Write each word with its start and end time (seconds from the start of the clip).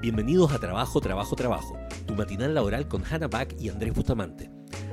Bienvenidos 0.00 0.52
a 0.52 0.58
Trabajo, 0.58 1.00
Trabajo, 1.00 1.34
Trabajo, 1.34 1.78
tu 2.06 2.14
matinal 2.14 2.54
laboral 2.54 2.86
con 2.88 3.02
Hannah 3.04 3.28
Back 3.28 3.56
y 3.58 3.68
Andrés 3.68 3.94
Bustamante. 3.94 4.50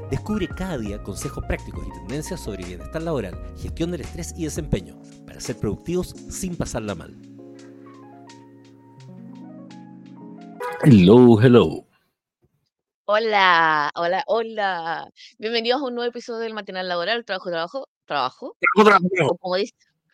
Descubre 0.10 0.48
cada 0.48 0.78
día 0.78 1.02
consejos 1.04 1.44
prácticos 1.46 1.86
y 1.88 1.92
tendencias 1.92 2.40
sobre 2.40 2.66
bienestar 2.66 3.02
laboral, 3.02 3.38
gestión 3.58 3.92
del 3.92 4.02
estrés 4.02 4.34
y 4.38 4.44
desempeño, 4.44 5.00
para 5.26 5.40
ser 5.40 5.58
productivos 5.58 6.10
sin 6.30 6.56
pasarla 6.56 6.96
mal. 6.96 7.16
Hello, 10.84 11.40
hello. 11.42 11.86
Hola, 13.06 13.92
hola, 13.96 14.24
hola. 14.28 15.10
Bienvenidos 15.38 15.82
a 15.82 15.86
un 15.86 15.96
nuevo 15.96 16.10
episodio 16.10 16.40
del 16.40 16.54
Matinal 16.54 16.88
Laboral, 16.88 17.26
Trabajo, 17.26 17.50
Trabajo, 17.50 17.88
Trabajo. 18.06 18.58
Trabajo, 18.76 19.08
trabajo. 19.14 19.34
O 19.34 19.38
como 19.38 19.56
dice, 19.58 19.74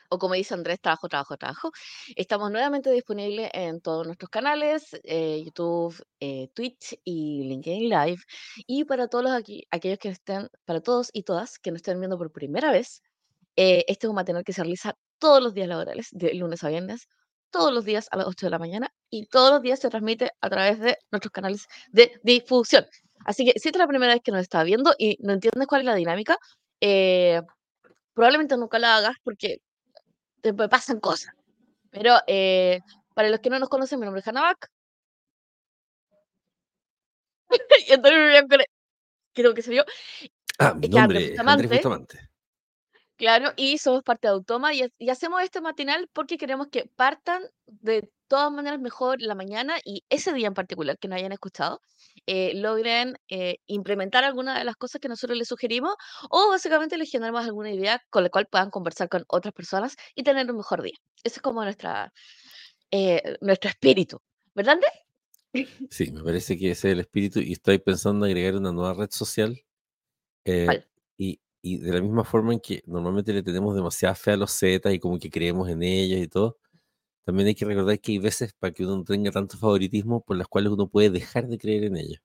o 0.10 0.18
como 0.18 0.34
dice 0.36 0.54
Andrés, 0.54 0.80
Trabajo, 0.82 1.08
Trabajo, 1.10 1.38
Trabajo. 1.38 1.72
Estamos 2.16 2.52
nuevamente 2.52 2.92
disponibles 2.92 3.50
en 3.54 3.82
todos 3.82 4.06
nuestros 4.06 4.30
canales, 4.30 4.96
eh, 5.04 5.44
YouTube, 5.46 5.96
eh, 6.20 6.50
Twitch 6.54 7.00
y 7.04 7.44
LinkedIn 7.44 7.90
Live. 7.90 8.22
Y 8.68 8.86
para 8.86 9.08
todos 9.08 9.26
los 9.26 9.34
aquí, 9.34 9.66
aquellos 9.72 10.00
que 10.00 10.10
estén, 10.10 10.50
para 10.66 10.82
todos 10.82 11.10
y 11.14 11.24
todas 11.24 11.60
que 11.60 11.72
nos 11.72 11.78
estén 11.80 12.00
viendo 12.00 12.18
por 12.18 12.32
primera 12.32 12.72
vez, 12.72 13.02
eh, 13.56 13.86
este 13.88 14.08
es 14.08 14.10
un 14.10 14.16
matinal 14.16 14.44
que 14.44 14.54
se 14.54 14.62
realiza 14.64 14.96
todos 15.20 15.42
los 15.42 15.54
días 15.54 15.68
laborales, 15.68 16.10
de 16.12 16.34
lunes 16.36 16.64
a 16.64 16.70
viernes, 16.70 17.08
todos 17.52 17.74
los 17.74 17.86
días 17.86 18.08
a 18.12 18.18
las 18.18 18.28
8 18.28 18.48
de 18.48 18.50
la 18.52 18.60
mañana 18.60 18.90
y 19.10 19.28
todos 19.28 19.52
los 19.52 19.62
días 19.62 19.80
se 19.80 19.90
transmite 19.90 20.32
a 20.42 20.50
través 20.50 20.80
de 20.80 20.98
nuestros 21.12 21.32
canales 21.32 21.68
de 21.92 22.12
difusión. 22.24 22.86
Así 23.26 23.46
que 23.46 23.60
si 23.60 23.70
esta 23.70 23.80
es 23.80 23.82
la 23.82 23.88
primera 23.88 24.14
vez 24.14 24.22
que 24.24 24.32
nos 24.32 24.42
está 24.42 24.64
viendo 24.64 24.94
y 24.98 25.18
no 25.22 25.34
entiendes 25.34 25.68
cuál 25.68 25.82
es 25.82 25.86
la 25.86 25.96
dinámica, 25.96 26.38
eh, 26.82 27.42
probablemente 28.14 28.58
nunca 28.58 28.80
la 28.80 28.98
hagas 28.98 29.16
porque 29.24 29.58
te 30.42 30.54
pasan 30.54 31.00
cosas. 31.00 31.34
Pero 31.90 32.16
eh, 32.28 32.82
para 33.14 33.30
los 33.30 33.40
que 33.40 33.50
no 33.50 33.60
nos 33.60 33.70
conocen, 33.70 34.00
mi 34.00 34.06
nombre 34.06 34.22
es 34.22 34.28
Hannah 34.28 34.54
y 37.88 37.94
entonces 37.94 38.66
creo 39.34 39.54
que 39.54 39.62
se 39.62 39.72
vio. 39.72 39.86
Ah, 40.60 40.74
mi 40.74 40.88
nombre 40.90 41.34
es 41.34 41.40
Andrés 41.40 41.70
Bustamante. 41.70 42.30
Claro, 43.16 43.54
y 43.56 43.78
somos 43.80 44.04
parte 44.04 44.28
de 44.28 44.34
Automa 44.34 44.74
y, 44.74 44.84
y, 45.00 45.10
hacemos 45.10 45.42
este 45.42 45.60
matinal 45.60 46.08
porque 46.14 46.38
queremos 46.38 46.68
que 46.68 46.88
partan 46.96 47.42
de 47.66 48.12
todas 48.28 48.52
maneras 48.52 48.80
mejor 48.80 49.22
la 49.22 49.36
mañana 49.36 49.78
y 49.84 50.04
ese 50.10 50.34
día 50.34 50.48
en 50.48 50.54
particular 50.54 50.98
que 51.00 51.08
no 51.08 51.16
hayan 51.16 51.32
escuchado, 51.32 51.82
eh, 52.26 52.54
logren 52.56 53.18
eh, 53.30 53.58
implementar 53.68 54.24
alguna 54.24 54.58
de 54.58 54.66
las 54.66 54.76
cosas 54.76 55.00
que 55.02 55.08
nosotros 55.08 55.38
les 55.38 55.48
sugerimos 55.48 55.96
o 56.30 56.50
básicamente 56.50 56.98
les 56.98 57.10
generamos 57.10 57.46
alguna 57.46 57.72
idea 57.72 58.02
con 58.10 58.24
la 58.24 58.30
cual 58.30 58.48
puedan 58.48 58.70
conversar 58.70 59.10
con 59.10 59.24
otras 59.28 59.54
personas 59.54 59.96
y 60.16 60.24
tener 60.24 60.50
un 60.50 60.58
mejor 60.58 60.82
día. 60.82 60.98
Ese 61.24 61.38
es 61.38 61.42
como 61.42 61.64
nuestra, 61.64 62.12
eh, 62.92 63.38
nuestro 63.42 63.70
espíritu, 63.70 64.22
¿verdad? 64.54 64.78
Sí, 65.90 66.12
me 66.12 66.24
parece 66.24 66.58
que 66.58 66.72
ese 66.72 66.90
es 66.90 66.94
el 66.94 67.00
espíritu 67.00 67.40
y 67.40 67.54
estoy 67.54 67.80
pensando 67.80 68.26
en 68.26 68.32
agregar 68.32 68.56
una 68.56 68.72
nueva 68.72 68.94
red 68.94 69.10
social. 69.12 69.60
y, 71.18 71.40
y 71.62 71.78
de 71.80 71.94
la 71.94 72.02
misma 72.02 72.24
forma 72.24 72.54
en 72.54 72.60
que 72.60 72.84
normalmente 72.86 73.34
le 73.34 73.44
tenemos 73.44 73.76
demasiada 73.76 74.16
fe 74.16 74.32
a 74.32 74.38
los 74.38 74.58
Zetas 74.58 74.94
y 74.94 75.00
como 75.00 75.20
que 75.20 75.30
creemos 75.30 75.70
en 75.70 75.84
ellos 75.84 76.20
y 76.20 76.28
todo, 76.28 76.58
también 77.28 77.50
hay 77.50 77.56
que 77.56 77.66
recordar 77.66 78.00
que 78.00 78.14
hay 78.14 78.20
veces 78.20 78.54
para 78.54 78.72
que 78.72 78.86
uno 78.86 79.00
no 79.00 79.04
tenga 79.04 79.32
tanto 79.32 79.58
favoritismo 79.58 80.22
por 80.22 80.38
las 80.38 80.48
cuales 80.48 80.72
uno 80.72 80.88
puede 80.88 81.10
dejar 81.10 81.46
de 81.50 81.58
creer 81.58 81.84
en 81.84 81.98
ellos. 81.98 82.22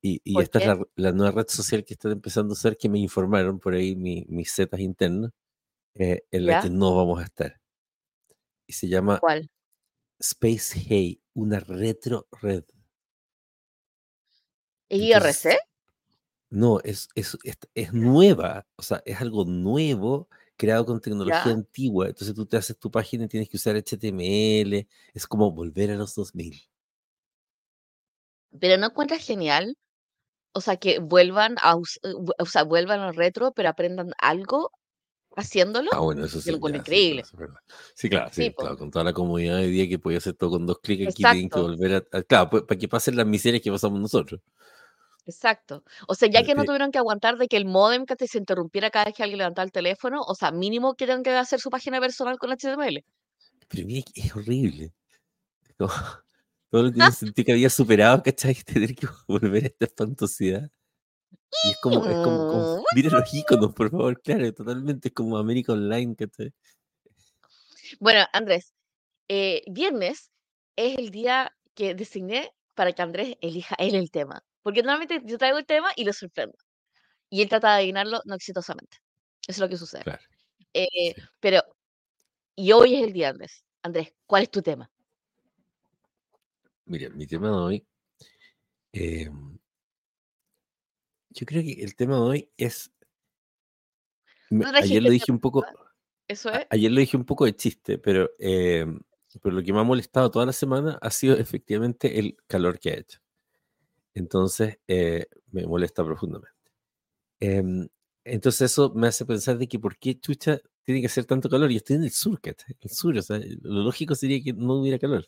Y, 0.00 0.22
y 0.24 0.40
esta 0.40 0.60
es 0.60 0.78
la, 0.96 1.12
nueva 1.12 1.42
red 1.42 1.48
social 1.48 1.84
que 1.84 1.92
están 1.92 2.12
empezando 2.12 2.54
a 2.54 2.56
ser, 2.56 2.78
que 2.78 2.88
me 2.88 2.98
informaron 2.98 3.60
por 3.60 3.74
ahí 3.74 3.94
mis 3.94 4.50
zetas 4.50 4.80
internas, 4.80 5.32
eh, 5.94 6.22
en 6.30 6.46
la 6.46 6.62
que 6.62 6.70
no 6.70 6.96
vamos 6.96 7.20
a 7.20 7.24
estar. 7.24 7.60
Y 8.66 8.72
se 8.72 8.88
llama 8.88 9.18
¿Cuál? 9.18 9.50
Space 10.18 10.82
Hey, 10.88 11.20
una 11.34 11.60
retro 11.60 12.28
red. 12.40 12.64
¿IRC? 14.88 15.54
No, 16.48 16.80
es, 16.80 17.10
es, 17.14 17.36
es, 17.74 17.92
nueva, 17.92 18.66
o 18.76 18.82
sea, 18.82 19.02
es 19.04 19.20
algo 19.20 19.44
nuevo 19.44 20.30
creado 20.58 20.84
con 20.84 21.00
tecnología 21.00 21.44
antigua. 21.44 22.08
Entonces 22.08 22.34
tú 22.34 22.44
te 22.44 22.58
haces 22.58 22.78
tu 22.78 22.90
página 22.90 23.24
y 23.24 23.28
tienes 23.28 23.48
que 23.48 23.56
usar 23.56 23.76
HTML. 23.76 24.86
Es 25.14 25.26
como 25.26 25.50
volver 25.52 25.90
a 25.92 25.94
los 25.94 26.14
2000. 26.14 26.68
Pero 28.60 28.76
no 28.76 28.86
encuentras 28.86 29.24
genial, 29.24 29.78
o 30.52 30.60
sea, 30.60 30.76
que 30.76 30.98
vuelvan 30.98 31.56
a, 31.62 31.74
eh, 31.74 32.14
o 32.38 32.46
sea, 32.46 32.64
vuelvan 32.64 33.00
al 33.00 33.14
retro, 33.14 33.52
pero 33.52 33.68
aprendan 33.68 34.12
algo 34.18 34.72
haciéndolo. 35.36 35.90
Ah, 35.92 36.00
bueno, 36.00 36.24
eso 36.24 36.40
sí. 36.40 36.50
Lo 36.50 36.68
increíble. 36.68 37.24
Sí, 37.94 38.08
claro, 38.08 38.30
sí, 38.32 38.52
claro, 38.52 38.76
con 38.76 38.90
toda 38.90 39.04
la 39.04 39.12
comodidad 39.12 39.58
de 39.58 39.68
día 39.68 39.88
que 39.88 39.98
podía 39.98 40.18
hacer 40.18 40.34
todo 40.34 40.50
con 40.50 40.66
dos 40.66 40.80
clics 40.80 41.12
aquí, 41.12 41.22
tienen 41.22 41.48
que 41.48 41.60
volver 41.60 42.06
a, 42.12 42.22
claro, 42.22 42.50
pues, 42.50 42.62
para 42.64 42.78
que 42.78 42.88
pasen 42.88 43.16
las 43.16 43.26
miserias 43.26 43.62
que 43.62 43.70
pasamos 43.70 44.00
nosotros. 44.00 44.40
Exacto. 45.28 45.84
O 46.06 46.14
sea, 46.14 46.30
ya 46.30 46.42
que 46.42 46.54
no 46.54 46.64
tuvieron 46.64 46.90
que 46.90 46.96
aguantar 46.96 47.36
de 47.36 47.48
que 47.48 47.58
el 47.58 47.66
modem 47.66 48.06
que 48.06 48.26
se 48.26 48.38
interrumpiera 48.38 48.90
cada 48.90 49.04
vez 49.04 49.14
que 49.14 49.22
alguien 49.22 49.38
levantaba 49.38 49.66
el 49.66 49.72
teléfono, 49.72 50.22
o 50.22 50.34
sea, 50.34 50.50
mínimo 50.52 50.94
que 50.94 51.04
tengan 51.04 51.22
que 51.22 51.30
hacer 51.30 51.60
su 51.60 51.68
página 51.68 52.00
personal 52.00 52.38
con 52.38 52.50
HTML. 52.50 53.04
Pero 53.68 53.86
mira, 53.86 54.06
es 54.14 54.34
horrible. 54.34 54.94
todo 56.70 56.82
lo 56.82 56.90
que 56.90 56.96
uno 56.96 57.12
sentí 57.12 57.44
que 57.44 57.52
había 57.52 57.68
superado, 57.68 58.22
¿cachai? 58.22 58.54
Tener 58.64 58.94
que 58.94 59.06
volver 59.26 59.64
a 59.64 59.66
esta 59.66 59.86
fantasía. 59.94 60.70
Y 61.64 61.70
es 61.72 61.76
como, 61.82 62.06
es 62.06 62.16
como, 62.24 62.82
mira 62.94 63.10
los 63.10 63.34
iconos, 63.34 63.74
por 63.74 63.90
favor, 63.90 64.22
claro, 64.22 64.50
totalmente 64.54 65.08
es 65.08 65.14
como 65.14 65.36
América 65.36 65.74
Online, 65.74 66.16
¿cachai? 66.16 66.54
Bueno, 68.00 68.24
Andrés, 68.32 68.72
eh, 69.28 69.62
viernes 69.70 70.30
es 70.74 70.96
el 70.96 71.10
día 71.10 71.54
que 71.74 71.94
designé 71.94 72.50
para 72.74 72.94
que 72.94 73.02
Andrés 73.02 73.36
elija 73.42 73.74
él 73.78 73.94
el 73.94 74.10
tema. 74.10 74.42
Porque 74.68 74.82
normalmente 74.82 75.22
yo 75.24 75.38
traigo 75.38 75.56
el 75.56 75.64
tema 75.64 75.88
y 75.96 76.04
lo 76.04 76.12
sorprendo. 76.12 76.54
Y 77.30 77.40
él 77.40 77.48
trata 77.48 77.68
de 77.70 77.76
adivinarlo 77.76 78.20
no 78.26 78.34
exitosamente. 78.34 78.98
Eso 79.46 79.52
es 79.52 79.58
lo 79.60 79.68
que 79.70 79.78
sucede. 79.78 80.04
Eh, 80.74 81.14
pero, 81.40 81.62
y 82.54 82.72
hoy 82.72 82.96
es 82.96 83.04
el 83.04 83.14
día, 83.14 83.30
Andrés. 83.30 83.64
Andrés, 83.80 84.12
¿cuál 84.26 84.42
es 84.42 84.50
tu 84.50 84.60
tema? 84.60 84.90
Mira, 86.84 87.08
mi 87.08 87.26
tema 87.26 87.48
de 87.48 87.54
hoy. 87.54 87.86
Em, 88.92 89.58
yo 91.30 91.46
creo 91.46 91.62
que 91.62 91.82
el 91.82 91.96
tema 91.96 92.16
de 92.16 92.20
hoy 92.20 92.50
es. 92.58 92.92
ayer 94.74 95.02
lo 95.02 95.08
dije 95.08 95.32
un 95.32 95.40
poco. 95.40 95.64
Eso 96.26 96.50
es. 96.50 96.66
Ayer 96.68 96.92
lo 96.92 97.00
dije 97.00 97.16
un 97.16 97.24
poco 97.24 97.46
de 97.46 97.56
chiste, 97.56 97.96
pero, 97.96 98.28
em, 98.38 99.00
pero 99.42 99.54
lo 99.54 99.62
que 99.62 99.72
me 99.72 99.80
ha 99.80 99.84
molestado 99.84 100.30
toda 100.30 100.44
la 100.44 100.52
semana 100.52 100.98
ha 101.00 101.10
sido 101.10 101.38
efectivamente 101.38 102.18
el 102.18 102.36
calor 102.46 102.78
que 102.78 102.90
ha 102.90 102.98
hecho. 102.98 103.18
Entonces, 104.18 104.78
eh, 104.88 105.26
me 105.52 105.66
molesta 105.66 106.04
profundamente. 106.04 106.52
Em, 107.40 107.88
entonces, 108.24 108.72
eso 108.72 108.92
me 108.94 109.08
hace 109.08 109.24
pensar 109.26 109.58
de 109.58 109.68
que 109.68 109.78
por 109.78 109.98
qué 109.98 110.18
chucha 110.20 110.60
tiene 110.84 111.00
que 111.00 111.06
hacer 111.08 111.24
tanto 111.26 111.48
calor. 111.50 111.70
Y 111.72 111.76
estoy 111.76 111.96
en 111.96 112.04
el 112.04 112.10
sur, 112.12 112.40
En 112.44 112.54
El 112.80 112.90
sur, 112.90 113.16
o 113.18 113.22
sea, 113.22 113.38
lo 113.62 113.82
lógico 113.84 114.14
sería 114.14 114.42
que 114.42 114.52
no 114.54 114.74
hubiera 114.76 114.98
calor. 114.98 115.26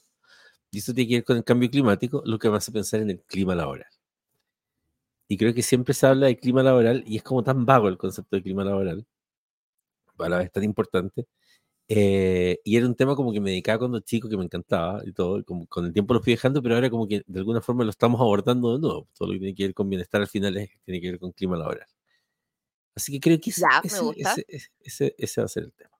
Y 0.72 0.78
eso 0.80 0.94
tiene 0.94 1.08
que 1.10 1.16
ver 1.16 1.24
con 1.24 1.36
el 1.38 1.44
cambio 1.44 1.70
climático, 1.70 2.22
lo 2.26 2.38
que 2.38 2.50
me 2.50 2.56
hace 2.58 2.72
pensar 2.72 3.00
en 3.02 3.10
el 3.10 3.22
clima 3.22 3.54
laboral. 3.56 3.88
Y 5.28 5.38
creo 5.38 5.54
que 5.54 5.62
siempre 5.62 5.94
se 5.94 6.06
habla 6.06 6.26
de 6.26 6.36
clima 6.38 6.62
laboral 6.62 7.02
y 7.06 7.16
es 7.16 7.22
como 7.22 7.42
tan 7.42 7.64
vago 7.64 7.88
el 7.88 7.96
concepto 7.96 8.36
de 8.36 8.42
clima 8.42 8.64
laboral, 8.64 9.06
a 10.18 10.28
la 10.28 10.38
vez 10.38 10.52
tan 10.52 10.64
importante, 10.64 11.26
eh, 11.92 12.60
y 12.62 12.76
era 12.76 12.86
un 12.86 12.94
tema 12.94 13.16
como 13.16 13.32
que 13.32 13.40
me 13.40 13.50
dedicaba 13.50 13.80
cuando 13.80 13.98
chico, 13.98 14.28
que 14.28 14.36
me 14.36 14.44
encantaba 14.44 15.02
y 15.04 15.12
todo, 15.12 15.44
como 15.44 15.66
con 15.66 15.86
el 15.86 15.92
tiempo 15.92 16.14
lo 16.14 16.22
fui 16.22 16.34
dejando, 16.34 16.62
pero 16.62 16.76
ahora 16.76 16.88
como 16.88 17.08
que 17.08 17.24
de 17.26 17.38
alguna 17.40 17.60
forma 17.60 17.82
lo 17.82 17.90
estamos 17.90 18.20
abordando 18.20 18.74
de 18.74 18.78
nuevo. 18.78 19.08
Todo 19.12 19.26
lo 19.26 19.34
que 19.34 19.40
tiene 19.40 19.54
que 19.56 19.64
ver 19.64 19.74
con 19.74 19.90
bienestar 19.90 20.20
al 20.20 20.28
final 20.28 20.56
es, 20.56 20.70
tiene 20.84 21.00
que 21.00 21.10
ver 21.10 21.18
con 21.18 21.32
clima 21.32 21.56
laboral. 21.56 21.88
Así 22.94 23.10
que 23.10 23.18
creo 23.18 23.40
que 23.40 23.50
ese, 23.50 24.44
ese, 24.78 25.14
ese, 25.18 25.40
va 25.40 25.46
a 25.46 25.48
ser 25.48 25.64
el 25.64 25.72
tema. 25.72 25.98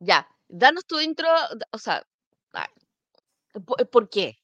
Ya, 0.00 0.26
danos 0.48 0.86
tu 0.86 0.98
intro, 1.00 1.28
o 1.70 1.78
sea, 1.78 2.02
¿por 3.92 4.08
qué? 4.08 4.38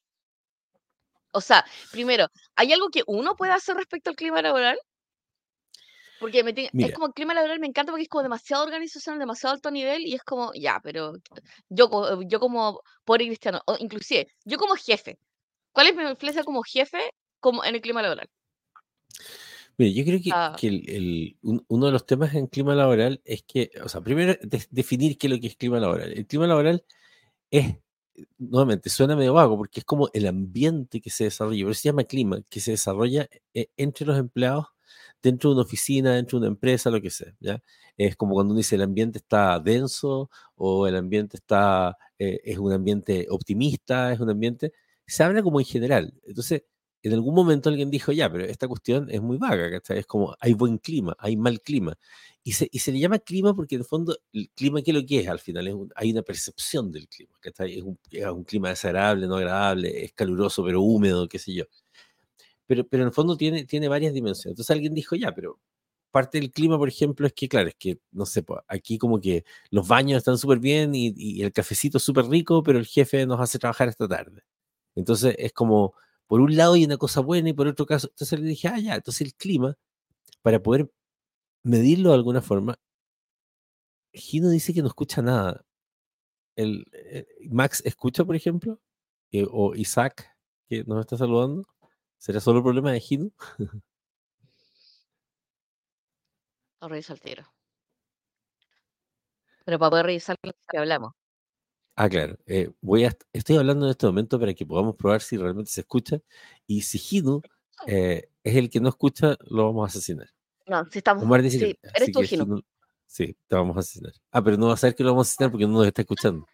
O 1.31 1.41
sea, 1.41 1.65
primero, 1.91 2.27
¿hay 2.55 2.71
algo 2.71 2.89
que 2.89 3.01
uno 3.07 3.35
puede 3.35 3.51
hacer 3.51 3.75
respecto 3.77 4.11
al 4.11 4.15
clima 4.15 4.43
laboral? 4.43 4.77
Porque 6.19 6.39
es 6.39 6.93
como 6.93 7.07
el 7.07 7.13
clima 7.13 7.33
laboral 7.33 7.59
me 7.59 7.67
encanta 7.67 7.91
porque 7.91 8.03
es 8.03 8.09
como 8.09 8.23
demasiado 8.23 8.63
organización, 8.63 9.19
demasiado 9.19 9.53
alto 9.55 9.69
nivel 9.69 10.05
y 10.05 10.15
es 10.15 10.23
como, 10.23 10.53
ya, 10.53 10.79
pero 10.81 11.13
yo, 11.69 12.21
yo 12.21 12.39
como 12.39 12.81
pobre 13.03 13.25
cristiano, 13.25 13.61
o 13.65 13.75
inclusive, 13.79 14.27
yo 14.45 14.57
como 14.57 14.75
jefe, 14.75 15.17
¿cuál 15.73 15.87
es 15.87 15.95
mi 15.95 16.03
influencia 16.03 16.43
como 16.43 16.63
jefe 16.63 17.11
como 17.39 17.65
en 17.65 17.75
el 17.75 17.81
clima 17.81 18.01
laboral? 18.01 18.29
Mira, 19.77 19.91
yo 19.91 20.05
creo 20.05 20.21
que, 20.21 20.29
ah. 20.31 20.55
el, 20.61 21.37
uno 21.41 21.85
de 21.85 21.91
los 21.91 22.05
temas 22.05 22.33
en 22.33 22.47
clima 22.47 22.75
laboral 22.75 23.21
es 23.25 23.43
que, 23.43 23.71
o 23.83 23.89
sea, 23.89 23.99
primero 23.99 24.35
definir 24.69 25.17
qué 25.17 25.27
es 25.27 25.33
lo 25.33 25.39
que 25.39 25.47
es 25.47 25.57
clima 25.57 25.79
laboral. 25.81 26.13
El 26.13 26.25
clima 26.25 26.47
laboral 26.47 26.85
es, 27.51 27.75
nuevamente, 28.37 28.89
suena 28.89 29.17
medio 29.17 29.33
vago 29.33 29.57
porque 29.57 29.81
es 29.81 29.85
como 29.85 30.09
el 30.13 30.27
ambiente 30.27 31.01
que 31.01 31.09
se 31.09 31.25
desarrolla, 31.25 31.65
pero 31.65 31.73
se 31.73 31.89
llama 31.89 32.05
clima, 32.05 32.41
que 32.49 32.61
se 32.61 32.71
desarrolla 32.71 33.27
eh, 33.53 33.67
entre 33.75 34.07
los 34.07 34.17
empleados 34.17 34.67
dentro 35.21 35.49
de 35.49 35.55
una 35.55 35.63
oficina, 35.63 36.13
dentro 36.15 36.39
de 36.39 36.47
una 36.47 36.53
empresa, 36.53 36.89
lo 36.89 37.01
que 37.01 37.09
sea, 37.09 37.33
¿ya? 37.39 37.61
Es 37.97 38.15
como 38.15 38.33
cuando 38.35 38.51
uno 38.53 38.57
dice 38.59 38.75
el 38.75 38.81
ambiente 38.83 39.19
está 39.19 39.59
denso 39.59 40.29
o 40.55 40.87
el 40.87 40.95
ambiente 40.95 41.37
está, 41.37 41.97
eh, 42.19 42.39
es 42.43 42.57
un 42.57 42.71
ambiente 42.73 43.27
optimista, 43.29 44.11
es 44.13 44.19
un 44.19 44.29
ambiente, 44.29 44.73
se 45.07 45.23
habla 45.23 45.41
como 45.43 45.59
en 45.59 45.65
general. 45.65 46.13
Entonces, 46.25 46.63
en 47.03 47.13
algún 47.13 47.35
momento 47.35 47.69
alguien 47.69 47.91
dijo, 47.91 48.11
ya, 48.11 48.31
pero 48.31 48.45
esta 48.45 48.67
cuestión 48.67 49.09
es 49.11 49.21
muy 49.21 49.37
vaga, 49.37 49.69
¿cachai? 49.69 49.99
Es 49.99 50.07
como, 50.07 50.35
hay 50.39 50.53
buen 50.53 50.77
clima, 50.79 51.15
hay 51.19 51.37
mal 51.37 51.61
clima. 51.61 51.95
Y 52.43 52.53
se, 52.53 52.67
y 52.71 52.79
se 52.79 52.91
le 52.91 52.99
llama 52.99 53.19
clima 53.19 53.53
porque 53.55 53.75
en 53.75 53.81
el 53.81 53.87
fondo, 53.87 54.17
el 54.33 54.49
clima, 54.55 54.81
¿qué 54.81 54.91
es 54.91 54.97
lo 54.97 55.05
que 55.05 55.19
es? 55.19 55.27
Al 55.27 55.39
final, 55.39 55.67
es 55.67 55.75
hay 55.95 56.11
una 56.11 56.21
percepción 56.23 56.91
del 56.91 57.07
clima, 57.07 57.33
¿cachai? 57.39 57.77
Es 57.77 57.83
un, 57.83 57.99
es 58.11 58.25
un 58.25 58.43
clima 58.43 58.69
desagradable, 58.69 59.27
no 59.27 59.35
agradable, 59.37 60.03
es 60.05 60.13
caluroso, 60.13 60.63
pero 60.63 60.81
húmedo, 60.81 61.27
qué 61.27 61.39
sé 61.39 61.53
yo. 61.53 61.65
Pero, 62.67 62.87
pero 62.87 63.03
en 63.03 63.07
el 63.07 63.13
fondo 63.13 63.37
tiene, 63.37 63.65
tiene 63.65 63.87
varias 63.87 64.13
dimensiones. 64.13 64.53
Entonces 64.53 64.71
alguien 64.71 64.93
dijo, 64.93 65.15
ya, 65.15 65.33
pero 65.33 65.59
parte 66.15 66.39
del 66.39 66.51
clima, 66.51 66.77
por 66.77 66.87
ejemplo, 66.87 67.27
es 67.27 67.33
que, 67.33 67.49
claro, 67.49 67.67
es 67.67 67.75
que, 67.75 67.99
no 68.11 68.25
sé, 68.25 68.45
aquí 68.69 68.97
como 68.97 69.19
que 69.19 69.43
los 69.69 69.85
baños 69.85 70.19
están 70.19 70.37
súper 70.37 70.59
bien 70.59 70.93
y, 70.95 71.41
el 71.43 71.51
cafecito 71.51 71.99
súper 71.99 72.27
rico, 72.27 72.63
pero 72.63 72.79
el 72.79 72.85
jefe 72.85 73.25
nos 73.25 73.41
hace 73.41 73.59
trabajar 73.59 73.89
esta 73.89 74.07
tarde. 74.07 74.43
Entonces 74.95 75.35
es 75.37 75.53
como, 75.53 75.93
por 76.27 76.41
un 76.41 76.55
lado 76.55 76.75
hay 76.75 76.85
una 76.85 76.97
cosa 76.97 77.19
buena 77.21 77.49
y 77.49 77.53
por 77.53 77.67
otro 77.67 77.85
caso, 77.85 78.07
entonces 78.09 78.39
le 78.39 78.47
dije, 78.47 78.69
ah, 78.69 78.79
ya, 78.79 78.95
entonces 78.95 79.21
el 79.27 79.35
clima, 79.35 79.75
para 80.41 80.61
poder 80.61 80.89
medirlo 81.63 82.11
de 82.11 82.15
alguna 82.15 82.41
forma, 82.41 82.79
Gino 84.13 84.49
dice 84.49 84.73
que 84.73 84.81
no 84.81 84.87
escucha 84.87 85.21
nada. 85.21 85.65
El, 86.55 86.85
eh, 86.93 87.27
Max 87.49 87.81
escucha, 87.85 88.23
por 88.25 88.35
ejemplo, 88.37 88.79
eh, 89.31 89.45
o 89.51 89.75
Isaac, 89.75 90.27
que 90.69 90.83
nos 90.85 91.01
está 91.01 91.17
saludando. 91.17 91.65
¿Será 92.17 92.39
solo 92.39 92.59
el 92.59 92.63
problema 92.63 92.91
de 92.91 92.99
Gino? 92.99 93.31
Lo 96.81 96.87
reviso 96.87 97.13
al 97.13 97.19
tiro. 97.19 97.43
Pero 99.65 99.79
para 99.79 99.89
poder 99.89 100.05
revisar 100.05 100.37
lo 100.43 100.51
que 100.69 100.77
hablamos. 100.77 101.13
Ah, 101.95 102.09
claro. 102.09 102.37
Eh, 102.45 102.69
voy 102.81 103.05
a, 103.05 103.15
estoy 103.31 103.57
hablando 103.57 103.85
en 103.85 103.91
este 103.91 104.05
momento 104.05 104.39
para 104.39 104.53
que 104.53 104.65
podamos 104.65 104.95
probar 104.95 105.21
si 105.21 105.37
realmente 105.37 105.71
se 105.71 105.81
escucha. 105.81 106.19
Y 106.67 106.81
si 106.81 106.97
Gino 106.99 107.41
eh, 107.87 108.29
es 108.43 108.55
el 108.55 108.69
que 108.69 108.79
no 108.79 108.89
escucha, 108.89 109.37
lo 109.45 109.65
vamos 109.65 109.85
a 109.85 109.87
asesinar. 109.87 110.27
No, 110.67 110.85
si 110.91 110.97
estamos. 110.99 111.23
Omar 111.23 111.41
dice 111.41 111.59
sí, 111.59 111.73
que- 111.73 111.79
eres 111.95 112.11
tú, 112.11 112.19
que. 112.21 112.27
Gino- 112.27 112.61
sí, 113.05 113.37
te 113.47 113.55
vamos 113.55 113.77
a 113.77 113.79
asesinar. 113.79 114.13
Ah, 114.31 114.43
pero 114.43 114.57
no 114.57 114.67
va 114.67 114.73
a 114.73 114.77
saber 114.77 114.95
que 114.95 115.03
lo 115.03 115.11
vamos 115.11 115.27
a 115.27 115.29
asesinar 115.29 115.51
porque 115.51 115.65
no 115.65 115.73
nos 115.73 115.87
está 115.87 116.01
escuchando. 116.01 116.45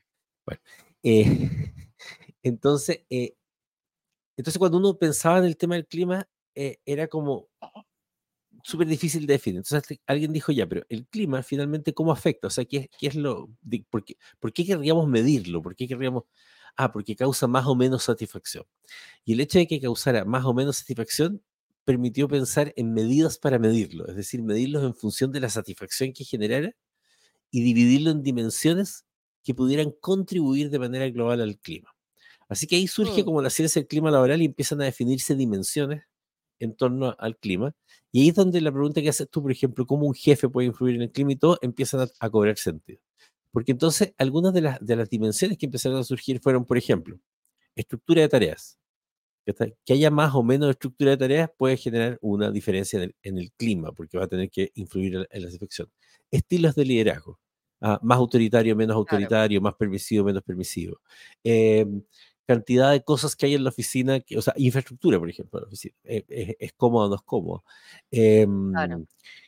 Bueno, 0.45 0.61
eh, 1.03 1.23
entonces, 2.43 3.01
eh, 3.09 3.35
entonces 4.41 4.57
cuando 4.57 4.79
uno 4.79 4.97
pensaba 4.97 5.37
en 5.37 5.45
el 5.45 5.55
tema 5.55 5.75
del 5.75 5.85
clima, 5.85 6.27
eh, 6.55 6.77
era 6.83 7.07
como 7.07 7.47
súper 8.63 8.87
difícil 8.87 9.27
de 9.27 9.33
definir. 9.33 9.57
Entonces 9.59 9.99
alguien 10.07 10.33
dijo, 10.33 10.51
ya, 10.51 10.67
pero 10.67 10.83
el 10.89 11.05
clima 11.07 11.43
finalmente, 11.43 11.93
¿cómo 11.93 12.11
afecta? 12.11 12.47
O 12.47 12.49
sea, 12.49 12.65
¿qué, 12.65 12.89
qué 12.99 13.07
es 13.07 13.15
lo, 13.15 13.49
por, 13.89 14.03
qué, 14.03 14.17
por 14.39 14.51
qué 14.51 14.65
querríamos 14.65 15.07
medirlo? 15.07 15.61
¿Por 15.61 15.75
qué 15.75 15.87
querríamos, 15.87 16.23
ah, 16.75 16.91
porque 16.91 17.15
causa 17.15 17.47
más 17.47 17.67
o 17.67 17.75
menos 17.75 18.03
satisfacción? 18.03 18.65
Y 19.25 19.33
el 19.33 19.41
hecho 19.41 19.59
de 19.59 19.67
que 19.67 19.79
causara 19.79 20.25
más 20.25 20.45
o 20.45 20.53
menos 20.55 20.77
satisfacción 20.77 21.43
permitió 21.85 22.27
pensar 22.27 22.73
en 22.77 22.93
medidas 22.93 23.37
para 23.37 23.59
medirlo, 23.59 24.07
es 24.07 24.15
decir, 24.15 24.41
medirlos 24.43 24.83
en 24.83 24.95
función 24.95 25.31
de 25.31 25.39
la 25.39 25.49
satisfacción 25.49 26.13
que 26.13 26.23
generara 26.23 26.75
y 27.51 27.63
dividirlo 27.63 28.11
en 28.11 28.23
dimensiones 28.23 29.05
que 29.43 29.53
pudieran 29.55 29.91
contribuir 29.99 30.69
de 30.71 30.79
manera 30.79 31.09
global 31.09 31.41
al 31.41 31.59
clima. 31.59 31.93
Así 32.51 32.67
que 32.67 32.75
ahí 32.75 32.87
surge 32.87 33.21
Mm. 33.23 33.25
como 33.25 33.41
la 33.41 33.49
ciencia 33.49 33.81
del 33.81 33.87
clima 33.87 34.11
laboral 34.11 34.41
y 34.41 34.45
empiezan 34.45 34.81
a 34.81 34.85
definirse 34.85 35.35
dimensiones 35.35 36.03
en 36.59 36.75
torno 36.75 37.15
al 37.17 37.37
clima. 37.37 37.73
Y 38.11 38.23
ahí 38.23 38.29
es 38.29 38.35
donde 38.35 38.59
la 38.61 38.71
pregunta 38.73 39.01
que 39.01 39.09
haces 39.09 39.29
tú, 39.29 39.41
por 39.41 39.51
ejemplo, 39.51 39.85
cómo 39.87 40.05
un 40.05 40.13
jefe 40.13 40.49
puede 40.49 40.67
influir 40.67 40.95
en 40.95 41.03
el 41.03 41.11
clima 41.11 41.31
y 41.31 41.37
todo, 41.37 41.57
empiezan 41.61 42.01
a, 42.01 42.07
a 42.19 42.29
cobrar 42.29 42.57
sentido. 42.57 42.99
Porque 43.51 43.71
entonces 43.71 44.13
algunas 44.17 44.53
de 44.53 44.61
las, 44.61 44.85
de 44.85 44.95
las 44.97 45.09
dimensiones 45.09 45.57
que 45.57 45.65
empezaron 45.67 45.97
a 45.99 46.03
surgir 46.03 46.39
fueron, 46.41 46.65
por 46.65 46.77
ejemplo, 46.77 47.17
estructura 47.75 48.21
de 48.21 48.29
tareas. 48.29 48.77
Que 49.85 49.93
haya 49.93 50.11
más 50.11 50.35
o 50.35 50.43
menos 50.43 50.69
estructura 50.69 51.11
de 51.11 51.17
tareas 51.17 51.49
puede 51.57 51.75
generar 51.77 52.17
una 52.21 52.51
diferencia 52.51 52.97
en 52.97 53.03
el, 53.03 53.15
en 53.23 53.37
el 53.39 53.51
clima, 53.53 53.91
porque 53.91 54.17
va 54.17 54.25
a 54.25 54.27
tener 54.27 54.49
que 54.49 54.71
influir 54.75 55.15
en, 55.29 55.41
la 55.41 55.47
satisfacción. 55.47 55.89
Estilos 56.29 56.75
de 56.75 56.85
liderazgo. 56.85 57.39
ah, 57.81 57.99
más 58.03 58.17
autoritario, 58.19 58.75
menos 58.75 58.95
autoritario, 58.95 59.59
más 59.61 59.73
permisivo, 59.75 60.25
menos 60.25 60.43
permisivo. 60.43 61.01
Eh, 61.43 61.85
cantidad 62.53 62.91
de 62.91 63.03
cosas 63.03 63.35
que 63.35 63.45
hay 63.47 63.55
en 63.55 63.63
la 63.63 63.69
oficina, 63.69 64.19
que, 64.19 64.37
o 64.37 64.41
sea, 64.41 64.53
infraestructura, 64.57 65.17
por 65.19 65.29
ejemplo, 65.29 65.59
en 65.59 65.63
la 65.63 65.67
oficina. 65.67 65.93
Eh, 66.03 66.23
es, 66.27 66.55
es 66.59 66.73
cómodo 66.73 67.05
o 67.05 67.09
no 67.09 67.15
es 67.15 67.21
cómodo. 67.23 67.63
Eh, 68.11 68.45
Claro. 68.71 69.05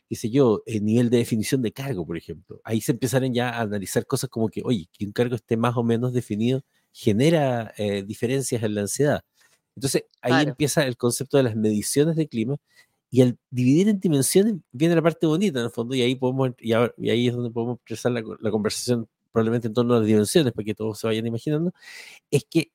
qué 0.08 0.16
sé 0.16 0.30
yo, 0.30 0.62
el 0.66 0.84
nivel 0.84 1.10
de 1.10 1.18
definición 1.18 1.62
de 1.62 1.72
cargo, 1.72 2.06
por 2.06 2.16
ejemplo. 2.16 2.60
Ahí 2.64 2.80
se 2.80 2.92
empezaron 2.92 3.32
ya 3.34 3.50
a 3.50 3.60
analizar 3.62 4.06
cosas 4.06 4.30
como 4.30 4.48
que, 4.48 4.62
oye, 4.64 4.88
que 4.92 5.04
un 5.06 5.12
cargo 5.12 5.34
esté 5.36 5.56
más 5.56 5.76
o 5.76 5.82
menos 5.82 6.12
definido 6.12 6.62
genera 6.92 7.72
eh, 7.76 8.02
diferencias 8.06 8.62
en 8.62 8.74
la 8.74 8.82
ansiedad. 8.82 9.22
Entonces, 9.76 10.04
ahí 10.20 10.30
Claro. 10.32 10.50
empieza 10.50 10.86
el 10.86 10.96
concepto 10.96 11.36
de 11.36 11.42
las 11.42 11.56
mediciones 11.56 12.14
de 12.16 12.28
clima 12.28 12.56
y 13.10 13.22
al 13.22 13.36
dividir 13.50 13.88
en 13.88 13.98
dimensiones 14.00 14.54
viene 14.72 14.94
la 14.94 15.02
parte 15.02 15.26
bonita 15.26 15.58
en 15.60 15.64
el 15.66 15.70
fondo 15.72 15.94
y 15.94 16.02
ahí 16.02 16.14
podemos 16.16 16.50
y, 16.60 16.72
ahora- 16.72 16.94
y 16.98 17.10
ahí 17.10 17.28
es 17.28 17.34
donde 17.34 17.50
podemos 17.50 17.76
expresar 17.76 18.12
la, 18.12 18.22
la 18.40 18.50
conversación 18.50 19.08
probablemente 19.32 19.66
en 19.68 19.74
torno 19.74 19.94
a 19.94 19.98
las 19.98 20.06
dimensiones 20.06 20.52
para 20.52 20.64
que 20.64 20.74
todos 20.74 20.98
se 20.98 21.06
vayan 21.08 21.26
imaginando 21.26 21.72
es 22.30 22.44
que 22.48 22.70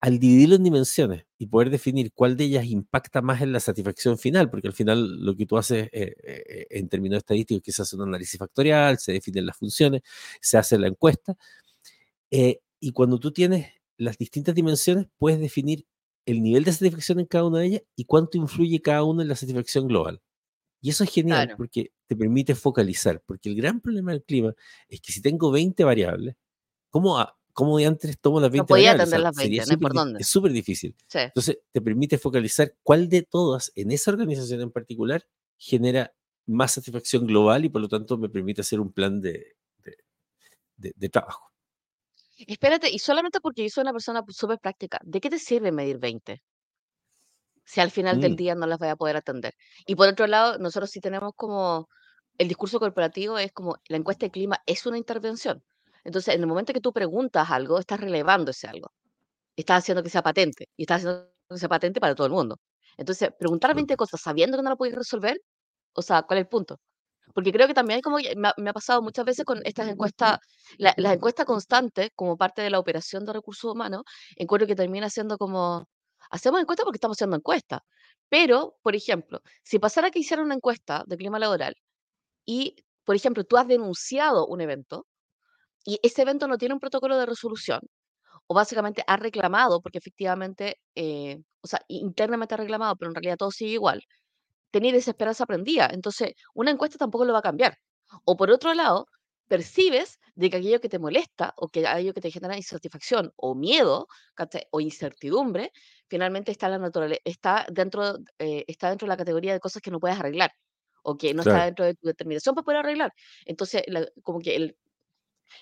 al 0.00 0.18
dividirlo 0.20 0.56
en 0.56 0.62
dimensiones 0.64 1.24
y 1.38 1.46
poder 1.48 1.70
definir 1.70 2.12
cuál 2.12 2.36
de 2.36 2.44
ellas 2.44 2.66
impacta 2.66 3.20
más 3.22 3.42
en 3.42 3.52
la 3.52 3.60
satisfacción 3.60 4.16
final, 4.18 4.48
porque 4.50 4.68
al 4.68 4.74
final 4.74 5.24
lo 5.24 5.34
que 5.36 5.46
tú 5.46 5.58
haces 5.58 5.88
eh, 5.92 6.14
eh, 6.22 6.66
en 6.70 6.88
términos 6.88 7.18
estadísticos 7.18 7.58
es 7.60 7.64
que 7.64 7.72
se 7.72 7.82
hace 7.82 7.96
un 7.96 8.02
análisis 8.02 8.38
factorial, 8.38 8.98
se 8.98 9.12
definen 9.12 9.46
las 9.46 9.56
funciones, 9.56 10.02
se 10.40 10.56
hace 10.58 10.78
la 10.78 10.86
encuesta, 10.88 11.36
eh, 12.30 12.60
y 12.80 12.92
cuando 12.92 13.18
tú 13.18 13.32
tienes 13.32 13.68
las 13.96 14.18
distintas 14.18 14.54
dimensiones, 14.54 15.06
puedes 15.18 15.40
definir 15.40 15.86
el 16.26 16.42
nivel 16.42 16.64
de 16.64 16.72
satisfacción 16.72 17.20
en 17.20 17.26
cada 17.26 17.44
una 17.46 17.60
de 17.60 17.66
ellas 17.66 17.82
y 17.96 18.04
cuánto 18.04 18.38
influye 18.38 18.80
cada 18.82 19.02
una 19.04 19.22
en 19.22 19.28
la 19.28 19.36
satisfacción 19.36 19.88
global. 19.88 20.20
Y 20.80 20.90
eso 20.90 21.04
es 21.04 21.10
genial 21.10 21.46
Claro. 21.46 21.56
porque 21.56 21.92
te 22.06 22.16
permite 22.16 22.54
focalizar, 22.54 23.22
porque 23.26 23.48
el 23.48 23.56
gran 23.56 23.80
problema 23.80 24.12
del 24.12 24.22
clima 24.24 24.54
es 24.88 25.00
que 25.00 25.12
si 25.12 25.22
tengo 25.22 25.50
20 25.50 25.84
variables, 25.84 26.36
¿cómo, 26.90 27.18
a- 27.18 27.37
cómo 27.58 27.76
de 27.78 27.86
antes 27.86 28.16
tomo 28.20 28.38
las 28.40 28.50
20 28.52 28.62
No 28.62 28.66
podía? 28.66 28.90
O 28.92 28.94
atender 28.94 29.08
sea, 29.08 29.18
las 29.18 29.34
sería 29.36 29.62
20, 29.64 29.74
no 29.74 29.80
por 29.80 29.92
dónde. 29.94 30.20
Es 30.20 30.28
súper 30.28 30.52
difícil. 30.52 30.94
Sí. 31.08 31.18
Entonces, 31.18 31.58
te 31.72 31.80
permite 31.80 32.16
focalizar 32.16 32.72
cuál 32.84 33.08
de 33.08 33.22
todas 33.22 33.72
en 33.74 33.90
esa 33.90 34.12
organización 34.12 34.60
en 34.60 34.70
particular 34.70 35.26
genera 35.56 36.14
más 36.46 36.72
satisfacción 36.74 37.26
global 37.26 37.64
y 37.64 37.68
por 37.68 37.80
lo 37.82 37.88
tanto 37.88 38.16
me 38.16 38.28
permite 38.28 38.60
hacer 38.60 38.78
un 38.78 38.92
plan 38.92 39.20
de, 39.20 39.56
de- 39.82 39.96
de- 40.76 40.92
de 40.94 41.08
trabajo. 41.08 41.50
Espérate, 42.46 42.88
y 42.90 43.00
solamente 43.00 43.40
porque 43.40 43.64
yo 43.64 43.68
soy 43.70 43.82
una 43.82 43.92
persona 43.92 44.22
súper 44.28 44.60
práctica, 44.60 45.00
¿de 45.02 45.20
qué 45.20 45.28
te 45.28 45.40
sirve 45.40 45.72
medir 45.72 45.98
20? 45.98 46.40
Si 47.64 47.80
al 47.80 47.90
final 47.90 48.20
del 48.20 48.32
Mm, 48.32 48.36
día 48.36 48.54
no 48.54 48.66
las 48.66 48.78
voy 48.78 48.88
a 48.88 48.96
poder 48.96 49.16
atender. 49.16 49.54
Y 49.86 49.96
por 49.96 50.08
otro 50.08 50.26
lado, 50.28 50.58
nosotros 50.58 50.90
sí 50.90 51.00
tenemos 51.00 51.32
como 51.34 51.88
el 52.38 52.46
discurso 52.46 52.78
corporativo 52.78 53.36
es 53.38 53.50
como 53.52 53.76
la 53.88 53.96
encuesta 53.96 54.26
de 54.26 54.30
clima 54.30 54.62
es 54.64 54.86
una 54.86 54.96
intervención. 54.96 55.62
Entonces, 56.04 56.34
en 56.34 56.40
el 56.42 56.46
momento 56.46 56.72
que 56.72 56.80
tú 56.80 56.92
preguntas 56.92 57.50
algo, 57.50 57.78
estás 57.78 58.00
relevando 58.00 58.50
ese 58.52 58.68
algo. 58.68 58.90
Estás 59.56 59.78
haciendo 59.84 60.02
que 60.02 60.10
sea 60.10 60.22
patente 60.22 60.68
y 60.76 60.82
estás 60.84 60.98
haciendo 61.04 61.30
que 61.50 61.58
sea 61.58 61.68
patente 61.68 62.00
para 62.00 62.14
todo 62.14 62.26
el 62.26 62.32
mundo. 62.32 62.56
Entonces, 62.96 63.30
preguntar 63.38 63.74
20 63.74 63.94
absolutamente. 63.94 63.96
cosas 63.96 64.20
sabiendo 64.22 64.56
que 64.56 64.62
no 64.62 64.70
lo 64.70 64.76
puedes 64.76 64.94
resolver, 64.94 65.40
o 65.94 66.02
sea, 66.02 66.22
¿cuál 66.22 66.38
es 66.40 66.44
el 66.44 66.48
punto? 66.48 66.78
Porque 67.34 67.52
creo 67.52 67.66
que 67.68 67.74
también 67.74 68.00
como 68.00 68.18
me 68.18 68.48
ha, 68.48 68.54
me 68.58 68.70
ha 68.70 68.72
pasado 68.72 69.02
muchas 69.02 69.24
veces 69.24 69.44
con 69.44 69.60
estas 69.64 69.88
encuestas, 69.88 70.38
la- 70.78 70.94
las 70.96 71.14
encuestas 71.14 71.46
constantes 71.46 72.10
como 72.16 72.36
parte 72.36 72.62
de 72.62 72.70
la 72.70 72.78
operación 72.78 73.24
de 73.26 73.32
recursos 73.34 73.72
humanos, 73.72 74.02
encuentro 74.36 74.66
que 74.66 74.74
termina 74.76 75.10
siendo 75.10 75.38
como, 75.38 75.88
hacemos 76.30 76.60
encuestas 76.60 76.84
porque 76.84 76.96
estamos 76.98 77.16
haciendo 77.18 77.36
encuestas. 77.36 77.80
Pero, 78.28 78.76
por 78.82 78.96
ejemplo, 78.96 79.40
si 79.62 79.78
pasara 79.78 80.10
que 80.10 80.20
hiciera 80.20 80.42
una 80.42 80.54
encuesta 80.54 81.04
de 81.06 81.16
clima 81.16 81.38
laboral 81.38 81.74
y, 82.46 82.76
por 83.04 83.16
ejemplo, 83.16 83.44
tú 83.44 83.56
has 83.56 83.68
denunciado 83.68 84.46
un 84.46 84.60
evento 84.60 85.06
y 85.88 85.98
ese 86.02 86.22
evento 86.22 86.48
no 86.48 86.58
tiene 86.58 86.74
un 86.74 86.80
protocolo 86.80 87.16
de 87.18 87.26
resolución, 87.26 87.80
o 88.46 88.54
básicamente 88.54 89.02
has 89.06 89.20
reclamado, 89.20 89.80
porque 89.82 89.98
efectivamente, 89.98 90.76
eh, 90.94 91.38
o 91.62 91.66
sea, 91.68 91.80
internamente 91.88 92.54
has 92.54 92.60
reclamado, 92.60 92.96
pero 92.96 93.10
en 93.10 93.14
realidad 93.16 93.36
todo 93.38 93.50
sigue 93.52 93.72
igual, 93.74 94.02
tenés 94.70 94.92
desesperanza 94.94 95.46
prendida. 95.46 95.88
Entonces, 95.92 96.32
una 96.54 96.70
encuesta 96.70 96.98
tampoco 96.98 97.24
lo 97.24 97.32
va 97.32 97.40
a 97.40 97.42
cambiar. 97.42 97.74
O 98.24 98.36
por 98.36 98.50
otro 98.50 98.74
lado, 98.74 99.06
percibes 99.48 100.18
de 100.34 100.50
que 100.50 100.58
aquello 100.58 100.80
que 100.80 100.88
te 100.90 100.98
molesta 100.98 101.52
o 101.56 101.68
que 101.68 101.86
aquello 101.86 102.14
que 102.14 102.20
te 102.20 102.30
genera 102.30 102.56
insatisfacción 102.56 103.32
o 103.36 103.54
miedo 103.54 104.06
o 104.72 104.80
incertidumbre, 104.80 105.72
finalmente 106.08 106.52
está, 106.52 106.68
la 106.68 106.78
naturale- 106.78 107.20
está, 107.24 107.66
dentro, 107.70 108.16
eh, 108.38 108.64
está 108.68 108.90
dentro 108.90 109.06
de 109.06 109.10
la 109.10 109.16
categoría 109.16 109.52
de 109.54 109.60
cosas 109.60 109.82
que 109.82 109.90
no 109.90 110.00
puedes 110.00 110.18
arreglar 110.18 110.50
o 111.02 111.16
que 111.16 111.34
no 111.34 111.42
está 111.42 111.52
Claro, 111.52 111.66
dentro 111.66 111.84
de 111.86 111.94
tu 111.94 112.06
determinación 112.08 112.54
para 112.54 112.64
poder 112.64 112.78
arreglar. 112.80 113.12
Entonces, 113.46 113.82
la- 113.86 114.06
como 114.22 114.40
que 114.40 114.56
el, 114.56 114.76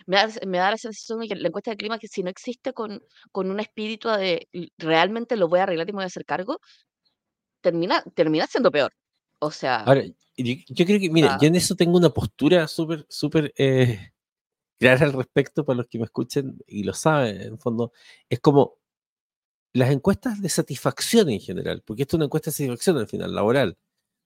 me, 0.06 0.16
da, 0.16 0.28
me 0.46 0.58
da 0.58 0.70
la 0.70 0.76
sensación 0.78 1.20
de 1.20 1.28
que 1.28 1.36
la 1.36 1.48
encuesta 1.48 1.70
de 1.70 1.76
clima 1.76 1.98
que 1.98 2.08
si 2.08 2.22
no 2.22 2.30
existe 2.30 2.72
con, 2.72 3.02
con 3.32 3.50
un 3.50 3.60
espíritu 3.60 4.08
de 4.10 4.48
"L- 4.52 4.68
realmente 4.78 5.36
lo 5.36 5.48
voy 5.48 5.60
a 5.60 5.64
arreglar 5.64 5.88
y 5.88 5.92
me 5.92 5.96
voy 5.96 6.04
a 6.04 6.06
hacer 6.06 6.24
cargo, 6.24 6.60
termina, 7.60 8.02
termina 8.14 8.46
siendo 8.46 8.70
peor. 8.70 8.92
O 9.40 9.50
sea. 9.50 9.78
Ahora, 9.82 10.04
yo, 10.36 10.54
yo 10.68 10.86
creo 10.86 10.98
que, 11.00 11.10
mire, 11.10 11.28
ah, 11.28 11.38
yo 11.40 11.48
en 11.48 11.56
eso 11.56 11.74
tengo 11.74 11.96
una 11.96 12.10
postura 12.10 12.68
súper, 12.68 13.06
súper 13.08 13.52
eh, 13.56 14.12
clara 14.80 15.06
al 15.06 15.12
respecto 15.12 15.64
para 15.64 15.78
los 15.78 15.86
que 15.88 15.98
me 15.98 16.04
escuchen 16.04 16.58
y 16.66 16.84
lo 16.84 16.94
saben, 16.94 17.40
en 17.40 17.58
fondo. 17.58 17.92
Es 18.28 18.40
como 18.40 18.78
las 19.74 19.90
encuestas 19.90 20.40
de 20.40 20.48
satisfacción 20.48 21.28
en 21.30 21.40
general, 21.40 21.82
porque 21.84 22.02
esto 22.02 22.16
es 22.16 22.18
una 22.18 22.24
encuesta 22.26 22.50
de 22.50 22.54
satisfacción 22.56 22.98
al 22.98 23.08
final, 23.08 23.34
laboral. 23.34 23.76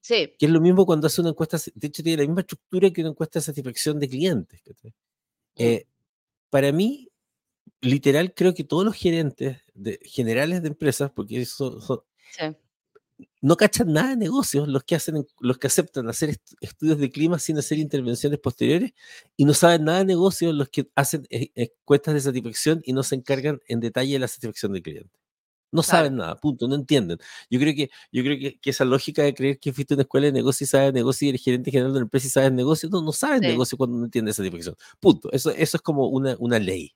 sí, 0.00 0.32
Que 0.38 0.46
es 0.46 0.52
lo 0.52 0.60
mismo 0.60 0.86
cuando 0.86 1.08
hace 1.08 1.20
una 1.20 1.30
encuesta, 1.30 1.58
de 1.74 1.86
hecho 1.88 2.02
tiene 2.02 2.22
la 2.22 2.28
misma 2.28 2.42
estructura 2.42 2.90
que 2.90 3.00
una 3.00 3.10
encuesta 3.10 3.40
de 3.40 3.44
satisfacción 3.44 3.98
de 3.98 4.08
clientes. 4.08 4.60
¿cachai? 4.64 4.94
Eh, 5.56 5.86
para 6.50 6.72
mí, 6.72 7.10
literal, 7.82 8.34
creo 8.34 8.54
que 8.54 8.64
todos 8.64 8.84
los 8.84 8.96
gerentes 8.96 9.58
de, 9.74 10.00
generales 10.04 10.62
de 10.62 10.68
empresas, 10.68 11.10
porque 11.14 11.40
eso, 11.42 11.80
son- 11.80 12.00
sí, 12.32 12.44
no 13.42 13.56
cachan 13.56 13.92
nada 13.92 14.10
de 14.10 14.16
negocios 14.16 14.68
los 14.68 14.84
que 14.84 14.94
hacen, 14.96 15.26
los 15.40 15.58
que 15.58 15.66
aceptan 15.68 16.08
hacer 16.08 16.30
est- 16.30 16.54
estudios 16.60 16.98
de 16.98 17.10
clima 17.10 17.38
sin 17.38 17.58
hacer 17.58 17.78
intervenciones 17.78 18.38
posteriores 18.40 18.92
y 19.36 19.44
no 19.44 19.54
saben 19.54 19.84
nada 19.84 20.00
de 20.00 20.04
negocios 20.06 20.54
los 20.54 20.68
que 20.68 20.90
hacen 20.94 21.26
eh, 21.30 21.50
encuestas 21.54 22.14
de 22.14 22.20
satisfacción 22.20 22.82
y 22.84 22.92
no 22.92 23.02
se 23.02 23.16
encargan 23.16 23.60
en 23.68 23.80
detalle 23.80 24.14
de 24.14 24.18
la 24.20 24.28
satisfacción 24.28 24.72
del 24.72 24.82
cliente. 24.82 25.10
No 25.72 25.82
saben 25.82 26.14
claro. 26.14 26.22
nada, 26.22 26.36
punto, 26.40 26.66
no 26.68 26.74
entienden. 26.74 27.18
Yo 27.50 27.60
creo 27.60 27.74
que, 27.74 27.90
yo 28.12 28.22
creo 28.24 28.38
que, 28.38 28.58
que 28.60 28.70
esa 28.70 28.84
lógica 28.84 29.22
de 29.22 29.34
creer 29.34 29.58
que 29.60 29.72
fuiste 29.72 29.94
a 29.94 29.96
una 29.96 30.02
escuela 30.02 30.26
de 30.26 30.32
negocio 30.32 30.64
y 30.64 30.68
sabes 30.68 30.92
negocio 30.92 31.26
y 31.26 31.28
eres 31.30 31.42
gerente 31.44 31.70
general 31.70 31.92
de 31.92 31.98
una 31.98 32.04
empresa 32.06 32.26
y 32.26 32.30
sabes 32.30 32.52
negocio, 32.52 32.88
no, 32.90 33.02
no 33.02 33.12
sabes 33.12 33.40
Sí, 33.40 33.46
negocio 33.46 33.78
cuando 33.78 33.96
no 33.98 34.04
entiendes 34.04 34.36
satisfacción. 34.36 34.74
Punto. 35.00 35.30
Eso, 35.32 35.50
eso 35.50 35.76
es 35.76 35.82
como 35.82 36.08
una, 36.08 36.36
una 36.40 36.58
ley. 36.58 36.92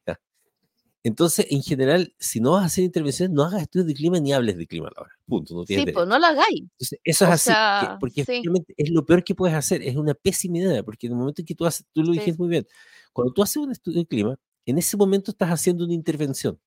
Entonces, 1.02 1.46
en 1.50 1.62
general, 1.62 2.14
si 2.18 2.40
no 2.40 2.52
vas 2.52 2.62
a 2.62 2.66
hacer 2.66 2.82
intervenciones, 2.84 3.34
no 3.34 3.44
hagas 3.44 3.62
estudios 3.62 3.86
de 3.86 3.94
clima 3.94 4.18
ni 4.20 4.32
hables 4.32 4.56
de 4.56 4.66
clima 4.66 4.88
a 4.88 4.92
la 4.96 5.02
hora. 5.02 5.12
Punto, 5.26 5.54
no 5.54 5.64
tienes 5.64 5.86
sí, 5.86 5.92
pues 5.92 6.06
no 6.08 6.18
lo 6.18 6.26
hagáis. 6.26 6.62
Entonces, 6.62 6.98
eso 7.04 7.24
es 7.26 7.30
así, 7.30 7.52
que- 7.78 7.86
porque 8.00 8.24
sí, 8.24 8.42
es 8.76 8.90
lo 8.90 9.04
peor 9.04 9.22
que 9.22 9.34
puedes 9.34 9.54
hacer, 9.54 9.82
es 9.82 9.96
una 9.96 10.14
pésima 10.14 10.58
idea, 10.58 10.82
porque 10.82 11.06
en 11.06 11.12
el 11.12 11.18
momento 11.18 11.42
en 11.42 11.46
que 11.46 11.54
tú 11.54 11.66
haces, 11.66 11.84
tú 11.92 12.02
lo 12.02 12.12
dijiste 12.12 12.38
muy 12.38 12.48
bien, 12.48 12.66
cuando 13.12 13.32
tú 13.34 13.42
haces 13.42 13.56
un 13.58 13.70
estudio 13.70 13.98
de 14.00 14.06
clima, 14.06 14.36
en 14.66 14.78
ese 14.78 14.96
momento 14.96 15.30
estás 15.30 15.50
haciendo 15.50 15.84
una 15.84 15.92
intervención, 15.94 16.58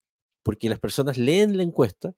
porque 0.48 0.70
las 0.70 0.80
personas 0.80 1.18
leen 1.18 1.58
la 1.58 1.63
encuesta 1.63 2.13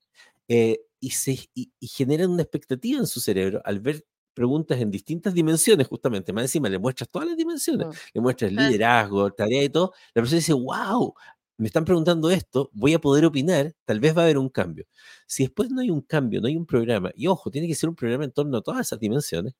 eh, 0.47 0.81
y, 0.99 1.09
se, 1.09 1.31
y, 1.55 1.71
y 1.79 1.87
generan 1.87 2.29
una 2.29 2.43
expectativa 2.43 2.99
en 2.99 3.07
su 3.07 3.19
cerebro 3.19 3.59
al 3.65 3.79
ver 3.79 4.05
preguntas 4.35 4.79
en 4.79 4.91
distintas 4.91 5.33
dimensiones, 5.33 5.87
justamente, 5.87 6.31
más 6.31 6.43
encima 6.43 6.69
le 6.69 6.77
muestras 6.77 7.09
todas 7.09 7.27
las 7.27 7.35
dimensiones, 7.35 7.87
mm, 7.87 7.91
le 8.13 8.21
muestras 8.21 8.51
liderazgo, 8.51 9.31
tarea 9.31 9.63
y 9.63 9.69
todo, 9.69 9.93
la 10.13 10.21
persona 10.21 10.37
dice, 10.37 10.53
wow, 10.53 11.11
me 11.57 11.65
están 11.65 11.85
preguntando 11.85 12.29
esto, 12.29 12.69
voy 12.71 12.93
a 12.93 12.99
poder 12.99 13.25
opinar, 13.25 13.73
tal 13.83 13.99
vez 13.99 14.15
va 14.15 14.21
a 14.21 14.25
haber 14.25 14.37
un 14.37 14.49
cambio. 14.49 14.85
Si 15.25 15.41
después 15.43 15.71
no 15.71 15.81
hay 15.81 15.89
un 15.89 16.01
cambio, 16.01 16.39
no 16.39 16.47
hay 16.47 16.55
un 16.55 16.67
programa, 16.67 17.11
y 17.15 17.25
ojo, 17.25 17.49
tiene 17.49 17.67
que 17.67 17.73
ser 17.73 17.89
un 17.89 17.95
programa 17.95 18.25
en 18.25 18.31
torno 18.31 18.59
a 18.59 18.61
todas 18.61 18.81
esas 18.81 18.99
dimensiones, 18.99 19.55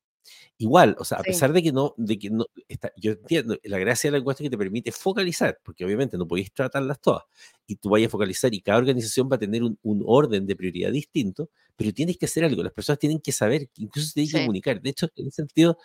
igual, 0.57 0.95
o 1.00 1.05
sea, 1.05 1.19
a 1.19 1.24
sí, 1.24 1.31
pesar 1.31 1.53
de 1.53 1.63
que 1.63 1.71
no, 1.71 1.93
de 1.98 2.19
que 2.19 2.29
no, 2.29 2.45
está, 2.67 2.91
yo 2.98 3.13
entiendo, 3.13 3.57
la 3.63 3.77
gracia 3.77 4.09
de 4.09 4.12
la 4.13 4.17
encuesta 4.19 4.43
es 4.43 4.48
que 4.48 4.51
te 4.51 4.57
permite 4.57 4.91
focalizar, 4.91 5.59
porque 5.63 5.86
obviamente 5.86 6.17
no 6.17 6.27
podéis 6.27 6.53
tratarlas 6.53 7.00
todas, 7.01 7.24
y 7.67 7.75
tú 7.75 7.89
vayas 7.89 8.07
a 8.07 8.12
focalizar 8.12 8.53
y 8.53 8.62
cada 8.62 8.77
organización 8.77 9.29
va 9.31 9.36
a 9.36 9.39
tener 9.39 9.63
un, 9.63 9.77
un 9.83 10.03
orden 10.05 10.45
de 10.45 10.55
prioridad 10.55 10.91
distinto, 10.91 11.50
pero 11.75 11.93
tienes 11.93 12.17
que 12.17 12.25
hacer 12.25 12.43
algo, 12.43 12.62
las 12.63 12.74
personas 12.74 13.00
tienen 13.00 13.19
que 13.19 13.31
saber, 13.31 13.69
incluso 13.77 14.12
tienen 14.13 14.31
que 14.31 14.38
sí, 14.38 14.43
comunicar. 14.43 14.81
De 14.81 14.89
hecho, 14.89 15.07
en 15.15 15.27
ese 15.27 15.38
sentido, 15.38 15.77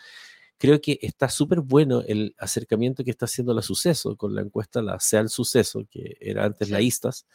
creo 0.59 0.81
que 0.81 0.99
está 1.03 1.29
súper 1.29 1.61
bueno 1.61 2.03
el 2.07 2.35
acercamiento 2.39 3.05
que 3.05 3.11
está 3.11 3.27
haciendo 3.27 3.55
la 3.55 3.63
Suceso 3.63 4.17
con 4.17 4.35
la 4.35 4.43
encuesta, 4.43 4.83
la 4.83 4.99
SEAL 4.99 5.29
Suceso, 5.29 5.87
que 5.91 6.17
era 6.21 6.45
antes 6.45 6.71
la 6.71 6.79
sí, 6.79 6.87
ISTAS, 6.87 7.27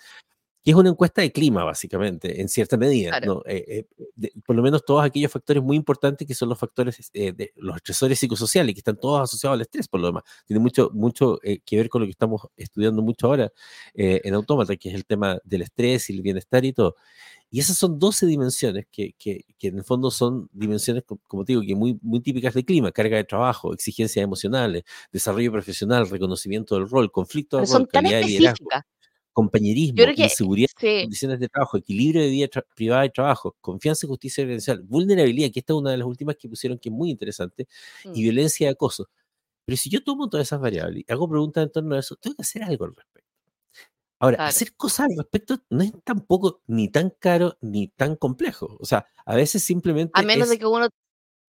que 0.63 0.71
es 0.71 0.75
una 0.77 0.89
encuesta 0.89 1.21
de 1.21 1.31
clima, 1.31 1.63
básicamente, 1.63 2.41
en 2.41 2.49
cierta 2.49 2.75
medida, 2.77 3.11
claro. 3.11 3.35
¿no? 3.35 3.41
Eh, 3.45 3.85
eh, 3.97 4.05
de- 4.15 4.33
por 4.45 4.55
lo 4.55 4.61
menos 4.61 4.83
todos 4.83 5.03
aquellos 5.03 5.31
factores 5.31 5.63
muy 5.63 5.77
importantes 5.77 6.27
que 6.27 6.33
son 6.35 6.49
los 6.49 6.59
factores, 6.59 7.09
eh, 7.13 7.31
de 7.31 7.53
los 7.55 7.77
estresores 7.77 8.19
psicosociales, 8.19 8.75
que 8.75 8.79
están 8.79 8.97
todos 8.99 9.21
asociados 9.21 9.55
al 9.55 9.61
estrés, 9.61 9.87
por 9.87 10.01
lo 10.01 10.07
demás. 10.07 10.23
Tiene 10.45 10.59
mucho, 10.59 10.89
mucho 10.93 11.39
eh, 11.43 11.59
que 11.65 11.77
ver 11.77 11.87
con 11.89 12.01
lo 12.01 12.07
que 12.07 12.11
estamos 12.11 12.41
estudiando 12.57 13.01
mucho 13.01 13.27
ahora 13.27 13.51
eh, 13.93 14.21
en 14.23 14.33
Autómata, 14.33 14.75
que 14.75 14.89
es 14.89 14.95
el 14.95 15.05
tema 15.05 15.39
del 15.43 15.61
estrés 15.61 16.09
y 16.09 16.13
el 16.13 16.21
bienestar 16.21 16.65
y 16.65 16.73
todo. 16.73 16.95
Y 17.51 17.59
esas 17.61 17.77
son 17.77 17.97
12 17.97 18.25
dimensiones 18.27 18.85
que, 18.91 19.13
que, 19.17 19.43
que 19.57 19.69
en 19.69 19.77
el 19.79 19.83
fondo 19.83 20.11
son 20.11 20.49
dimensiones, 20.51 21.03
co- 21.03 21.19
como 21.27 21.45
te 21.45 21.53
digo, 21.53 21.63
que 21.63 21.73
muy, 21.73 21.97
muy 22.03 22.19
típicas 22.19 22.53
de 22.53 22.63
clima, 22.63 22.91
carga 22.91 23.17
de 23.17 23.23
trabajo, 23.23 23.73
exigencias 23.73 24.23
emocionales, 24.23 24.83
desarrollo 25.11 25.51
profesional, 25.51 26.07
reconocimiento 26.09 26.75
del 26.75 26.87
rol, 26.87 27.11
conflicto 27.11 27.57
de 27.57 27.61
rol, 27.61 27.67
son 27.67 27.87
tan 27.87 28.03
calidad 28.03 28.21
liderazgo, 28.21 28.67
específicas. 28.69 28.83
Compañerismo, 29.33 30.01
inseguridad 30.03 30.69
sí, 30.77 31.01
condiciones 31.03 31.39
de 31.39 31.47
trabajo, 31.47 31.77
equilibrio 31.77 32.21
de 32.21 32.29
vida 32.29 32.47
privada 32.75 33.05
y 33.05 33.09
trabajo, 33.11 33.55
confianza 33.61 34.05
y 34.05 34.09
justicia 34.09 34.43
organizacional, 34.43 34.83
vulnerabilidad, 34.83 35.51
que 35.51 35.59
esta 35.59 35.73
es 35.73 35.79
una 35.79 35.91
de 35.91 35.97
las 35.97 36.07
últimas 36.07 36.35
que 36.35 36.49
pusieron 36.49 36.77
que 36.77 36.89
es 36.89 36.93
muy 36.93 37.09
interesante, 37.09 37.67
y 38.05 38.09
mm, 38.09 38.13
violencia 38.13 38.67
y 38.67 38.71
acoso. 38.71 39.07
Pero 39.65 39.77
si 39.77 39.89
yo 39.89 40.03
tomo 40.03 40.29
todas 40.29 40.47
esas 40.47 40.59
variables 40.59 41.03
y 41.07 41.11
hago 41.11 41.29
preguntas 41.29 41.63
en 41.63 41.71
torno 41.71 41.95
a 41.95 41.99
eso, 41.99 42.15
tengo 42.15 42.35
que 42.35 42.41
hacer 42.41 42.63
algo 42.63 42.85
al 42.85 42.95
respecto. 42.95 43.29
Ahora, 44.19 44.37
claro. 44.37 44.49
hacer 44.49 44.75
cosas 44.75 45.07
al 45.11 45.17
respecto 45.17 45.59
no 45.69 45.81
es 45.81 45.93
tampoco 46.03 46.61
ni 46.67 46.89
tan 46.89 47.11
caro 47.11 47.57
ni 47.61 47.87
tan 47.87 48.15
complejo. 48.17 48.77
O 48.79 48.85
sea, 48.85 49.05
a 49.25 49.35
veces 49.35 49.63
A 49.63 49.65
simplemente 49.65 50.25
menos 50.25 50.49
de 50.49 50.55
es, 50.55 50.59
que 50.59 50.65
uno, 50.65 50.89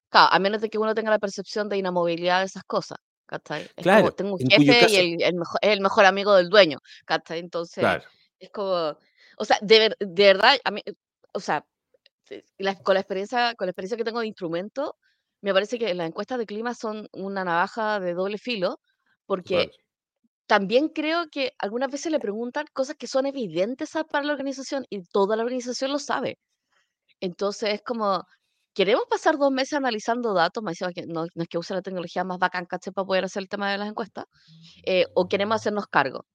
claro, 0.09 0.33
a 0.33 0.39
menos 0.39 0.61
de 0.61 0.71
que 0.71 0.79
uno 0.79 0.95
tenga 0.95 1.11
la 1.11 1.19
percepción 1.19 1.69
de 1.69 1.79
inamovilidad 1.79 2.41
de 2.41 2.47
esas 2.47 2.63
cosas, 2.65 2.99
¿cachai? 3.31 3.71
Es 3.77 3.89
como, 3.89 4.11
claro, 4.11 4.13
tengo 4.13 4.33
un 4.35 4.41
jefe 4.49 4.73
y 4.73 4.77
caso, 4.77 5.03
el, 5.03 5.23
el 5.23 5.35
mejor, 5.37 5.61
es 5.63 5.71
el 5.71 5.81
mejor 5.83 6.07
amigo 6.07 6.35
del 6.35 6.51
dueño, 6.51 6.79
¿cachai? 7.07 7.41
Entonces, 7.41 7.97
claro, 7.97 8.05
es 8.41 8.51
como, 8.51 8.99
o 9.39 9.45
sea, 9.47 9.59
de, 9.63 9.95
de 10.01 10.25
verdad, 10.27 10.57
a 10.65 10.71
mí, 10.73 10.83
o 11.35 11.41
sea, 11.41 11.65
eh, 12.31 12.45
la- 12.59 12.77
con 12.77 12.95
la 12.95 13.01
experiencia, 13.01 13.55
con 13.57 13.67
la 13.67 13.71
experiencia 13.73 13.97
que 13.99 14.05
tengo 14.05 14.21
de 14.21 14.27
instrumento, 14.29 14.97
me 15.43 15.53
parece 15.55 15.79
que 15.79 15.95
las 15.95 16.09
encuestas 16.09 16.39
de 16.39 16.47
clima 16.47 16.75
son 16.75 17.09
una 17.13 17.45
navaja 17.45 18.01
de 18.01 18.15
doble 18.15 18.39
filo, 18.39 18.81
porque 19.27 19.69
también 20.47 20.89
creo 20.89 21.27
que 21.31 21.53
algunas 21.59 21.91
veces 21.91 22.13
le 22.13 22.21
preguntan 22.21 22.67
cosas 22.73 22.97
que 22.99 23.07
son 23.07 23.27
evidentes 23.27 23.93
para 24.11 24.25
la 24.27 24.33
organización 24.33 24.85
y 24.91 25.03
toda 25.05 25.37
la 25.37 25.45
organización 25.45 25.93
lo 25.93 25.99
sabe. 25.99 26.39
Entonces 27.21 27.75
es 27.75 27.83
como, 27.83 28.25
queremos 28.75 29.05
pasar 29.11 29.39
2 29.39 29.51
meses 29.53 29.75
analizando 29.75 30.35
datos, 30.35 30.63
encima 30.67 30.93
que 30.93 31.07
no 31.07 31.27
no 31.35 31.43
es 31.43 31.49
que 31.49 31.59
use 31.59 31.75
la 31.75 31.83
tecnología 31.83 32.25
más 32.25 32.39
bacán, 32.39 32.67
¿cachai? 32.67 32.93
Para 32.93 33.07
poder 33.07 33.25
hacer 33.25 33.43
el 33.43 33.49
tema 33.49 33.71
de 33.73 33.79
las 33.79 33.89
encuestas, 33.89 34.27
eh, 34.85 35.07
o 35.15 35.29
queremos 35.29 35.57
hacernos 35.57 35.87
cargo. 35.89 36.27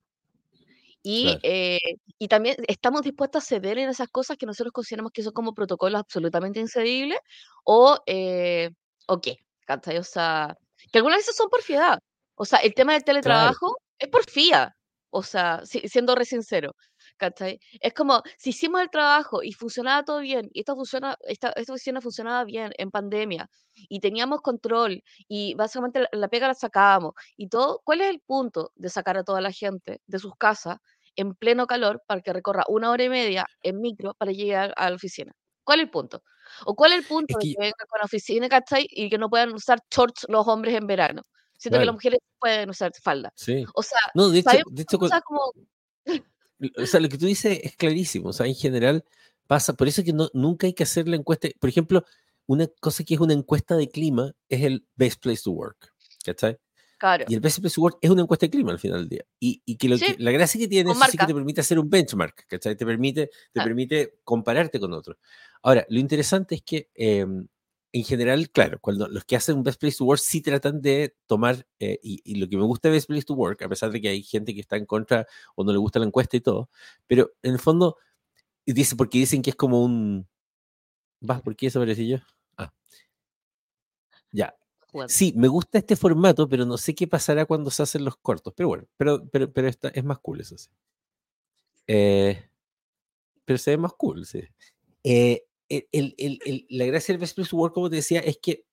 Y, 1.04 1.39
claro, 1.39 1.39
eh, 1.44 1.77
y 2.18 2.27
también 2.27 2.56
estamos 2.68 3.04
dispuestos 3.04 3.44
a 3.44 3.46
ceder 3.48 3.77
en 3.77 3.89
esas 3.89 4.08
cosas 4.10 4.38
que 4.38 4.46
nosotros 4.48 4.72
consideramos 4.74 5.12
que 5.12 5.22
son 5.24 5.34
como 5.34 5.54
protocolos 5.54 6.00
absolutamente 6.01 6.60
incedibles, 6.60 7.20
o, 7.63 8.00
eh, 8.08 8.72
o 9.08 9.22
qué, 9.22 9.38
¿cachai? 9.68 9.98
O 10.00 10.04
sea, 10.04 10.56
que 10.92 10.98
algunas 11.00 11.20
veces 11.20 11.36
son 11.36 11.50
porfiedad. 11.50 12.00
O 12.36 12.46
sea, 12.46 12.60
el 12.60 12.74
tema 12.74 12.94
del 12.94 13.04
claro, 13.22 13.56
teletrabajo 13.58 13.77
es 14.00 14.08
porfía, 14.10 14.75
o 15.12 15.22
sea, 15.24 15.62
si- 15.65 15.88
siendo 15.88 16.15
re 16.15 16.25
sincero, 16.25 16.72
¿cachai? 17.18 17.60
Es 17.80 17.94
como, 17.94 18.22
si 18.38 18.52
hicimos 18.52 18.82
el 18.82 18.90
trabajo 18.90 19.44
y 19.44 19.54
funcionaba 19.54 20.04
todo 20.04 20.20
bien, 20.20 20.50
y 20.54 20.60
esta, 20.60 20.76
funciona, 20.76 21.18
esta, 21.22 21.50
esta 21.56 21.74
oficina 21.74 22.02
funcionaba 22.02 22.44
bien 22.44 22.72
en 22.78 22.92
pandemia, 22.92 23.50
y 23.76 24.00
teníamos 24.00 24.42
control, 24.42 25.04
y 25.28 25.54
básicamente 25.56 26.02
la, 26.02 26.10
la 26.12 26.28
pega 26.28 26.48
la 26.48 26.54
sacábamos, 26.54 27.14
y 27.38 27.48
todo, 27.50 27.82
¿cuál 27.84 28.02
es 28.02 28.10
el 28.10 28.20
punto 28.22 28.72
de 28.76 28.90
sacar 28.90 29.18
a 29.18 29.24
toda 29.24 29.42
la 29.42 29.52
gente 29.52 30.02
de 30.06 30.20
sus 30.20 30.36
casas 30.38 30.78
en 31.16 31.34
pleno 31.36 31.68
calor 31.68 32.04
para 32.08 32.22
que 32.22 32.34
recorra 32.34 32.64
una 32.68 32.92
hora 32.92 33.04
y 33.04 33.10
media 33.10 33.46
en 33.64 33.80
micro 33.82 34.14
para 34.16 34.32
llegar 34.32 34.74
a 34.76 34.90
la 34.90 34.96
oficina? 34.96 35.32
¿Cuál 35.64 35.80
es 35.80 35.86
el 35.86 35.92
punto? 35.92 36.24
¿O 36.66 36.76
cuál 36.76 36.94
es 36.94 37.00
el 37.00 37.06
punto 37.06 37.38
es 37.40 37.44
de 37.44 37.50
que, 37.50 37.56
que 37.56 37.62
vengan 37.62 37.88
con 37.90 38.00
la 38.00 38.06
oficina, 38.06 38.50
¿cachai? 38.50 38.88
Y 38.90 39.10
que 39.10 39.18
no 39.18 39.30
puedan 39.30 39.54
usar 39.54 39.80
shorts 39.90 40.26
los 40.30 40.48
hombres 40.48 40.76
en 40.76 40.86
verano? 40.86 41.24
Siento 41.58 41.80
que 41.80 41.86
las 41.86 41.96
mujeres 41.96 42.20
pueden 42.40 42.70
usar 42.70 42.92
falda. 43.02 43.32
sí. 43.36 43.66
O 43.74 43.82
sea, 43.82 44.00
No, 44.14 44.30
de 44.30 44.40
hecho, 44.40 44.52
de 44.52 44.76
que 44.76 44.82
hecho, 44.82 45.00
como 45.00 45.52
o 46.78 46.86
sea, 46.86 47.00
lo 47.00 47.10
que 47.10 47.18
tú 47.18 47.26
dices 47.26 47.60
es 47.64 47.76
clarísimo, 47.76 48.30
o 48.30 48.34
sea, 48.34 48.46
en 48.46 48.56
general 48.56 49.04
pasa, 49.48 49.74
por 49.74 49.88
eso 49.88 50.04
que 50.04 50.14
no, 50.14 50.30
nunca 50.34 50.68
hay 50.68 50.74
que 50.74 50.84
hacer 50.84 51.08
la 51.08 51.16
encuesta, 51.16 51.48
por 51.60 51.70
ejemplo, 51.70 52.06
una 52.48 52.68
cosa 52.80 53.04
que 53.04 53.16
es 53.16 53.20
una 53.20 53.34
encuesta 53.34 53.76
de 53.76 53.90
clima 53.90 54.34
es 54.50 54.64
el 54.64 54.86
Best 54.96 55.22
Place 55.22 55.42
to 55.44 55.52
Work, 55.52 55.94
¿cachai? 56.24 56.58
Claro. 56.98 57.26
Y 57.28 57.34
el 57.34 57.40
Best 57.40 57.60
Place 57.60 57.76
to 57.76 57.82
Work 57.82 57.98
es 58.02 58.10
una 58.10 58.22
encuesta 58.22 58.46
de 58.46 58.50
clima 58.52 58.72
al 58.72 58.80
final 58.80 59.00
del 59.02 59.10
día. 59.10 59.26
Y, 59.40 59.62
y 59.66 59.76
que, 59.76 59.90
lo 59.90 59.98
Sí, 59.98 60.06
que 60.06 60.24
la 60.24 60.32
gracia 60.32 60.60
que 60.60 60.68
tiene 60.68 60.92
eso 60.92 61.00
sí 61.12 61.18
que 61.18 61.26
te 61.26 61.34
permite 61.34 61.62
hacer 61.62 61.78
un 61.78 61.90
benchmark, 61.90 62.48
¿cachai? 62.48 62.76
Te 62.76 62.86
permite, 62.86 63.30
te 63.52 63.62
permite 63.62 64.20
compararte 64.24 64.80
con 64.80 64.94
otros. 64.94 65.18
Ahora, 65.62 65.86
lo 65.90 66.00
interesante 66.00 66.56
es 66.56 66.62
que 66.62 66.90
eh, 66.96 67.26
en 67.96 68.04
general, 68.04 68.50
claro, 68.50 68.78
cuando 68.82 69.08
los 69.08 69.24
que 69.24 69.38
hacen 69.38 69.56
un 69.56 69.64
Best 69.64 69.80
Place 69.80 69.98
to 69.98 70.04
Work 70.04 70.20
sí 70.20 70.42
tratan 70.42 70.82
de 70.82 71.16
tomar, 71.28 71.66
eh, 71.80 71.98
y, 72.04 72.20
y 72.25 72.36
lo 72.36 72.50
que 72.50 72.58
me 72.58 72.64
gusta 72.64 72.90
de 72.90 72.96
Best 72.96 73.08
Place 73.08 73.24
to 73.24 73.36
Work, 73.36 73.62
a 73.62 73.70
pesar 73.70 73.90
de 73.90 74.02
que 74.02 74.10
hay 74.10 74.22
gente 74.22 74.54
que 74.54 74.60
está 74.60 74.75
en 74.75 74.86
contra 74.86 75.25
o 75.56 75.64
no 75.64 75.72
le 75.72 75.78
gusta 75.78 76.00
la 76.00 76.06
encuesta 76.06 76.36
y 76.36 76.42
todo, 76.42 76.70
pero 77.08 77.32
en 77.42 77.54
el 77.54 77.60
fondo, 77.60 77.98
dice, 78.66 78.98
porque 78.98 79.20
dicen 79.20 79.42
que 79.42 79.52
es 79.52 79.56
como 79.56 79.82
un... 79.82 80.28
¿Vas? 81.22 81.42
¿Por 81.42 81.56
qué 81.56 81.68
desaparecí 81.68 82.10
yo? 82.10 82.18
Ah, 82.58 82.74
ya. 84.32 84.56
Sí, 85.08 85.34
me 85.38 85.48
gusta 85.48 85.78
este 85.78 85.96
formato, 85.96 86.50
pero 86.50 86.66
no 86.66 86.78
sé 86.78 86.96
qué 86.96 87.08
pasará 87.08 87.46
cuando 87.46 87.72
se 87.72 87.84
hacen 87.84 88.04
los 88.04 88.18
cortos. 88.18 88.54
Pero 88.56 88.70
bueno, 88.70 88.86
pero, 88.98 89.25
pero, 89.30 89.52
pero 89.54 89.68
esta, 89.70 89.90
es 89.90 90.04
más 90.04 90.20
cool 90.20 90.42
eso 90.42 90.58
sí. 90.58 90.70
Eh, 91.88 92.50
pero 93.46 93.58
se 93.58 93.72
ve 93.72 93.78
más 93.78 93.94
cool, 93.94 94.25
sí. 94.25 94.42
Eh, 95.04 95.46
la 95.70 96.86
gracia 96.86 97.14
del 97.14 97.20
Best 97.20 97.36
Place 97.36 97.50
to 97.50 97.58
Work, 97.58 97.74
como 97.74 97.90
te 97.90 97.98
decía, 97.98 98.20
es 98.20 98.38
que 98.38 98.66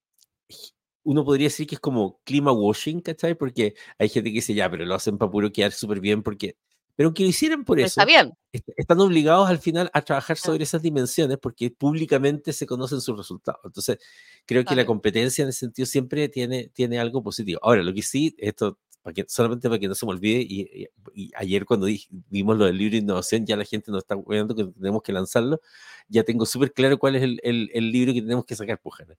uno 1.05 1.25
podría 1.25 1.47
decir 1.47 1.67
que 1.67 1.77
es 1.77 1.81
como 1.81 2.21
clima 2.25 2.53
washing, 2.53 3.01
¿cachai? 3.01 3.35
Porque 3.35 3.75
hay 3.99 4.09
gente 4.09 4.31
que 4.31 4.37
dice, 4.37 4.55
ya, 4.55 4.71
pero 4.71 4.85
lo 4.85 4.95
hacen 4.95 5.19
para 5.19 5.31
puro 5.31 5.51
quedar 5.53 5.73
súper 5.73 6.01
bien 6.01 6.23
porque... 6.23 6.57
Pero 6.95 7.15
que 7.15 7.23
lo 7.23 7.31
hicieran 7.31 7.65
por 7.65 7.81
eso, 7.81 7.87
está 7.87 8.05
bien. 8.05 8.35
están 8.77 9.01
obligados 9.01 9.49
al 9.49 9.59
final 9.59 9.91
a 9.95 10.03
trabajar 10.03 10.37
sobre 10.37 10.65
esas 10.65 10.83
dimensiones 10.83 11.39
porque 11.39 11.71
públicamente 11.71 12.53
se 12.53 12.67
conocen 12.67 13.01
sus 13.01 13.17
resultados. 13.17 13.63
Entonces, 13.65 13.99
creo 14.45 14.63
que 14.63 14.77
la 14.77 14.85
competencia 14.85 15.43
en 15.43 15.49
ese 15.49 15.61
sentido 15.61 15.87
siempre 15.87 16.29
tiene, 16.29 16.69
tiene 16.69 16.99
algo 16.99 17.23
positivo. 17.23 17.61
Ahora, 17.63 17.83
lo 17.83 17.95
que 17.95 18.03
sí, 18.03 18.37
esto 18.37 18.79
para 19.03 19.15
que, 19.15 19.25
solamente 19.29 19.69
para 19.69 19.81
que 19.81 19.89
no 19.89 19.95
se 19.95 20.07
me 20.07 20.13
olvide, 20.13 20.41
y, 20.41 20.89
ayer 21.35 21.67
cuando 21.67 21.87
vimos 22.31 22.57
lo 22.57 22.67
del 22.67 22.79
libro 22.79 22.93
de 22.93 22.99
innovación, 22.99 23.45
ya 23.45 23.57
la 23.57 23.65
gente 23.65 23.91
nos 23.91 24.03
está 24.03 24.17
viendo 24.27 24.55
que 24.55 24.65
tenemos 24.65 25.03
que 25.03 25.13
lanzarlo, 25.13 25.61
ya 26.09 26.23
tengo 26.23 26.47
súper 26.47 26.73
claro 26.73 26.99
cuál 26.99 27.17
es 27.17 27.23
el, 27.23 27.41
el, 27.43 27.93
libro 27.93 28.13
que 28.13 28.23
tenemos 28.23 28.45
que 28.45 28.55
sacar, 28.55 28.81
Pujana. 28.81 29.17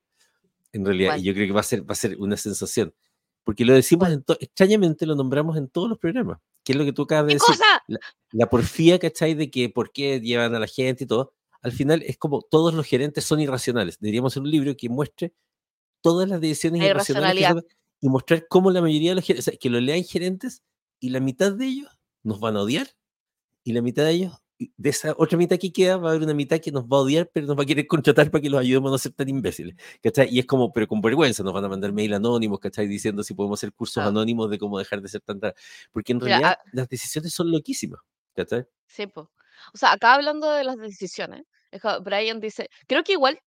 En 0.72 0.86
realidad, 0.86 1.18
y 1.18 1.24
yo 1.24 1.34
creo 1.34 1.48
que 1.48 1.54
va 1.54 1.60
a 1.60 1.64
ser, 1.64 1.88
va 1.88 1.92
a 1.92 1.96
ser 1.96 2.18
una 2.18 2.38
sensación. 2.38 2.94
Porque 3.44 3.66
lo 3.66 3.74
decimos, 3.74 4.10
extrañamente 4.40 5.06
lo 5.06 5.16
nombramos 5.16 5.58
en 5.58 5.68
todos 5.68 5.90
los 5.90 6.00
programas. 6.00 6.40
¿Qué 6.64 6.72
es 6.72 6.78
lo 6.78 6.86
que 6.86 6.94
tú 6.94 7.04
acabas 7.04 7.28
de 7.28 7.34
decir? 7.34 7.56
La, 7.88 8.00
la, 8.32 8.50
porfía, 8.50 8.98
¿cachai? 8.98 9.34
De 9.34 9.52
que 9.52 9.70
por 9.70 9.92
qué 9.92 10.22
llevan 10.22 10.56
a 10.56 10.60
la 10.60 10.68
gente 10.68 11.04
y 11.04 11.08
todo. 11.08 11.34
Al 11.62 11.74
final 11.74 12.02
es 12.04 12.18
como 12.18 12.42
todos 12.42 12.74
los 12.74 12.86
gerentes 12.86 13.26
son 13.26 13.42
irracionales. 13.42 14.00
Deberíamos 14.00 14.34
ser 14.34 14.44
un 14.44 14.50
libro 14.50 14.76
que 14.78 14.88
muestre 14.88 15.34
todas 16.02 16.30
las 16.30 16.40
decisiones 16.40 16.84
irracionales 16.84 17.54
y 18.04 18.10
mostrar 18.10 18.46
cómo 18.50 18.70
la 18.70 18.82
mayoría 18.82 19.12
de 19.12 19.16
los 19.16 19.26
gerentes, 19.26 19.58
que 19.58 19.70
lo 19.70 19.80
lean 19.80 20.04
gerentes 20.04 20.62
y 21.00 21.12
la 21.12 21.22
mitad 21.22 21.54
de 21.54 21.68
ellos 21.68 21.90
nos 22.22 22.42
van 22.42 22.58
a 22.58 22.62
odiar 22.64 22.90
y 23.64 23.72
la 23.72 23.82
mitad 23.82 24.04
de 24.04 24.12
ellos, 24.12 24.34
de 24.58 24.90
esa 24.90 25.16
otra 25.18 25.38
mitad 25.38 25.58
que 25.58 25.72
queda, 25.72 25.96
va 25.96 26.10
a 26.10 26.12
haber 26.12 26.24
una 26.24 26.34
mitad 26.34 26.60
que 26.60 26.70
nos 26.70 26.84
va 26.84 26.98
a 26.98 27.00
odiar, 27.00 27.30
pero 27.34 27.48
nos 27.48 27.58
va 27.58 27.64
a 27.64 27.66
querer 27.66 27.88
contratar 27.88 28.30
para 28.30 28.42
que 28.42 28.50
los 28.50 28.60
ayudemos 28.60 28.90
a 28.90 28.92
no 28.92 28.98
ser 28.98 29.14
tan 29.14 29.30
imbéciles. 29.30 29.78
¿cachai? 30.02 30.28
Y 30.30 30.40
es 30.40 30.46
como, 30.46 30.74
pero 30.74 30.86
con 30.86 31.00
vergüenza, 31.00 31.44
nos 31.44 31.54
van 31.54 31.64
a 31.64 31.70
mandar 31.70 31.94
mail 31.94 32.14
anónimos, 32.14 32.60
¿cachai? 32.60 32.88
Diciendo 32.88 33.24
si 33.24 33.34
podemos 33.36 33.58
hacer 33.58 33.72
cursos 33.72 34.04
anónimos 34.04 34.50
de 34.50 34.60
cómo 34.60 34.78
dejar 34.80 35.02
de 35.02 35.08
ser 35.08 35.22
tan... 35.22 35.40
Porque 35.94 36.12
en 36.12 36.20
realidad 36.20 36.58
las 36.74 36.90
decisiones 36.90 37.34
son 37.34 37.52
loquísimas, 37.52 38.02
¿cachai? 38.36 38.66
Sí, 38.86 39.08
pues. 39.08 39.28
O 39.74 39.78
sea, 39.78 39.94
acá 39.94 40.16
hablando 40.16 40.52
de 40.52 40.66
las 40.66 40.76
decisiones, 40.76 41.44
Brian 42.04 42.42
dice, 42.42 42.70
creo 42.86 43.02
que 43.06 43.14
igual 43.14 43.40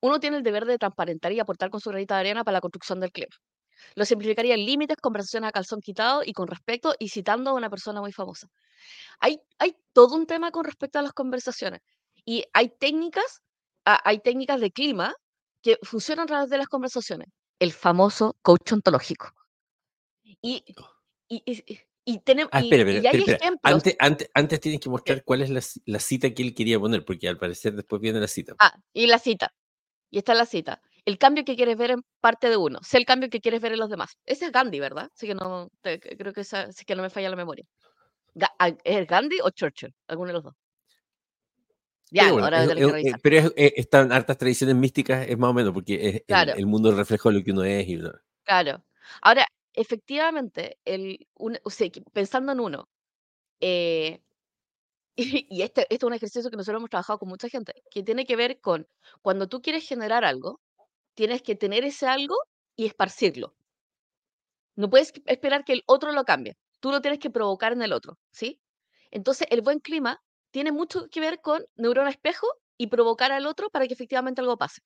uno 0.00 0.18
tiene 0.18 0.38
el 0.38 0.42
deber 0.42 0.64
de 0.64 0.78
transparentar 0.78 1.30
y 1.32 1.40
aportar 1.40 1.68
con 1.68 1.82
su 1.82 1.90
granita 1.90 2.14
de 2.14 2.20
arena 2.20 2.42
para 2.42 2.54
la 2.54 2.60
construcción 2.62 3.00
del 3.00 3.12
clima. 3.12 3.36
Lo 3.94 4.04
simplificaría 4.04 4.54
en 4.54 4.64
límites, 4.64 4.96
conversaciones 5.00 5.48
a 5.48 5.52
calzón 5.52 5.80
quitado 5.80 6.22
y 6.24 6.32
con 6.32 6.48
respeto 6.48 6.94
y 6.98 7.08
citando 7.08 7.50
a 7.50 7.54
una 7.54 7.70
persona 7.70 8.00
muy 8.00 8.12
famosa. 8.12 8.48
Hay, 9.20 9.40
hay 9.58 9.76
todo 9.92 10.14
un 10.14 10.26
tema 10.26 10.50
con 10.50 10.64
respecto 10.64 10.98
a 10.98 11.02
las 11.02 11.12
conversaciones 11.12 11.80
y 12.24 12.44
hay 12.52 12.68
técnicas, 12.68 13.42
hay 13.84 14.20
técnicas 14.20 14.60
de 14.60 14.70
clima 14.70 15.14
que 15.62 15.78
funcionan 15.82 16.24
a 16.24 16.26
través 16.26 16.50
de 16.50 16.58
las 16.58 16.68
conversaciones. 16.68 17.28
El 17.58 17.72
famoso 17.72 18.36
coach 18.42 18.72
ontológico. 18.72 19.32
Y, 20.22 20.62
y, 21.28 21.42
y, 22.04 22.18
tenemos, 22.20 22.50
ah, 22.52 22.60
espera, 22.60 22.90
y, 22.90 23.06
hay 23.06 23.22
ejemplos. 23.22 23.58
Antes, 23.62 23.96
antes, 23.98 24.30
antes 24.34 24.60
tienes 24.60 24.80
que 24.80 24.88
mostrar 24.88 25.24
cuál 25.24 25.42
es 25.42 25.50
la, 25.50 25.60
la, 25.86 25.98
cita 25.98 26.32
que 26.32 26.42
él 26.42 26.54
quería 26.54 26.78
poner, 26.78 27.04
porque 27.04 27.28
al 27.28 27.38
parecer 27.38 27.74
después 27.74 28.00
viene 28.00 28.20
la 28.20 28.28
cita. 28.28 28.54
Ah, 28.58 28.78
y 28.92 29.06
la 29.06 29.18
cita. 29.18 29.52
Y 30.10 30.18
está 30.18 30.34
la 30.34 30.46
cita 30.46 30.80
el 31.08 31.16
cambio 31.16 31.42
que 31.42 31.56
quieres 31.56 31.78
ver 31.78 31.92
en 31.92 32.02
parte 32.20 32.50
de 32.50 32.58
uno, 32.58 32.80
sé 32.82 32.98
el 32.98 33.06
cambio 33.06 33.30
que 33.30 33.40
quieres 33.40 33.62
ver 33.62 33.72
en 33.72 33.78
los 33.78 33.88
demás. 33.88 34.18
Ese 34.26 34.44
es 34.44 34.52
Gandhi, 34.52 34.78
¿verdad? 34.78 35.08
Así 35.14 35.26
que 35.26 35.34
no, 35.34 35.70
creo 35.80 36.34
que, 36.34 36.42
esa, 36.42 36.68
que 36.86 36.94
no 36.94 37.00
me 37.02 37.08
falla 37.08 37.30
la 37.30 37.36
memoria. 37.36 37.64
¿Es 38.84 39.06
Gandhi 39.06 39.38
o 39.42 39.48
Churchill? 39.48 39.94
Alguno 40.06 40.28
de 40.28 40.32
los 40.34 40.44
dos. 40.44 40.54
Ya, 42.10 42.28
ahora 42.28 42.62
es, 42.62 42.74
que 42.74 43.12
Pero 43.22 43.52
están 43.56 44.12
hartas 44.12 44.36
tradiciones 44.36 44.76
místicas, 44.76 45.26
es 45.26 45.38
más 45.38 45.48
o 45.48 45.54
menos, 45.54 45.72
porque 45.72 46.24
es 46.26 46.56
el, 46.58 46.66
mundo 46.66 46.92
reflejo 46.92 47.30
de 47.30 47.38
lo 47.38 47.44
que 47.44 47.52
uno 47.52 47.64
es. 47.64 47.88
Y 47.88 47.98
Claro. 48.44 48.84
Ahora, 49.22 49.46
efectivamente, 49.72 50.76
el, 50.84 51.26
pensando 52.12 52.52
en 52.52 52.60
uno, 52.60 52.88
eh, 53.60 54.20
y, 55.16 55.62
este, 55.62 55.82
este, 55.82 55.94
es 55.94 56.02
un 56.02 56.12
ejercicio 56.12 56.50
que 56.50 56.56
nosotros 56.58 56.80
hemos 56.80 56.90
trabajado 56.90 57.18
con 57.18 57.30
mucha 57.30 57.48
gente, 57.48 57.72
que 57.90 58.02
tiene 58.02 58.26
que 58.26 58.36
ver 58.36 58.60
con 58.60 58.86
cuando 59.22 59.48
tú 59.48 59.62
quieres 59.62 59.88
generar 59.88 60.24
algo, 60.24 60.60
tienes 61.18 61.42
que 61.42 61.56
tener 61.56 61.84
ese 61.84 62.06
algo 62.06 62.36
y 62.76 62.86
esparcirlo. 62.86 63.56
No 64.76 64.88
puedes 64.88 65.12
esperar 65.26 65.64
que 65.64 65.72
el 65.72 65.82
otro 65.84 66.12
lo 66.12 66.24
cambie. 66.24 66.56
Tú 66.78 66.92
lo 66.92 67.00
tienes 67.00 67.18
que 67.18 67.28
provocar 67.28 67.72
en 67.72 67.82
el 67.82 67.92
otro, 67.92 68.20
¿sí? 68.30 68.60
Entonces, 69.10 69.48
el 69.50 69.60
buen 69.60 69.80
clima 69.80 70.22
tiene 70.52 70.70
mucho 70.70 71.08
que 71.10 71.18
ver 71.18 71.40
con 71.40 71.66
neurona 71.74 72.10
espejo 72.10 72.46
y 72.76 72.86
provocar 72.86 73.32
al 73.32 73.46
otro 73.46 73.68
para 73.68 73.88
que 73.88 73.94
efectivamente 73.94 74.40
algo 74.40 74.56
pase. 74.56 74.80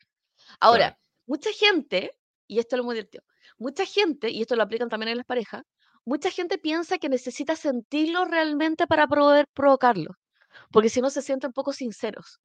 Ahora, 0.59 0.99
mucha 1.27 1.53
gente, 1.53 2.19
y 2.47 2.61
esto 2.61 2.79
lo 2.79 2.85
muy 2.85 2.95
divertido, 2.95 3.25
mucha 3.59 3.85
gente, 3.85 4.31
y 4.31 4.41
esto 4.41 4.57
lo 4.57 4.63
aplican 4.63 4.89
también 4.89 5.11
en 5.11 5.19
las 5.19 5.27
parejas, 5.27 5.65
mucha 6.07 6.31
gente 6.31 6.57
piensa 6.57 6.97
que 6.97 7.11
necesita 7.11 7.57
sentirlo 7.57 8.25
realmente 8.25 8.87
para 8.87 9.07
poder 9.07 9.49
provocarlo, 9.53 10.13
porque 10.71 10.89
si 10.89 11.03
no 11.03 11.11
se 11.11 11.21
sienten 11.21 11.53
poco 11.53 11.75
sinceros. 11.75 12.41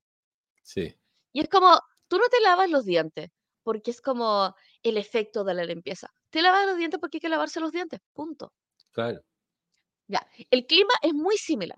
Sí. 0.62 0.94
Y 1.32 1.40
es 1.40 1.48
como, 1.48 1.80
tú 2.10 2.18
no 2.18 2.28
te 2.28 2.42
lavas 2.42 2.70
los 2.70 2.84
dientes, 2.84 3.30
porque 3.68 3.92
es 3.92 4.00
como 4.00 4.56
el 4.82 4.96
efecto 4.96 5.44
de 5.44 5.54
la 5.54 5.66
limpieza. 5.66 6.10
Te 6.30 6.42
lavas 6.42 6.66
los 6.68 6.78
dientes 6.78 7.02
porque 7.02 7.18
hay 7.18 7.20
que 7.20 7.28
lavarse 7.28 7.60
los 7.60 7.74
dientes, 7.74 8.00
punto. 8.14 8.54
Claro. 8.94 9.20
Ya, 10.08 10.26
el 10.50 10.66
clima 10.66 10.94
es 11.02 11.14
muy 11.14 11.36
similar. 11.36 11.78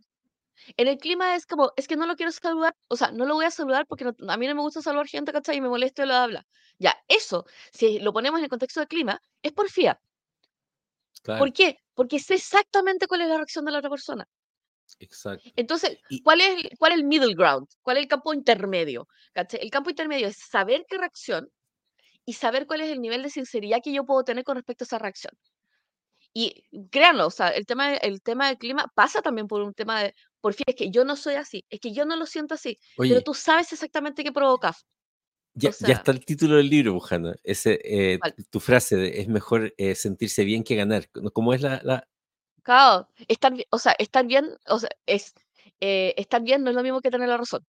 En 0.78 0.88
el 0.88 1.00
clima 1.00 1.34
es 1.34 1.48
como, 1.48 1.72
es 1.76 1.88
que 1.88 1.96
no 1.96 2.06
lo 2.06 2.16
quiero 2.16 2.32
saludar, 2.32 2.76
o 2.90 2.96
sea, 2.96 3.10
no 3.10 3.26
lo 3.26 3.34
voy 3.34 3.46
a 3.46 3.50
saludar 3.50 3.88
porque 3.88 4.06
a 4.06 4.38
mí 4.38 4.46
no 4.46 4.54
me 4.54 4.62
gusta 4.62 4.84
saludar 4.84 5.08
gente, 5.08 5.32
¿cachai? 5.32 5.58
Y 5.58 5.62
me 5.62 5.68
molesta 5.68 6.04
y 6.04 6.06
lo 6.06 6.14
habla. 6.14 6.46
Ya, 6.78 6.96
eso, 7.08 7.48
si 7.74 7.98
lo 7.98 8.14
ponemos 8.14 8.38
en 8.38 8.44
el 8.44 8.52
contexto 8.52 8.82
del 8.82 8.88
clima, 8.88 9.20
es 9.42 9.52
porfía. 9.52 10.00
Claro. 11.24 11.40
¿Por 11.40 11.52
qué? 11.54 11.80
Porque 11.96 12.20
sé 12.20 12.36
exactamente 12.36 13.08
cuál 13.08 13.22
es 13.22 13.30
la 13.30 13.38
reacción 13.38 13.66
de 13.66 13.72
la 13.72 13.80
otra 13.80 13.90
persona. 13.90 14.28
Exacto. 15.00 15.50
Entonces, 15.56 15.98
¿cuál, 16.24 16.42
es, 16.42 16.70
¿cuál 16.78 16.92
es 16.92 17.00
el 17.00 17.06
middle 17.06 17.34
ground? 17.34 17.68
¿Cuál 17.82 17.98
es 17.98 18.04
el 18.04 18.10
campo 18.10 18.32
intermedio? 18.32 19.08
¿cachai? 19.34 19.60
El 19.64 19.72
campo 19.72 19.90
intermedio 19.90 20.28
es 20.28 20.38
saber 20.38 20.86
qué 20.88 21.00
reacción 21.00 21.50
y 22.30 22.34
saber 22.34 22.68
cuál 22.68 22.82
es 22.82 22.92
el 22.92 23.02
nivel 23.02 23.24
de 23.24 23.32
sinceridad 23.32 23.80
que 23.84 23.92
yo 23.92 24.06
puedo 24.06 24.24
tener 24.24 24.44
con 24.44 24.56
respecto 24.56 24.84
a 24.84 24.86
esa 24.86 25.00
reacción. 25.00 25.34
Y 26.32 26.64
créanlo, 26.92 27.26
o 27.26 27.32
sea, 27.32 27.48
el 27.48 27.66
tema, 27.66 27.96
el 27.96 28.22
tema 28.22 28.50
del 28.50 28.60
clima 28.60 28.86
pasa 28.94 29.24
también 29.24 29.48
por 29.48 29.64
un 29.64 29.74
tema 29.74 30.04
de, 30.04 30.14
por 30.40 30.54
fin, 30.54 30.66
es 30.68 30.76
que 30.76 30.92
yo 30.92 31.06
no 31.06 31.16
soy 31.16 31.34
así, 31.34 31.66
es 31.72 31.80
que 31.80 31.92
yo 31.92 32.06
no 32.06 32.16
lo 32.16 32.28
siento 32.28 32.54
así, 32.54 32.78
pero 32.98 33.22
tú 33.22 33.34
sabes 33.34 33.74
exactamente 33.74 34.24
qué 34.24 34.32
provocas. 34.32 34.86
Ya, 35.56 35.72
ya, 35.80 35.96
está 35.96 36.12
el 36.12 36.24
título 36.24 36.58
del 36.58 36.70
libro, 36.70 36.94
Bujana. 36.94 37.34
Ese, 37.44 37.80
eh, 37.84 38.20
tu 38.52 38.60
frase 38.60 38.96
de, 38.96 39.22
es 39.22 39.28
mejor 39.28 39.74
eh, 39.78 39.96
sentirse 39.96 40.44
bien 40.44 40.64
que 40.64 40.76
ganar. 40.76 41.10
¿Cómo 41.34 41.56
es 41.56 41.62
la...? 41.64 41.82
la... 41.84 42.08
Claro, 42.62 43.10
estar, 43.28 43.54
o 43.72 43.80
sea, 43.80 43.96
estar 43.98 44.28
bien, 44.28 44.46
o 44.68 44.78
sea, 44.78 44.90
es, 45.08 45.34
eh, 45.80 46.14
estar 46.16 46.44
bien 46.44 46.64
no 46.64 46.70
es 46.70 46.76
lo 46.76 46.84
mismo 46.84 47.02
que 47.02 47.10
tener 47.10 47.28
la 47.28 47.38
razón. 47.38 47.66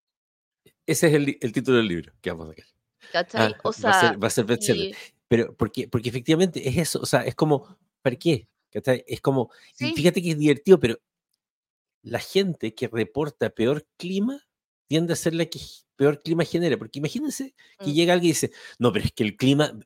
Ese 0.85 1.07
es 1.07 1.15
el, 1.15 1.39
el 1.41 1.53
título 1.53 1.79
del 1.79 1.89
libro 1.89 2.13
que 2.21 2.31
vamos 2.31 2.49
a 2.49 2.51
sacar. 2.51 2.80
¿Cachai? 3.13 3.53
Ah, 3.53 3.59
o 3.63 3.73
sea, 3.73 3.91
va 3.91 4.27
a 4.27 4.31
ser, 4.31 4.51
va 4.51 4.55
a 4.55 4.59
ser 4.59 4.97
Pero 5.29 5.55
porque, 5.55 5.89
porque 5.89 6.09
efectivamente 6.09 6.69
es 6.69 6.77
eso, 6.77 7.01
o 7.01 7.07
sea, 7.07 7.23
es 7.23 7.35
como, 7.35 7.77
¿para 8.03 8.17
qué? 8.17 8.49
¿Cachai? 8.71 9.05
Es 9.07 9.21
como, 9.21 9.51
fíjate 9.75 10.23
que 10.23 10.31
es 10.31 10.39
divertido, 10.39 10.79
pero 10.79 10.99
la 12.03 12.19
gente 12.19 12.75
que 12.75 12.89
reporta 12.89 13.51
peor 13.51 13.87
clima 13.97 14.47
tiende 14.87 15.13
a 15.13 15.17
ser 15.17 15.35
la 15.35 15.47
que 15.47 15.61
peor 15.97 16.23
clima 16.23 16.45
genera, 16.45 16.79
porque 16.79 16.99
imagínense 16.99 17.55
que 17.79 17.91
mm. 17.91 17.95
llega 17.95 18.15
alguien 18.15 18.31
y 18.31 18.33
dice, 18.33 18.51
no, 18.79 18.91
pero 18.91 19.05
es 19.05 19.13
que 19.13 19.23
el 19.23 19.37
clima, 19.37 19.79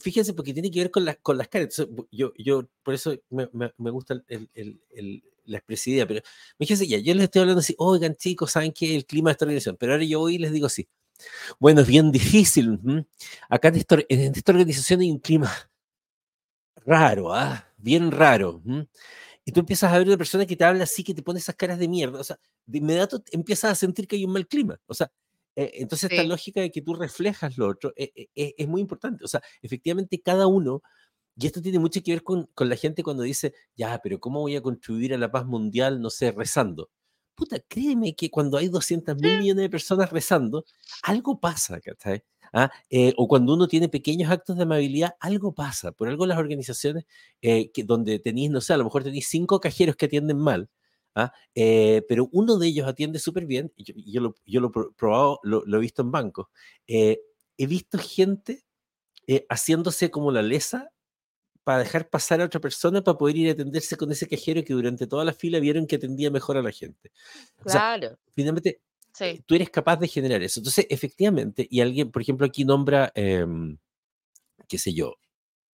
fíjense, 0.00 0.32
porque 0.32 0.54
tiene 0.54 0.70
que 0.70 0.80
ver 0.80 0.90
con, 0.90 1.06
con 1.20 1.36
las 1.36 1.48
caras, 1.48 1.86
yo, 2.10 2.32
yo 2.38 2.68
por 2.82 2.94
eso 2.94 3.14
me, 3.28 3.48
me, 3.52 3.90
gusta 3.90 4.14
el, 4.28 4.48
el, 4.54 4.80
el, 4.88 5.22
la 5.44 5.58
expresividad, 5.58 6.08
pero 6.08 6.22
fíjense 6.58 6.86
ya, 6.86 6.98
yo 6.98 7.14
les 7.14 7.24
estoy 7.24 7.42
hablando 7.42 7.60
así, 7.60 7.74
oigan 7.78 8.16
chicos, 8.16 8.52
saben 8.52 8.72
que 8.72 8.96
el 8.96 9.04
clima 9.04 9.30
esta 9.30 9.44
organización, 9.44 9.76
pero 9.78 9.92
ahora 9.92 10.04
yo 10.04 10.20
voy 10.20 10.36
y 10.36 10.38
les 10.38 10.52
digo 10.52 10.66
así, 10.66 10.88
bueno, 11.58 11.80
es 11.82 11.86
bien 11.86 12.12
difícil. 12.12 13.06
Acá 13.48 13.68
en 13.68 13.76
esta, 13.76 14.52
organización 14.52 15.00
hay 15.00 15.10
un 15.10 15.18
clima 15.18 15.52
raro, 16.84 17.34
¿ah? 17.34 17.66
bien 17.76 18.10
raro. 18.10 18.62
Y 19.44 19.52
tú 19.52 19.60
empiezas 19.60 19.92
a 19.92 19.98
ver 19.98 20.06
una 20.06 20.16
persona 20.16 20.44
que 20.44 20.56
te 20.56 20.64
habla 20.64 20.84
así, 20.84 21.02
que 21.02 21.14
te 21.14 21.22
pone 21.22 21.38
esas 21.38 21.54
caras 21.56 21.78
de 21.78 21.88
mierda. 21.88 22.20
O 22.20 22.24
sea, 22.24 22.38
de 22.66 22.78
inmediato 22.78 23.22
empiezas 23.32 23.72
a 23.72 23.74
sentir 23.74 24.06
que 24.06 24.16
hay 24.16 24.24
un 24.24 24.32
mal 24.32 24.46
clima. 24.46 24.78
O 24.86 24.94
sea, 24.94 25.10
eh, 25.56 25.72
entonces 25.74 26.10
esta 26.10 26.22
lógica 26.24 26.60
de 26.60 26.70
que 26.70 26.82
tú 26.82 26.94
reflejas 26.94 27.58
lo 27.58 27.66
otro 27.68 27.92
eh, 27.96 28.12
eh, 28.34 28.54
es 28.56 28.68
muy 28.68 28.80
importante. 28.80 29.24
O 29.24 29.28
sea, 29.28 29.40
efectivamente 29.62 30.20
cada 30.20 30.46
uno, 30.46 30.82
y 31.36 31.46
esto 31.46 31.62
tiene 31.62 31.78
mucho 31.78 32.02
que 32.02 32.12
ver 32.12 32.22
con, 32.22 32.46
con 32.54 32.68
la 32.68 32.76
gente 32.76 33.02
cuando 33.02 33.22
dice, 33.22 33.54
ya, 33.74 33.98
pero 34.02 34.20
¿cómo 34.20 34.40
voy 34.40 34.56
a 34.56 34.62
contribuir 34.62 35.14
a 35.14 35.18
la 35.18 35.30
paz 35.30 35.46
mundial, 35.46 36.00
no 36.00 36.10
sé, 36.10 36.32
rezando? 36.32 36.90
Puta, 37.38 37.60
créeme 37.60 38.16
que 38.16 38.30
cuando 38.30 38.58
hay 38.58 38.68
200 38.68 39.16
mil 39.16 39.38
millones 39.38 39.62
de 39.62 39.70
personas 39.70 40.10
rezando, 40.10 40.64
algo 41.04 41.38
pasa, 41.38 41.80
¿cachai? 41.80 42.24
¿Ah? 42.52 42.70
Eh, 42.90 43.14
o 43.16 43.28
cuando 43.28 43.54
uno 43.54 43.68
tiene 43.68 43.88
pequeños 43.88 44.30
actos 44.30 44.56
de 44.56 44.64
amabilidad, 44.64 45.14
algo 45.20 45.54
pasa. 45.54 45.92
Por 45.92 46.08
algo 46.08 46.26
las 46.26 46.38
organizaciones 46.38 47.04
eh, 47.40 47.70
que, 47.70 47.84
donde 47.84 48.18
tenéis, 48.18 48.50
no 48.50 48.60
sé, 48.60 48.72
a 48.72 48.76
lo 48.76 48.84
mejor 48.84 49.04
tenéis 49.04 49.28
cinco 49.28 49.60
cajeros 49.60 49.94
que 49.94 50.06
atienden 50.06 50.38
mal, 50.38 50.68
¿ah? 51.14 51.32
Eh, 51.54 52.02
pero 52.08 52.28
uno 52.32 52.58
de 52.58 52.66
ellos 52.66 52.88
atiende 52.88 53.20
súper 53.20 53.46
bien, 53.46 53.72
y 53.76 54.12
yo, 54.12 54.20
lo, 54.20 54.34
yo 54.44 54.60
lo 54.60 54.68
he 54.68 54.94
probado, 54.96 55.38
lo, 55.44 55.62
he 55.64 55.80
visto 55.80 56.02
en 56.02 56.10
bancos. 56.10 56.46
Eh, 56.88 57.20
he 57.56 57.66
visto 57.66 57.98
gente 57.98 58.64
eh, 59.28 59.46
haciéndose 59.48 60.10
como 60.10 60.32
la 60.32 60.42
lesa 60.42 60.90
para 61.68 61.80
dejar 61.80 62.08
pasar 62.08 62.40
a 62.40 62.46
otra 62.46 62.60
persona 62.60 63.04
para 63.04 63.18
poder 63.18 63.36
ir 63.36 63.48
a 63.50 63.52
atenderse 63.52 63.94
con 63.94 64.10
ese 64.10 64.26
cajero 64.26 64.64
que 64.64 64.72
durante 64.72 65.06
toda 65.06 65.22
la 65.22 65.34
fila 65.34 65.60
vieron 65.60 65.86
que 65.86 65.96
atendía 65.96 66.30
mejor 66.30 66.56
a 66.56 66.62
la 66.62 66.72
gente. 66.72 67.12
Claro. 67.62 68.16
finalmente, 68.34 68.80
tú 69.44 69.54
eres 69.54 69.68
capaz 69.68 69.98
de 69.98 70.08
generar 70.08 70.42
eso. 70.42 70.60
Entonces, 70.60 70.86
efectivamente, 70.88 71.68
y 71.70 71.82
alguien, 71.82 72.10
por 72.10 72.22
ejemplo, 72.22 72.46
aquí 72.46 72.64
nombra, 72.64 73.12
em, 73.14 73.76
qué 74.66 74.78
sé 74.78 74.94
yo, 74.94 75.16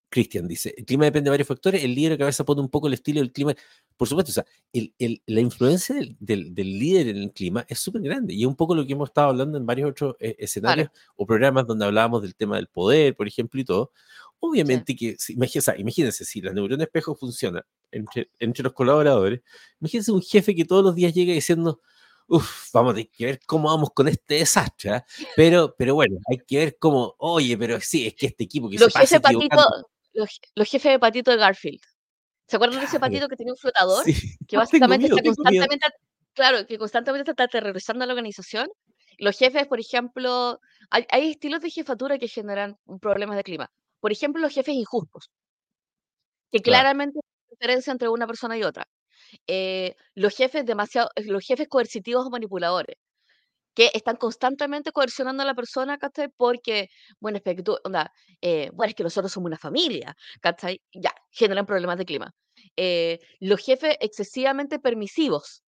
Cristian 0.09 0.47
dice, 0.47 0.73
el 0.79 0.85
clima 0.85 1.07
depende 1.07 1.27
de 1.27 1.31
varios 1.31 1.49
factores, 1.49 1.83
el 1.83 1.93
líder 1.93 2.13
a 2.13 2.19
cabeza 2.19 2.45
pone 2.45 2.61
un 2.61 2.69
poco 2.69 2.87
el 2.87 2.95
estilo 2.95 3.19
del 3.19 3.33
clima. 3.33 3.53
Por 3.97 4.07
supuesto, 4.07 4.31
o 4.31 4.33
sea, 4.33 4.47
la 4.73 5.41
influencia 5.41 5.97
del, 6.21 6.55
líder 6.55 7.09
en 7.09 7.17
el 7.17 7.33
clima 7.33 7.67
es 7.69 7.81
súper 7.81 8.03
grande 8.03 8.33
y 8.33 8.43
es 8.43 8.47
un 8.47 8.55
poco 8.55 8.77
lo 8.77 8.87
que 8.87 8.93
hemos 8.93 9.09
estado 9.09 9.31
hablando 9.31 9.59
en 9.59 9.67
varios 9.67 9.91
otros 9.91 10.15
eh, 10.21 10.37
escenarios 10.39 10.89
o 11.17 11.27
programas 11.27 11.67
donde 11.67 11.85
hablábamos 11.85 12.23
del 12.23 12.37
tema 12.37 12.55
del 12.55 12.69
poder, 12.69 13.17
por 13.17 13.27
ejemplo, 13.27 13.61
y 13.61 13.65
todo. 13.65 13.91
Obviamente 14.41 14.97
que, 14.97 15.17
imagínense, 15.29 16.25
si 16.25 16.41
la 16.41 16.53
neurona 16.53 16.85
espejo 16.85 17.15
funciona 17.15 17.65
entre, 17.91 18.31
entre 18.39 18.65
los 18.65 18.73
colaboradores, 18.73 19.41
imagínense 19.81 20.13
un 20.13 20.23
jefe 20.23 20.55
que 20.55 20.65
todos 20.65 20.83
los 20.83 20.95
días 20.95 21.13
llega 21.13 21.33
diciendo, 21.33 21.81
Uf, 22.33 22.71
vamos 22.73 22.93
a 22.93 22.95
tener 22.95 23.11
que 23.11 23.25
ver 23.25 23.41
cómo 23.45 23.69
vamos 23.69 23.91
con 23.93 24.07
este 24.07 24.35
desastre, 24.35 24.91
¿ah? 24.93 25.05
pero, 25.35 25.75
pero 25.77 25.97
bueno, 25.97 26.17
hay 26.31 26.39
que 26.39 26.59
ver 26.59 26.77
cómo, 26.79 27.17
oye, 27.19 27.59
pero 27.59 27.81
sí, 27.81 28.07
es 28.07 28.15
que 28.15 28.27
este 28.27 28.45
equipo 28.45 28.71
que 28.71 28.79
se 28.79 28.89
pasa 28.89 29.21
los, 30.55 30.69
jefes 30.69 30.93
de 30.93 30.99
patito 31.01 31.33
de 31.33 31.37
Garfield. 31.39 31.81
¿Se 32.47 32.55
acuerdan 32.55 32.79
de 32.79 32.87
ese 32.87 33.01
patito 33.01 33.29
que 33.29 33.35
tenía 33.35 33.53
un 33.53 33.59
flotador? 33.59 34.05
Que 34.49 34.57
básicamente 34.57 35.07
está 35.07 35.23
constantemente, 35.23 35.87
claro, 36.33 36.67
que 36.69 36.79
constantemente 36.79 37.33
está 37.33 37.45
aterrorizando 37.45 38.05
a 38.05 38.07
la 38.07 38.13
organización. 38.13 38.69
Los 39.19 39.37
jefes, 39.37 39.67
por 39.67 39.81
ejemplo, 39.81 40.61
hay, 40.91 41.31
estilos 41.31 41.61
de 41.61 41.71
jefatura 41.71 42.19
que 42.19 42.29
generan 42.29 42.77
problemas 43.01 43.37
de 43.37 43.43
clima. 43.43 43.71
Por 44.03 44.13
ejemplo, 44.13 44.41
los 44.43 44.53
jefes 44.55 44.75
injustos, 44.75 45.31
que 46.53 46.61
claramente 46.63 47.19
hay 47.23 47.51
diferencia 47.57 47.93
entre 47.93 48.09
una 48.09 48.27
persona 48.27 48.57
y 48.59 48.63
otra. 48.65 48.87
Eh, 49.49 49.97
los 50.15 50.37
jefes 50.37 50.67
demasiado, 50.67 51.11
los 51.17 51.45
jefes 51.47 51.69
coercitivos 51.69 52.27
o 52.27 52.31
manipuladores 52.31 52.97
que 53.75 53.91
están 53.95 54.17
constantemente 54.17 54.93
coercionando 54.93 55.43
a 55.45 55.47
la 55.47 55.55
persona, 55.55 55.99
¿cachai? 55.99 56.29
Porque, 56.37 56.89
bueno, 57.21 57.39
es 57.39 57.45
que 57.45 57.63
tú, 57.63 57.77
onda, 57.85 58.13
eh, 58.43 58.71
bueno, 58.75 58.91
es 58.91 58.97
que 58.97 59.05
nosotros 59.05 59.33
somos 59.33 59.49
una 59.49 59.59
familia, 59.59 60.17
¿cachai? 60.43 60.81
Ya, 60.95 61.15
generan 61.31 61.67
problemas 61.67 61.99
de 61.99 62.05
clima. 62.07 62.33
Eh, 62.77 63.21
los 63.41 63.61
jefes 63.65 63.97
excesivamente 64.01 64.79
permisivos, 64.81 65.63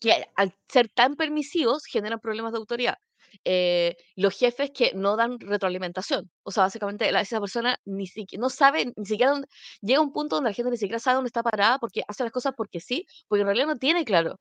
que 0.00 0.24
al 0.36 0.54
ser 0.68 0.88
tan 0.88 1.14
permisivos 1.16 1.84
generan 1.86 2.20
problemas 2.20 2.52
de 2.52 2.58
autoridad. 2.58 2.98
Eh, 3.44 3.96
los 4.16 4.36
jefes 4.36 4.70
que 4.70 4.92
no 4.94 5.16
dan 5.16 5.38
retroalimentación. 5.40 6.30
O 6.42 6.50
sea, 6.50 6.64
básicamente 6.64 7.08
esa 7.08 7.40
persona 7.40 7.78
ni 7.84 8.06
siquiera, 8.06 8.40
no 8.40 8.50
sabe, 8.50 8.92
ni 8.96 9.06
siquiera 9.06 9.32
dónde, 9.32 9.48
llega 9.80 10.00
a 10.00 10.02
un 10.02 10.12
punto 10.12 10.36
donde 10.36 10.50
la 10.50 10.54
gente 10.54 10.70
ni 10.70 10.76
siquiera 10.76 10.98
sabe 10.98 11.16
dónde 11.16 11.28
está 11.28 11.42
parada 11.42 11.78
porque 11.78 12.02
hace 12.06 12.24
las 12.24 12.32
cosas 12.32 12.54
porque 12.56 12.80
sí, 12.80 13.06
porque 13.28 13.42
en 13.42 13.46
realidad 13.46 13.66
no 13.66 13.76
tiene 13.76 14.04
claro 14.04 14.38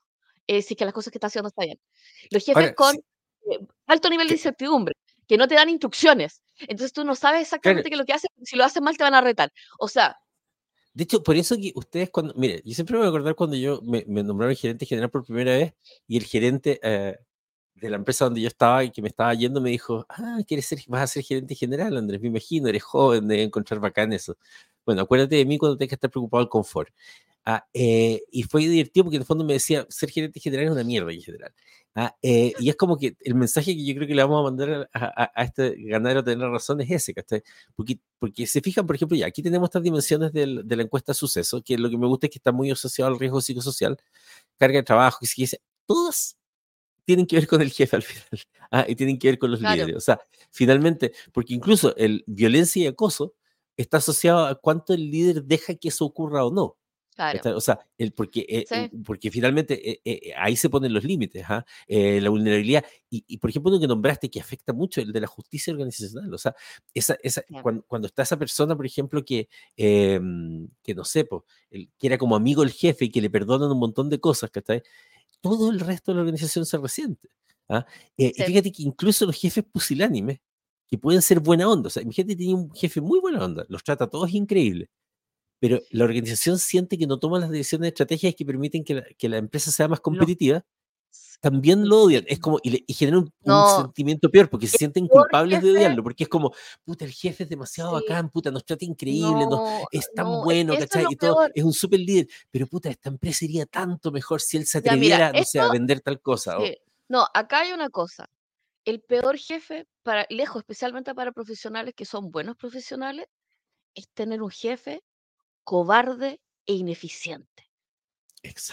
eh, 0.47 0.61
si 0.61 0.75
que 0.75 0.85
las 0.85 0.93
cosas 0.93 1.11
que 1.11 1.17
está 1.17 1.27
haciendo 1.27 1.49
está 1.49 1.63
bien. 1.63 1.79
Los 2.31 2.43
jefes 2.43 2.73
con 2.75 2.95
eh, 2.95 3.59
alto 3.85 4.09
nivel 4.09 4.27
de 4.27 4.33
incertidumbre, 4.33 4.95
que 5.27 5.37
no 5.37 5.47
te 5.47 5.55
dan 5.55 5.69
instrucciones. 5.69 6.41
Entonces 6.61 6.93
tú 6.93 7.05
no 7.05 7.15
sabes 7.15 7.43
exactamente 7.43 7.89
qué 7.89 7.95
es 7.95 7.99
lo 7.99 8.05
que 8.05 8.13
hacen, 8.13 8.29
si 8.43 8.55
lo 8.55 8.63
hacen 8.63 8.83
mal 8.83 8.97
te 8.97 9.03
van 9.03 9.15
a 9.15 9.21
retar. 9.21 9.51
O 9.79 9.87
sea... 9.87 10.17
De 10.93 11.03
hecho, 11.03 11.21
por 11.21 11.35
eso 11.35 11.55
que 11.57 11.71
ustedes 11.75 12.09
cuando, 12.09 12.33
mire, 12.33 12.61
yo 12.65 12.73
siempre 12.73 12.93
me 12.93 12.99
voy 12.99 13.05
a 13.05 13.09
acordar 13.09 13.35
cuando 13.35 13.55
yo 13.55 13.81
me, 13.83 14.03
nombraron 14.07 14.55
gerente 14.55 14.85
general 14.87 15.11
por 15.11 15.23
primera 15.23 15.55
vez 15.55 15.75
y 16.07 16.17
el 16.17 16.23
gerente 16.23 16.79
eh, 16.81 17.19
de 17.79 17.89
la 17.89 17.97
empresa 17.97 18.25
donde 18.25 18.41
yo 18.41 18.47
estaba 18.47 18.83
y 18.83 18.91
que 18.91 19.01
me 19.01 19.09
estaba 19.09 19.33
yendo 19.33 19.61
me 19.61 19.69
dijo, 19.69 20.05
ah, 20.09 20.39
¿quieres 20.47 20.65
ser, 20.65 20.79
vas 20.87 21.03
a 21.03 21.07
ser 21.07 21.23
gerente 21.23 21.55
general, 21.55 21.97
Andrés? 21.97 22.21
Me 22.21 22.27
imagino, 22.27 22.67
eres 22.67 22.83
joven, 22.83 23.27
de 23.27 23.43
encontrar 23.43 23.79
bacán 23.79 24.13
eso. 24.13 24.37
Bueno, 24.85 25.01
acuérdate 25.01 25.35
de 25.35 25.45
mí 25.45 25.57
cuando 25.57 25.77
tengas 25.77 25.89
que 25.89 25.95
estar 25.95 26.09
preocupado 26.09 26.43
del 26.43 26.49
confort. 26.49 26.89
Ah, 27.45 27.65
eh, 27.73 28.23
y 28.31 28.43
fue 28.43 28.61
divertido 28.67 29.05
porque 29.05 29.15
en 29.17 29.21
el 29.21 29.25
fondo 29.25 29.45
me 29.45 29.53
decía, 29.53 29.85
ser 29.89 30.09
gerente 30.09 30.39
general 30.39 30.65
es 30.65 30.71
una 30.71 30.83
mierda 30.83 31.11
en 31.13 31.21
general. 31.21 31.53
Ah, 31.95 32.15
eh, 32.21 32.53
y 32.59 32.69
es 32.69 32.75
como 32.75 32.97
que 32.97 33.15
el 33.21 33.35
mensaje 33.35 33.73
que 33.73 33.85
yo 33.85 33.95
creo 33.95 34.07
que 34.07 34.13
le 34.15 34.21
vamos 34.21 34.41
a 34.41 34.43
mandar 34.43 34.89
a, 34.93 35.43
este 35.43 35.75
ganadero 35.79 36.19
a 36.19 36.23
tener 36.23 36.47
razón 36.49 36.81
es 36.81 36.91
ese, 36.91 37.13
Porque, 37.75 37.99
porque 38.19 38.45
se 38.47 38.61
fijan, 38.61 38.85
por 38.85 38.95
ejemplo, 38.95 39.17
ya 39.17 39.27
aquí 39.27 39.41
tenemos 39.41 39.67
estas 39.67 39.83
dimensiones 39.83 40.33
del, 40.33 40.67
de 40.67 40.75
la 40.75 40.83
encuesta 40.83 41.13
suceso, 41.13 41.61
que 41.63 41.77
lo 41.77 41.89
que 41.89 41.97
me 41.97 42.07
gusta 42.07 42.27
es 42.27 42.31
que 42.31 42.39
está 42.39 42.51
muy 42.51 42.69
asociado 42.69 43.11
al 43.11 43.19
riesgo 43.19 43.41
psicosocial, 43.41 43.97
carga 44.59 44.77
de 44.79 44.83
trabajo, 44.83 45.19
y 45.21 45.27
si 45.27 45.47
todas 45.87 46.36
tienen 47.07 47.25
que 47.25 47.37
ver 47.37 47.47
con 47.47 47.61
el 47.61 47.71
jefe 47.71 47.95
al 47.95 48.03
final, 48.03 48.27
ah, 48.71 48.85
y 48.85 48.93
tienen 48.95 49.17
que 49.17 49.29
ver 49.29 49.39
con 49.39 49.49
los 49.49 49.61
líderes. 49.61 49.95
O 49.95 50.01
sea, 50.01 50.19
finalmente, 50.51 51.13
porque 51.31 51.53
incluso 51.53 51.95
el 51.95 52.25
violencia 52.27 52.83
y 52.83 52.87
acoso 52.87 53.33
está 53.77 53.97
asociado 53.97 54.45
a 54.45 54.55
cuánto 54.55 54.93
el 54.93 55.09
líder 55.09 55.45
deja 55.45 55.75
que 55.75 55.87
eso 55.87 56.03
ocurra 56.03 56.45
o 56.45 56.51
no. 56.51 56.75
O 57.55 57.61
sea, 57.61 57.79
el, 57.97 58.11
porque, 58.11 58.45
eh, 58.47 58.89
porque 59.03 59.31
finalmente 59.31 59.89
eh, 59.89 60.01
eh, 60.05 60.33
ahí 60.37 60.55
se 60.55 60.69
ponen 60.69 60.93
los 60.93 61.03
límites, 61.03 61.43
¿ah? 61.47 61.65
la 61.87 62.29
vulnerabilidad. 62.29 62.85
Y, 63.09 63.37
por 63.37 63.49
ejemplo, 63.49 63.71
uno 63.71 63.79
que 63.79 63.87
nombraste 63.87 64.29
que 64.29 64.41
afecta 64.41 64.73
mucho, 64.73 64.99
el 65.01 65.13
de 65.13 65.21
la 65.21 65.27
justicia 65.27 65.71
organizacional. 65.71 66.31
O 66.33 66.37
sea, 66.37 66.53
esa, 66.93 67.17
esa, 67.23 67.41
cuando, 67.61 68.05
está 68.05 68.23
esa 68.23 68.37
persona, 68.37 68.75
por 68.75 68.85
ejemplo, 68.85 69.23
que, 69.23 69.47
em, 69.77 70.67
que 70.83 70.93
no 70.93 71.05
sé, 71.05 71.27
el, 71.71 71.89
que 71.97 72.07
era 72.07 72.17
como 72.17 72.35
amigo 72.35 72.61
del 72.61 72.71
jefe 72.71 73.05
y 73.05 73.09
que 73.09 73.21
le 73.21 73.29
perdonan 73.29 73.71
un 73.71 73.79
montón 73.79 74.09
de 74.09 74.19
cosas, 74.19 74.51
¿cachai? 74.51 74.83
Todo 75.41 75.71
el 75.71 75.79
resto 75.79 76.11
de 76.11 76.15
la 76.15 76.21
organización 76.21 76.65
se 76.65 76.77
resiente. 76.77 77.29
¿ah? 77.69 77.85
Y 78.15 78.31
fíjate 78.31 78.71
que 78.71 78.83
incluso 78.83 79.25
los 79.25 79.35
jefes 79.35 79.63
pusilánimes, 79.71 80.39
que 80.87 80.97
pueden 80.97 81.21
ser 81.21 81.39
buena 81.39 81.69
onda, 81.69 81.87
o 81.87 81.89
sea, 81.89 82.03
mi 82.03 82.13
gente 82.13 82.35
tiene 82.35 82.55
un 82.55 82.71
jefe 82.73 83.01
muy 83.01 83.19
buena 83.19 83.43
onda, 83.43 83.65
los 83.69 83.83
trata 83.83 84.05
a 84.05 84.09
todos 84.09 84.33
increíbles 84.33 84.89
pero 85.59 85.79
la 85.91 86.05
organización 86.05 86.59
siente 86.59 86.97
que 86.97 87.07
no 87.07 87.19
toma 87.19 87.39
las 87.39 87.49
decisiones 87.49 87.89
estratégicas 87.89 88.35
que 88.35 88.45
permiten 88.45 88.83
que 88.83 88.95
la, 88.95 89.05
que 89.17 89.29
la 89.29 89.37
empresa 89.37 89.71
sea 89.71 89.87
más 89.87 89.99
competitiva, 89.99 90.63
también 91.39 91.87
lo 91.87 92.03
odian. 92.03 92.23
Es 92.27 92.39
como, 92.39 92.59
y, 92.63 92.69
le, 92.71 92.85
genera 92.87 93.19
un, 93.19 93.31
sentimiento 93.77 94.29
peor, 94.29 94.49
porque 94.49 94.67
se 94.67 94.77
sienten 94.77 95.07
culpables 95.07 95.61
de 95.61 95.71
odiarlo, 95.71 96.03
porque 96.03 96.23
es 96.23 96.29
como, 96.29 96.53
puta, 96.83 97.05
el 97.05 97.11
jefe 97.11 97.43
es 97.43 97.49
demasiado 97.49 97.93
bacán, 97.93 98.29
puta, 98.29 98.51
nos 98.51 98.65
trata 98.65 98.85
increíble, 98.85 99.45
no, 99.49 99.85
es 99.91 100.11
tan 100.13 100.41
bueno, 100.43 100.73
¿cachai? 100.77 101.05
y 101.09 101.15
todo, 101.15 101.47
es 101.53 101.63
un 101.63 101.73
súper 101.73 101.99
líder, 101.99 102.27
pero 102.51 102.67
puta, 102.67 102.89
esta 102.89 103.09
empresa 103.09 103.45
iría 103.45 103.65
tanto 103.65 104.11
mejor 104.11 104.41
si 104.41 104.57
él 104.57 104.65
se 104.65 104.79
atreviera, 104.79 105.31
no 105.31 105.43
sé, 105.43 105.59
a 105.59 105.69
vender 105.69 106.01
tal 106.01 106.19
cosa. 106.21 106.57
No, 107.09 107.25
acá 107.33 107.61
hay 107.61 107.71
una 107.71 107.89
cosa. 107.89 108.29
El 108.83 109.01
peor 109.01 109.37
jefe, 109.37 109.85
para 110.03 110.25
lejos, 110.29 110.61
especialmente 110.61 111.13
para 111.13 111.31
profesionales 111.31 111.93
que 111.95 112.05
son 112.05 112.31
buenos 112.31 112.55
profesionales, 112.55 113.27
es 113.95 114.07
tener 114.13 114.41
un 114.41 114.51
jefe 114.51 115.03
cobarde 115.63 116.39
e 116.65 116.73
ineficiente. 116.73 117.66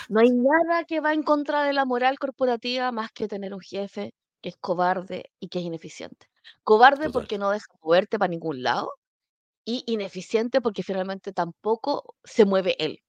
No 0.09 0.21
hay 0.21 0.31
nada 0.31 0.85
que 0.85 1.01
va 1.01 1.13
en 1.15 1.23
contra 1.23 1.65
de 1.65 1.73
la 1.73 1.85
moral 1.85 2.19
corporativa 2.19 2.93
más 2.93 3.11
que 3.13 3.29
tener 3.29 3.55
un 3.55 3.61
jefe 3.61 4.13
que 4.43 4.51
es 4.51 4.57
cobarde 4.59 5.31
y 5.41 5.49
que 5.49 5.61
es 5.61 5.65
ineficiente. 5.65 6.27
Cobarde 6.63 7.09
porque 7.11 7.39
no 7.39 7.51
deja 7.51 7.67
moverte 7.83 8.19
para 8.19 8.29
ningún 8.31 8.63
lado 8.63 8.91
y 9.65 9.85
ineficiente 9.87 10.61
porque 10.63 10.83
finalmente 10.83 11.33
tampoco 11.33 12.17
se 12.25 12.45
mueve 12.47 12.77
él. 12.79 13.01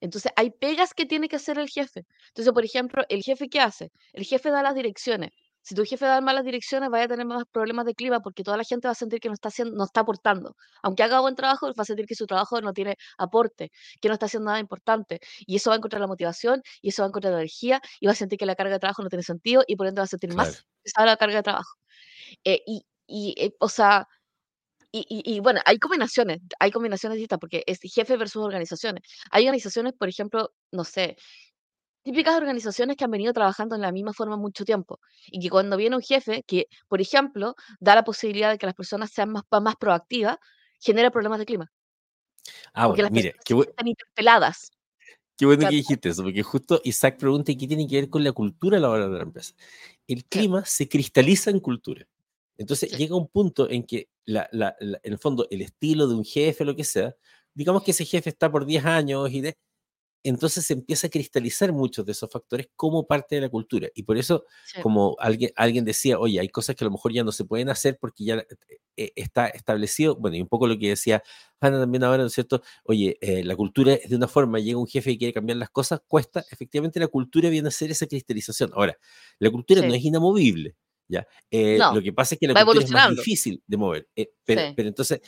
Entonces 0.00 0.32
hay 0.36 0.50
pegas 0.50 0.94
que 0.94 1.06
tiene 1.06 1.28
que 1.28 1.36
hacer 1.36 1.58
el 1.58 1.68
jefe. 1.70 2.06
Entonces, 2.28 2.52
por 2.54 2.64
ejemplo, 2.64 3.04
el 3.08 3.22
jefe 3.22 3.48
¿qué 3.48 3.60
hace? 3.60 3.90
El 4.12 4.24
jefe 4.24 4.50
da 4.50 4.62
las 4.62 4.74
direcciones, 4.76 5.32
si 5.68 5.74
tu 5.74 5.84
jefe 5.84 6.06
da 6.06 6.22
malas 6.22 6.46
direcciones, 6.46 6.88
vaya 6.88 7.04
a 7.04 7.08
tener 7.08 7.26
más 7.26 7.44
problemas 7.52 7.84
de 7.84 7.94
clima 7.94 8.20
porque 8.20 8.42
toda 8.42 8.56
la 8.56 8.64
gente 8.64 8.88
va 8.88 8.92
a 8.92 8.94
sentir 8.94 9.20
que 9.20 9.28
no 9.28 9.34
está, 9.34 9.48
haciendo, 9.48 9.76
no 9.76 9.84
está 9.84 10.00
aportando. 10.00 10.56
Aunque 10.82 11.02
haga 11.02 11.20
buen 11.20 11.34
trabajo, 11.34 11.66
va 11.66 11.82
a 11.82 11.84
sentir 11.84 12.06
que 12.06 12.14
su 12.14 12.26
trabajo 12.26 12.62
no 12.62 12.72
tiene 12.72 12.96
aporte, 13.18 13.70
que 14.00 14.08
no 14.08 14.14
está 14.14 14.26
haciendo 14.26 14.46
nada 14.46 14.60
importante. 14.60 15.20
Y 15.40 15.56
eso 15.56 15.68
va 15.68 15.74
a 15.74 15.76
encontrar 15.76 16.00
la 16.00 16.06
motivación, 16.06 16.62
y 16.80 16.88
eso 16.88 17.02
va 17.02 17.06
a 17.06 17.10
encontrar 17.10 17.34
la 17.34 17.40
energía, 17.40 17.82
y 18.00 18.06
va 18.06 18.12
a 18.12 18.14
sentir 18.14 18.38
que 18.38 18.46
la 18.46 18.54
carga 18.54 18.72
de 18.72 18.78
trabajo 18.78 19.02
no 19.02 19.10
tiene 19.10 19.22
sentido, 19.22 19.62
y 19.66 19.76
por 19.76 19.86
ende 19.86 20.00
va 20.00 20.04
a 20.04 20.06
sentir 20.06 20.34
más 20.34 20.64
pesada 20.82 21.06
la 21.06 21.16
carga 21.18 21.36
de 21.36 21.42
trabajo. 21.42 21.74
Eh, 22.44 22.62
y, 22.66 22.86
y 23.06 23.34
eh, 23.36 23.54
o 23.60 23.68
sea, 23.68 24.08
y, 24.90 25.04
y, 25.08 25.40
bueno, 25.40 25.60
hay 25.66 25.78
combinaciones, 25.78 26.40
hay 26.58 26.70
combinaciones 26.70 27.16
distintas, 27.16 27.38
porque 27.38 27.62
es 27.66 27.78
jefe 27.82 28.16
versus 28.16 28.42
organizaciones. 28.42 29.02
Hay 29.30 29.44
organizaciones, 29.44 29.92
por 29.92 30.08
ejemplo, 30.08 30.54
no 30.72 30.84
sé, 30.84 31.16
típicas 32.08 32.36
organizaciones 32.36 32.96
que 32.96 33.04
han 33.04 33.10
venido 33.10 33.34
trabajando 33.34 33.74
en 33.74 33.82
la 33.82 33.92
misma 33.92 34.14
forma 34.14 34.38
mucho 34.38 34.64
tiempo 34.64 34.98
y 35.26 35.40
que 35.40 35.50
cuando 35.50 35.76
viene 35.76 35.94
un 35.94 36.00
jefe 36.00 36.42
que, 36.46 36.66
por 36.88 37.02
ejemplo, 37.02 37.54
da 37.80 37.94
la 37.94 38.02
posibilidad 38.02 38.50
de 38.50 38.56
que 38.56 38.64
las 38.64 38.74
personas 38.74 39.10
sean 39.12 39.30
más, 39.30 39.42
más 39.50 39.76
proactivas, 39.76 40.38
genera 40.80 41.10
problemas 41.10 41.38
de 41.38 41.44
clima. 41.44 41.70
Ah, 42.72 42.86
bueno, 42.86 43.10
mire, 43.10 43.34
qué 43.44 43.54
están 43.60 43.88
interpeladas. 43.88 44.70
Qué 45.36 45.44
bueno 45.44 45.68
que 45.68 45.76
dijiste 45.76 46.08
eso, 46.08 46.22
porque 46.22 46.42
justo 46.42 46.80
Isaac 46.82 47.18
pregunta 47.18 47.52
qué 47.54 47.68
tiene 47.68 47.86
que 47.86 47.96
ver 47.96 48.08
con 48.08 48.24
la 48.24 48.32
cultura 48.32 48.80
laboral 48.80 49.12
de 49.12 49.18
la 49.18 49.24
empresa. 49.24 49.54
El 50.06 50.24
clima 50.24 50.64
se 50.64 50.88
cristaliza 50.88 51.50
en 51.50 51.60
cultura. 51.60 52.06
Entonces 52.56 52.90
llega 52.96 53.16
un 53.16 53.28
punto 53.28 53.68
en 53.68 53.84
que, 53.84 54.08
la, 54.24 54.48
la, 54.50 54.74
en 54.80 55.12
el 55.12 55.18
fondo, 55.18 55.46
el 55.50 55.60
estilo 55.60 56.08
de 56.08 56.14
un 56.14 56.24
jefe, 56.24 56.64
lo 56.64 56.74
que 56.74 56.84
sea, 56.84 57.14
digamos 57.52 57.82
que 57.82 57.90
ese 57.90 58.06
jefe 58.06 58.30
está 58.30 58.50
por 58.50 58.64
10 58.64 58.86
años 58.86 59.30
y 59.30 59.42
de, 59.42 59.58
entonces 60.28 60.64
se 60.66 60.74
empieza 60.74 61.06
a 61.08 61.10
cristalizar 61.10 61.72
muchos 61.72 62.04
de 62.06 62.12
esos 62.12 62.30
factores 62.30 62.68
como 62.76 63.06
parte 63.06 63.34
de 63.36 63.42
la 63.42 63.48
cultura. 63.48 63.88
Y 63.94 64.02
por 64.04 64.16
eso, 64.18 64.44
Sí. 64.66 64.80
como 64.82 65.16
alguien, 65.18 65.50
alguien 65.56 65.84
decía, 65.84 66.18
oye, 66.18 66.40
hay 66.40 66.48
cosas 66.48 66.76
que 66.76 66.84
a 66.84 66.86
lo 66.86 66.92
mejor 66.92 67.12
ya 67.12 67.24
no 67.24 67.32
se 67.32 67.44
pueden 67.44 67.68
hacer 67.70 67.98
porque 68.00 68.24
ya 68.24 68.44
eh, 68.96 69.12
está 69.16 69.46
establecido, 69.48 70.16
bueno, 70.16 70.36
y 70.36 70.40
un 70.42 70.48
poco 70.48 70.66
lo 70.66 70.76
que 70.78 70.88
decía 70.90 71.22
Hanna 71.60 71.78
también 71.80 72.02
ahora, 72.04 72.18
¿no 72.22 72.26
es 72.28 72.32
cierto? 72.34 72.62
Oye, 72.84 73.16
eh, 73.20 73.44
la 73.44 73.54
cultura 73.56 73.94
es 73.94 74.10
de 74.10 74.16
una 74.16 74.26
forma, 74.28 74.58
llega 74.58 74.78
un 74.78 74.86
jefe 74.88 75.12
y 75.12 75.18
quiere 75.18 75.32
cambiar 75.32 75.56
las 75.58 75.70
cosas, 75.70 76.00
cuesta, 76.06 76.44
efectivamente 76.50 76.98
la 77.00 77.06
cultura 77.08 77.48
viene 77.48 77.68
a 77.68 77.70
ser 77.70 77.90
esa 77.92 78.06
cristalización. 78.06 78.70
Ahora, 78.74 78.96
la 79.38 79.50
cultura 79.50 79.82
no 79.82 79.90
Sí. 79.92 79.98
es 79.98 80.04
inamovible, 80.04 80.76
¿ya? 81.08 81.26
Eh, 81.50 81.76
No, 81.78 81.94
lo 81.94 82.02
que 82.02 82.12
pasa 82.12 82.34
es 82.34 82.40
que 82.40 82.48
la 82.48 82.54
cultura 82.64 82.84
es 82.84 82.90
más 82.90 83.10
difícil 83.16 83.62
de 83.66 83.76
mover, 83.76 84.08
eh, 84.16 84.30
pero, 84.44 84.60
Sí. 84.62 84.72
pero 84.76 84.88
entonces 84.88 85.20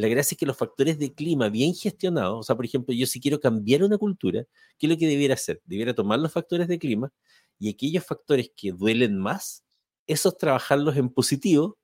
la 0.00 0.08
gracia 0.08 0.34
es 0.34 0.38
que 0.38 0.46
los 0.46 0.56
factores 0.56 0.98
de 0.98 1.12
clima 1.14 1.48
bien 1.48 1.74
gestionados, 1.74 2.40
o 2.40 2.42
sea, 2.42 2.56
por 2.56 2.64
ejemplo, 2.64 2.94
yo 2.94 3.06
si 3.06 3.20
quiero 3.20 3.38
cambiar 3.40 3.82
una 3.84 3.98
cultura, 3.98 4.44
¿qué 4.78 4.86
es 4.86 4.90
lo 4.92 4.98
que 4.98 5.06
debiera 5.06 5.34
hacer? 5.34 5.60
Debiera 5.64 5.94
tomar 5.94 6.18
los 6.18 6.32
factores 6.32 6.68
de 6.68 6.78
clima 6.78 7.12
y 7.58 7.68
aquellos 7.70 8.04
factores 8.04 8.50
que 8.56 8.72
duelen 8.72 9.18
más, 9.18 9.64
esos 10.06 10.36
trabajarlos 10.36 10.96
en 10.96 11.08
positivo, 11.10 11.78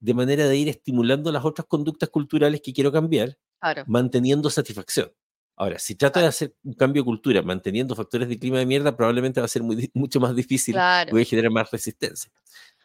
de 0.00 0.14
manera 0.14 0.48
de 0.48 0.56
ir 0.56 0.68
estimulando 0.68 1.30
las 1.30 1.44
otras 1.44 1.66
conductas 1.66 2.08
culturales 2.08 2.60
que 2.62 2.72
quiero 2.72 2.90
cambiar, 2.90 3.38
Claro. 3.60 3.84
manteniendo 3.86 4.48
satisfacción. 4.48 5.12
Ahora, 5.56 5.78
si 5.78 5.94
trato 5.94 6.18
de 6.18 6.22
Claro. 6.22 6.28
hacer 6.30 6.54
un 6.64 6.72
cambio 6.72 7.02
de 7.02 7.04
cultura 7.04 7.42
manteniendo 7.42 7.94
factores 7.94 8.26
de 8.30 8.38
clima 8.38 8.58
de 8.58 8.64
mierda, 8.64 8.96
probablemente 8.96 9.40
va 9.40 9.44
a 9.44 9.48
ser 9.48 9.62
muy, 9.62 9.90
mucho 9.92 10.18
más 10.18 10.34
difícil, 10.34 10.74
Claro. 10.74 11.10
voy 11.12 11.22
a 11.22 11.24
generar 11.26 11.50
más 11.50 11.70
resistencia. 11.70 12.32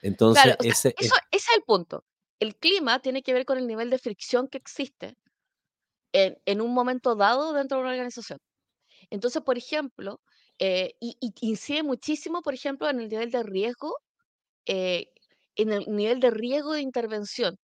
Entonces, 0.02 0.44
Claro, 0.44 0.58
o 0.60 0.64
sea, 0.64 0.72
ese 0.72 0.90
es 0.90 1.06
eso 1.08 1.16
ese 1.32 1.46
es 1.52 1.58
el 1.58 1.64
punto. 1.64 2.04
El 2.40 2.56
clima 2.56 3.00
tiene 3.00 3.22
que 3.24 3.34
ver 3.34 3.46
con 3.46 3.58
el 3.58 3.68
nivel 3.68 3.90
de 3.90 4.00
fricción 4.00 4.48
que 4.48 4.58
existe 4.58 5.16
en 6.14 6.38
en 6.46 6.62
un 6.62 6.74
momento 6.74 7.16
dado 7.16 7.54
dentro 7.54 7.78
de 7.78 7.84
una 7.84 7.92
organización. 7.92 8.40
Entonces, 9.12 9.44
por 9.44 9.58
ejemplo, 9.58 10.22
eh, 10.60 10.94
y 11.02 11.18
y 11.22 11.34
incide 11.50 11.84
muchísimo, 11.84 12.42
por 12.42 12.54
ejemplo, 12.54 12.90
en 12.90 13.00
el 13.02 13.10
nivel 13.10 13.32
de 13.32 13.44
riesgo, 13.44 13.98
eh, 14.68 15.08
en 15.56 15.74
el 15.74 15.86
nivel 15.88 16.20
de 16.22 16.32
riesgo 16.32 16.74
de 16.74 16.82
intervención. 16.82 17.58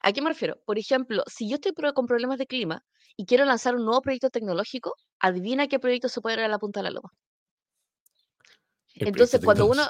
¿A 0.00 0.12
qué 0.12 0.22
me 0.22 0.30
refiero? 0.30 0.60
Por 0.64 0.78
ejemplo, 0.78 1.22
si 1.26 1.48
yo 1.48 1.56
estoy 1.56 1.72
con 1.72 2.06
problemas 2.06 2.38
de 2.38 2.46
clima 2.46 2.82
y 3.16 3.26
quiero 3.26 3.44
lanzar 3.44 3.74
un 3.74 3.84
nuevo 3.84 4.00
proyecto 4.00 4.30
tecnológico, 4.30 4.94
adivina 5.18 5.68
qué 5.68 5.78
proyecto 5.78 6.08
se 6.08 6.20
puede 6.20 6.36
ir 6.36 6.42
a 6.42 6.48
la 6.48 6.58
punta 6.58 6.80
de 6.80 6.84
la 6.84 6.90
loma. 6.90 7.10
el 8.94 9.08
Entonces, 9.08 9.40
cuando 9.44 9.66
uno. 9.66 9.88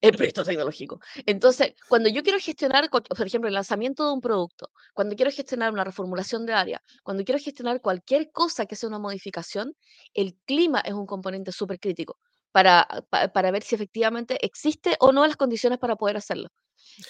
El 0.00 0.16
proyecto 0.16 0.44
tecnológico. 0.44 1.00
Entonces, 1.26 1.74
cuando 1.88 2.08
yo 2.08 2.22
quiero 2.22 2.38
gestionar, 2.38 2.88
por 2.90 3.26
ejemplo, 3.26 3.48
el 3.48 3.54
lanzamiento 3.54 4.06
de 4.06 4.12
un 4.12 4.20
producto, 4.20 4.70
cuando 4.94 5.16
quiero 5.16 5.30
gestionar 5.30 5.72
una 5.72 5.84
reformulación 5.84 6.46
de 6.46 6.52
área, 6.52 6.82
cuando 7.02 7.24
quiero 7.24 7.40
gestionar 7.40 7.80
cualquier 7.80 8.30
cosa 8.30 8.66
que 8.66 8.76
sea 8.76 8.88
una 8.88 8.98
modificación, 8.98 9.74
el 10.14 10.34
clima 10.46 10.80
es 10.80 10.92
un 10.94 11.06
componente 11.06 11.50
súper 11.52 11.80
crítico 11.80 12.18
para, 12.52 12.86
pa- 13.10 13.28
para 13.28 13.50
ver 13.50 13.62
si 13.62 13.74
efectivamente 13.74 14.38
existe 14.44 14.96
o 15.00 15.12
no 15.12 15.26
las 15.26 15.36
condiciones 15.36 15.78
para 15.78 15.96
poder 15.96 16.16
hacerlo. 16.16 16.48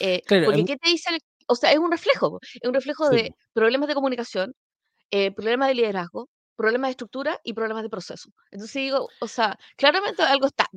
Eh, 0.01 0.23
Claro, 0.27 0.47
porque, 0.47 0.65
¿qué 0.65 0.77
te 0.77 0.91
dice? 0.91 1.11
el- 1.15 1.21
o 1.47 1.55
sea, 1.55 1.73
es 1.73 1.79
un 1.79 1.91
reflejo, 1.91 2.39
es 2.43 2.69
un 2.69 2.75
reflejo 2.75 3.09
Sí, 3.11 3.17
de 3.17 3.35
problemas 3.53 3.89
de 3.89 3.95
comunicación, 3.95 4.55
eh, 5.11 5.31
problemas 5.33 5.69
de 5.69 5.75
liderazgo, 5.75 6.29
problemas 6.59 6.89
de 6.89 6.91
estructura 6.91 7.41
y 7.45 7.53
problemas 7.53 7.85
de 7.85 7.89
proceso. 7.89 8.31
Entonces 8.51 8.75
digo, 8.75 9.09
o 9.21 9.29
sea, 9.29 9.57
claramente 9.77 10.23
algo 10.23 10.47
está... 10.49 10.69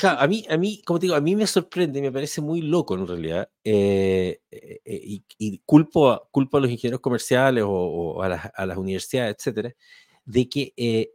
Claro, 0.00 0.20
a 0.20 0.26
mí, 0.28 0.44
a 0.50 0.56
mí, 0.56 0.82
como 0.84 0.98
te 0.98 1.06
digo, 1.06 1.14
a 1.14 1.20
mí 1.20 1.36
me 1.36 1.46
sorprende, 1.46 2.02
me 2.02 2.10
parece 2.10 2.40
muy 2.40 2.62
loco 2.62 2.94
en 2.96 3.06
realidad, 3.06 3.48
eh, 3.62 4.40
eh, 4.50 4.80
eh, 4.84 5.00
y, 5.04 5.24
y 5.38 5.58
culpo, 5.64 6.10
a, 6.10 6.28
culpo 6.32 6.56
a 6.56 6.60
los 6.60 6.70
ingenieros 6.70 7.00
comerciales 7.00 7.62
o, 7.62 7.70
o 7.70 8.22
a, 8.22 8.28
las, 8.28 8.50
a 8.52 8.66
las 8.66 8.76
universidades, 8.76 9.36
etcétera, 9.38 9.72
de 10.24 10.48
que, 10.48 10.72
eh, 10.76 11.12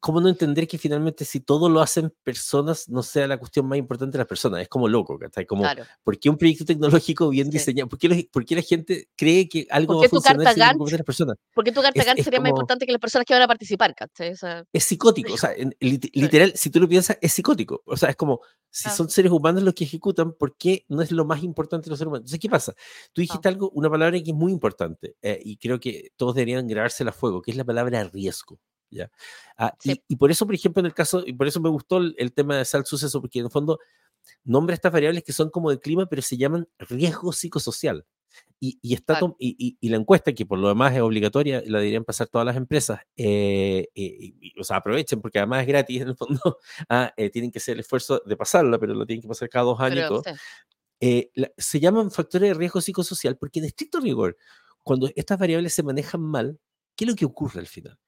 ¿cómo 0.00 0.20
no 0.20 0.28
entender 0.28 0.66
que 0.66 0.78
finalmente 0.78 1.24
si 1.24 1.40
todo 1.40 1.68
lo 1.68 1.80
hacen 1.80 2.12
personas 2.24 2.88
no 2.88 3.02
sea 3.02 3.26
la 3.28 3.38
cuestión 3.38 3.66
más 3.66 3.78
importante 3.78 4.12
de 4.12 4.18
las 4.18 4.26
personas? 4.26 4.62
Es 4.62 4.68
como 4.68 4.88
loco, 4.88 5.18
¿cachai? 5.18 5.46
Como, 5.46 5.62
Claro. 5.62 5.84
¿por 6.02 6.18
qué 6.18 6.30
un 6.30 6.36
proyecto 6.38 6.64
tecnológico 6.64 7.28
bien 7.28 7.46
Sí. 7.46 7.52
diseñado? 7.58 7.88
¿Por 7.88 7.98
qué, 7.98 8.08
los- 8.08 8.24
por 8.32 8.44
qué 8.44 8.56
la 8.56 8.62
gente 8.62 9.08
cree 9.16 9.48
que 9.48 9.66
algo 9.70 9.98
va 10.00 10.06
a 10.06 10.08
funcionar 10.08 10.54
si 10.54 10.60
Gantt 10.60 10.78
compete 10.78 10.96
las 10.98 11.06
personas? 11.06 11.36
¿Por 11.54 11.64
qué 11.64 11.72
tu 11.72 11.82
carta 11.82 12.02
Gantt 12.02 12.20
sería 12.22 12.40
más 12.40 12.50
como- 12.50 12.60
importante 12.62 12.86
que 12.86 12.92
las 12.92 13.00
personas 13.00 13.26
que 13.26 13.34
van 13.34 13.42
a 13.42 13.46
participar, 13.46 13.94
¿cachai? 13.94 14.32
O 14.32 14.36
sea, 14.36 14.64
es 14.72 14.84
psicótico, 14.84 15.34
o 15.34 15.36
sea, 15.36 15.52
en- 15.54 15.76
lit- 15.80 16.10
literal, 16.14 16.52
si 16.56 16.70
tú 16.70 16.80
lo 16.80 16.88
piensas, 16.88 17.18
es 17.20 17.32
psicótico. 17.32 17.82
O 17.84 17.96
sea, 17.96 18.08
es 18.10 18.16
como, 18.16 18.40
si 18.70 18.88
Ah. 18.88 18.92
son 18.92 19.10
seres 19.10 19.30
humanos 19.30 19.62
los 19.62 19.74
que 19.74 19.84
ejecutan, 19.84 20.32
¿por 20.32 20.56
qué 20.56 20.84
no 20.88 21.02
es 21.02 21.10
lo 21.12 21.24
más 21.24 21.42
importante 21.42 21.84
de 21.86 21.90
los 21.90 21.98
seres 21.98 22.08
humanos? 22.08 22.22
Entonces, 22.22 22.40
¿qué 22.40 22.48
pasa? 22.48 22.74
Tú 23.12 23.20
dijiste 23.20 23.48
algo, 23.48 23.70
una 23.74 23.90
palabra 23.90 24.18
que 24.22 24.30
es 24.30 24.36
muy 24.36 24.50
importante, 24.52 25.14
eh, 25.22 25.40
y 25.44 25.56
creo 25.58 25.78
que 25.78 26.10
todos 26.16 26.34
deberían 26.34 26.66
grabársela 26.66 27.10
a 27.10 27.12
fuego, 27.12 27.42
que 27.42 27.50
es 27.50 27.56
la 27.56 27.64
palabra 27.64 28.02
riesgo. 28.04 28.58
¿Ya? 28.90 29.10
Ah, 29.56 29.74
y- 29.84 29.92
Sí. 29.92 30.04
y, 30.08 30.16
por 30.16 30.30
eso, 30.30 30.46
por 30.46 30.54
ejemplo, 30.54 30.80
en 30.80 30.86
el 30.86 30.94
caso, 30.94 31.22
y 31.26 31.32
por 31.32 31.46
eso 31.46 31.60
me 31.60 31.68
gustó 31.70 31.98
el, 31.98 32.14
el 32.18 32.32
tema 32.32 32.56
de 32.56 32.64
sal 32.64 32.84
suceso, 32.86 33.20
porque 33.20 33.38
en 33.40 33.46
el 33.46 33.50
fondo 33.50 33.78
nombra 34.44 34.74
estas 34.74 34.92
variables 34.92 35.24
que 35.24 35.32
son 35.32 35.50
como 35.50 35.70
de 35.70 35.80
clima, 35.80 36.06
pero 36.06 36.22
se 36.22 36.36
llaman 36.36 36.68
riesgo 36.78 37.32
psicosocial. 37.32 38.04
Y, 38.60 38.78
y 38.80 38.94
está 38.94 39.14
Claro. 39.18 39.36
y, 39.40 39.56
y- 39.58 39.76
y 39.80 39.88
la 39.88 39.96
encuesta, 39.96 40.32
que 40.32 40.46
por 40.46 40.58
lo 40.58 40.68
demás 40.68 40.94
es 40.94 41.00
obligatoria, 41.00 41.62
la 41.66 41.78
deberían 41.78 42.04
pasar 42.04 42.28
todas 42.28 42.44
las 42.46 42.56
empresas, 42.56 43.00
eh, 43.16 43.88
eh, 43.92 44.02
y- 44.20 44.36
y- 44.56 44.60
o 44.60 44.62
sea, 44.62 44.76
aprovechen 44.76 45.20
porque 45.20 45.38
además 45.38 45.62
es 45.62 45.66
gratis 45.66 46.02
en 46.02 46.08
el 46.08 46.16
fondo, 46.16 46.40
ah, 46.88 47.12
eh, 47.16 47.30
tienen 47.30 47.50
que 47.50 47.58
hacer 47.58 47.74
el 47.74 47.80
esfuerzo 47.80 48.22
de 48.24 48.36
pasarla, 48.36 48.78
pero 48.78 48.94
lo 48.94 49.04
tienen 49.06 49.22
que 49.22 49.28
pasar 49.28 49.48
cada 49.48 49.64
dos 49.64 49.80
años 49.80 49.98
y 49.98 50.02
pero 50.02 50.22
sí, 50.24 50.30
Eh, 51.00 51.30
la- 51.34 51.50
se 51.56 51.80
llaman 51.80 52.10
factores 52.10 52.50
de 52.50 52.54
riesgo 52.54 52.80
psicosocial 52.80 53.36
porque 53.38 53.58
en 53.60 53.64
estricto 53.64 53.98
rigor, 54.00 54.36
cuando 54.84 55.08
estas 55.16 55.38
variables 55.38 55.72
se 55.72 55.82
manejan 55.82 56.20
mal, 56.20 56.60
¿qué 56.94 57.04
es 57.06 57.10
lo 57.10 57.16
que 57.16 57.24
ocurre 57.24 57.58
al 57.60 57.66
final? 57.66 57.98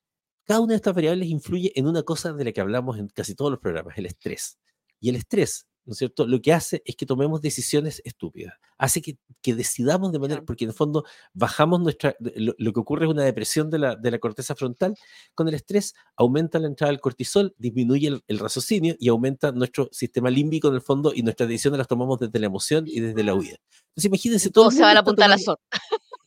Cada 0.45 0.61
una 0.61 0.73
de 0.73 0.77
estas 0.77 0.95
variables 0.95 1.29
influye 1.29 1.73
en 1.75 1.87
una 1.87 2.03
cosa 2.03 2.33
de 2.33 2.45
la 2.45 2.53
que 2.53 2.61
hablamos 2.61 2.99
en 2.99 3.09
casi 3.09 3.35
todos 3.35 3.51
los 3.51 3.61
programas, 3.61 3.97
el 3.99 4.07
estrés. 4.07 4.59
Y 5.01 5.09
el 5.09 5.17
estrés, 5.17 5.67
¿no 5.85 5.93
es 5.93 5.99
cierto? 5.99 6.27
Lo 6.27 6.41
que 6.41 6.53
hace 6.53 6.83
es 6.85 6.95
que 6.97 7.07
tomemos 7.07 7.41
decisiones 7.41 8.01
estúpidas. 8.05 8.55
Hace 8.79 9.03
que, 9.03 9.19
que 9.41 9.55
decidamos 9.55 10.13
de 10.13 10.19
manera, 10.19 10.43
porque 10.43 10.65
en 10.65 10.71
el 10.71 10.77
fondo 10.77 11.05
bajamos 11.33 11.81
nuestra, 11.81 12.17
lo, 12.19 12.55
lo 12.59 12.73
que 12.73 12.81
ocurre 12.81 13.05
es 13.05 13.11
una 13.11 13.25
depresión 13.25 13.71
de 13.71 13.79
la, 13.79 13.97
de 13.97 14.11
la 14.11 14.19
corteza 14.19 14.55
frontal. 14.55 14.97
Con 15.35 15.49
el 15.49 15.55
estrés 15.55 15.95
aumenta 16.17 16.59
la 16.59 16.67
entrada 16.67 16.91
del 16.91 17.01
cortisol, 17.01 17.55
disminuye 17.59 18.09
el, 18.09 18.23
el 18.27 18.39
raciocinio 18.39 18.97
y 18.99 19.09
aumenta 19.09 19.53
nuestro 19.53 19.89
sistema 19.93 20.31
límbico 20.31 20.69
en 20.69 20.75
el 20.75 20.83
fondo 20.83 21.13
y 21.15 21.23
nuestras 21.23 21.49
decisiones 21.49 21.79
las 21.79 21.89
tomamos 21.89 22.19
desde 22.19 22.39
la 22.39 22.47
emoción 22.47 22.85
y 22.87 23.01
desde 23.01 23.23
la 23.23 23.35
huida. 23.35 23.57
Entonces 23.89 24.07
imagínense 24.07 24.51
todo 24.51 24.71
se 24.71 24.83
va 24.83 24.93
a 24.93 25.05
punta 25.05 25.25
de 25.25 25.29
la 25.29 25.39
zona. 25.39 25.59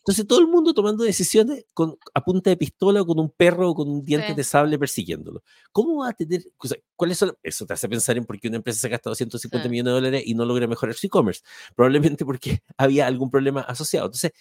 Entonces 0.05 0.27
todo 0.27 0.39
el 0.39 0.47
mundo 0.47 0.71
tomando 0.75 1.03
decisiones 1.03 1.65
con, 1.73 1.97
a 2.13 2.23
punta 2.23 2.51
de 2.51 2.57
pistola 2.57 3.01
o 3.01 3.05
con 3.07 3.19
un 3.19 3.31
perro 3.31 3.71
o 3.71 3.75
con 3.75 3.89
un 3.89 4.03
diente 4.05 4.27
Sí. 4.29 4.33
de 4.35 4.43
sable 4.43 4.77
persiguiéndolo. 4.77 5.41
¿Cómo 5.71 5.97
va 6.03 6.09
a 6.09 6.13
tener, 6.13 6.43
o 6.57 6.67
sea, 6.67 6.77
cuáles 6.95 7.17
son? 7.17 7.33
Eso 7.41 7.65
te 7.65 7.73
hace 7.73 7.89
pensar 7.89 8.15
en 8.15 8.25
por 8.25 8.39
qué 8.39 8.47
una 8.47 8.57
empresa 8.57 8.79
se 8.81 8.89
gasta 8.89 9.09
250 9.09 9.63
Sí. 9.67 9.71
millones 9.71 9.89
de 9.91 9.93
dólares 9.95 10.23
y 10.25 10.35
no 10.35 10.45
logra 10.45 10.67
mejorar 10.67 10.93
su 10.95 11.07
e-commerce. 11.07 11.41
Probablemente 11.75 12.23
porque 12.23 12.59
había 12.77 13.07
algún 13.07 13.31
problema 13.31 13.61
asociado. 13.61 14.05
Entonces, 14.05 14.31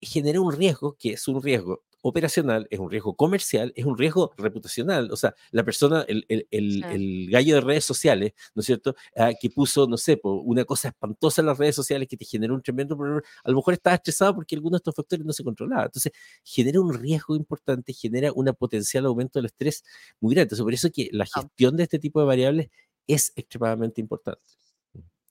genera 0.00 0.40
un 0.40 0.52
riesgo 0.52 0.96
que 0.98 1.14
es 1.14 1.28
un 1.28 1.42
riesgo 1.42 1.82
operacional, 2.02 2.66
es 2.70 2.78
un 2.78 2.90
riesgo 2.90 3.14
comercial, 3.14 3.72
es 3.76 3.84
un 3.84 3.96
riesgo 3.98 4.32
reputacional. 4.36 5.10
O 5.12 5.16
sea, 5.16 5.34
la 5.50 5.64
persona, 5.64 6.04
el, 6.08 6.24
el- 6.28 6.46
el- 6.50 6.72
Sí. 6.72 6.82
el 6.90 7.30
gallo 7.30 7.54
de 7.56 7.60
redes 7.60 7.84
sociales, 7.84 8.32
¿no 8.54 8.60
es 8.60 8.66
cierto? 8.66 8.94
Ah, 9.16 9.30
que 9.38 9.50
puso, 9.50 9.86
no 9.86 9.96
sé, 9.96 10.18
una 10.22 10.64
cosa 10.64 10.88
espantosa 10.88 11.42
en 11.42 11.46
las 11.46 11.58
redes 11.58 11.74
sociales 11.74 12.08
que 12.08 12.16
te 12.16 12.24
generó 12.24 12.54
un 12.54 12.62
tremendo 12.62 12.96
problema. 12.96 13.22
A 13.44 13.50
lo 13.50 13.56
mejor 13.56 13.74
estaba 13.74 13.96
estresado 13.96 14.34
porque 14.34 14.54
algunos 14.54 14.72
de 14.72 14.82
estos 14.82 14.94
factores 14.94 15.24
no 15.26 15.32
se 15.32 15.44
controlaban. 15.44 15.86
Entonces, 15.86 16.12
genera 16.44 16.80
un 16.80 16.92
riesgo 16.94 17.36
importante, 17.36 17.92
genera 17.92 18.32
un 18.32 18.46
potencial 18.58 19.06
aumento 19.06 19.38
del 19.38 19.46
estrés 19.46 19.84
muy 20.20 20.34
grande. 20.34 20.44
Entonces, 20.44 20.64
por 20.64 20.74
eso 20.74 20.90
que 20.90 21.08
la 21.12 21.26
gestión 21.26 21.76
de 21.76 21.82
este 21.84 21.98
tipo 21.98 22.20
de 22.20 22.26
variables 22.26 22.68
es 23.06 23.32
extremadamente 23.36 24.00
importante. 24.00 24.42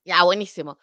Ya, 0.05 0.23
buenísimo. 0.23 0.79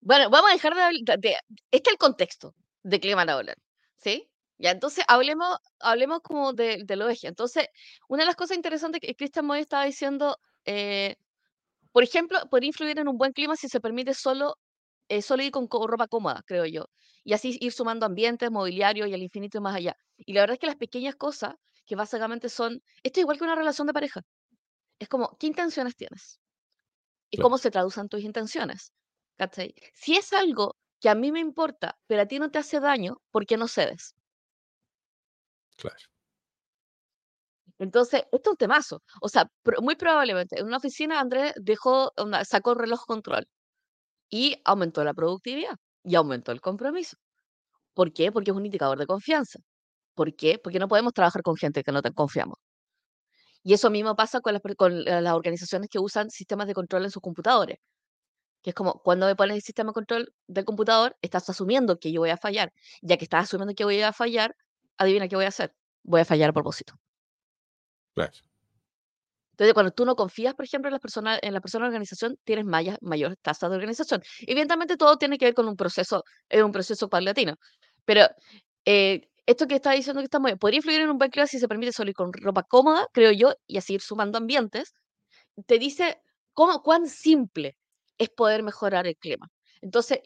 Bueno, 0.00 0.30
vamos 0.30 0.50
a 0.50 0.54
dejar 0.54 0.74
de, 0.74 0.80
de, 1.02 1.16
de- 1.18 1.36
este 1.70 1.90
es 1.90 1.92
el 1.94 1.98
contexto 1.98 2.54
de 2.82 3.00
clima 3.00 3.24
laboral, 3.24 3.56
¿sí? 3.96 4.28
Ya, 4.58 4.70
entonces 4.72 5.04
hablemos, 5.08 5.56
hablemos 5.80 6.20
como 6.22 6.52
de, 6.52 6.82
de 6.84 6.96
los 6.96 7.10
ejes. 7.10 7.24
Entonces, 7.24 7.66
una 8.08 8.22
de 8.22 8.26
las 8.26 8.36
cosas 8.36 8.56
interesantes 8.56 9.00
que 9.00 9.14
Christian 9.14 9.46
Moy 9.46 9.60
estaba 9.60 9.84
diciendo, 9.84 10.36
eh, 10.64 11.16
por 11.92 12.02
ejemplo, 12.04 12.38
podría 12.50 12.68
influir 12.68 12.98
en 12.98 13.08
un 13.08 13.18
buen 13.18 13.32
clima 13.32 13.56
si 13.56 13.68
se 13.68 13.80
permite 13.80 14.14
solo, 14.14 14.56
eh, 15.08 15.22
solo 15.22 15.42
ir 15.44 15.52
con, 15.52 15.68
co- 15.68 15.86
ropa 15.86 16.08
cómoda, 16.08 16.42
creo 16.46 16.66
yo. 16.66 16.86
Y 17.24 17.34
así 17.34 17.58
ir 17.60 17.72
sumando 17.72 18.06
ambientes, 18.06 18.50
mobiliario 18.50 19.06
y 19.06 19.14
al 19.14 19.22
infinito 19.22 19.58
y 19.58 19.62
más 19.62 19.76
allá. 19.76 19.96
Y 20.18 20.32
la 20.34 20.42
verdad 20.42 20.54
es 20.54 20.60
que 20.60 20.66
las 20.68 20.76
pequeñas 20.76 21.16
cosas, 21.16 21.54
que 21.86 21.96
básicamente 21.96 22.48
son, 22.50 22.82
esto 23.02 23.20
es 23.20 23.22
igual 23.24 23.38
que 23.38 23.44
una 23.44 23.56
relación 23.56 23.86
de 23.88 23.94
pareja. 23.94 24.22
Es 25.00 25.08
como, 25.08 25.36
¿qué 25.38 25.46
intenciones 25.48 25.96
tienes? 25.96 26.40
y 27.30 27.38
Claro. 27.38 27.48
cómo 27.48 27.58
se 27.58 27.70
traducen 27.70 28.08
tus 28.08 28.22
intenciones. 28.22 28.92
¿cachai? 29.38 29.74
Si 29.94 30.16
es 30.16 30.32
algo 30.34 30.76
que 31.00 31.08
a 31.08 31.14
mí 31.14 31.32
me 31.32 31.40
importa, 31.40 31.98
pero 32.06 32.22
a 32.22 32.26
ti 32.26 32.38
no 32.38 32.50
te 32.50 32.58
hace 32.58 32.80
daño, 32.80 33.18
¿por 33.30 33.46
qué 33.46 33.56
no 33.56 33.68
cedes? 33.68 34.14
Claro. 35.78 36.08
Entonces, 37.78 38.22
esto 38.32 38.50
es 38.50 38.52
un 38.52 38.56
temazo. 38.56 39.02
O 39.20 39.28
sea, 39.28 39.50
muy 39.80 39.96
probablemente 39.96 40.58
en 40.58 40.66
una 40.66 40.78
oficina 40.78 41.20
Andrés 41.20 41.52
dejó, 41.56 42.12
sacó 42.44 42.72
el 42.72 42.78
reloj 42.78 43.04
control 43.06 43.46
y 44.30 44.60
aumentó 44.64 45.04
la 45.04 45.14
productividad 45.14 45.76
y 46.04 46.16
aumentó 46.16 46.52
el 46.52 46.60
compromiso. 46.62 47.16
¿Por 47.94 48.12
qué? 48.12 48.32
Porque 48.32 48.50
es 48.52 48.56
un 48.58 48.66
indicador 48.66 48.98
de 48.98 49.06
confianza. 49.06 49.60
¿Por 50.14 50.36
qué? 50.36 50.58
Porque 50.62 50.78
no 50.80 50.88
podemos 50.88 51.14
trabajar 51.14 51.42
con 51.42 51.56
gente 51.56 51.84
que 51.84 51.92
no 51.92 52.02
te 52.02 52.12
confiamos. 52.12 52.58
Y 53.62 53.74
eso 53.74 53.90
mismo 53.90 54.16
pasa 54.16 54.40
con 54.40 54.54
las, 54.54 54.62
con 54.76 55.04
las 55.04 55.32
organizaciones 55.34 55.88
que 55.90 55.98
usan 55.98 56.30
sistemas 56.30 56.66
de 56.66 56.74
control 56.74 57.04
en 57.04 57.10
sus 57.10 57.22
computadores. 57.22 57.78
Que 58.62 58.70
es 58.70 58.74
como, 58.76 59.02
cuando 59.02 59.26
me 59.26 59.36
pones 59.36 59.56
el 59.56 59.62
sistema 59.62 59.90
de 59.90 59.94
control 59.94 60.34
del 60.48 60.64
computador, 60.66 61.16
estás 61.22 61.48
asumiendo 61.50 61.98
que 61.98 62.12
yo 62.12 62.20
voy 62.20 62.30
a 62.30 62.36
fallar. 62.38 62.72
Ya 63.02 63.16
que 63.18 63.24
estás 63.24 63.44
asumiendo 63.44 63.74
que 63.74 63.84
voy 63.84 64.02
a 64.02 64.12
fallar, 64.12 64.54
adivina 64.98 65.28
qué 65.28 65.36
voy 65.36 65.46
a 65.46 65.48
hacer. 65.48 65.74
Voy 66.02 66.20
a 66.20 66.24
fallar 66.24 66.50
a 66.50 66.52
propósito. 66.52 66.94
Claro. 68.14 68.32
Entonces, 69.52 69.74
cuando 69.74 69.90
tú 69.90 70.04
no 70.04 70.14
confías, 70.14 70.54
por 70.54 70.64
ejemplo, 70.64 70.88
en 70.88 70.92
las 70.92 71.00
personas, 71.00 71.40
en 71.42 71.52
la 71.52 71.60
persona 71.60 71.86
de 71.86 71.88
organización, 71.88 72.36
tienes 72.44 72.64
mayor, 72.64 72.96
mayor 73.00 73.36
tasa 73.42 73.68
de 73.68 73.74
organización. 73.74 74.22
Evidentemente, 74.40 74.96
todo 74.96 75.16
tiene 75.18 75.36
que 75.36 75.46
ver 75.46 75.54
con 75.54 75.66
un 75.68 75.76
proceso, 75.76 76.22
es 76.48 76.62
un 76.62 76.70
proceso 76.70 77.08
paulatino. 77.08 77.56
Pero 78.04 78.28
eh, 78.84 79.28
esto 79.46 79.66
que 79.66 79.76
está 79.76 79.92
diciendo 79.92 80.20
que 80.20 80.26
está 80.26 80.38
muy 80.38 80.54
podría 80.56 80.78
influir 80.78 81.00
en 81.00 81.10
un 81.10 81.18
buen 81.18 81.30
clima 81.30 81.46
si 81.46 81.58
se 81.58 81.66
permite 81.68 81.92
salir 81.92 82.14
con 82.14 82.32
ropa 82.32 82.62
cómoda, 82.62 83.06
creo 83.12 83.32
yo, 83.32 83.54
y 83.66 83.78
así 83.78 83.94
ir 83.94 84.00
sumando 84.00 84.38
ambientes. 84.38 84.94
Te 85.66 85.78
dice 85.78 86.20
cómo, 86.52 86.82
cuán 86.82 87.08
simple 87.08 87.76
es 88.18 88.28
poder 88.30 88.62
mejorar 88.62 89.06
el 89.06 89.16
clima. 89.16 89.48
Entonces, 89.80 90.20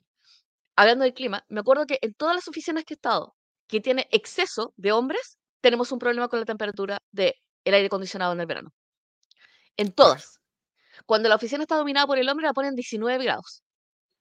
hablando 0.77 1.05
del 1.05 1.15
clima, 1.15 1.45
me 1.49 1.61
acuerdo 1.61 1.87
que 1.87 1.99
en 2.03 2.15
todas 2.15 2.37
las 2.37 2.49
oficinas 2.49 2.85
que 2.85 2.95
he 2.95 2.97
estado, 2.97 3.35
que 3.73 3.81
tiene 3.81 4.07
exceso 4.11 4.75
de 4.77 4.93
hombres, 4.93 5.39
tenemos 5.63 5.91
un 5.93 5.99
problema 5.99 6.29
con 6.29 6.39
la 6.39 6.45
temperatura 6.45 6.99
del 7.11 7.33
aire 7.65 7.87
acondicionado 7.87 8.35
en 8.35 8.41
el 8.41 8.47
verano. 8.47 8.71
En 9.79 9.93
todas. 9.93 10.41
Cuando 11.07 11.31
la 11.31 11.37
oficina 11.37 11.63
está 11.63 11.77
dominada 11.77 12.07
por 12.07 12.19
el 12.19 12.29
hombre, 12.29 12.45
la 12.45 12.53
ponen 12.53 12.75
19 12.75 13.25
grados. 13.25 13.63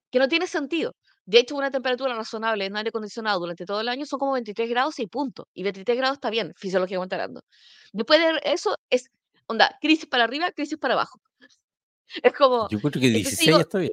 Que 0.10 0.20
no 0.20 0.30
tiene 0.30 0.48
sentido. 0.48 0.96
De 1.26 1.40
hecho, 1.40 1.58
una 1.58 1.70
temperatura 1.70 2.16
razonable 2.16 2.66
en 2.66 2.78
aire 2.78 2.90
acondicionado 2.90 3.42
durante 3.42 3.66
todo 3.66 3.82
el 3.82 3.90
año 3.90 4.06
son 4.06 4.20
como 4.20 4.32
23 4.32 4.70
grados 4.70 4.98
y 5.00 5.08
punto. 5.08 5.50
Y 5.54 5.64
23 5.64 5.98
grados 5.98 6.16
está 6.16 6.30
bien, 6.30 6.54
fisiológicamente 6.56 7.16
hablando. 7.16 7.44
Después 7.92 8.22
de 8.22 8.40
eso, 8.46 8.78
es, 8.90 9.10
onda, 9.48 9.78
crisis 9.82 10.06
para 10.06 10.24
arriba, 10.24 10.50
crisis 10.54 10.78
para 10.78 10.94
abajo. 10.94 11.20
Es 12.24 12.34
como... 12.34 12.70
Yo 12.70 12.80
creo 12.80 12.92
que 12.92 13.00
16 13.00 13.58
está 13.58 13.80
bien. 13.80 13.92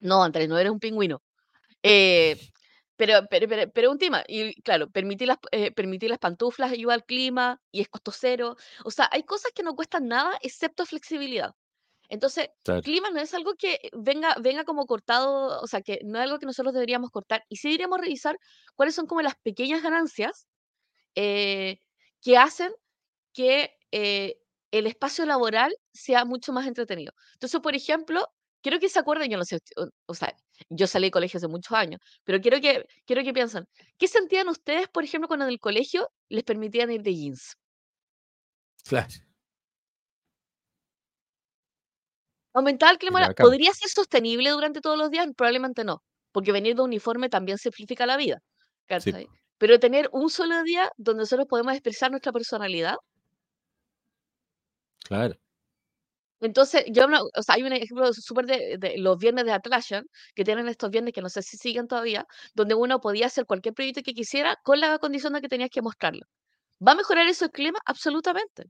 No, 0.00 0.22
Andrés, 0.22 0.48
no 0.48 0.58
eres 0.58 0.72
un 0.72 0.80
pingüino. 0.80 1.20
Eh, 1.82 2.38
pero, 2.98 3.20
pero, 3.30 3.46
pero, 3.72 3.90
un 3.92 3.98
tema, 3.98 4.24
y 4.26 4.60
claro, 4.62 4.90
permitir 4.90 5.28
las, 5.28 5.38
eh, 5.52 5.70
permitir 5.70 6.10
las 6.10 6.18
pantuflas 6.18 6.72
ayuda 6.72 6.94
al 6.94 7.04
clima 7.04 7.60
y 7.70 7.80
es 7.80 7.88
costo 7.88 8.10
cero. 8.10 8.56
O 8.84 8.90
sea, 8.90 9.08
hay 9.12 9.22
cosas 9.22 9.52
que 9.54 9.62
no 9.62 9.76
cuestan 9.76 10.08
nada 10.08 10.36
excepto 10.42 10.84
flexibilidad. 10.84 11.54
Entonces, 12.08 12.48
el 12.64 12.82
clima 12.82 13.10
no 13.10 13.20
es 13.20 13.34
algo 13.34 13.54
que 13.54 13.78
venga, 13.92 14.34
venga 14.40 14.64
como 14.64 14.86
cortado, 14.86 15.60
o 15.60 15.66
sea, 15.68 15.80
que 15.80 16.00
no 16.04 16.18
es 16.18 16.24
algo 16.24 16.40
que 16.40 16.46
nosotros 16.46 16.74
deberíamos 16.74 17.10
cortar. 17.10 17.44
Y 17.48 17.56
sí 17.56 17.68
deberíamos 17.68 18.00
revisar 18.00 18.36
cuáles 18.74 18.96
son 18.96 19.06
como 19.06 19.22
las 19.22 19.36
pequeñas 19.36 19.80
ganancias 19.82 20.48
eh, 21.14 21.78
que 22.20 22.36
hacen 22.36 22.72
que 23.32 23.76
eh, 23.92 24.40
el 24.72 24.88
espacio 24.88 25.24
laboral 25.24 25.72
sea 25.92 26.24
mucho 26.24 26.52
más 26.52 26.66
entretenido. 26.66 27.12
Entonces, 27.34 27.60
por 27.60 27.76
ejemplo, 27.76 28.26
quiero 28.60 28.80
que 28.80 28.88
se 28.88 28.98
acuerden, 28.98 29.30
yo 29.30 29.38
no 29.38 29.44
sé, 29.44 29.60
o 30.06 30.14
sea, 30.14 30.34
yo 30.68 30.86
salí 30.86 31.08
de 31.08 31.10
colegio 31.10 31.38
hace 31.38 31.48
muchos 31.48 31.72
años, 31.72 32.00
pero 32.24 32.40
quiero 32.40 32.60
que, 32.60 32.84
quiero 33.06 33.22
que 33.22 33.32
piensen, 33.32 33.64
¿qué 33.98 34.08
sentían 34.08 34.48
ustedes, 34.48 34.88
por 34.88 35.04
ejemplo, 35.04 35.28
cuando 35.28 35.46
en 35.46 35.52
el 35.52 35.58
colegio 35.60 36.10
les 36.28 36.44
permitían 36.44 36.90
ir 36.90 37.02
de 37.02 37.14
jeans? 37.14 37.56
Claro. 38.84 39.08
Aumentar 42.54 42.92
el 42.92 42.98
clima, 42.98 43.32
¿podría 43.36 43.72
ser 43.72 43.88
sostenible 43.88 44.50
durante 44.50 44.80
todos 44.80 44.98
los 44.98 45.10
días? 45.10 45.26
Probablemente 45.36 45.84
no, 45.84 46.02
porque 46.32 46.50
venir 46.50 46.74
de 46.74 46.82
uniforme 46.82 47.28
también 47.28 47.58
simplifica 47.58 48.06
la 48.06 48.16
vida. 48.16 48.40
Pero 49.58 49.78
tener 49.78 50.08
un 50.12 50.30
solo 50.30 50.62
día 50.62 50.90
donde 50.96 51.22
nosotros 51.22 51.46
podemos 51.48 51.74
expresar 51.74 52.10
nuestra 52.10 52.32
personalidad. 52.32 52.96
Claro. 55.04 55.38
Entonces, 56.40 56.84
yo, 56.88 57.06
o 57.36 57.42
sea, 57.42 57.56
hay 57.56 57.62
un 57.64 57.72
ejemplo 57.72 58.12
súper 58.12 58.46
de, 58.46 58.94
los 58.98 59.18
viernes 59.18 59.44
de 59.44 59.52
Atlassian, 59.52 60.04
que 60.34 60.44
tienen 60.44 60.68
estos 60.68 60.90
viernes 60.90 61.12
que 61.14 61.22
no 61.22 61.28
sé 61.28 61.42
si 61.42 61.56
siguen 61.56 61.88
todavía, 61.88 62.26
donde 62.54 62.74
uno 62.74 63.00
podía 63.00 63.26
hacer 63.26 63.46
cualquier 63.46 63.74
proyecto 63.74 64.02
que 64.02 64.14
quisiera 64.14 64.56
con 64.64 64.80
la 64.80 64.98
condición 64.98 65.32
de 65.34 65.40
que 65.40 65.48
tenías 65.48 65.70
que 65.70 65.82
mostrarlo. 65.82 66.22
¿Va 66.86 66.92
a 66.92 66.96
mejorar 66.96 67.28
eso 67.28 67.46
el 67.46 67.52
clima? 67.52 67.80
Absolutamente. 67.86 68.64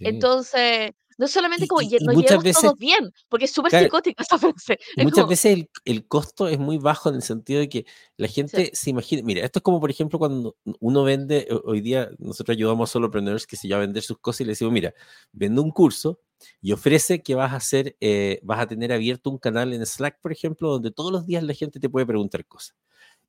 Entonces, 0.00 0.92
no 1.18 1.28
solamente 1.28 1.66
como 1.66 1.82
y, 1.82 1.96
nos 2.00 2.16
llevamos 2.16 2.52
todos 2.52 2.78
bien, 2.78 3.12
porque 3.28 3.44
es 3.46 3.52
súper 3.52 3.70
psicótico 3.70 4.22
esa 4.22 4.38
frase. 4.38 4.78
muchas 4.96 5.28
veces 5.28 5.66
el, 5.84 6.06
costo 6.06 6.48
es 6.48 6.58
muy 6.58 6.78
bajo 6.78 7.08
en 7.08 7.16
el 7.16 7.22
sentido 7.22 7.60
de 7.60 7.68
que 7.68 7.86
la 8.16 8.28
gente 8.28 8.70
se 8.74 8.90
imagina, 8.90 9.22
mira, 9.22 9.44
esto 9.44 9.58
es 9.58 9.62
como 9.62 9.80
por 9.80 9.90
ejemplo 9.90 10.18
cuando 10.18 10.56
uno 10.80 11.04
vende, 11.04 11.48
hoy 11.64 11.80
día 11.80 12.10
nosotros 12.18 12.56
ayudamos 12.56 12.90
a 12.90 12.92
solopreneurs 12.92 13.46
que 13.46 13.56
se 13.56 13.68
ya 13.68 13.76
a 13.76 13.80
vender 13.80 14.02
sus 14.02 14.18
cosas 14.18 14.42
y 14.42 14.44
le 14.44 14.50
decimos, 14.50 14.72
mira, 14.72 14.94
vende 15.32 15.60
un 15.60 15.70
curso 15.70 16.20
y 16.60 16.72
ofrece 16.72 17.22
que 17.22 17.34
vas 17.34 17.52
a 17.52 17.56
hacer, 17.56 17.96
eh, 18.00 18.40
vas 18.42 18.60
a 18.60 18.66
tener 18.66 18.92
abierto 18.92 19.30
un 19.30 19.38
canal 19.38 19.72
en 19.72 19.84
Slack, 19.86 20.20
por 20.20 20.32
ejemplo, 20.32 20.70
donde 20.70 20.90
todos 20.90 21.12
los 21.12 21.26
días 21.26 21.42
la 21.42 21.54
gente 21.54 21.80
te 21.80 21.88
puede 21.88 22.06
preguntar 22.06 22.44
cosas. 22.46 22.76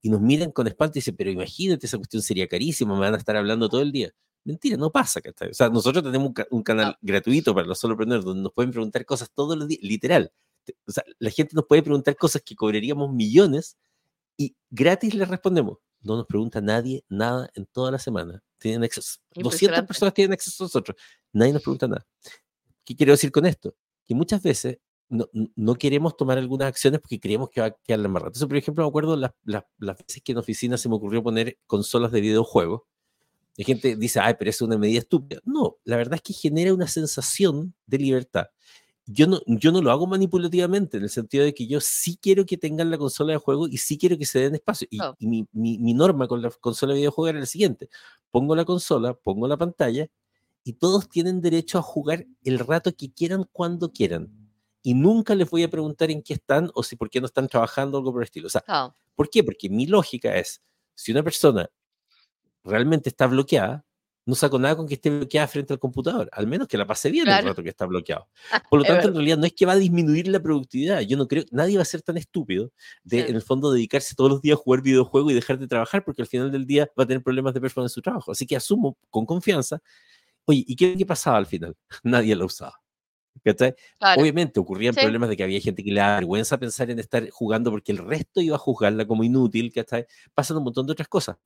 Y 0.02 0.10
nos 0.10 0.22
miran 0.22 0.52
con 0.52 0.68
espanto 0.68 0.98
y 0.98 1.00
dicen, 1.00 1.16
pero 1.16 1.32
imagínate, 1.32 1.86
esa 1.86 1.98
cuestión 1.98 2.22
sería 2.22 2.48
carísima, 2.48 2.94
me 2.94 3.00
van 3.00 3.14
a 3.16 3.18
estar 3.18 3.36
hablando 3.36 3.70
todo 3.70 3.82
el 3.82 3.92
día. 3.92 4.14
Mentira, 4.46 4.78
no 4.78 4.92
pasa, 4.92 5.20
O 5.50 5.54
sea, 5.54 5.70
nosotros 5.70 6.04
tenemos 6.04 6.32
un, 6.52 6.64
canal 6.64 6.96
gratuito 7.02 7.56
para 7.56 7.66
los 7.66 7.80
solopreneurs 7.80 8.24
donde 8.24 8.44
nos 8.44 8.54
pueden 8.54 8.72
preguntar 8.72 9.04
cosas 9.04 9.32
todos 9.34 9.58
los 9.58 9.68
días, 9.68 9.82
literal. 9.82 10.32
O 10.86 10.92
sea, 10.92 11.04
la 11.18 11.32
gente 11.32 11.56
nos 11.56 11.66
puede 11.66 11.82
preguntar 11.82 12.16
cosas 12.16 12.44
que 12.44 12.56
cobraríamos 12.56 13.12
millones 13.12 13.76
y 14.38 14.56
gratis 14.70 15.16
les 15.16 15.28
respondemos. 15.28 15.80
No 16.02 16.16
nos 16.16 16.28
pregunta 16.28 16.62
nadie 16.62 17.04
nada 17.10 17.50
en 17.56 17.66
toda 17.66 17.90
la 17.90 17.98
semana. 17.98 18.44
Tienen 18.60 18.84
acceso. 18.84 19.20
200 19.34 19.82
personas 19.88 20.14
tienen 20.14 20.34
acceso 20.34 20.64
a 20.64 20.66
nosotros. 20.66 20.96
Nadie 21.34 21.52
nos 21.54 21.64
pregunta 21.64 21.88
nada. 21.88 22.06
¿Qué 22.84 22.96
quiero 22.96 23.14
decir 23.14 23.32
con 23.32 23.48
esto? 23.48 23.76
Que 24.06 24.14
muchas 24.14 24.44
veces 24.44 24.78
no, 25.10 25.28
no, 25.56 25.74
queremos 25.74 26.16
tomar 26.18 26.38
algunas 26.38 26.68
acciones 26.68 27.00
porque 27.00 27.20
creemos 27.20 27.50
que 27.50 27.62
va 27.62 27.68
a 27.68 27.72
quedar 27.72 28.00
la 28.00 28.06
embarrada. 28.06 28.30
Entonces, 28.30 28.48
por 28.48 28.58
ejemplo, 28.58 28.84
me 28.84 28.90
acuerdo 28.90 29.16
las, 29.16 29.32
las, 29.44 29.64
las, 29.80 29.98
veces 29.98 30.22
que 30.24 30.34
en 30.34 30.38
oficina 30.38 30.78
se 30.78 30.88
me 30.88 30.96
ocurrió 30.96 31.24
poner 31.24 31.58
consolas 31.66 32.12
de 32.12 32.22
videojuegos 32.22 32.84
la 33.58 33.66
gente 33.66 33.96
dice, 33.96 34.20
ay, 34.20 34.36
pero 34.38 34.50
es 34.50 34.62
una 34.62 34.78
medida 34.78 35.00
estúpida. 35.00 35.40
No, 35.46 35.78
la 35.86 35.96
verdad 35.98 36.16
es 36.16 36.22
que 36.22 36.34
genera 36.34 36.74
una 36.74 36.88
sensación 36.88 37.74
de 37.86 37.98
libertad. 37.98 38.48
Yo 39.08 39.28
no, 39.28 39.40
yo 39.46 39.72
no 39.72 39.82
lo 39.82 39.92
hago 39.92 40.08
manipulativamente, 40.08 40.98
en 40.98 41.04
el 41.04 41.10
sentido 41.10 41.46
de 41.46 41.54
que 41.54 41.68
yo 41.68 41.80
sí 41.80 42.18
quiero 42.20 42.46
que 42.46 42.58
tengan 42.58 42.90
la 42.90 42.98
consola 42.98 43.34
de 43.34 43.38
juego 43.38 43.68
y 43.68 43.78
sí 43.78 43.98
quiero 43.98 44.18
que 44.18 44.26
se 44.26 44.40
den 44.40 44.56
espacio. 44.56 44.88
Y, 44.90 45.00
mi, 45.20 45.48
mi, 45.54 45.94
norma 45.94 46.28
con 46.28 46.42
la 46.42 46.50
consola 46.50 46.94
de 46.94 47.00
videojuego 47.00 47.30
era 47.30 47.40
la 47.40 47.46
siguiente. 47.46 47.88
Pongo 48.32 48.56
la 48.56 48.66
consola, 48.66 49.14
pongo 49.14 49.48
la 49.48 49.58
pantalla 49.58 50.08
y 50.64 50.74
todos 50.74 51.08
tienen 51.08 51.40
derecho 51.40 51.78
a 51.78 51.84
jugar 51.84 52.26
el 52.44 52.60
rato 52.60 52.94
que 52.96 53.14
quieran 53.14 53.48
cuando 53.52 53.92
quieran. 53.92 54.30
Y 54.82 54.96
nunca 54.96 55.36
les 55.36 55.50
voy 55.50 55.64
a 55.64 55.70
preguntar 55.70 56.10
en 56.10 56.24
qué 56.24 56.34
están 56.34 56.72
o 56.74 56.84
si 56.84 56.96
por 56.96 57.10
qué 57.10 57.20
no 57.20 57.28
están 57.28 57.48
trabajando 57.48 57.98
o 57.98 58.00
algo 58.00 58.12
por 58.12 58.24
el 58.24 58.26
estilo. 58.26 58.48
O 58.48 58.50
sea, 58.50 58.64
¿por 59.16 59.30
qué? 59.30 59.44
Porque 59.44 59.70
mi 59.70 59.86
lógica 59.86 60.36
es, 60.36 60.64
si 60.96 61.12
una 61.12 61.24
persona 61.24 61.70
realmente 62.66 63.10
está 63.10 63.28
bloqueada, 63.28 63.86
no 64.26 64.34
saco 64.34 64.58
nada 64.58 64.76
con 64.76 64.88
que 64.88 64.96
esté 64.96 65.12
bloqueada 65.12 65.48
frente 65.48 65.74
al 65.74 65.80
computador, 65.80 66.30
al 66.32 66.48
menos 66.48 66.68
que 66.68 66.78
la 66.78 66.88
pase 66.88 67.12
bien 67.12 67.28
el 67.28 67.46
rato 67.46 67.62
que 67.62 67.70
está 67.70 67.86
bloqueado. 67.86 68.28
Por 68.70 68.80
lo 68.80 68.86
tanto, 68.86 69.10
en 69.10 69.14
realidad 69.14 69.38
no 69.38 69.46
es 69.46 69.54
que 69.54 69.68
va 69.68 69.74
a 69.74 69.78
disminuir 69.78 70.28
la 70.28 70.40
productividad. 70.40 71.02
Yo 71.02 71.16
no 71.16 71.28
creo, 71.28 71.44
nadie 71.52 71.78
va 71.78 71.84
a 71.84 71.86
ser 71.86 72.02
tan 72.02 72.18
estúpido 72.18 72.72
de, 73.04 73.22
en 73.22 73.36
el 73.36 73.44
fondo, 73.44 73.72
dedicarse 73.72 74.16
todos 74.16 74.32
los 74.32 74.42
días 74.42 74.58
a 74.58 74.62
jugar 74.62 74.82
videojuegos 74.82 75.32
y 75.32 75.36
dejar 75.36 75.60
de 75.60 75.68
trabajar, 75.68 76.04
porque 76.04 76.24
al 76.24 76.28
final 76.28 76.52
del 76.52 76.66
día 76.66 76.90
va 77.00 77.04
a 77.04 77.08
tener 77.08 77.22
problemas 77.22 77.54
de 77.54 77.62
performance 77.62 77.92
en 77.92 77.96
su 77.96 78.02
trabajo. 78.02 78.32
Así 78.32 78.48
que 78.48 78.56
asumo 78.56 78.98
con 79.12 79.28
confianza, 79.28 79.80
oye, 80.46 80.64
¿y 80.68 80.76
qué, 80.76 80.98
qué 80.98 81.06
pasaba 81.06 81.38
al 81.38 81.46
final? 81.46 81.76
Nadie 82.04 82.36
lo 82.36 82.46
usaba. 82.46 82.85
Obviamente 84.18 84.60
ocurrían 84.60 84.96
problemas 84.96 85.30
de 85.30 85.38
que 85.38 85.44
había 85.44 85.60
gente 85.60 85.84
que 85.84 85.92
le 85.92 86.00
da 86.00 86.16
vergüenza 86.16 86.58
pensar 86.58 86.90
en 86.90 87.00
estar 87.00 87.30
jugando 87.30 87.72
porque 87.72 87.92
el 87.92 88.00
resto 88.00 88.42
iba 88.42 88.56
a 88.56 88.60
juzgarla 88.60 89.06
como 89.06 89.24
inútil, 89.24 89.72
¿cachai? 89.72 90.06
Pasan 90.34 90.58
un 90.58 90.64
montón 90.64 90.86
de 90.86 90.94
otras 90.94 91.08
cosas. 91.08 91.38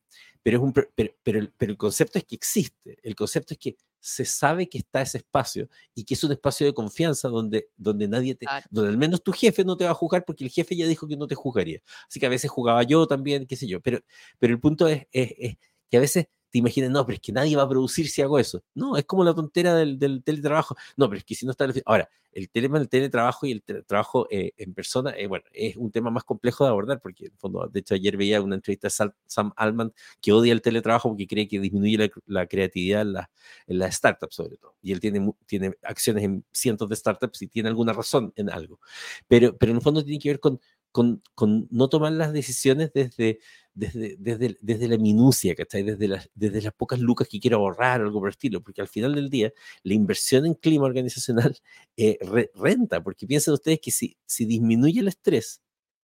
Pero, 0.42 0.58
es 0.58 0.62
un, 0.62 0.72
pero, 0.72 1.12
pero, 1.22 1.40
el, 1.58 1.76
concepto 1.76 2.18
es 2.18 2.24
que 2.24 2.34
existe, 2.34 2.98
el 3.02 3.14
concepto 3.14 3.54
es 3.54 3.58
que 3.58 3.76
se 3.98 4.24
sabe 4.24 4.68
que 4.68 4.78
está 4.78 5.02
ese 5.02 5.18
espacio 5.18 5.68
y 5.94 6.04
que 6.04 6.14
es 6.14 6.24
un 6.24 6.32
espacio 6.32 6.66
de 6.66 6.72
confianza 6.72 7.28
donde, 7.28 7.68
donde 7.76 8.08
nadie 8.08 8.34
te, 8.34 8.46
donde 8.70 8.90
al 8.90 8.96
menos 8.96 9.22
tu 9.22 9.32
jefe 9.32 9.62
no 9.64 9.76
te 9.76 9.84
va 9.84 9.90
a 9.90 9.94
juzgar 9.94 10.24
porque 10.24 10.44
el 10.44 10.50
jefe 10.50 10.74
ya 10.74 10.86
dijo 10.86 11.06
que 11.06 11.16
no 11.16 11.26
te 11.26 11.34
juzgaría. 11.34 11.80
Así 12.08 12.18
que 12.18 12.26
a 12.26 12.30
veces 12.30 12.50
jugaba 12.50 12.82
yo 12.82 13.06
también, 13.06 13.46
qué 13.46 13.56
sé 13.56 13.66
yo, 13.66 13.80
pero, 13.80 14.00
pero 14.38 14.54
el 14.54 14.60
punto 14.60 14.88
es, 14.88 15.06
es, 15.12 15.32
es 15.38 15.56
que 15.90 15.96
a 15.98 16.00
veces 16.00 16.28
te 16.50 16.58
imaginas, 16.58 16.90
no, 16.90 17.06
pero 17.06 17.14
es 17.14 17.20
que 17.20 17.32
nadie 17.32 17.56
va 17.56 17.62
a 17.62 17.68
producir 17.68 18.08
si 18.08 18.22
hago 18.22 18.38
eso. 18.38 18.62
No, 18.74 18.96
es 18.96 19.04
como 19.04 19.24
la 19.24 19.34
tontera 19.34 19.74
del, 19.74 20.22
teletrabajo. 20.24 20.76
No, 20.96 21.08
pero 21.08 21.18
es 21.18 21.24
que 21.24 21.34
si 21.34 21.46
no 21.46 21.52
está... 21.52 21.68
Ahora, 21.86 22.08
el 22.32 22.48
tema 22.50 22.78
del 22.78 22.88
teletrabajo 22.88 23.46
y 23.46 23.52
el 23.52 23.62
trabajo 23.86 24.26
eh, 24.30 24.52
en 24.56 24.74
persona, 24.74 25.10
eh, 25.16 25.26
bueno, 25.26 25.44
es 25.52 25.76
un 25.76 25.90
tema 25.90 26.10
más 26.10 26.24
complejo 26.24 26.64
de 26.64 26.70
abordar, 26.70 27.00
porque 27.00 27.26
en 27.26 27.38
fondo, 27.38 27.68
de 27.68 27.80
hecho, 27.80 27.94
ayer 27.94 28.16
veía 28.16 28.40
una 28.40 28.56
entrevista 28.56 28.88
de 28.88 29.12
Sam 29.26 29.52
Altman 29.56 29.92
que 30.20 30.32
odia 30.32 30.52
el 30.52 30.62
teletrabajo 30.62 31.08
porque 31.08 31.26
cree 31.26 31.48
que 31.48 31.60
disminuye 31.60 32.10
la, 32.26 32.46
creatividad 32.46 33.02
en, 33.02 33.12
la, 33.14 33.30
las 33.66 33.96
startups, 33.96 34.34
sobre 34.34 34.56
todo. 34.56 34.74
Y 34.82 34.92
él 34.92 35.00
tiene, 35.00 35.32
tiene 35.46 35.72
acciones 35.82 36.24
en 36.24 36.44
cientos 36.52 36.88
de 36.88 36.96
startups 36.96 37.42
y 37.42 37.48
tiene 37.48 37.68
alguna 37.68 37.92
razón 37.92 38.32
en 38.36 38.50
algo. 38.50 38.80
Pero, 39.28 39.56
pero 39.56 39.70
en 39.70 39.76
el 39.76 39.82
fondo 39.82 40.04
tiene 40.04 40.18
que 40.18 40.30
ver 40.30 40.40
con 40.40 40.60
con, 40.92 41.22
no 41.70 41.88
tomar 41.88 42.12
las 42.12 42.32
decisiones 42.32 42.92
desde, 42.92 43.38
desde, 43.74 44.16
desde, 44.18 44.58
desde 44.60 44.88
la 44.88 44.98
minucia, 44.98 45.54
¿cachai? 45.54 45.82
Desde 45.82 46.08
las, 46.08 46.28
desde 46.34 46.62
las 46.62 46.72
pocas 46.72 46.98
lucas 46.98 47.28
que 47.28 47.40
quiero 47.40 47.58
ahorrar 47.58 48.00
o 48.00 48.04
algo 48.06 48.20
por 48.20 48.28
el 48.28 48.32
estilo, 48.32 48.62
porque 48.62 48.80
al 48.80 48.88
final 48.88 49.14
del 49.14 49.30
día 49.30 49.52
la 49.82 49.94
inversión 49.94 50.46
en 50.46 50.54
clima 50.54 50.84
organizacional 50.84 51.56
eh, 51.96 52.18
renta, 52.54 53.02
porque 53.02 53.26
piensen 53.26 53.54
ustedes 53.54 53.80
que 53.80 53.90
si, 53.90 54.16
si 54.26 54.44
disminuye 54.44 55.00
el 55.00 55.08
estrés, 55.08 55.62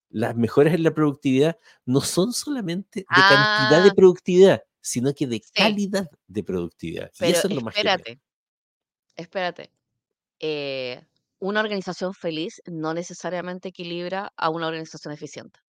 las 0.09 0.37
mejoras 0.37 0.75
en 0.75 0.85
la 0.85 0.95
productividad 0.95 1.59
no 1.85 2.01
son 2.01 2.33
solamente 2.33 3.01
de 3.01 3.07
cantidad 3.07 3.83
de 3.83 3.91
ah. 3.91 3.95
productividad, 3.95 4.63
sino 4.81 5.13
que 5.13 5.27
de 5.27 5.43
calidad 5.53 6.09
de 6.29 6.45
productividad. 6.45 7.11
y 7.21 7.25
eso 7.25 7.49
es 7.49 7.55
lo 7.55 7.69
espérate, 7.69 8.21
espérate. 9.17 9.71
Eh, 10.39 11.03
una 11.39 11.61
organización 11.61 12.15
feliz 12.15 12.63
no 12.67 12.95
necesariamente 12.95 13.69
equilibra 13.69 14.33
a 14.37 14.51
una 14.51 14.67
organización 14.67 15.13
eficiente. 15.13 15.61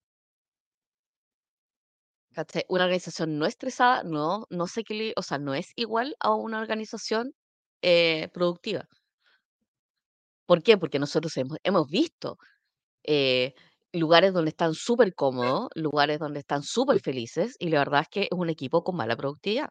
Una 2.68 2.84
organización 2.84 3.40
no 3.40 3.48
estresada 3.48 4.04
no, 4.04 4.46
no 4.50 4.68
se 4.68 4.82
equilibra, 4.82 5.14
o 5.18 5.24
sea, 5.24 5.40
no 5.40 5.56
es 5.56 5.72
igual 5.76 6.16
a 6.20 6.36
una 6.36 6.60
organización 6.60 7.34
eh, 7.82 8.30
productiva. 8.32 8.88
¿Por 10.46 10.62
qué? 10.62 10.78
Porque 10.78 11.00
nosotros 11.00 11.36
hemos, 11.38 11.58
hemos 11.64 11.88
visto 11.90 12.38
eh, 13.04 13.56
lugares 13.92 14.34
donde 14.34 14.50
están 14.50 14.74
súper 14.76 15.16
cómodos, 15.16 15.70
lugares 15.76 16.20
donde 16.20 16.40
están 16.40 16.64
súper 16.64 17.00
felices, 17.00 17.56
y 17.60 17.70
la 17.70 17.80
verdad 17.80 18.02
es 18.02 18.08
que 18.10 18.22
es 18.24 18.30
un 18.32 18.50
equipo 18.50 18.84
con 18.84 18.96
mala 18.96 19.16
productividad. 19.16 19.70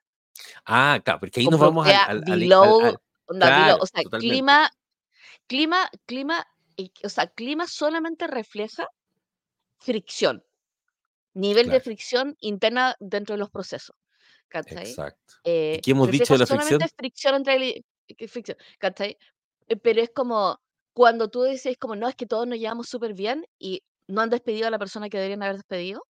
Ah, 0.64 1.00
claro, 1.04 1.20
porque 1.20 1.40
ahí 1.40 1.46
nos 1.46 1.60
vamos 1.60 1.86
al, 1.86 2.24
o 3.80 3.86
sea, 3.86 4.02
clima, 4.18 4.70
clima, 5.46 5.90
clima, 6.06 6.46
o 7.04 7.08
sea, 7.08 7.26
clima 7.28 7.66
solamente 7.66 8.26
refleja 8.26 8.88
fricción, 9.78 10.44
nivel 11.34 11.68
de 11.68 11.80
fricción 11.80 12.36
interna 12.40 12.96
dentro 13.00 13.34
de 13.34 13.38
los 13.38 13.50
procesos. 13.50 13.96
Exacto. 14.52 15.34
Eh, 15.44 15.80
¿Qué 15.82 15.90
hemos 15.90 16.10
dicho 16.10 16.32
de 16.34 16.38
la 16.38 16.46
fricción? 16.46 16.80
fricción 16.96 17.34
entre 17.34 17.84
fricción, 18.28 18.56
eh, 18.80 19.76
Pero 19.82 20.00
es 20.00 20.10
como 20.14 20.60
cuando 20.92 21.28
tú 21.28 21.42
dices 21.42 21.76
como 21.78 21.96
no 21.96 22.08
es 22.08 22.14
que 22.14 22.26
todos 22.26 22.46
nos 22.46 22.58
llevamos 22.58 22.88
súper 22.88 23.12
bien 23.12 23.46
y 23.58 23.82
no 24.06 24.22
han 24.22 24.30
despedido 24.30 24.68
a 24.68 24.70
la 24.70 24.78
persona 24.78 25.08
que 25.08 25.18
deberían 25.18 25.42
haber 25.42 25.56
despedido. 25.56 26.06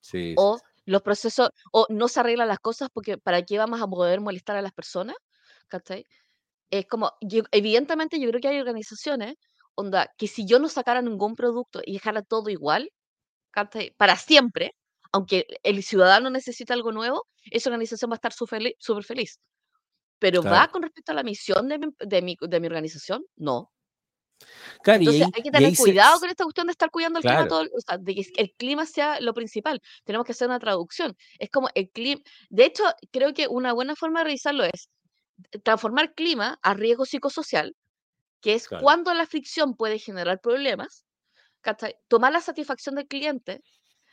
Sí, 0.00 0.34
o 0.36 0.58
los 0.84 1.02
procesos, 1.02 1.50
o 1.72 1.86
no 1.90 2.08
se 2.08 2.20
arreglan 2.20 2.48
las 2.48 2.60
cosas 2.60 2.88
porque 2.92 3.18
para 3.18 3.42
qué 3.42 3.58
vamos 3.58 3.80
a 3.80 3.86
poder 3.86 4.20
molestar 4.20 4.56
a 4.56 4.62
las 4.62 4.72
personas. 4.72 5.16
¿Cachai? 5.68 6.06
Es 6.70 6.86
como, 6.86 7.12
evidentemente 7.52 8.20
yo 8.20 8.28
creo 8.28 8.40
que 8.40 8.48
hay 8.48 8.60
organizaciones 8.60 9.36
onda, 9.78 10.12
que 10.18 10.26
si 10.26 10.44
yo 10.44 10.58
no 10.58 10.68
sacara 10.68 11.00
ningún 11.02 11.36
producto 11.36 11.80
y 11.84 11.94
dejara 11.94 12.22
todo 12.22 12.50
igual. 12.50 12.90
Para 13.96 14.16
siempre, 14.16 14.74
aunque 15.12 15.46
el 15.62 15.82
ciudadano 15.82 16.30
necesita 16.30 16.74
algo 16.74 16.92
nuevo, 16.92 17.26
esa 17.50 17.70
organización 17.70 18.10
va 18.10 18.14
a 18.14 18.20
estar 18.20 18.32
súper 18.32 19.04
feliz. 19.04 19.40
Pero 20.18 20.42
¿va 20.42 20.68
con 20.68 20.82
respecto 20.82 21.12
a 21.12 21.14
la 21.14 21.22
misión 21.22 21.68
de 21.68 21.78
mi, 21.78 21.86
de 21.98 22.22
mi, 22.22 22.36
de 22.40 22.60
mi 22.60 22.66
organización? 22.66 23.24
No. 23.36 23.70
Entonces 24.84 25.28
hay 25.34 25.42
que 25.42 25.50
tener 25.50 25.76
cuidado 25.76 26.20
con 26.20 26.28
esta 26.28 26.44
cuestión 26.44 26.66
de 26.66 26.72
estar 26.72 26.90
cuidando 26.90 27.18
el 27.18 27.24
clima, 27.24 27.48
todo, 27.48 27.62
o 27.62 27.80
sea, 27.80 27.98
de 27.98 28.14
que 28.14 28.24
el 28.36 28.52
clima 28.56 28.86
sea 28.86 29.20
lo 29.20 29.34
principal. 29.34 29.80
Tenemos 30.04 30.24
que 30.24 30.32
hacer 30.32 30.48
una 30.48 30.60
traducción. 30.60 31.16
Es 31.38 31.50
como 31.50 31.68
el 31.74 31.90
clima. 31.90 32.20
De 32.48 32.64
hecho, 32.64 32.84
creo 33.10 33.32
que 33.32 33.48
una 33.48 33.72
buena 33.72 33.96
forma 33.96 34.20
de 34.20 34.24
revisarlo 34.24 34.64
es 34.64 34.88
transformar 35.62 36.14
clima 36.14 36.58
a 36.62 36.74
riesgo 36.74 37.04
psicosocial, 37.04 37.74
que 38.40 38.54
es 38.54 38.68
cuando 38.68 39.12
la 39.14 39.26
fricción 39.26 39.74
puede 39.74 39.98
generar 39.98 40.40
problemas, 40.40 41.04
tomar 42.08 42.32
la 42.32 42.40
satisfacción 42.40 42.94
del 42.94 43.06
cliente, 43.06 43.62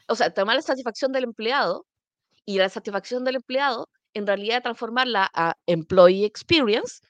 o 0.08 0.16
sea, 0.16 0.34
tomar 0.34 0.56
la 0.56 0.62
satisfacción 0.62 1.12
del 1.12 1.24
empleado 1.26 1.86
y 2.46 2.58
la 2.58 2.70
satisfacción 2.70 3.24
del 3.24 3.36
empleado 3.36 3.90
en 4.14 4.26
realidad 4.26 4.64
transformarla 4.64 5.30
a 5.34 5.56
employee 5.68 6.26
experience, 6.26 7.02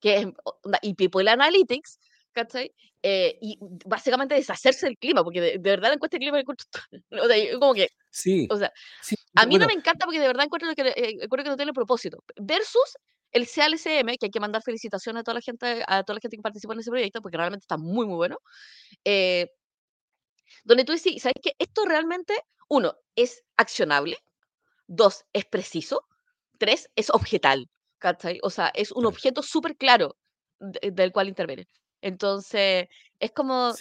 que 0.00 0.18
es 0.18 0.26
y 0.82 0.94
people 0.94 1.28
analytics, 1.28 1.98
¿cachai? 2.32 2.72
Eh, 3.02 3.38
y 3.40 3.58
básicamente 3.86 4.34
deshacerse 4.34 4.86
del 4.86 4.98
clima, 4.98 5.22
porque 5.22 5.40
de, 5.40 5.58
verdad 5.58 5.88
la 5.88 5.94
encuesta 5.94 6.16
de 6.16 6.18
clima, 6.18 6.40
o 7.22 7.26
sea, 7.28 7.58
como 7.60 7.74
que, 7.74 7.88
sí, 8.10 8.48
o 8.50 8.56
sea, 8.56 8.72
a 9.36 9.46
mí 9.46 9.56
no 9.56 9.66
me 9.66 9.72
encanta 9.72 10.04
porque 10.04 10.18
de 10.18 10.26
verdad 10.26 10.44
encuentro 10.44 10.74
que, 10.74 10.88
eh, 10.96 11.28
que 11.28 11.44
no 11.44 11.56
tiene 11.56 11.72
propósito, 11.72 12.24
versus 12.36 12.96
el 13.32 13.46
CLCM, 13.46 14.16
que 14.18 14.26
hay 14.26 14.30
que 14.30 14.40
mandar 14.40 14.62
felicitaciones 14.62 15.20
a 15.20 15.24
toda 15.24 15.34
la 15.34 15.40
gente, 15.40 15.82
a 15.86 16.02
toda 16.02 16.14
la 16.14 16.20
gente 16.20 16.36
que 16.36 16.42
participó 16.42 16.72
en 16.72 16.80
ese 16.80 16.90
proyecto, 16.90 17.20
porque 17.20 17.36
realmente 17.36 17.64
está 17.64 17.76
muy, 17.76 18.06
muy 18.06 18.16
bueno, 18.16 18.38
eh, 19.04 19.48
donde 20.64 20.84
tú 20.84 20.92
dices, 20.92 21.22
¿sabes 21.22 21.36
qué? 21.42 21.52
Esto 21.58 21.84
realmente, 21.84 22.34
uno, 22.68 22.94
es 23.16 23.42
accionable, 23.56 24.18
dos, 24.86 25.24
es 25.32 25.44
preciso, 25.44 26.02
tres, 26.58 26.88
es 26.96 27.10
objetal, 27.10 27.68
¿cachai? 27.98 28.38
O 28.42 28.50
sea, 28.50 28.70
es 28.74 28.92
un 28.92 29.06
objeto 29.06 29.42
súper 29.42 29.76
claro 29.76 30.16
del 30.58 31.12
cual 31.12 31.28
interviene. 31.28 31.66
Entonces, 32.00 32.86
es 33.18 33.32
como, 33.32 33.72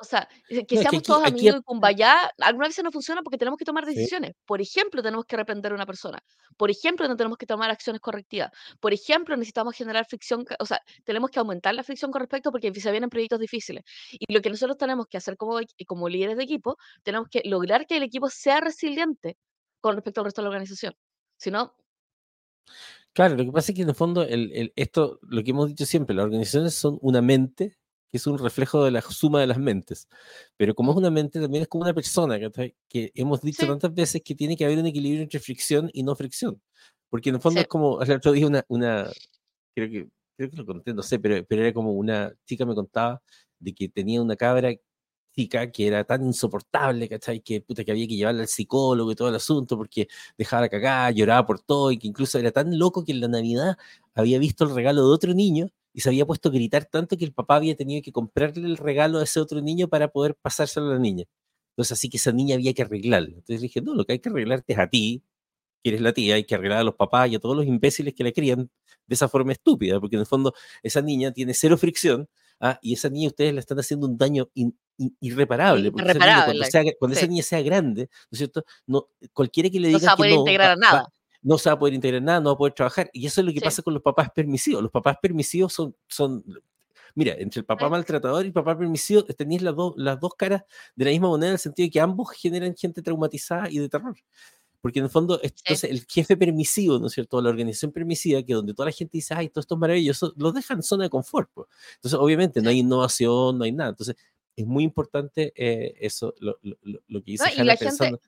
o 0.00 0.04
sea, 0.04 0.28
eh, 0.48 0.64
que 0.64 0.78
seamos 0.78 1.02
todos 1.02 1.24
amigos 1.24 1.56
y 1.60 1.62
cumbaya, 1.62 2.30
alguna 2.38 2.68
vez 2.68 2.82
no 2.82 2.92
funciona 2.92 3.22
porque 3.22 3.38
tenemos 3.38 3.58
que 3.58 3.64
tomar 3.64 3.84
decisiones. 3.84 4.32
Por 4.46 4.60
ejemplo, 4.60 5.02
tenemos 5.02 5.24
que 5.26 5.34
arrepentir 5.34 5.72
a 5.72 5.74
una 5.74 5.86
persona. 5.86 6.22
Por 6.56 6.70
ejemplo, 6.70 7.08
no 7.08 7.16
tenemos 7.16 7.36
que 7.36 7.46
tomar 7.46 7.70
acciones 7.70 8.00
correctivas. 8.00 8.50
Por 8.80 8.92
ejemplo, 8.92 9.36
necesitamos 9.36 9.74
generar 9.74 10.06
fricción, 10.06 10.44
o 10.58 10.66
sea, 10.66 10.80
tenemos 11.04 11.30
que 11.30 11.40
aumentar 11.40 11.74
la 11.74 11.82
fricción 11.82 12.12
con 12.12 12.20
respecto 12.20 12.52
porque 12.52 12.72
se 12.72 12.90
vienen 12.90 13.10
proyectos 13.10 13.40
difíciles. 13.40 13.84
Y 14.12 14.32
lo 14.32 14.40
que 14.40 14.50
nosotros 14.50 14.78
tenemos 14.78 15.06
que 15.08 15.16
hacer 15.16 15.36
como, 15.36 15.58
como 15.86 16.08
líderes 16.08 16.36
de 16.36 16.44
equipo, 16.44 16.76
tenemos 17.02 17.28
que 17.28 17.42
lograr 17.44 17.86
que 17.86 17.96
el 17.96 18.04
equipo 18.04 18.30
sea 18.30 18.60
resiliente 18.60 19.36
con 19.80 19.94
respecto 19.96 20.20
al 20.20 20.26
resto 20.26 20.42
de 20.42 20.44
la 20.44 20.50
organización. 20.50 20.94
Si 21.38 21.50
no, 21.50 21.74
Claro, 23.14 23.36
lo 23.36 23.44
que 23.44 23.52
pasa 23.52 23.72
es 23.72 23.76
que 23.76 23.82
en 23.82 23.88
el 23.88 23.94
fondo, 23.94 24.22
el, 24.22 24.72
esto, 24.76 25.18
lo 25.22 25.42
que 25.42 25.50
hemos 25.50 25.68
dicho 25.68 25.86
siempre, 25.86 26.14
las 26.14 26.26
organizaciones 26.26 26.74
son 26.74 26.98
una 27.00 27.22
mente 27.22 27.77
que 28.10 28.16
es 28.18 28.26
un 28.26 28.38
reflejo 28.38 28.84
de 28.84 28.90
la 28.90 29.02
suma 29.02 29.40
de 29.40 29.46
las 29.46 29.58
mentes. 29.58 30.08
Pero 30.56 30.74
como 30.74 30.92
es 30.92 30.98
una 30.98 31.10
mente, 31.10 31.40
también 31.40 31.62
es 31.62 31.68
como 31.68 31.84
una 31.84 31.94
persona, 31.94 32.38
que 32.88 33.12
hemos 33.14 33.40
dicho 33.42 33.66
tantas 33.66 33.94
veces 33.94 34.22
que 34.24 34.34
tiene 34.34 34.56
que 34.56 34.64
haber 34.64 34.78
un 34.78 34.86
equilibrio 34.86 35.22
entre 35.22 35.40
fricción 35.40 35.90
y 35.92 36.02
no 36.02 36.14
fricción. 36.16 36.60
Porque 37.10 37.30
en 37.30 37.36
el 37.36 37.40
fondo 37.40 37.60
es 37.60 37.68
como, 37.68 38.00
el 38.02 38.12
otro 38.12 38.32
día 38.32 38.46
una, 38.46 38.64
una 38.68 39.10
creo 39.74 39.90
que, 39.90 40.08
creo 40.36 40.50
que 40.50 40.56
lo 40.56 40.66
conté, 40.66 40.94
no 40.94 41.02
sé, 41.02 41.18
pero, 41.18 41.44
pero 41.46 41.62
era 41.62 41.72
como 41.72 41.92
una 41.92 42.32
chica 42.46 42.66
me 42.66 42.74
contaba 42.74 43.22
de 43.58 43.74
que 43.74 43.88
tenía 43.88 44.22
una 44.22 44.36
cabra 44.36 44.72
que 45.72 45.86
era 45.86 46.04
tan 46.04 46.24
insoportable, 46.26 47.08
¿cachai? 47.08 47.40
Que, 47.40 47.60
puta, 47.60 47.84
que 47.84 47.92
había 47.92 48.08
que 48.08 48.16
llevarla 48.16 48.42
al 48.42 48.48
psicólogo 48.48 49.12
y 49.12 49.14
todo 49.14 49.28
el 49.28 49.36
asunto 49.36 49.76
porque 49.76 50.08
dejaba 50.36 50.62
la 50.62 50.68
cagada, 50.68 51.10
lloraba 51.12 51.46
por 51.46 51.60
todo 51.60 51.92
y 51.92 51.98
que 51.98 52.08
incluso 52.08 52.38
era 52.38 52.50
tan 52.50 52.76
loco 52.78 53.04
que 53.04 53.12
en 53.12 53.20
la 53.20 53.28
Navidad 53.28 53.76
había 54.14 54.38
visto 54.38 54.64
el 54.64 54.74
regalo 54.74 55.06
de 55.06 55.14
otro 55.14 55.34
niño 55.34 55.68
y 55.92 56.00
se 56.00 56.08
había 56.08 56.26
puesto 56.26 56.48
a 56.48 56.52
gritar 56.52 56.84
tanto 56.84 57.16
que 57.16 57.24
el 57.24 57.32
papá 57.32 57.56
había 57.56 57.76
tenido 57.76 58.02
que 58.02 58.12
comprarle 58.12 58.66
el 58.66 58.76
regalo 58.76 59.18
a 59.18 59.24
ese 59.24 59.40
otro 59.40 59.60
niño 59.60 59.88
para 59.88 60.08
poder 60.08 60.34
pasárselo 60.34 60.86
a 60.90 60.94
la 60.94 60.98
niña. 60.98 61.24
Entonces, 61.70 61.92
así 61.92 62.08
que 62.10 62.16
esa 62.16 62.32
niña 62.32 62.56
había 62.56 62.74
que 62.74 62.82
arreglarlo. 62.82 63.36
Entonces 63.36 63.60
dije, 63.60 63.80
no, 63.80 63.94
lo 63.94 64.04
que 64.04 64.14
hay 64.14 64.18
que 64.18 64.28
arreglarte 64.28 64.72
es 64.72 64.78
a 64.78 64.88
ti, 64.88 65.22
que 65.82 65.90
eres 65.90 66.00
la 66.00 66.12
tía, 66.12 66.34
hay 66.34 66.44
que 66.44 66.54
arreglar 66.54 66.80
a 66.80 66.84
los 66.84 66.94
papás 66.94 67.30
y 67.30 67.36
a 67.36 67.38
todos 67.38 67.56
los 67.56 67.66
imbéciles 67.66 68.14
que 68.14 68.24
la 68.24 68.32
crían 68.32 68.70
de 69.06 69.14
esa 69.14 69.28
forma 69.28 69.52
estúpida, 69.52 70.00
porque 70.00 70.16
en 70.16 70.20
el 70.20 70.26
fondo 70.26 70.54
esa 70.82 71.00
niña 71.00 71.32
tiene 71.32 71.54
cero 71.54 71.78
fricción 71.78 72.28
ah, 72.60 72.78
y 72.82 72.94
esa 72.94 73.08
niña 73.08 73.28
ustedes 73.28 73.54
le 73.54 73.60
están 73.60 73.78
haciendo 73.78 74.06
un 74.06 74.18
daño 74.18 74.48
irreparable. 75.20 75.90
Porque 75.92 76.18
cuando, 76.98 77.16
esa 77.16 77.26
niña 77.26 77.42
sea 77.42 77.62
grande, 77.62 78.08
¿no 78.30 78.36
es 78.36 78.38
cierto? 78.38 78.64
No, 78.86 79.08
cualquiera 79.32 79.70
que 79.70 79.80
le 79.80 79.88
diga 79.88 79.98
no 79.98 80.00
se 80.00 80.06
va 80.06 80.12
a 80.12 80.16
poder 80.16 80.32
integrar 80.32 80.70
a 80.72 80.76
nada. 80.76 81.12
No 81.48 81.56
se 81.56 81.70
va 81.70 81.76
a 81.76 81.78
poder 81.78 81.94
integrar 81.94 82.20
nada, 82.20 82.40
no 82.40 82.50
va 82.50 82.52
a 82.52 82.58
poder 82.58 82.74
trabajar. 82.74 83.08
Y 83.10 83.26
eso 83.26 83.40
es 83.40 83.46
lo 83.46 83.54
que 83.54 83.60
pasa 83.62 83.80
con 83.80 83.94
los 83.94 84.02
papás 84.02 84.28
permisivos. 84.34 84.82
Los 84.82 84.92
papás 84.92 85.16
permisivos 85.20 85.72
son, 85.72 85.96
son 86.06 86.44
mira, 87.14 87.34
entre 87.38 87.60
el 87.60 87.64
papá 87.64 87.88
maltratador 87.88 88.44
y 88.44 88.48
el 88.48 88.52
papá 88.52 88.76
permisivo 88.76 89.24
tenéis 89.24 89.62
las, 89.62 89.74
dos 89.74 89.94
las 89.96 90.20
dos 90.20 90.34
caras 90.34 90.62
de 90.94 91.06
la 91.06 91.10
misma 91.10 91.28
moneda 91.28 91.48
en 91.48 91.52
el 91.54 91.58
sentido 91.58 91.86
de 91.86 91.90
que 91.90 92.00
ambos 92.00 92.32
generan 92.32 92.76
gente 92.76 93.00
traumatizada 93.00 93.70
y 93.70 93.78
de 93.78 93.88
terror. 93.88 94.14
Porque 94.82 94.98
en 94.98 95.06
el 95.06 95.10
fondo, 95.10 95.40
entonces, 95.42 95.90
el 95.90 96.04
jefe 96.04 96.36
permisivo, 96.36 96.98
¿no 96.98 97.06
es 97.06 97.14
cierto? 97.14 97.40
La 97.40 97.48
organización 97.48 97.92
permisiva, 97.92 98.42
que 98.42 98.52
donde 98.52 98.74
toda 98.74 98.86
la 98.86 98.92
gente 98.92 99.16
dice, 99.16 99.32
ay, 99.32 99.48
todo 99.48 99.62
esto 99.62 99.74
es 99.74 99.80
maravilloso, 99.80 100.34
los 100.36 100.52
dejan 100.52 100.78
en 100.78 100.82
zona 100.82 101.04
de 101.04 101.10
confort. 101.10 101.48
Entonces, 101.94 102.20
obviamente, 102.20 102.60
no 102.60 102.68
hay 102.68 102.80
innovación, 102.80 103.56
no 103.56 103.64
hay 103.64 103.72
nada. 103.72 103.88
Entonces, 103.90 104.16
es 104.54 104.66
muy 104.66 104.84
importante 104.84 105.54
eh, 105.56 105.94
eso, 105.98 106.34
lo, 106.40 106.58
lo, 106.60 106.76
lo, 107.08 107.22
que 107.22 107.32
dice 107.32 107.44
no, 107.56 107.62
y 107.62 107.66
la 107.66 107.76
gente, 107.76 108.18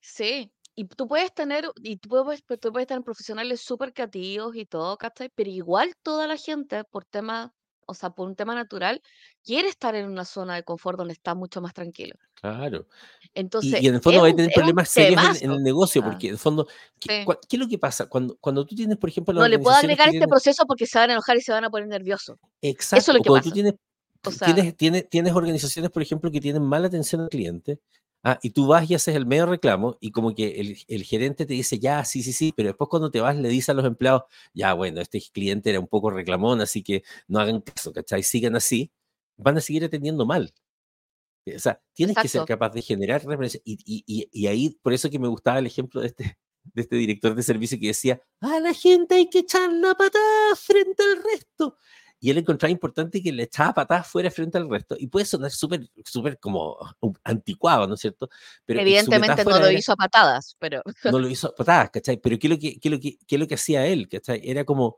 Sí, 0.00 0.52
y 0.76 0.84
tú 0.84 1.08
puedes 1.08 1.32
tener, 1.34 1.68
y 1.82 1.96
tú 1.96 2.10
puedes, 2.10 2.44
tú 2.60 2.70
puedes 2.70 2.86
tener 2.86 3.02
profesionales 3.02 3.62
súper 3.62 3.94
creativos 3.94 4.54
y 4.54 4.66
todo, 4.66 4.96
¿cachai? 4.98 5.30
Pero 5.34 5.50
igual 5.50 5.94
toda 6.02 6.26
la 6.26 6.36
gente, 6.36 6.84
por 6.84 7.06
tema, 7.06 7.54
o 7.86 7.94
sea, 7.94 8.10
por 8.10 8.28
un 8.28 8.36
tema 8.36 8.54
natural, 8.54 9.00
quiere 9.42 9.68
estar 9.68 9.94
en 9.94 10.06
una 10.06 10.26
zona 10.26 10.54
de 10.54 10.64
confort 10.64 10.98
donde 10.98 11.14
está 11.14 11.34
mucho 11.34 11.62
más 11.62 11.72
tranquilo. 11.72 12.14
Claro. 12.34 12.86
Entonces, 13.32 13.82
y, 13.82 13.88
en 13.88 13.94
el 13.94 14.00
fondo 14.02 14.20
va 14.20 14.28
a 14.28 14.36
tener 14.36 14.52
problemas 14.52 14.90
serios 14.90 15.40
en, 15.40 15.50
el 15.50 15.62
negocio, 15.62 16.04
porque 16.04 16.26
en 16.26 16.34
el 16.34 16.38
fondo, 16.38 16.68
¿qué, 17.00 17.24
es 17.50 17.58
lo 17.58 17.68
que 17.68 17.78
pasa? 17.78 18.06
Cuando, 18.06 18.36
cuando 18.38 18.66
tú 18.66 18.74
tienes, 18.74 18.98
por 18.98 19.08
ejemplo, 19.08 19.32
no 19.32 19.48
le 19.48 19.58
puedo 19.58 19.76
agregar 19.76 20.14
este 20.14 20.28
proceso 20.28 20.66
porque 20.66 20.86
se 20.86 20.98
van 20.98 21.08
a 21.08 21.14
enojar 21.14 21.38
y 21.38 21.40
se 21.40 21.52
van 21.52 21.64
a 21.64 21.70
poner 21.70 21.88
nerviosos. 21.88 22.38
Exacto. 22.60 23.00
Eso 23.00 23.12
es 23.12 23.18
lo 23.18 23.22
que 23.22 23.30
pasa. 23.30 23.42
Tú 23.42 23.50
tienes 23.50 23.74
tienes, 24.44 24.76
tienes, 24.76 25.08
tienes 25.08 25.32
organizaciones, 25.32 25.90
por 25.90 26.02
ejemplo, 26.02 26.30
que 26.30 26.40
tienen 26.40 26.62
mala 26.62 26.88
atención 26.88 27.20
al 27.22 27.28
cliente, 27.28 27.78
ah, 28.26 28.38
y 28.42 28.50
tú 28.50 28.66
vas 28.66 28.90
y 28.90 28.94
haces 28.94 29.14
el 29.16 29.26
medio 29.26 29.46
reclamo, 29.46 29.96
y 30.00 30.10
como 30.10 30.34
que 30.34 30.60
el, 30.60 30.78
el, 30.88 31.04
gerente 31.04 31.46
te 31.46 31.54
dice, 31.54 31.78
ya, 31.78 32.04
sí, 32.04 32.22
sí, 32.22 32.32
sí, 32.32 32.52
pero 32.56 32.68
después 32.68 32.90
cuando 32.90 33.10
te 33.10 33.20
vas 33.20 33.36
le 33.36 33.48
dices 33.48 33.70
a 33.70 33.74
los 33.74 33.84
empleados, 33.86 34.24
ya, 34.54 34.74
bueno, 34.74 35.00
este 35.00 35.22
cliente 35.32 35.70
era 35.70 35.80
un 35.80 35.88
poco 35.88 36.10
reclamón, 36.10 36.60
así 36.60 36.82
que 36.82 37.02
no 37.28 37.40
hagan 37.40 37.60
caso, 37.60 37.92
¿cachai? 37.92 38.22
Sigan 38.22 38.56
así, 38.56 38.90
van 39.36 39.56
a 39.58 39.60
seguir 39.60 39.84
atendiendo 39.84 40.26
mal. 40.26 40.52
O 41.54 41.58
sea, 41.58 41.80
tienes 41.94 42.16
que 42.16 42.28
ser 42.28 42.44
capaz 42.44 42.70
de 42.70 42.82
generar 42.82 43.24
referencia. 43.24 43.60
Y, 43.64 43.78
y, 43.84 44.28
y, 44.32 44.46
ahí, 44.48 44.70
por 44.82 44.92
eso 44.92 45.08
que 45.08 45.18
me 45.18 45.28
gustaba 45.28 45.60
el 45.60 45.66
ejemplo 45.66 46.00
de 46.00 46.08
este, 46.08 46.38
de 46.64 46.82
este 46.82 46.96
director 46.96 47.34
de 47.34 47.42
servicio 47.42 47.78
que 47.78 47.88
decía, 47.88 48.20
a 48.40 48.58
la 48.58 48.74
gente 48.74 49.14
hay 49.14 49.30
que 49.30 49.40
echar 49.40 49.72
la 49.72 49.94
patada 49.94 50.56
frente 50.56 51.02
al 51.02 51.22
resto 51.22 51.76
y 52.18 52.30
él 52.30 52.38
encontraba 52.38 52.70
importante 52.70 53.22
que 53.22 53.32
le 53.32 53.44
echaba 53.44 53.74
patadas 53.74 54.06
fuera 54.06 54.30
frente 54.30 54.56
al 54.58 54.68
resto. 54.68 54.96
Y 54.98 55.06
puede 55.06 55.26
sonar 55.26 55.50
súper, 55.50 55.88
súper 56.04 56.38
como 56.38 56.78
anticuado, 57.24 57.86
¿no 57.86 57.94
es 57.94 58.00
cierto? 58.00 58.28
Pero 58.64 58.80
Evidentemente 58.80 59.44
no 59.44 59.58
lo 59.58 59.70
hizo 59.70 59.92
a 59.92 59.96
patadas, 59.96 60.56
pero... 60.58 60.82
No 61.16 61.18
lo 61.18 61.28
hizo 61.28 61.48
a 61.48 61.54
patadas, 61.54 61.90
¿cachai? 61.90 62.16
Pero 62.16 62.38
¿qué 62.38 62.46
es 62.46 62.50
lo 62.50 62.58
que, 62.58 62.80
qué 62.80 62.90
lo 62.90 62.98
que, 62.98 63.18
qué 63.26 63.36
es 63.36 63.40
lo 63.40 63.46
que 63.46 63.54
hacía 63.54 63.86
él, 63.86 64.08
¿cachai? 64.08 64.40
Era 64.42 64.64
como... 64.64 64.96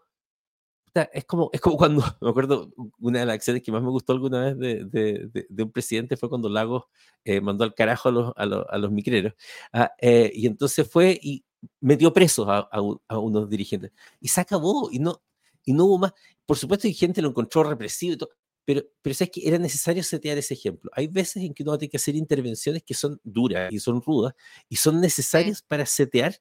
Es 1.12 1.26
como, 1.26 1.48
es 1.52 1.60
como 1.60 1.76
cuando, 1.76 2.02
me 2.20 2.30
acuerdo, 2.30 2.72
una 2.98 3.20
de 3.20 3.26
las 3.26 3.34
acciones 3.34 3.62
que 3.62 3.70
más 3.70 3.82
me 3.82 3.90
gustó 3.90 4.12
alguna 4.14 4.40
vez 4.40 4.58
de, 4.58 4.84
de, 4.84 5.46
de, 5.48 5.62
un 5.62 5.70
presidente 5.70 6.16
fue 6.16 6.28
cuando 6.28 6.48
Lagos 6.48 6.84
eh, 7.24 7.40
mandó 7.40 7.62
al 7.62 7.74
carajo 7.74 8.08
a 8.08 8.12
los, 8.12 8.32
a 8.34 8.46
los, 8.46 8.66
a 8.68 8.78
los 8.78 8.90
micreros. 8.90 9.34
Ah, 9.72 9.92
eh, 10.00 10.32
y 10.34 10.46
entonces 10.46 10.90
fue 10.90 11.16
y 11.22 11.44
metió 11.80 12.12
presos 12.12 12.48
a, 12.48 12.68
a, 12.72 12.80
a, 13.08 13.18
unos 13.18 13.48
dirigentes. 13.48 13.92
Y 14.20 14.26
se 14.26 14.40
acabó, 14.40 14.88
y 14.90 14.98
no, 14.98 15.22
y 15.64 15.72
no 15.72 15.84
hubo 15.84 15.98
más. 15.98 16.14
Por 16.48 16.56
supuesto, 16.56 16.86
hay 16.88 16.94
gente 16.94 17.20
lo 17.20 17.28
encontró 17.28 17.62
represivo 17.62 18.14
y 18.14 18.16
todo, 18.16 18.30
pero, 18.64 18.82
pero 19.02 19.12
es 19.12 19.30
que 19.30 19.46
era 19.46 19.58
necesario 19.58 20.02
setear 20.02 20.38
ese 20.38 20.54
ejemplo. 20.54 20.90
Hay 20.94 21.06
veces 21.06 21.42
en 21.42 21.52
que 21.52 21.62
uno 21.62 21.76
tiene 21.76 21.90
que 21.90 21.98
hacer 21.98 22.16
intervenciones 22.16 22.82
que 22.82 22.94
son 22.94 23.20
duras 23.22 23.70
y 23.70 23.78
son 23.80 24.00
rudas 24.00 24.32
y 24.66 24.76
son 24.76 24.98
necesarias 24.98 25.60
para 25.60 25.84
setear. 25.84 26.40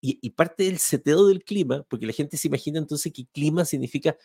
Y, 0.00 0.28
parte 0.30 0.64
del 0.64 0.78
seteo 0.78 1.26
del 1.26 1.44
clima, 1.44 1.82
porque 1.88 2.04
la 2.04 2.12
gente 2.12 2.36
se 2.36 2.48
imagina 2.48 2.78
entonces 2.78 3.10
que 3.10 3.26
clima 3.32 3.64
significa 3.64 4.18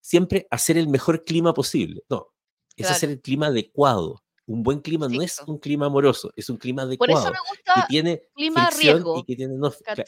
siempre 0.00 0.46
hacer 0.50 0.78
el 0.78 0.88
mejor 0.88 1.24
clima 1.24 1.52
posible. 1.52 2.02
No, 2.08 2.28
es 2.76 2.90
hacer 2.90 3.10
el 3.10 3.20
clima 3.20 3.46
adecuado. 3.46 4.22
Un 4.46 4.62
buen 4.62 4.80
clima 4.80 5.08
no 5.08 5.20
es 5.20 5.38
un 5.46 5.58
clima 5.58 5.86
amoroso, 5.86 6.30
es 6.36 6.48
un 6.48 6.56
clima 6.56 6.82
adecuado. 6.82 7.12
Por 7.12 7.22
eso 7.22 7.32
me 7.32 7.50
gusta 7.50 7.74
que 7.74 7.86
tiene 7.88 8.22
clima 8.34 8.70
riesgo. 8.70 9.18
Y 9.18 9.24
que 9.24 9.36
tiene, 9.36 9.54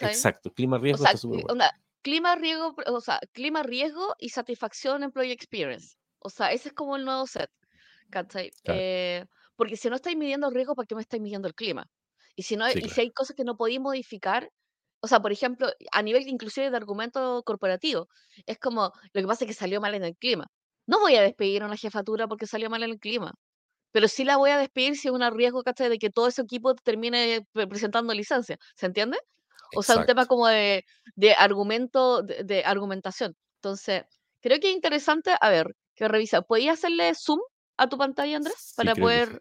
exacto, 0.01 0.53
clima 0.53 0.79
riesgo. 0.79 1.05
O 1.05 1.55
clima, 2.03 2.37
riesgo, 2.37 2.75
o 2.87 3.01
sea, 3.01 3.21
clima, 3.33 3.63
riesgo 3.63 4.15
y 4.19 4.31
satisfacción 4.31 5.03
employee 5.03 5.33
experience. 5.33 5.97
O 6.21 6.31
sea, 6.31 6.53
ese 6.53 6.69
es 6.71 6.75
como 6.75 6.97
el 6.97 7.05
nuevo 7.05 7.27
set. 7.27 7.51
Eh, 8.65 9.25
porque 9.57 9.77
si 9.77 9.89
no 9.91 9.97
estáis 9.97 10.17
midiendo 10.17 10.51
riesgo, 10.51 10.75
¿para 10.75 10.87
qué 10.87 10.95
me 10.95 11.03
estáis 11.03 11.23
midiendo 11.23 11.49
el 11.49 11.55
clima? 11.55 11.87
Y 12.37 12.43
si, 12.45 12.57
no, 12.57 12.67
y 12.71 12.89
si 12.91 13.01
hay 13.03 13.11
cosas 13.13 13.37
que 13.37 13.45
no 13.45 13.57
podéis 13.57 13.81
modificar, 13.81 14.51
o 15.01 15.09
sea, 15.09 15.21
por 15.21 15.33
ejemplo, 15.33 15.69
a 15.93 16.03
nivel 16.03 16.27
inclusive 16.29 16.71
de 16.71 16.77
argumento 16.77 17.43
corporativo, 17.45 18.09
es 18.47 18.59
como, 18.59 18.93
lo 19.13 19.21
que 19.23 19.27
pasa 19.27 19.45
es 19.45 19.49
que 19.49 19.55
salió 19.55 19.81
mal 19.81 19.95
en 19.95 20.05
el 20.05 20.17
clima. 20.17 20.47
No 20.87 21.01
voy 21.01 21.17
a 21.17 21.23
despedir 21.23 21.63
a 21.63 21.67
una 21.67 21.77
jefatura 21.77 22.29
porque 22.29 22.47
salió 22.47 22.71
mal 22.71 22.83
en 22.83 22.91
el 22.91 22.99
clima, 22.99 23.33
pero 23.93 24.09
sí 24.09 24.25
la 24.25 24.37
voy 24.37 24.51
a 24.51 24.59
despedir 24.59 24.97
si 24.97 25.09
es 25.09 25.15
un 25.15 25.23
riesgo, 25.37 25.63
De 25.65 25.99
que 25.99 26.11
todo 26.11 26.29
ese 26.29 26.43
equipo 26.43 26.75
termine 26.75 27.47
presentando 27.53 28.15
licencia, 28.15 28.59
¿se 28.77 28.87
entiende? 28.87 29.19
O 29.75 29.83
sea, 29.83 29.99
un 29.99 30.07
tema 30.07 30.27
como 30.27 30.47
de, 30.47 30.85
de 31.14 31.35
argumento, 31.35 32.23
de, 32.23 32.64
argumentación. 32.64 33.37
Entonces, 33.57 34.05
creo 34.41 34.61
que 34.61 34.71
es 34.71 34.75
interesante, 34.75 35.35
a 35.41 35.51
ver, 35.51 35.75
que 35.95 36.09
revisa. 36.09 36.43
¿Podías 36.43 36.79
hacerle 36.79 37.14
zoom 37.14 37.41
a 37.77 37.89
tu 37.89 37.99
pantalla, 37.99 38.37
Andrés? 38.37 38.75
Para 38.77 38.95
poder. 38.95 39.41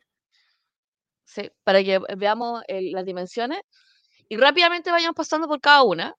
Sí. 1.26 1.52
para 1.64 1.84
que 1.84 2.00
veamos 2.18 2.64
las 2.68 3.06
dimensiones. 3.06 3.60
Y 4.30 4.38
rápidamente 4.38 4.92
vayamos 4.92 5.16
pasando 5.16 5.48
por 5.48 5.62
cada 5.62 5.84
una. 5.84 6.16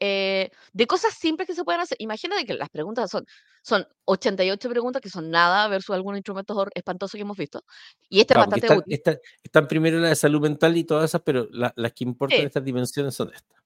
Eh, 0.00 0.50
de 0.72 0.86
cosas 0.86 1.14
simples 1.14 1.46
que 1.46 1.54
se 1.54 1.64
pueden 1.64 1.80
hacer. 1.80 1.96
Imagínate 2.00 2.46
que 2.46 2.54
las 2.54 2.68
preguntas 2.68 3.10
son, 3.10 3.26
son 3.62 3.86
88 4.04 4.68
preguntas 4.68 5.02
que 5.02 5.10
son 5.10 5.30
nada 5.30 5.66
versus 5.68 5.94
algunos 5.94 6.18
instrumentos 6.18 6.68
espantosos 6.74 7.12
que 7.12 7.22
hemos 7.22 7.36
visto. 7.36 7.64
Y 8.08 8.20
este 8.20 8.34
es 8.34 8.38
bastante 8.38 8.76
útil. 8.76 9.02
están 9.42 9.66
primero 9.66 9.98
la 9.98 10.08
de 10.08 10.16
salud 10.16 10.40
mental 10.40 10.76
y 10.76 10.84
todas 10.84 11.10
esas, 11.10 11.22
pero 11.22 11.48
las 11.50 11.92
que 11.92 12.04
importan 12.04 12.40
estas 12.40 12.64
dimensiones 12.64 13.14
son 13.14 13.32
estas. 13.34 13.58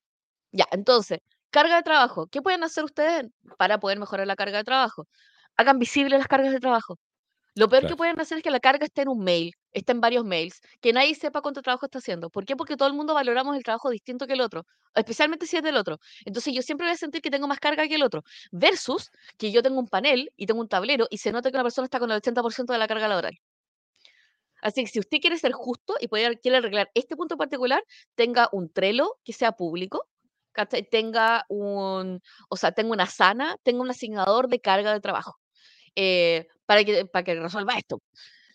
Ya, 0.52 0.66
entonces, 0.70 1.18
carga 1.50 1.76
de 1.76 1.82
trabajo. 1.82 2.26
¿Qué 2.26 2.40
pueden 2.42 2.64
hacer 2.64 2.84
ustedes 2.84 3.26
para 3.58 3.78
poder 3.78 3.98
mejorar 3.98 4.26
la 4.26 4.36
carga 4.36 4.58
de 4.58 4.64
trabajo? 4.64 5.06
Hagan 5.56 5.78
visibles 5.78 6.18
las 6.18 6.28
cargas 6.28 6.52
de 6.52 6.60
trabajo. 6.60 6.98
Lo 7.54 7.68
peor 7.68 7.86
que 7.86 7.96
pueden 7.96 8.18
hacer 8.18 8.38
es 8.38 8.44
que 8.44 8.50
la 8.50 8.60
carga 8.60 8.86
esté 8.86 9.02
en 9.02 9.08
un 9.08 9.22
mail, 9.22 9.52
esté 9.72 9.92
en 9.92 10.00
varios 10.00 10.24
mails, 10.24 10.60
que 10.80 10.92
nadie 10.92 11.14
sepa 11.14 11.42
cuánto 11.42 11.60
trabajo 11.60 11.84
está 11.84 11.98
haciendo. 11.98 12.30
¿Por 12.30 12.46
qué? 12.46 12.56
Porque 12.56 12.76
todo 12.76 12.88
el 12.88 12.94
mundo 12.94 13.12
valoramos 13.12 13.56
el 13.56 13.62
trabajo 13.62 13.90
distinto 13.90 14.26
que 14.26 14.32
el 14.32 14.40
otro, 14.40 14.64
especialmente 14.94 15.46
si 15.46 15.58
es 15.58 15.62
del 15.62 15.76
otro. 15.76 15.98
Entonces 16.24 16.54
yo 16.54 16.62
siempre 16.62 16.86
voy 16.86 16.94
a 16.94 16.96
sentir 16.96 17.20
que 17.20 17.30
tengo 17.30 17.46
más 17.46 17.60
carga 17.60 17.86
que 17.86 17.96
el 17.96 18.02
otro, 18.02 18.22
versus 18.50 19.10
que 19.36 19.52
yo 19.52 19.62
tengo 19.62 19.78
un 19.78 19.88
panel 19.88 20.30
y 20.36 20.46
tengo 20.46 20.60
un 20.60 20.68
tablero 20.68 21.06
y 21.10 21.18
se 21.18 21.30
nota 21.30 21.50
que 21.50 21.56
una 21.56 21.64
persona 21.64 21.84
está 21.84 21.98
con 21.98 22.10
el 22.10 22.16
80% 22.22 22.72
de 22.72 22.78
la 22.78 22.88
carga 22.88 23.06
laboral. 23.06 23.38
Así 24.62 24.84
que 24.84 24.90
si 24.90 25.00
usted 25.00 25.18
quiere 25.20 25.36
ser 25.38 25.52
justo 25.52 25.96
y 26.00 26.08
quiere 26.08 26.56
arreglar 26.56 26.90
este 26.94 27.16
punto 27.16 27.34
en 27.34 27.38
particular, 27.38 27.84
tenga 28.14 28.48
un 28.52 28.72
Trello 28.72 29.18
que 29.24 29.32
sea 29.32 29.52
público, 29.52 30.06
tenga 30.90 31.44
un, 31.48 32.20
o 32.48 32.56
sea, 32.56 32.72
tenga 32.72 32.92
una 32.92 33.06
sana, 33.06 33.56
tenga 33.62 33.82
un 33.82 33.90
asignador 33.90 34.48
de 34.48 34.60
carga 34.60 34.92
de 34.92 35.00
trabajo. 35.00 35.38
Eh, 35.96 36.46
para, 36.72 36.84
que, 36.84 37.04
para 37.06 37.24
que 37.24 37.34
resuelva 37.34 37.74
esto. 37.76 38.02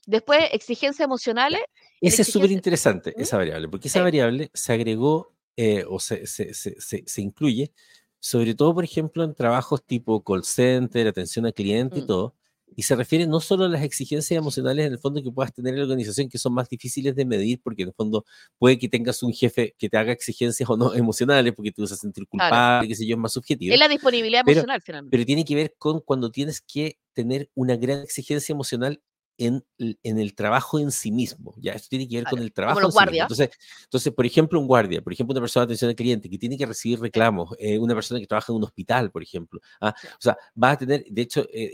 Después, 0.05 0.39
exigencias 0.51 1.05
emocionales. 1.05 1.61
Ese 2.01 2.22
es 2.22 2.32
súper 2.32 2.51
interesante, 2.51 3.13
¿Mm? 3.15 3.22
esa 3.22 3.38
variable, 3.38 3.68
porque 3.68 3.89
esa 3.89 4.01
variable 4.01 4.49
se 4.53 4.74
agregó 4.74 5.34
eh, 5.55 5.84
o 5.88 5.99
se, 5.99 6.26
se, 6.28 6.53
se, 6.53 6.76
se, 6.80 7.22
incluye, 7.22 7.72
sobre 8.20 8.55
todo, 8.55 8.74
por 8.74 8.84
ejemplo, 8.84 9.24
en 9.24 9.36
trabajos 9.36 9.84
tipo 9.84 10.24
call 10.24 10.43
center, 10.43 11.07
atención 11.07 11.45
al 11.45 11.53
cliente 11.53 11.99
y 11.99 12.03
mm. 12.03 12.07
todo, 12.07 12.36
y 12.76 12.84
se 12.84 12.95
refiere 12.95 13.26
no 13.28 13.39
solo 13.39 13.65
a 13.65 13.70
las 13.70 13.84
exigencias 13.84 14.38
emocionales 14.38 14.86
en 14.86 14.93
el 14.93 14.99
fondo 14.99 15.24
que 15.24 15.32
puedas 15.32 15.53
tener 15.53 15.74
en 15.74 15.80
la 15.80 15.86
organización, 15.86 16.30
que 16.30 16.38
son 16.38 16.53
más 16.53 16.70
difíciles 16.70 17.15
de 17.15 17.26
medir, 17.26 17.59
porque 17.63 17.84
en 17.84 17.89
el 17.89 17.93
fondo 17.93 18.26
puede 18.57 18.78
que 18.78 18.88
tengas 18.88 19.24
un 19.24 19.34
jefe 19.34 19.76
que 19.78 19.89
te 19.89 19.97
haga 19.97 20.11
exigencias 20.11 20.70
o 20.70 20.78
no 20.78 20.93
emocionales, 20.95 21.53
porque 21.53 21.72
te 21.72 21.82
vas 21.82 21.91
a 21.91 21.95
sentir 21.95 22.28
culpable, 22.28 22.88
qué 22.88 22.95
sé 22.95 23.05
yo, 23.05 23.15
es 23.15 23.20
más 23.20 23.34
subjetivo. 23.34 23.74
Es 23.74 23.80
la 23.80 23.88
disponibilidad 23.88 24.47
emocional, 24.47 24.82
finalmente. 24.82 25.15
Pero 25.15 25.26
tiene 25.26 25.45
que 25.45 25.55
ver 25.55 25.76
con 25.78 26.01
cuando 26.01 26.30
tienes 26.32 26.61
que 26.61 26.97
tener 27.13 27.49
una 27.55 27.76
gran 27.76 28.03
exigencia 28.03 28.53
emocional 28.53 29.01
en, 29.38 29.63
en, 29.77 30.19
el 30.19 30.33
trabajo 30.33 30.79
en 30.79 30.91
sí 30.91 31.11
mismo. 31.11 31.53
Ya, 31.57 31.73
esto 31.73 31.88
tiene 31.89 32.07
que 32.07 32.17
ver 32.17 32.25
con 32.25 32.39
el 32.39 32.51
trabajo. 32.51 32.79
Como 32.81 33.05
los 33.05 33.13
entonces, 33.13 33.49
entonces, 33.83 34.13
por 34.13 34.25
ejemplo, 34.25 34.59
un 34.59 34.67
guardia, 34.67 35.01
por 35.01 35.13
ejemplo, 35.13 35.33
una 35.33 35.41
persona 35.41 35.65
de 35.65 35.71
atención 35.71 35.89
al 35.89 35.95
cliente 35.95 36.29
que 36.29 36.38
tiene 36.38 36.57
que 36.57 36.65
recibir 36.65 36.99
reclamos, 36.99 37.55
eh, 37.59 37.77
una 37.77 37.93
persona 37.93 38.19
que 38.19 38.27
trabaja 38.27 38.51
en 38.51 38.57
un 38.57 38.63
hospital, 38.63 39.11
por 39.11 39.23
ejemplo. 39.23 39.59
¿ah? 39.81 39.93
O 40.13 40.21
sea, 40.21 40.38
va 40.61 40.71
a 40.71 40.77
tener, 40.77 41.05
de 41.09 41.21
hecho, 41.21 41.45
eh, 41.53 41.71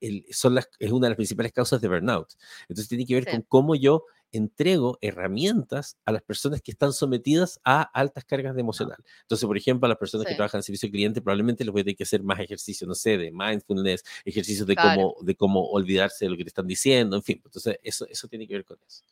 es, 0.00 0.36
son 0.36 0.54
las, 0.54 0.68
es 0.78 0.90
una 0.90 1.06
de 1.06 1.10
las 1.10 1.16
principales 1.16 1.52
causas 1.52 1.80
de 1.80 1.88
burnout. 1.88 2.28
Entonces, 2.62 2.88
tiene 2.88 3.06
que 3.06 3.14
ver 3.14 3.30
con 3.30 3.42
cómo 3.42 3.74
yo 3.74 4.04
entrego 4.32 4.98
herramientas 5.00 5.96
a 6.04 6.12
las 6.12 6.22
personas 6.22 6.60
que 6.62 6.70
están 6.70 6.92
sometidas 6.92 7.60
a 7.64 7.82
altas 7.82 8.24
cargas 8.24 8.54
de 8.54 8.60
emocional. 8.60 8.98
Entonces, 9.22 9.46
por 9.46 9.56
ejemplo, 9.56 9.86
a 9.86 9.88
las 9.88 9.98
personas 9.98 10.26
que 10.26 10.34
trabajan 10.34 10.58
en 10.58 10.62
servicio 10.62 10.86
al 10.86 10.92
cliente 10.92 11.20
probablemente 11.20 11.64
les 11.64 11.72
voy 11.72 11.80
a 11.80 11.84
tener 11.84 11.96
que 11.96 12.04
hacer 12.04 12.22
más 12.22 12.40
ejercicio, 12.40 12.86
no 12.86 12.94
sé, 12.94 13.18
de 13.18 13.30
mindfulness, 13.30 14.04
ejercicios 14.24 14.66
de 14.66 14.76
cómo 14.76 15.16
de 15.22 15.34
cómo 15.34 15.64
olvidarse 15.70 16.24
de 16.24 16.30
lo 16.30 16.36
que 16.36 16.44
te 16.44 16.48
están 16.48 16.66
diciendo, 16.66 17.16
en 17.16 17.22
fin. 17.22 17.40
Entonces, 17.44 17.78
eso, 17.82 18.06
eso 18.08 18.28
tiene 18.28 18.46
que 18.46 18.54
ver 18.54 18.64
con 18.64 18.78
eso. 18.86 19.02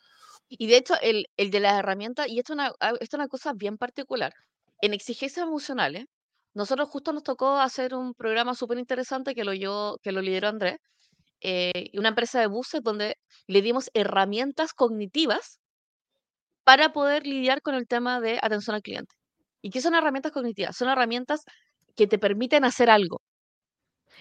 Y 0.49 0.67
de 0.69 0.77
hecho, 0.77 0.95
el, 1.03 1.27
el 1.37 1.51
de 1.51 1.61
las 1.61 1.79
herramientas, 1.79 2.29
y 2.29 2.39
esto 2.39 2.53
es, 2.53 2.59
una, 2.59 2.73
ah, 2.81 2.93
esto 3.01 3.17
es 3.17 3.21
una 3.21 3.29
cosa 3.29 3.53
bien 3.53 3.79
particular, 3.79 4.33
en 4.81 4.95
exigencias 4.95 5.45
emocionales, 5.47 6.07
nosotros 6.55 6.89
justo 6.89 7.13
nos 7.13 7.23
tocó 7.23 7.59
hacer 7.59 7.95
un 7.95 8.15
programa 8.15 8.55
súper 8.55 8.79
interesante 8.79 9.35
que 9.35 9.45
lo, 9.45 9.53
yo, 9.53 9.99
que 10.03 10.13
lo 10.13 10.23
lideró 10.23 10.49
Andrés, 10.49 10.79
eh, 11.41 11.91
una 11.95 12.11
empresa 12.11 12.41
de 12.41 12.47
buses 12.49 12.83
donde 12.83 13.17
le 13.47 13.63
dimos 13.63 13.91
herramientas 13.95 14.73
cognitivas 14.75 15.61
para 16.65 16.93
poder 16.93 17.27
lidiar 17.27 17.63
con 17.63 17.75
el 17.75 17.87
tema 17.87 18.21
de 18.21 18.39
atención 18.43 18.75
al 18.77 18.83
cliente. 18.83 19.15
¿Y 19.63 19.71
qué 19.71 19.81
son 19.81 19.95
herramientas 19.95 20.33
cognitivas? 20.33 20.77
Son 20.77 20.89
herramientas 20.89 21.43
que 21.97 22.07
te 22.07 22.19
permiten 22.19 22.65
hacer 22.65 22.91
algo. 22.91 23.21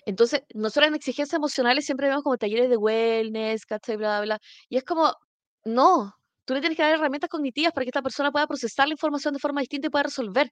Entonces, 0.05 0.41
nosotros 0.53 0.87
en 0.89 0.95
exigencias 0.95 1.33
emocionales 1.37 1.85
siempre 1.85 2.07
vemos 2.07 2.23
como 2.23 2.37
talleres 2.37 2.69
de 2.69 2.77
wellness, 2.77 3.65
¿cachai? 3.65 3.97
Bla, 3.97 4.19
bla, 4.19 4.25
bla. 4.25 4.39
Y 4.69 4.77
es 4.77 4.83
como, 4.83 5.13
no, 5.65 6.13
tú 6.45 6.53
le 6.53 6.59
tienes 6.61 6.77
que 6.77 6.83
dar 6.83 6.93
herramientas 6.93 7.29
cognitivas 7.29 7.73
para 7.73 7.85
que 7.85 7.89
esta 7.89 8.01
persona 8.01 8.31
pueda 8.31 8.47
procesar 8.47 8.87
la 8.87 8.93
información 8.93 9.33
de 9.33 9.39
forma 9.39 9.61
distinta 9.61 9.87
y 9.87 9.89
pueda 9.89 10.03
resolver. 10.03 10.51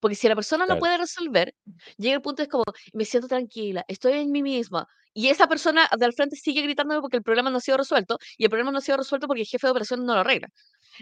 Porque 0.00 0.14
si 0.16 0.28
la 0.28 0.34
persona 0.34 0.66
no 0.66 0.78
puede 0.78 0.98
resolver, 0.98 1.54
llega 1.96 2.14
el 2.16 2.22
punto 2.22 2.42
es 2.42 2.48
como, 2.48 2.64
me 2.92 3.04
siento 3.04 3.28
tranquila, 3.28 3.84
estoy 3.88 4.14
en 4.14 4.30
mí 4.30 4.42
misma. 4.42 4.86
Y 5.12 5.28
esa 5.28 5.46
persona 5.48 5.88
de 5.98 6.04
al 6.04 6.12
frente 6.12 6.36
sigue 6.36 6.62
gritándome 6.62 7.00
porque 7.00 7.16
el 7.16 7.22
problema 7.22 7.50
no 7.50 7.58
ha 7.58 7.60
sido 7.60 7.78
resuelto, 7.78 8.18
y 8.36 8.44
el 8.44 8.50
problema 8.50 8.70
no 8.70 8.78
ha 8.78 8.82
sido 8.82 8.98
resuelto 8.98 9.26
porque 9.26 9.42
el 9.42 9.46
jefe 9.48 9.66
de 9.66 9.70
operaciones 9.70 10.04
no 10.06 10.14
lo 10.14 10.20
arregla. 10.20 10.48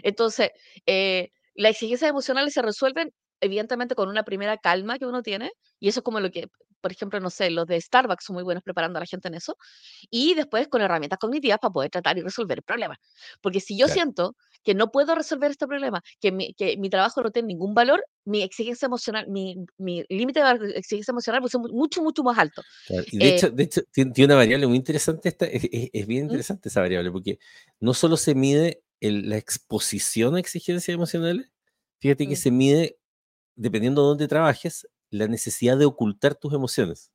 Entonces, 0.03 0.51
eh, 0.85 1.29
las 1.55 1.71
exigencias 1.71 2.09
emocionales 2.09 2.53
se 2.53 2.61
resuelven, 2.61 3.11
evidentemente, 3.41 3.95
con 3.95 4.09
una 4.09 4.23
primera 4.23 4.57
calma 4.57 4.97
que 4.99 5.05
uno 5.05 5.21
tiene, 5.21 5.51
y 5.79 5.89
eso 5.89 5.99
es 5.99 6.03
como 6.03 6.19
lo 6.19 6.31
que 6.31 6.47
por 6.85 6.91
ejemplo, 6.91 7.19
no 7.19 7.31
sé, 7.31 7.49
los 7.49 7.65
de 7.65 7.81
Starbucks 7.81 8.25
son 8.25 8.35
muy 8.35 8.43
buenos 8.43 8.61
preparando 8.61 8.97
a 8.97 8.99
la 8.99 9.07
gente 9.07 9.27
en 9.27 9.33
eso, 9.33 9.57
y 10.11 10.35
después 10.35 10.67
con 10.67 10.83
herramientas 10.83 11.17
cognitivas 11.17 11.57
para 11.57 11.73
poder 11.73 11.89
tratar 11.89 12.15
y 12.19 12.21
resolver 12.21 12.59
el 12.59 12.63
problema. 12.63 12.99
Porque 13.41 13.59
si 13.59 13.75
yo 13.75 13.87
siento 13.87 14.35
que 14.63 14.75
no 14.75 14.91
puedo 14.91 15.15
resolver 15.15 15.49
este 15.49 15.65
problema, 15.65 16.03
que 16.21 16.31
mi, 16.31 16.53
que 16.53 16.77
mi 16.77 16.91
trabajo 16.91 17.23
no 17.23 17.31
tiene 17.31 17.47
ningún 17.47 17.73
valor, 17.73 18.05
mi 18.23 18.43
exigencia 18.43 18.85
emocional, 18.85 19.27
mi, 19.27 19.65
mi 19.79 20.03
límite 20.09 20.43
de 20.43 20.77
exigencia 20.77 21.11
emocional 21.11 21.41
puede 21.41 21.53
ser 21.53 21.61
mucho, 21.61 22.03
mucho 22.03 22.21
más 22.21 22.37
alto. 22.37 22.61
Y 23.07 23.17
de, 23.17 23.29
eh 23.29 23.35
hecho, 23.35 23.49
de 23.49 23.63
hecho, 23.63 23.81
tiene, 23.91 24.25
una 24.25 24.35
variable 24.35 24.67
muy 24.67 24.77
interesante, 24.77 25.29
esta, 25.29 25.47
es, 25.47 25.63
bien 26.05 26.25
¿Mm? 26.25 26.27
interesante 26.27 26.69
esa 26.69 26.81
variable, 26.81 27.11
porque 27.11 27.39
no 27.79 27.95
solo 27.95 28.15
se 28.15 28.35
mide 28.35 28.83
la 29.01 29.37
exposición 29.37 30.35
a 30.35 30.39
exigencias 30.39 30.93
emocionales, 30.93 31.51
fíjate 31.97 32.27
que 32.27 32.35
mm. 32.35 32.37
se 32.37 32.51
mide, 32.51 32.99
dependiendo 33.55 34.03
de 34.03 34.07
dónde 34.09 34.27
trabajes, 34.27 34.87
la 35.17 35.27
necesidad 35.27 35.77
de 35.77 35.85
ocultar 35.85 36.35
tus 36.35 36.53
emociones. 36.53 37.11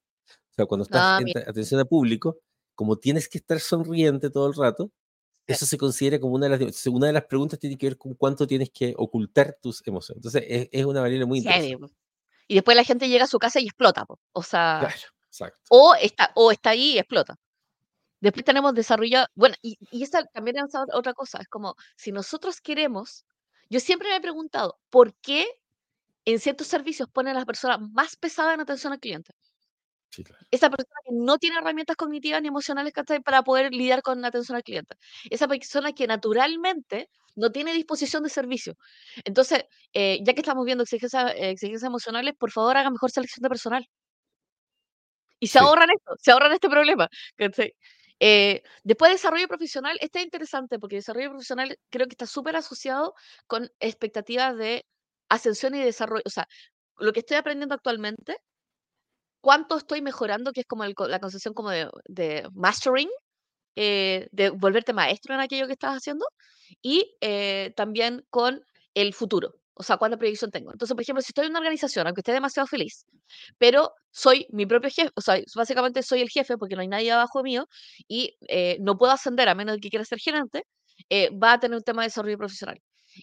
O 0.51 0.55
sea, 0.55 0.67
cuando 0.67 0.85
estás 0.85 1.01
ah, 1.03 1.21
en 1.25 1.49
atención 1.49 1.81
a 1.81 1.85
público, 1.85 2.39
como 2.75 2.97
tienes 2.97 3.29
que 3.29 3.39
estar 3.39 3.61
sonriente 3.61 4.31
todo 4.31 4.49
el 4.49 4.55
rato, 4.55 4.91
eso 5.47 5.67
se 5.67 5.77
considera 5.77 6.19
como 6.21 6.35
una 6.35 6.49
de 6.49 6.59
las... 6.59 6.87
Una 6.87 7.09
de 7.09 7.13
las 7.13 7.25
preguntas 7.25 7.59
tiene 7.59 7.77
que 7.77 7.87
ver 7.87 7.99
con 7.99 8.15
cuánto 8.15 8.47
tienes 8.47 8.71
que 8.71 8.95
ocultar 8.97 9.57
tus 9.61 9.87
emociones. 9.87 10.25
Entonces, 10.25 10.69
es, 10.71 10.85
una 10.85 11.01
variable 11.01 11.27
muy 11.27 11.39
interesante. 11.39 11.95
Y 12.47 12.55
después 12.55 12.77
la 12.77 12.85
gente 12.85 13.09
llega 13.09 13.25
a 13.25 13.29
su 13.29 13.39
casa 13.39 13.61
y 13.61 13.67
explota. 13.67 14.05
O 14.33 14.43
sea... 14.43 14.89
O 15.69 15.95
está, 15.95 16.33
o 16.35 16.51
está 16.51 16.71
ahí 16.71 16.95
y 16.95 16.99
explota. 16.99 17.37
Después 18.21 18.45
tenemos 18.45 18.75
desarrollo, 18.75 19.25
bueno, 19.35 19.55
y, 19.63 19.79
y 19.91 20.03
esta 20.03 20.25
también 20.27 20.59
es 20.59 20.75
otra 20.93 21.15
cosa, 21.15 21.39
es 21.41 21.49
como, 21.49 21.75
si 21.97 22.13
nosotros 22.13 22.61
queremos, 22.61 23.25
yo 23.71 23.81
siempre 23.81 24.11
me 24.11 24.17
he 24.17 24.21
preguntado, 24.21 24.79
¿por 24.91 25.15
qué 25.23 25.47
en 26.33 26.41
ciertos 26.41 26.67
servicios 26.67 27.09
ponen 27.09 27.35
a 27.35 27.39
las 27.39 27.47
personas 27.47 27.81
más 27.81 28.17
pesadas 28.17 28.55
en 28.55 28.61
atención 28.61 28.93
al 28.93 29.01
cliente? 29.01 29.33
Esa 30.51 30.69
persona 30.71 30.97
que 31.05 31.13
no 31.13 31.39
tiene 31.39 31.59
herramientas 31.59 31.97
cognitivas 31.97 32.43
ni 32.43 32.49
emocionales 32.49 32.93
para 33.25 33.43
poder 33.43 33.73
lidiar 33.73 34.03
con 34.03 34.21
la 34.21 34.29
atención 34.29 34.57
al 34.57 34.65
cliente. 34.65 34.97
Esa 35.31 35.47
persona 35.47 35.93
que 35.93 36.07
naturalmente 36.07 37.09
no 37.37 37.53
tiene 37.53 37.73
disposición 37.73 38.23
de 38.25 38.29
servicio. 38.29 38.75
Entonces, 39.25 39.65
eh, 39.93 40.19
ya 40.23 40.35
que 40.35 40.41
estamos 40.41 40.65
viendo 40.65 40.83
exigencias, 40.85 41.33
exigencias 41.37 41.89
emocionales, 41.89 42.35
por 42.37 42.51
favor 42.51 42.77
hagan 42.77 42.93
mejor 42.93 43.11
selección 43.11 43.43
de 43.43 43.49
personal. 43.49 43.89
Y 45.39 45.47
se 45.47 45.59
ahorran 45.59 45.89
esto, 45.91 46.13
se 46.19 46.33
ahorran 46.33 46.53
este 46.53 46.69
problema. 46.69 47.09
Eh, 48.23 48.63
después 48.85 49.09
de 49.09 49.15
desarrollo 49.15 49.49
profesional, 49.49 49.97
este 50.01 50.19
es 50.19 50.25
interesante 50.25 50.79
porque 50.79 50.97
desarrollo 50.97 51.31
profesional 51.31 51.79
creo 51.89 52.07
que 52.07 52.13
está 52.13 52.27
súper 52.27 52.57
asociado 52.57 53.15
con 53.47 53.71
expectativas 53.81 54.57
de 54.57 54.85
ascensión 55.31 55.75
y 55.75 55.83
desarrollo. 55.83 56.23
O 56.27 56.31
sea, 56.31 56.47
lo 56.99 57.13
que 57.13 57.21
estoy 57.21 57.39
aprendiendo 57.39 57.75
actualmente, 57.75 58.37
cuánto 59.41 59.77
estoy 59.79 60.03
mejorando, 60.03 60.53
que 60.53 60.61
es 60.63 60.67
como 60.67 60.85
la 60.85 61.21
concepción 61.21 61.55
como 61.55 61.71
de, 61.71 62.49
mastering, 62.55 63.09
eh, 63.77 64.29
de 64.33 64.51
volverte 64.51 64.93
maestro 64.95 65.35
en 65.35 65.41
aquello 65.41 65.67
que 65.67 65.75
estás 65.75 65.97
haciendo, 65.97 66.27
y 66.83 67.17
eh, 67.21 67.73
también 67.77 68.25
con 68.31 68.65
el 68.95 69.15
futuro. 69.15 69.57
O 69.75 69.83
sea, 69.83 69.97
¿cuánta 69.99 70.19
proyección 70.19 70.51
tengo? 70.51 70.73
Entonces, 70.73 70.95
por 70.95 71.03
ejemplo, 71.03 71.23
si 71.23 71.31
estoy 71.31 71.47
en 71.47 71.53
una 71.53 71.61
organización, 71.61 72.07
aunque 72.07 72.21
esté 72.23 72.33
demasiado 72.33 72.67
feliz, 72.67 73.07
pero 73.59 73.93
soy 74.11 74.47
mi 74.51 74.67
propio 74.67 74.91
jefe, 74.91 75.11
o 75.17 75.23
sea, 75.23 75.41
básicamente 75.57 76.03
soy 76.03 76.23
el 76.23 76.31
jefe 76.31 76.59
porque 76.59 76.77
no 76.77 76.83
hay 76.83 76.89
nadie 76.89 77.13
abajo 77.13 77.43
mío 77.43 77.67
y 78.09 78.37
eh, 78.49 78.79
no 78.81 78.99
puedo 78.99 79.13
ascender 79.13 79.49
a 79.49 79.55
menos 79.55 79.77
de 79.77 79.81
que 79.81 79.91
quiera 79.91 80.05
ser 80.05 80.19
gerente, 80.21 80.65
eh, 81.11 81.31
va 81.37 81.55
a 81.55 81.61
tener 81.61 81.77
un 81.79 81.85
tema 81.85 82.03
de 82.03 82.09
desarrollo 82.09 82.39
profesional. 82.39 82.79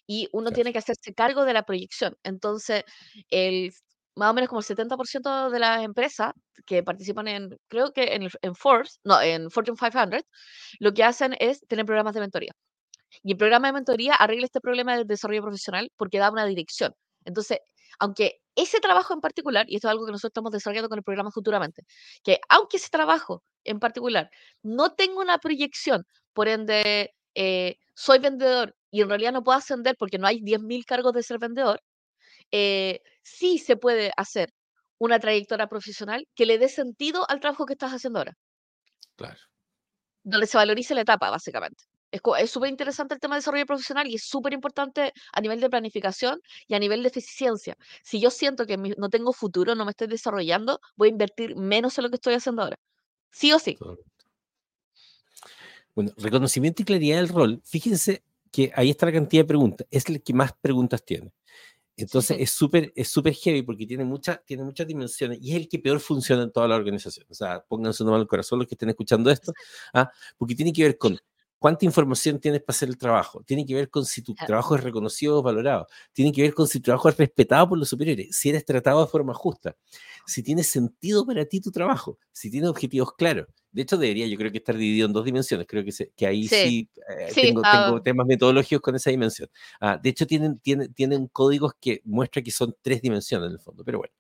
Y 0.06 0.30
uno 0.34 0.52
tiene 0.52 0.74
que 0.74 0.80
hacerse 0.80 1.14
cargo 1.14 1.46
de 1.46 1.54
la 1.54 1.64
proyección. 1.64 2.16
Entonces, 2.24 2.84
el, 3.30 3.72
más 4.16 4.32
o 4.32 4.34
menos 4.34 4.50
como 4.50 4.62
el 4.62 4.66
70% 4.66 5.50
de 5.50 5.60
las 5.60 5.84
empresas 5.84 6.34
que 6.66 6.84
participan 6.84 7.28
en, 7.28 7.50
creo 7.68 7.94
que 7.94 8.16
en, 8.16 8.30
en 8.42 8.56
Forbes, 8.56 9.00
no, 9.04 9.22
en 9.22 9.50
Fortune 9.52 9.78
500, 9.78 10.22
lo 10.80 10.94
que 10.94 11.04
hacen 11.04 11.36
es 11.40 11.62
tener 11.68 11.86
programas 11.86 12.14
de 12.14 12.22
mentoría. 12.22 12.52
Y 13.24 13.32
el 13.32 13.38
programa 13.38 13.68
de 13.68 13.74
mentoría 13.74 14.16
arregla 14.16 14.46
este 14.46 14.62
problema 14.62 14.96
del 14.98 15.08
desarrollo 15.08 15.42
profesional 15.44 15.92
porque 15.98 16.20
da 16.20 16.32
una 16.32 16.46
dirección. 16.46 16.94
Entonces, 17.26 17.60
aunque 18.00 18.42
ese 18.56 18.80
trabajo 18.80 19.14
en 19.14 19.22
particular, 19.22 19.66
y 19.70 19.76
esto 19.76 19.88
es 19.88 19.92
algo 19.92 20.06
que 20.06 20.12
nosotros 20.12 20.32
estamos 20.32 20.52
desarrollando 20.52 20.90
con 20.90 20.98
el 20.98 21.04
programa 21.04 21.32
futuramente, 21.32 21.84
que 22.24 22.40
aunque 22.50 22.78
ese 22.78 22.90
trabajo 22.90 23.44
en 23.64 23.80
particular 23.80 24.30
no 24.64 24.94
tenga 24.96 25.22
una 25.22 25.38
proyección, 25.38 26.06
por 26.34 26.48
ende, 26.48 27.14
eh, 27.36 27.78
soy 27.96 28.20
vendedor 28.20 28.76
y 28.92 29.02
en 29.02 29.10
realidad 29.10 29.34
no 29.34 29.44
puedo 29.44 29.58
ascender 29.58 29.96
porque 29.98 30.18
no 30.18 30.28
hay 30.28 30.40
10.000 30.42 30.86
cargos 30.86 31.14
de 31.14 31.24
ser 31.24 31.40
vendedor, 31.40 31.82
eh, 32.52 33.02
sí 33.24 33.58
se 33.58 33.76
puede 33.76 34.12
hacer 34.18 34.54
una 34.98 35.20
trayectoria 35.20 35.68
profesional 35.68 36.28
que 36.36 36.46
le 36.46 36.58
dé 36.58 36.70
sentido 36.70 37.30
al 37.30 37.40
trabajo 37.40 37.66
que 37.66 37.74
estás 37.74 37.92
haciendo 37.92 38.20
ahora. 38.20 38.38
Claro. 39.16 39.40
Donde 40.24 40.48
se 40.48 40.58
valorice 40.58 40.96
la 40.96 41.02
etapa, 41.02 41.30
básicamente. 41.30 41.84
Es 42.10 42.52
súper 42.52 42.70
interesante 42.70 43.14
el 43.14 43.20
tema 43.20 43.36
de 43.36 43.40
desarrollo 43.40 43.66
profesional 43.66 44.08
y 44.08 44.16
es 44.16 44.24
súper 44.24 44.54
importante 44.54 45.12
a 45.34 45.42
nivel 45.42 45.60
de 45.60 45.70
planificación 45.70 46.40
y 46.68 46.74
a 46.74 46.80
nivel 46.80 47.04
de 47.04 47.10
eficiencia. 47.10 47.76
Si 48.02 48.20
yo 48.22 48.32
siento 48.32 48.66
que 48.66 48.78
no 48.78 49.10
tengo 49.10 49.34
futuro, 49.34 49.76
no 49.76 49.84
me 49.84 49.92
estoy 49.92 50.08
desarrollando, 50.08 50.80
voy 50.96 51.10
a 51.10 51.12
invertir 51.12 51.56
menos 51.58 51.98
en 51.98 52.06
lo 52.06 52.10
que 52.10 52.16
estoy 52.16 52.36
haciendo 52.36 52.64
ahora. 52.64 52.78
Sí 53.32 53.52
o 53.52 53.60
sí. 53.60 53.78
Bueno, 55.94 56.12
reconocimiento 56.18 56.82
y 56.82 56.86
claridad 56.86 57.18
del 57.18 57.30
rol. 57.30 57.62
Fíjense 57.66 58.24
que 58.52 58.72
ahí 58.76 58.90
está 58.90 59.06
la 59.06 59.14
cantidad 59.14 59.44
de 59.44 59.48
preguntas. 59.48 59.88
Es 59.92 60.08
el 60.10 60.22
que 60.22 60.34
más 60.34 60.54
preguntas 60.62 61.04
tiene. 61.04 61.32
Entonces 61.98 62.38
es 62.40 62.52
súper 62.52 62.94
es 62.96 63.08
súper 63.10 63.34
heavy 63.34 63.64
porque 63.64 63.88
tiene, 63.88 64.06
mucha, 64.06 64.38
tiene 64.46 64.64
muchas 64.64 64.86
dimensiones 64.86 65.40
y 65.42 65.52
es 65.52 65.58
el 65.58 65.68
que 65.68 65.80
peor 65.80 66.00
funciona 66.00 66.44
en 66.44 66.52
toda 66.52 66.68
la 66.68 66.76
organización. 66.76 67.26
O 67.30 67.34
sea, 67.34 67.64
pónganse 67.68 68.04
una 68.04 68.12
mano 68.12 68.22
al 68.22 68.28
corazón 68.28 68.60
los 68.60 68.68
que 68.68 68.76
estén 68.76 68.90
escuchando 68.90 69.32
esto, 69.32 69.52
¿ah? 69.94 70.12
porque 70.38 70.54
tiene 70.56 70.72
que 70.72 70.84
ver 70.84 70.98
con 70.98 71.20
cuánta 71.60 71.86
información 71.86 72.40
tienes 72.40 72.62
para 72.62 72.76
hacer 72.76 72.90
el 72.90 72.98
trabajo. 72.98 73.44
Tiene 73.44 73.66
que 73.66 73.74
ver 73.74 73.90
con 73.90 74.06
si 74.06 74.22
tu 74.22 74.34
trabajo 74.36 74.76
es 74.76 74.84
reconocido 74.84 75.40
o 75.40 75.42
valorado. 75.42 75.88
Tiene 76.14 76.32
que 76.32 76.42
ver 76.42 76.54
con 76.54 76.68
si 76.68 76.80
tu 76.80 76.86
trabajo 76.86 77.10
es 77.10 77.18
respetado 77.18 77.70
por 77.70 77.78
los 77.78 77.90
superiores, 77.90 78.36
si 78.36 78.50
eres 78.50 78.66
tratado 78.66 79.02
de 79.02 79.08
forma 79.12 79.34
justa, 79.34 79.76
si 80.26 80.44
tiene 80.44 80.64
sentido 80.64 81.26
para 81.26 81.46
ti 81.46 81.62
tu 81.62 81.72
trabajo, 81.72 82.20
si 82.32 82.52
tiene 82.52 82.68
objetivos 82.68 83.14
claros. 83.14 83.48
De 83.72 83.84
hecho, 83.84 83.98
debería 83.98 84.26
yo 84.26 84.38
creo 84.38 84.52
que 84.52 84.58
estar 84.58 84.76
dividido 84.76 85.06
en 85.06 85.14
dos 85.14 85.24
dimensiones. 85.24 85.68
Creo 85.68 85.84
que, 85.84 85.92
que 86.16 86.26
ahí 86.26 86.48
sí, 86.48 86.90
eh, 87.10 87.32
tengo, 87.34 87.62
tengo, 87.62 88.02
temas 88.02 88.26
metodológicos 88.26 88.82
con 88.82 88.96
esa 88.96 89.12
dimensión. 89.12 89.50
Ah, 89.80 90.00
de 90.02 90.10
hecho, 90.10 90.26
tienen, 90.26 90.58
tienen, 90.60 90.92
tienen 90.94 91.28
códigos 91.28 91.74
que 91.80 92.02
muestran 92.04 92.44
que 92.44 92.50
son 92.50 92.76
tres 92.82 93.02
dimensiones 93.02 93.48
en 93.48 93.54
el 93.54 93.60
fondo. 93.60 93.84
Pero 93.84 94.00
bueno, 94.00 94.14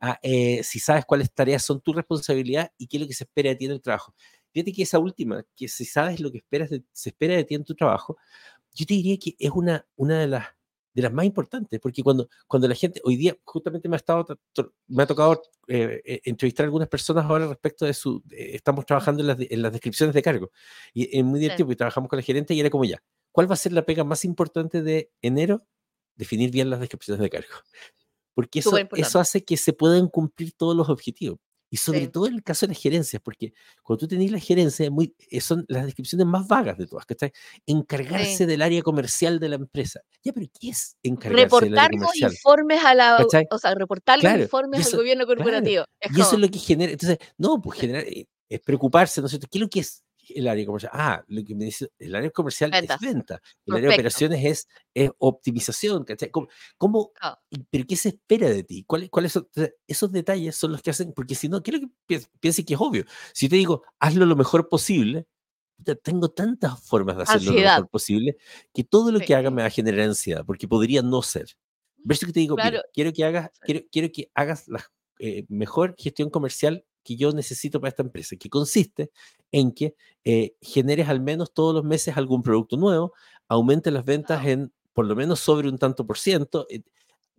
ah, 0.00 0.18
eh, 0.20 0.62
si 0.64 0.80
sabes 0.80 1.04
cuáles 1.04 1.32
tareas 1.32 1.62
son 1.62 1.80
tu 1.80 1.92
responsabilidad 1.92 2.72
y 2.76 2.88
qué 2.88 2.96
es 2.96 3.02
lo 3.02 3.06
que 3.06 3.14
se 3.14 3.24
espera 3.24 3.50
de 3.50 3.56
ti 3.56 3.66
en 3.66 3.72
el 3.72 3.80
trabajo 3.80 4.14
Fíjate 4.54 4.72
que 4.72 4.84
esa 4.84 5.00
última, 5.00 5.44
que 5.56 5.66
si 5.66 5.84
sabes 5.84 6.20
lo 6.20 6.30
que 6.30 6.38
esperas 6.38 6.70
se 6.70 7.08
espera 7.08 7.34
de 7.34 7.42
ti 7.42 7.56
en 7.56 7.64
tu 7.64 7.74
trabajo, 7.74 8.16
yo 8.72 8.86
te 8.86 8.94
diría 8.94 9.18
que 9.18 9.34
es 9.36 9.50
una, 9.50 9.84
una 9.96 10.20
de, 10.20 10.28
las, 10.28 10.46
de 10.92 11.02
las 11.02 11.12
más 11.12 11.24
importantes, 11.24 11.80
porque 11.80 12.04
cuando, 12.04 12.28
cuando 12.46 12.68
la 12.68 12.76
gente, 12.76 13.00
hoy 13.02 13.16
día 13.16 13.36
justamente 13.42 13.88
me 13.88 13.96
ha, 13.96 13.98
estado, 13.98 14.24
me 14.86 15.02
ha 15.02 15.06
tocado 15.08 15.42
eh, 15.66 16.00
eh, 16.04 16.20
entrevistar 16.24 16.62
a 16.62 16.66
algunas 16.66 16.88
personas 16.88 17.24
ahora 17.24 17.48
respecto 17.48 17.84
de 17.84 17.94
su, 17.94 18.22
estamos 18.30 18.86
trabajando 18.86 19.22
en 19.22 19.26
las, 19.26 19.38
en 19.40 19.60
las, 19.60 19.72
descripciones 19.72 20.14
de 20.14 20.22
cargo, 20.22 20.52
y 20.92 21.18
es 21.18 21.24
muy 21.24 21.40
divertido, 21.40 21.66
porque 21.66 21.76
trabajamos 21.76 22.08
con 22.08 22.16
la 22.16 22.22
gerente 22.22 22.54
y 22.54 22.60
era 22.60 22.70
como 22.70 22.84
ya, 22.84 23.02
¿cuál 23.32 23.50
va 23.50 23.54
a 23.54 23.56
ser 23.56 23.72
la 23.72 23.84
pega 23.84 24.04
más 24.04 24.24
importante 24.24 24.82
de 24.82 25.10
enero? 25.20 25.66
Definir 26.14 26.52
bien 26.52 26.70
las 26.70 26.78
descripciones 26.78 27.20
de 27.20 27.28
cargo. 27.28 27.48
Porque 28.34 28.60
eso, 28.60 28.76
eso 28.76 29.18
hace 29.18 29.44
que 29.44 29.56
se 29.56 29.72
puedan 29.72 30.08
cumplir 30.08 30.52
todos 30.52 30.76
los 30.76 30.88
objetivos. 30.88 31.38
Y 31.74 31.76
sobre 31.76 32.06
todo 32.06 32.28
en 32.28 32.34
el 32.34 32.42
caso 32.44 32.66
de 32.66 32.72
las 32.72 32.80
gerencias, 32.80 33.20
porque 33.20 33.52
cuando 33.82 34.02
tú 34.02 34.06
tenés 34.06 34.30
la 34.30 34.38
gerencia, 34.38 34.88
muy, 34.92 35.12
eh, 35.28 35.40
son 35.40 35.64
las 35.66 35.84
descripciones 35.84 36.24
más 36.24 36.46
vagas 36.46 36.78
de 36.78 36.86
todas, 36.86 37.04
¿cachai? 37.04 37.32
Encargarse 37.66 38.46
del 38.46 38.62
área 38.62 38.80
comercial 38.80 39.40
de 39.40 39.48
la 39.48 39.56
empresa. 39.56 40.00
Ya, 40.22 40.32
pero 40.32 40.46
¿qué 40.60 40.68
es 40.68 40.96
encargarse 41.02 41.42
reportar 41.42 41.70
del 41.70 41.78
área 41.80 41.98
comercial? 41.98 42.30
informes 42.30 42.84
a 42.84 42.94
la, 42.94 43.26
o 43.50 43.58
sea, 43.58 43.74
reportar 43.74 44.22
los 44.22 44.42
informes 44.42 44.86
al 44.86 44.98
gobierno 45.00 45.26
corporativo. 45.26 45.84
y 46.14 46.20
eso 46.20 46.36
es 46.36 46.40
lo 46.40 46.48
que 46.48 46.60
genera, 46.60 46.92
entonces, 46.92 47.18
no, 47.38 47.60
pues 47.60 47.80
generar, 47.80 48.04
eh, 48.04 48.28
es 48.48 48.60
preocuparse, 48.60 49.20
¿no 49.20 49.26
es 49.26 49.32
cierto? 49.32 49.48
¿Qué 49.50 49.58
es 49.58 49.62
lo 49.62 49.68
que 49.68 49.80
es 49.80 50.03
el 50.28 50.48
área 50.48 50.64
comercial. 50.66 50.92
Ah, 50.94 51.24
lo 51.28 51.44
que 51.44 51.54
me 51.54 51.66
dice, 51.66 51.90
el 51.98 52.14
área 52.14 52.30
comercial 52.30 52.72
es 52.74 53.00
venta. 53.00 53.40
El 53.66 53.74
área 53.74 53.88
de 53.88 53.94
operaciones 53.94 54.44
es, 54.44 54.68
es 54.94 55.10
optimización, 55.18 56.04
¿cachai? 56.04 56.30
¿Cómo, 56.30 57.12
¿Pero 57.70 57.84
qué 57.86 57.96
se 57.96 58.10
espera 58.10 58.48
de 58.48 58.64
ti? 58.64 58.84
¿Cuáles 58.84 59.10
cuál 59.10 59.28
son? 59.30 59.48
Esos 59.86 60.12
detalles 60.12 60.56
son 60.56 60.72
los 60.72 60.82
que 60.82 60.90
hacen, 60.90 61.12
porque 61.12 61.34
si 61.34 61.48
no, 61.48 61.62
quiero 61.62 61.80
que 61.80 62.20
piense 62.40 62.64
que 62.64 62.74
es 62.74 62.80
obvio. 62.80 63.04
Si 63.32 63.48
te 63.48 63.56
digo, 63.56 63.82
hazlo 63.98 64.26
lo 64.26 64.36
mejor 64.36 64.68
posible, 64.68 65.26
tengo 66.02 66.30
tantas 66.30 66.80
formas 66.82 67.16
de 67.16 67.22
hacerlo 67.24 67.52
lo 67.52 67.60
mejor 67.60 67.88
posible 67.88 68.36
que 68.72 68.84
todo 68.84 69.12
lo 69.12 69.20
que 69.20 69.34
haga 69.34 69.50
me 69.50 69.62
va 69.62 69.68
a 69.68 69.70
generar 69.70 70.00
ansiedad, 70.00 70.44
porque 70.46 70.68
podría 70.68 71.02
no 71.02 71.22
ser. 71.22 71.56
¿Ves 71.96 72.20
que 72.20 72.32
te 72.32 72.40
digo? 72.40 72.56
quiero 72.92 73.12
que 73.12 73.24
hagas, 73.24 73.50
quiero, 73.60 73.80
quiero 73.90 74.08
que 74.12 74.30
hagas 74.34 74.68
la 74.68 74.84
eh, 75.18 75.44
mejor 75.48 75.94
gestión 75.98 76.30
comercial 76.30 76.84
que 77.04 77.16
yo 77.16 77.32
necesito 77.32 77.80
para 77.80 77.90
esta 77.90 78.02
empresa, 78.02 78.36
que 78.36 78.50
consiste 78.50 79.10
en 79.52 79.72
que 79.72 79.94
eh, 80.24 80.54
generes 80.60 81.08
al 81.08 81.20
menos 81.20 81.52
todos 81.54 81.74
los 81.74 81.84
meses 81.84 82.16
algún 82.16 82.42
producto 82.42 82.76
nuevo, 82.76 83.12
aumente 83.48 83.90
las 83.90 84.04
ventas 84.04 84.44
en 84.46 84.72
por 84.94 85.06
lo 85.06 85.16
menos 85.16 85.40
sobre 85.40 85.68
un 85.68 85.78
tanto 85.78 86.06
por 86.06 86.18
ciento. 86.18 86.66
Eh, 86.70 86.82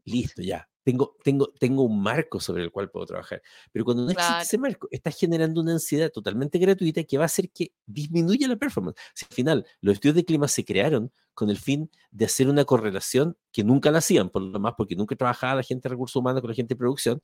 listo, 0.05 0.41
ya. 0.41 0.69
Tengo, 0.85 1.17
tengo, 1.23 1.51
tengo 1.59 1.81
un 1.81 1.99
marco 1.99 2.39
sobre 2.39 2.63
el 2.63 2.71
cual 2.71 2.91
puedo 2.91 3.07
trabajar. 3.07 3.41
Pero 3.71 3.83
cuando 3.83 4.03
no 4.03 4.11
existe 4.11 4.41
ese 4.43 4.57
marco, 4.59 4.87
estás 4.91 5.17
generando 5.17 5.59
una 5.61 5.71
ansiedad 5.71 6.11
totalmente 6.11 6.59
gratuita 6.59 7.03
que 7.03 7.17
va 7.17 7.23
a 7.23 7.25
hacer 7.25 7.49
que 7.49 7.71
disminuya 7.87 8.47
la 8.47 8.55
performance. 8.55 8.95
Si 9.15 9.25
al 9.25 9.33
final 9.33 9.65
los 9.81 9.95
estudios 9.95 10.15
de 10.15 10.25
clima 10.25 10.47
se 10.47 10.63
crearon 10.63 11.11
con 11.33 11.49
el 11.49 11.57
fin 11.57 11.89
de 12.11 12.25
hacer 12.25 12.47
una 12.47 12.65
correlación 12.65 13.35
que 13.51 13.63
nunca 13.63 13.89
la 13.89 13.97
hacían, 13.97 14.29
por 14.29 14.43
lo 14.43 14.59
más 14.59 14.75
porque 14.77 14.95
nunca 14.95 15.15
trabajaba 15.15 15.55
la 15.55 15.63
gente 15.63 15.89
de 15.89 15.93
recursos 15.93 16.15
humanos 16.17 16.41
con 16.41 16.51
la 16.51 16.55
gente 16.55 16.75
de 16.75 16.77
producción, 16.77 17.21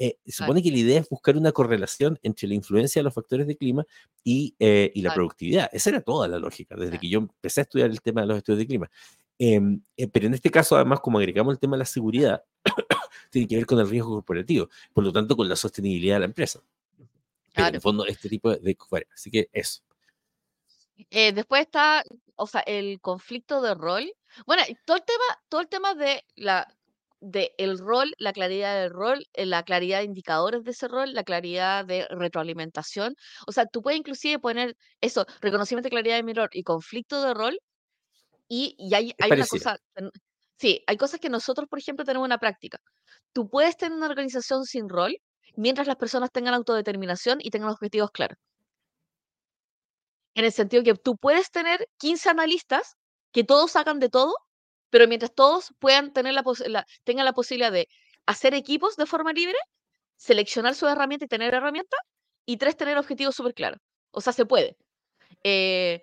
eh, 0.00 0.18
se 0.26 0.32
supone 0.32 0.60
que 0.60 0.72
la 0.72 0.78
idea 0.78 1.00
es 1.00 1.08
buscar 1.08 1.36
una 1.36 1.52
correlación 1.52 2.18
entre 2.24 2.48
la 2.48 2.54
influencia 2.54 2.98
de 2.98 3.04
los 3.04 3.14
factores 3.14 3.46
de 3.46 3.56
clima 3.56 3.86
y, 4.24 4.56
eh, 4.58 4.90
y 4.94 5.00
la 5.00 5.14
productividad. 5.14 5.70
Esa 5.72 5.90
era 5.90 6.00
toda 6.00 6.26
la 6.26 6.40
lógica, 6.40 6.74
desde 6.76 6.98
que 6.98 7.08
yo 7.08 7.20
empecé 7.20 7.60
a 7.60 7.62
estudiar 7.62 7.88
el 7.88 8.02
tema 8.02 8.22
de 8.22 8.26
los 8.26 8.36
estudios 8.36 8.58
de 8.58 8.66
clima. 8.66 8.90
Em, 9.38 9.82
eh, 9.96 10.08
pero 10.08 10.26
en 10.26 10.34
este 10.34 10.50
caso, 10.50 10.76
además, 10.76 11.00
como 11.00 11.18
agregamos 11.18 11.52
el 11.52 11.58
tema 11.60 11.76
de 11.76 11.80
la 11.80 11.84
seguridad, 11.84 12.42
tiene 13.36 13.48
que 13.48 13.56
ver 13.56 13.66
con 13.66 13.78
el 13.78 13.88
riesgo 13.88 14.14
corporativo, 14.14 14.70
por 14.94 15.04
lo 15.04 15.12
tanto, 15.12 15.36
con 15.36 15.46
la 15.46 15.56
sostenibilidad 15.56 16.16
de 16.16 16.20
la 16.20 16.26
empresa. 16.26 16.60
Pero 17.54 17.68
en 17.68 17.74
el 17.74 17.80
fondo, 17.82 18.06
este 18.06 18.30
tipo 18.30 18.50
de... 18.50 18.76
Así 19.12 19.30
que 19.30 19.50
eso. 19.52 19.82
Eh, 21.10 21.32
después 21.32 21.60
está, 21.62 22.02
o 22.36 22.46
sea, 22.46 22.62
el 22.62 22.98
conflicto 23.00 23.60
de 23.60 23.74
rol. 23.74 24.10
Bueno, 24.46 24.62
todo 24.86 24.96
el 24.96 25.04
tema, 25.04 25.24
todo 25.50 25.60
el 25.60 25.68
tema 25.68 25.94
de 25.94 26.24
la 26.34 26.66
de 27.20 27.54
el 27.58 27.78
rol, 27.78 28.14
la 28.18 28.32
claridad 28.32 28.80
del 28.80 28.90
rol, 28.90 29.26
eh, 29.34 29.46
la 29.46 29.62
claridad 29.64 29.98
de 29.98 30.04
indicadores 30.04 30.64
de 30.64 30.70
ese 30.70 30.86
rol, 30.86 31.12
la 31.12 31.24
claridad 31.24 31.84
de 31.84 32.06
retroalimentación. 32.08 33.16
O 33.46 33.52
sea, 33.52 33.66
tú 33.66 33.82
puedes 33.82 33.98
inclusive 33.98 34.38
poner 34.38 34.76
eso, 35.00 35.26
reconocimiento 35.40 35.86
de 35.86 35.90
claridad 35.90 36.16
de 36.16 36.22
mi 36.22 36.34
rol 36.34 36.48
y 36.52 36.62
conflicto 36.62 37.22
de 37.22 37.34
rol, 37.34 37.58
y, 38.48 38.76
hay, 38.94 39.12
hay 39.18 39.32
una 39.32 39.46
cosa, 39.46 39.78
sí, 40.58 40.82
hay 40.86 40.96
cosas 40.96 41.20
que 41.20 41.28
nosotros, 41.28 41.68
por 41.68 41.78
ejemplo, 41.78 42.04
tenemos 42.04 42.26
una 42.26 42.38
práctica. 42.38 42.80
Tú 43.32 43.48
puedes 43.48 43.76
tener 43.76 43.96
una 43.96 44.06
organización 44.06 44.64
sin 44.64 44.88
rol 44.88 45.16
mientras 45.56 45.86
las 45.86 45.96
personas 45.96 46.30
tengan 46.32 46.54
autodeterminación 46.54 47.38
y 47.40 47.50
tengan 47.50 47.70
objetivos 47.70 48.10
claros. 48.10 48.38
En 50.34 50.44
el 50.44 50.52
sentido 50.52 50.82
que 50.82 50.94
tú 50.94 51.16
puedes 51.16 51.50
tener 51.50 51.88
15 51.98 52.28
analistas 52.28 52.96
que 53.32 53.44
todos 53.44 53.74
hagan 53.76 53.98
de 54.00 54.08
todo, 54.10 54.34
pero 54.90 55.08
mientras 55.08 55.34
todos 55.34 55.72
puedan 55.78 56.12
tener 56.12 56.34
la, 56.34 56.86
tengan 57.04 57.24
la 57.24 57.32
posibilidad 57.32 57.72
de 57.72 57.88
hacer 58.26 58.54
equipos 58.54 58.96
de 58.96 59.06
forma 59.06 59.32
libre, 59.32 59.56
seleccionar 60.16 60.74
su 60.74 60.86
herramienta 60.86 61.24
y 61.24 61.28
tener 61.28 61.54
herramientas, 61.54 62.00
y 62.46 62.58
tres, 62.58 62.76
tener 62.76 62.96
objetivos 62.98 63.34
súper 63.34 63.54
claros. 63.54 63.80
O 64.12 64.20
sea, 64.20 64.32
se 64.32 64.46
puede. 64.46 64.76
Eh, 65.42 66.02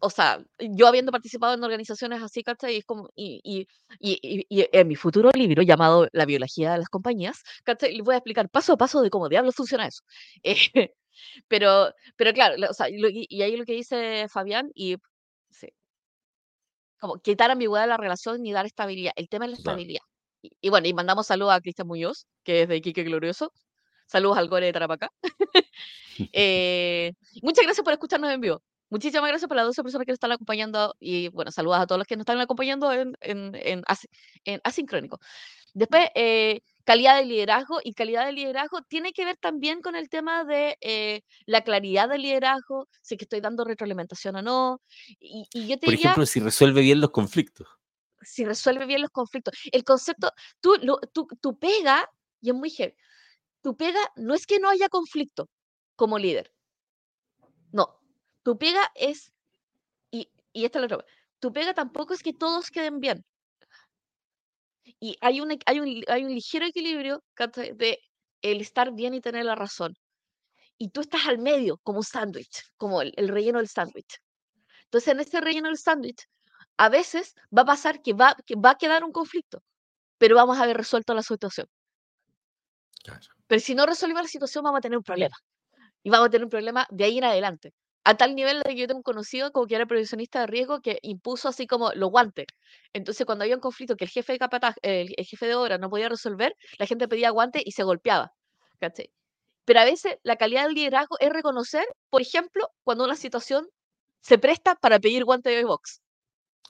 o 0.00 0.10
sea, 0.10 0.42
yo 0.58 0.86
habiendo 0.86 1.12
participado 1.12 1.54
en 1.54 1.62
organizaciones 1.64 2.22
así, 2.22 2.42
¿cachai? 2.42 2.74
Y, 2.74 2.78
es 2.78 2.84
como, 2.84 3.10
y, 3.14 3.40
y, 3.44 3.68
y, 4.00 4.46
y, 4.48 4.68
en 4.72 4.88
mi 4.88 4.96
futuro 4.96 5.30
libro 5.34 5.62
llamado 5.62 6.08
La 6.12 6.24
biología 6.26 6.72
de 6.72 6.78
las 6.78 6.88
compañías, 6.88 7.42
¿cachai? 7.64 7.94
Les 7.94 8.02
voy 8.04 8.14
a 8.14 8.18
explicar 8.18 8.48
paso 8.48 8.72
a 8.72 8.76
paso 8.76 9.02
de 9.02 9.10
cómo 9.10 9.28
diablos 9.28 9.54
funciona 9.54 9.86
eso. 9.86 10.02
Eh, 10.42 10.94
pero, 11.48 11.92
pero 12.16 12.32
claro, 12.32 12.56
o 12.70 12.74
sea, 12.74 12.88
y, 12.88 13.42
ahí 13.42 13.56
lo 13.56 13.64
que 13.66 13.74
dice 13.74 14.26
Fabián, 14.28 14.70
y 14.74 14.96
sí, 15.50 15.68
como 17.00 17.18
quitar 17.20 17.50
ambigüedad 17.50 17.84
de 17.84 17.88
la 17.88 17.96
relación 17.98 18.44
y 18.46 18.52
dar 18.52 18.66
estabilidad. 18.66 19.12
El 19.16 19.28
tema 19.28 19.44
es 19.46 19.52
la 19.52 19.56
estabilidad. 19.58 20.02
Y, 20.42 20.70
bueno, 20.70 20.88
y 20.88 20.94
mandamos 20.94 21.26
saludos 21.26 21.52
a 21.54 21.60
Cristian 21.60 21.88
Muñoz, 21.88 22.26
que 22.44 22.62
es 22.62 22.68
de 22.68 22.80
Quique 22.80 23.04
Glorioso. 23.04 23.52
Saludos 24.06 24.38
al 24.38 24.48
Gore 24.48 24.66
de 24.66 24.72
Tarapacá. 24.72 25.10
eh, 26.32 27.12
muchas 27.42 27.64
gracias 27.64 27.84
por 27.84 27.92
escucharnos 27.92 28.30
en 28.30 28.40
vivo. 28.40 28.62
Muchísimas 28.90 29.28
gracias 29.28 29.48
por 29.48 29.56
las 29.56 29.66
12 29.66 29.82
personas 29.84 30.04
que 30.04 30.10
nos 30.10 30.16
están 30.16 30.32
acompañando 30.32 30.96
y 30.98 31.28
bueno, 31.28 31.52
saludos 31.52 31.78
a 31.78 31.86
todos 31.86 32.00
los 32.00 32.08
que 32.08 32.16
nos 32.16 32.22
están 32.22 32.40
acompañando 32.40 32.92
en, 32.92 33.16
en, 33.20 33.52
en, 33.54 34.60
asincrónico. 34.64 35.20
Después, 35.72 36.08
eh, 36.16 36.62
calidad 36.84 37.18
de 37.18 37.24
liderazgo 37.24 37.78
y 37.84 37.94
calidad 37.94 38.26
de 38.26 38.32
liderazgo 38.32 38.82
tiene 38.82 39.12
que 39.12 39.24
ver 39.24 39.36
también 39.36 39.80
con 39.80 39.94
el 39.94 40.08
tema 40.08 40.44
de 40.44 40.76
eh, 40.80 41.22
la 41.46 41.62
claridad 41.62 42.08
del 42.08 42.22
liderazgo, 42.22 42.88
si 43.00 43.16
que 43.16 43.26
estoy 43.26 43.40
dando 43.40 43.64
retroalimentación 43.64 44.34
o 44.34 44.42
no. 44.42 44.80
Y, 45.20 45.46
yo 45.52 45.78
te 45.78 45.86
Por 45.86 45.94
ejemplo, 45.94 46.26
si 46.26 46.40
resuelve 46.40 46.80
bien 46.80 47.00
los 47.00 47.10
conflictos. 47.10 47.68
Si 48.22 48.44
resuelve 48.44 48.86
bien 48.86 49.02
los 49.02 49.10
conflictos. 49.10 49.54
El 49.70 49.84
concepto, 49.84 50.32
tú, 50.60 50.74
lo, 50.82 50.98
tú, 51.12 51.28
tú 51.40 51.56
pega, 51.56 52.10
y 52.40 52.50
es 52.50 52.56
muy 52.56 52.70
heavy, 52.70 52.94
tu 53.62 53.76
pega 53.76 54.00
no 54.16 54.34
es 54.34 54.46
que 54.46 54.58
no 54.58 54.68
haya 54.68 54.88
conflicto 54.88 55.48
como 55.94 56.18
líder. 56.18 56.52
Tu 58.50 58.58
pega 58.58 58.82
es, 58.96 59.32
y, 60.10 60.28
y 60.52 60.64
esta 60.64 60.80
es 60.80 60.90
la 60.90 60.96
otra, 60.96 61.06
tu 61.38 61.52
pega 61.52 61.72
tampoco 61.72 62.14
es 62.14 62.20
que 62.20 62.32
todos 62.32 62.68
queden 62.72 62.98
bien. 62.98 63.24
Y 64.98 65.16
hay 65.20 65.40
un, 65.40 65.56
hay 65.66 65.78
un, 65.78 66.02
hay 66.08 66.24
un 66.24 66.34
ligero 66.34 66.66
equilibrio 66.66 67.22
de 67.76 68.00
el 68.42 68.60
estar 68.60 68.92
bien 68.92 69.14
y 69.14 69.20
tener 69.20 69.44
la 69.44 69.54
razón. 69.54 69.94
Y 70.78 70.88
tú 70.88 71.02
estás 71.02 71.28
al 71.28 71.38
medio, 71.38 71.78
como 71.84 71.98
un 71.98 72.04
sándwich, 72.04 72.64
como 72.76 73.02
el, 73.02 73.28
relleno 73.28 73.58
del 73.58 73.68
sándwich. 73.68 74.18
Entonces, 74.86 75.12
en 75.14 75.20
este 75.20 75.40
relleno 75.40 75.68
del 75.68 75.78
sándwich, 75.78 76.26
a 76.76 76.88
veces 76.88 77.36
va 77.56 77.62
a 77.62 77.66
pasar 77.66 78.02
que 78.02 78.14
va, 78.14 78.34
que 78.44 78.56
va 78.56 78.70
a 78.70 78.78
quedar 78.78 79.04
un 79.04 79.12
conflicto, 79.12 79.62
pero 80.18 80.34
vamos 80.34 80.58
a 80.58 80.64
haber 80.64 80.76
resuelto 80.76 81.14
la 81.14 81.22
situación. 81.22 81.68
Pero 83.46 83.60
si 83.60 83.76
no 83.76 83.86
resolvemos 83.86 84.22
la 84.22 84.28
situación, 84.28 84.64
vamos 84.64 84.78
a 84.78 84.80
tener 84.80 84.98
un 84.98 85.04
problema. 85.04 85.36
Y 86.02 86.10
vamos 86.10 86.26
a 86.26 86.30
tener 86.30 86.46
un 86.46 86.50
problema 86.50 86.88
de 86.90 87.04
ahí 87.04 87.18
en 87.18 87.24
adelante 87.24 87.72
a 88.10 88.16
tal 88.16 88.34
nivel 88.34 88.60
de 88.62 88.70
que 88.70 88.76
yo 88.76 88.86
tengo 88.88 88.98
un 88.98 89.04
conocido 89.04 89.52
como 89.52 89.66
que 89.66 89.76
era 89.76 89.86
previsionista 89.86 90.40
de 90.40 90.48
riesgo 90.48 90.80
que 90.80 90.98
impuso 91.02 91.48
así 91.48 91.68
como 91.68 91.92
los 91.92 92.10
guantes. 92.10 92.46
Entonces, 92.92 93.24
cuando 93.24 93.44
había 93.44 93.54
un 93.54 93.60
conflicto 93.60 93.94
que 93.94 94.04
el 94.04 94.10
jefe 94.10 94.32
de 94.32 94.38
capataz, 94.40 94.74
el, 94.82 95.14
jefe 95.16 95.46
de 95.46 95.54
obra 95.54 95.78
no 95.78 95.88
podía 95.88 96.08
resolver, 96.08 96.56
la 96.78 96.86
gente 96.86 97.06
pedía 97.06 97.30
guantes 97.30 97.62
y 97.64 97.70
se 97.70 97.84
golpeaba. 97.84 98.32
Pero 99.64 99.80
a 99.80 99.84
veces 99.84 100.16
la 100.24 100.34
calidad 100.34 100.64
del 100.64 100.74
liderazgo 100.74 101.16
es 101.20 101.30
reconocer, 101.30 101.86
por 102.08 102.20
ejemplo, 102.20 102.68
cuando 102.82 103.04
una 103.04 103.14
situación 103.14 103.68
se 104.20 104.38
presta 104.38 104.74
para 104.74 104.98
pedir 104.98 105.24
guante 105.24 105.50
de 105.50 105.64
box. 105.64 106.00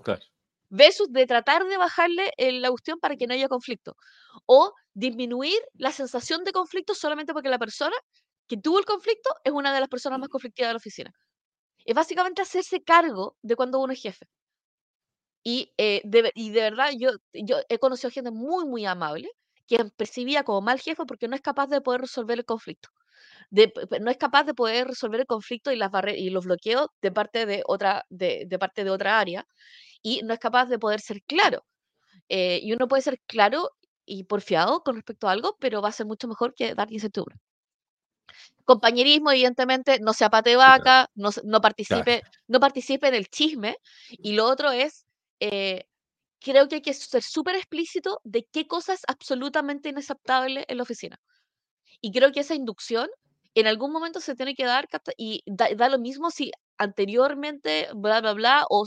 Claro. 0.04 0.22
Versus 0.68 1.10
de 1.10 1.26
tratar 1.26 1.64
de 1.64 1.78
bajarle 1.78 2.32
la 2.36 2.68
cuestión 2.68 2.98
para 3.00 3.16
que 3.16 3.26
no 3.26 3.32
haya 3.32 3.48
conflicto. 3.48 3.96
O 4.44 4.74
disminuir 4.92 5.58
la 5.72 5.90
sensación 5.90 6.44
de 6.44 6.52
conflicto 6.52 6.94
solamente 6.94 7.32
porque 7.32 7.48
la 7.48 7.58
persona 7.58 7.96
que 8.46 8.58
tuvo 8.58 8.78
el 8.78 8.84
conflicto 8.84 9.30
es 9.44 9.52
una 9.52 9.72
de 9.72 9.80
las 9.80 9.88
personas 9.88 10.18
más 10.18 10.28
conflictivas 10.28 10.68
de 10.68 10.74
la 10.74 10.78
oficina. 10.78 11.12
Es 11.90 11.94
básicamente 11.96 12.40
hacerse 12.40 12.84
cargo 12.84 13.36
de 13.42 13.56
cuando 13.56 13.80
uno 13.80 13.92
es 13.92 14.00
jefe. 14.00 14.26
Y, 15.42 15.72
eh, 15.76 16.02
de, 16.04 16.30
y 16.36 16.50
de 16.50 16.60
verdad, 16.60 16.90
yo, 16.96 17.10
yo 17.32 17.56
he 17.68 17.78
conocido 17.78 18.10
gente 18.12 18.30
muy, 18.30 18.64
muy 18.64 18.86
amable 18.86 19.28
que 19.66 19.84
percibía 19.96 20.44
como 20.44 20.60
mal 20.60 20.78
jefe 20.80 21.04
porque 21.04 21.26
no 21.26 21.34
es 21.34 21.42
capaz 21.42 21.66
de 21.68 21.80
poder 21.80 22.02
resolver 22.02 22.38
el 22.38 22.44
conflicto. 22.44 22.90
no 24.00 24.10
es 24.10 24.18
capaz 24.18 24.44
de 24.44 24.54
poder 24.54 24.88
resolver 24.88 25.20
el 25.20 25.26
conflicto 25.26 25.72
y, 25.72 25.76
las 25.76 25.90
y 26.16 26.30
los 26.30 26.44
bloqueos 26.46 26.88
de 27.02 27.12
parte 27.12 27.46
de, 27.46 27.62
otra, 27.66 28.06
de, 28.10 28.46
parte 28.60 28.84
de 28.84 28.90
otra 28.90 29.18
área 29.20 29.46
y 30.02 30.22
no 30.22 30.34
es 30.34 30.40
capaz 30.40 30.66
de 30.66 30.78
poder 30.78 31.00
ser 31.00 31.22
claro. 31.24 31.64
Eh, 32.28 32.60
y 32.62 32.72
uno 32.74 32.88
puede 32.88 33.02
ser 33.02 33.20
claro 33.26 33.70
y 34.06 34.24
porfiado 34.24 34.82
con 34.82 34.96
respecto 34.96 35.28
a 35.28 35.32
algo, 35.32 35.56
pero 35.60 35.82
va 35.82 35.90
a 35.90 35.92
ser 35.92 36.06
mucho 36.06 36.28
mejor 36.28 36.54
que 36.54 36.74
dar 36.74 36.92
incertidumbre 36.92 37.38
compañerismo, 38.70 39.32
evidentemente, 39.32 39.98
no 40.00 40.12
sea 40.12 40.30
pate 40.30 40.54
vaca, 40.54 41.10
no, 41.16 41.30
no, 41.42 41.60
participe, 41.60 42.22
no 42.46 42.60
participe 42.60 43.08
en 43.08 43.14
el 43.14 43.26
chisme. 43.26 43.76
Y 44.10 44.34
lo 44.34 44.44
otro 44.46 44.70
es, 44.70 45.06
eh, 45.40 45.86
creo 46.40 46.68
que 46.68 46.76
hay 46.76 46.82
que 46.82 46.94
ser 46.94 47.22
súper 47.22 47.56
explícito 47.56 48.20
de 48.22 48.46
qué 48.52 48.68
cosa 48.68 48.92
es 48.92 49.00
absolutamente 49.08 49.88
inaceptable 49.88 50.64
en 50.68 50.76
la 50.76 50.84
oficina. 50.84 51.18
Y 52.00 52.12
creo 52.12 52.30
que 52.30 52.40
esa 52.40 52.54
inducción 52.54 53.08
en 53.54 53.66
algún 53.66 53.90
momento 53.90 54.20
se 54.20 54.36
tiene 54.36 54.54
que 54.54 54.64
dar 54.64 54.86
y 55.16 55.42
da, 55.46 55.88
lo 55.88 55.98
mismo 55.98 56.30
si 56.30 56.52
anteriormente, 56.78 57.88
bla, 57.94 58.20
bla, 58.20 58.34
bla, 58.34 58.66
o 58.70 58.86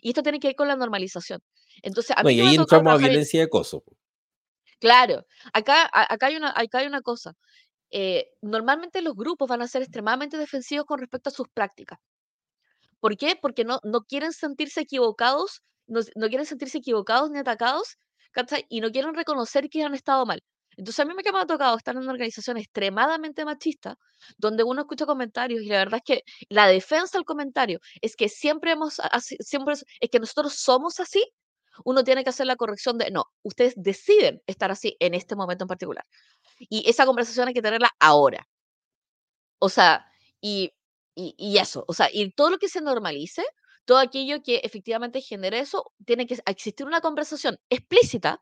y 0.00 0.08
esto 0.08 0.22
tiene 0.22 0.40
que 0.40 0.48
ver 0.48 0.56
con 0.56 0.68
la 0.68 0.76
normalización. 0.76 1.40
Entonces, 1.82 2.16
y 2.24 2.40
ahí 2.40 2.54
entramos 2.54 2.94
a 2.94 2.96
violencia 2.96 3.40
de 3.40 3.44
acoso. 3.44 3.84
Claro, 4.80 5.24
acá, 5.52 5.88
acá, 5.92 6.26
hay 6.26 6.36
una, 6.36 6.52
acá 6.56 6.78
hay 6.78 6.86
una 6.86 7.02
cosa. 7.02 7.34
Eh, 7.92 8.30
normalmente 8.40 9.02
los 9.02 9.14
grupos 9.14 9.48
van 9.48 9.62
a 9.62 9.68
ser 9.68 9.82
extremadamente 9.82 10.38
defensivos 10.38 10.86
con 10.86 10.98
respecto 10.98 11.28
a 11.30 11.32
sus 11.32 11.48
prácticas. 11.54 11.98
¿Por 13.00 13.16
qué? 13.16 13.36
Porque 13.40 13.64
no, 13.64 13.80
no 13.84 14.02
quieren 14.02 14.32
sentirse 14.32 14.80
equivocados, 14.80 15.62
no, 15.86 16.02
quieren 16.28 16.46
sentirse 16.46 16.78
equivocados 16.78 17.30
ni 17.30 17.38
atacados, 17.38 17.96
y 18.68 18.80
no 18.80 18.90
quieren 18.90 19.14
reconocer 19.14 19.68
que 19.68 19.82
han 19.82 19.94
estado 19.94 20.24
mal. 20.24 20.42
Entonces 20.76 21.00
a 21.00 21.04
mí 21.04 21.14
me 21.14 21.22
ha 21.38 21.46
tocado 21.46 21.76
estar 21.76 21.94
en 21.94 22.02
una 22.02 22.12
organización 22.12 22.56
extremadamente 22.56 23.44
machista, 23.44 23.96
donde 24.38 24.64
uno 24.64 24.82
escucha 24.82 25.04
comentarios 25.04 25.62
y 25.62 25.66
la 25.66 25.78
verdad 25.78 26.00
es 26.04 26.16
que 26.16 26.22
la 26.48 26.66
defensa 26.66 27.18
del 27.18 27.26
comentario 27.26 27.78
es 28.00 28.16
que 28.16 28.28
siempre 28.30 28.72
hemos, 28.72 29.00
siempre 29.40 29.74
es 29.74 30.10
que 30.10 30.18
nosotros 30.18 30.54
somos 30.54 30.98
así, 31.00 31.22
uno 31.84 32.04
tiene 32.04 32.24
que 32.24 32.30
hacer 32.30 32.46
la 32.46 32.56
corrección 32.56 32.98
de, 32.98 33.10
no, 33.10 33.24
ustedes 33.42 33.74
deciden 33.76 34.40
estar 34.46 34.70
así 34.70 34.96
en 35.00 35.14
este 35.14 35.36
momento 35.36 35.64
en 35.64 35.68
particular. 35.68 36.04
Y 36.70 36.88
esa 36.88 37.06
conversación 37.06 37.48
hay 37.48 37.54
que 37.54 37.62
tenerla 37.62 37.90
ahora. 38.00 38.46
O 39.60 39.68
sea, 39.68 40.04
y, 40.40 40.72
y, 41.14 41.58
eso, 41.58 41.84
o 41.88 41.94
sea, 41.94 42.08
y 42.12 42.30
todo 42.32 42.50
lo 42.50 42.58
que 42.58 42.68
se 42.68 42.80
normalice, 42.80 43.44
todo 43.84 43.98
aquello 43.98 44.42
que 44.42 44.56
efectivamente 44.64 45.20
genere 45.20 45.60
eso, 45.60 45.92
tiene 46.04 46.26
que 46.26 46.38
existir 46.46 46.86
una 46.86 47.00
conversación 47.00 47.58
explícita 47.70 48.40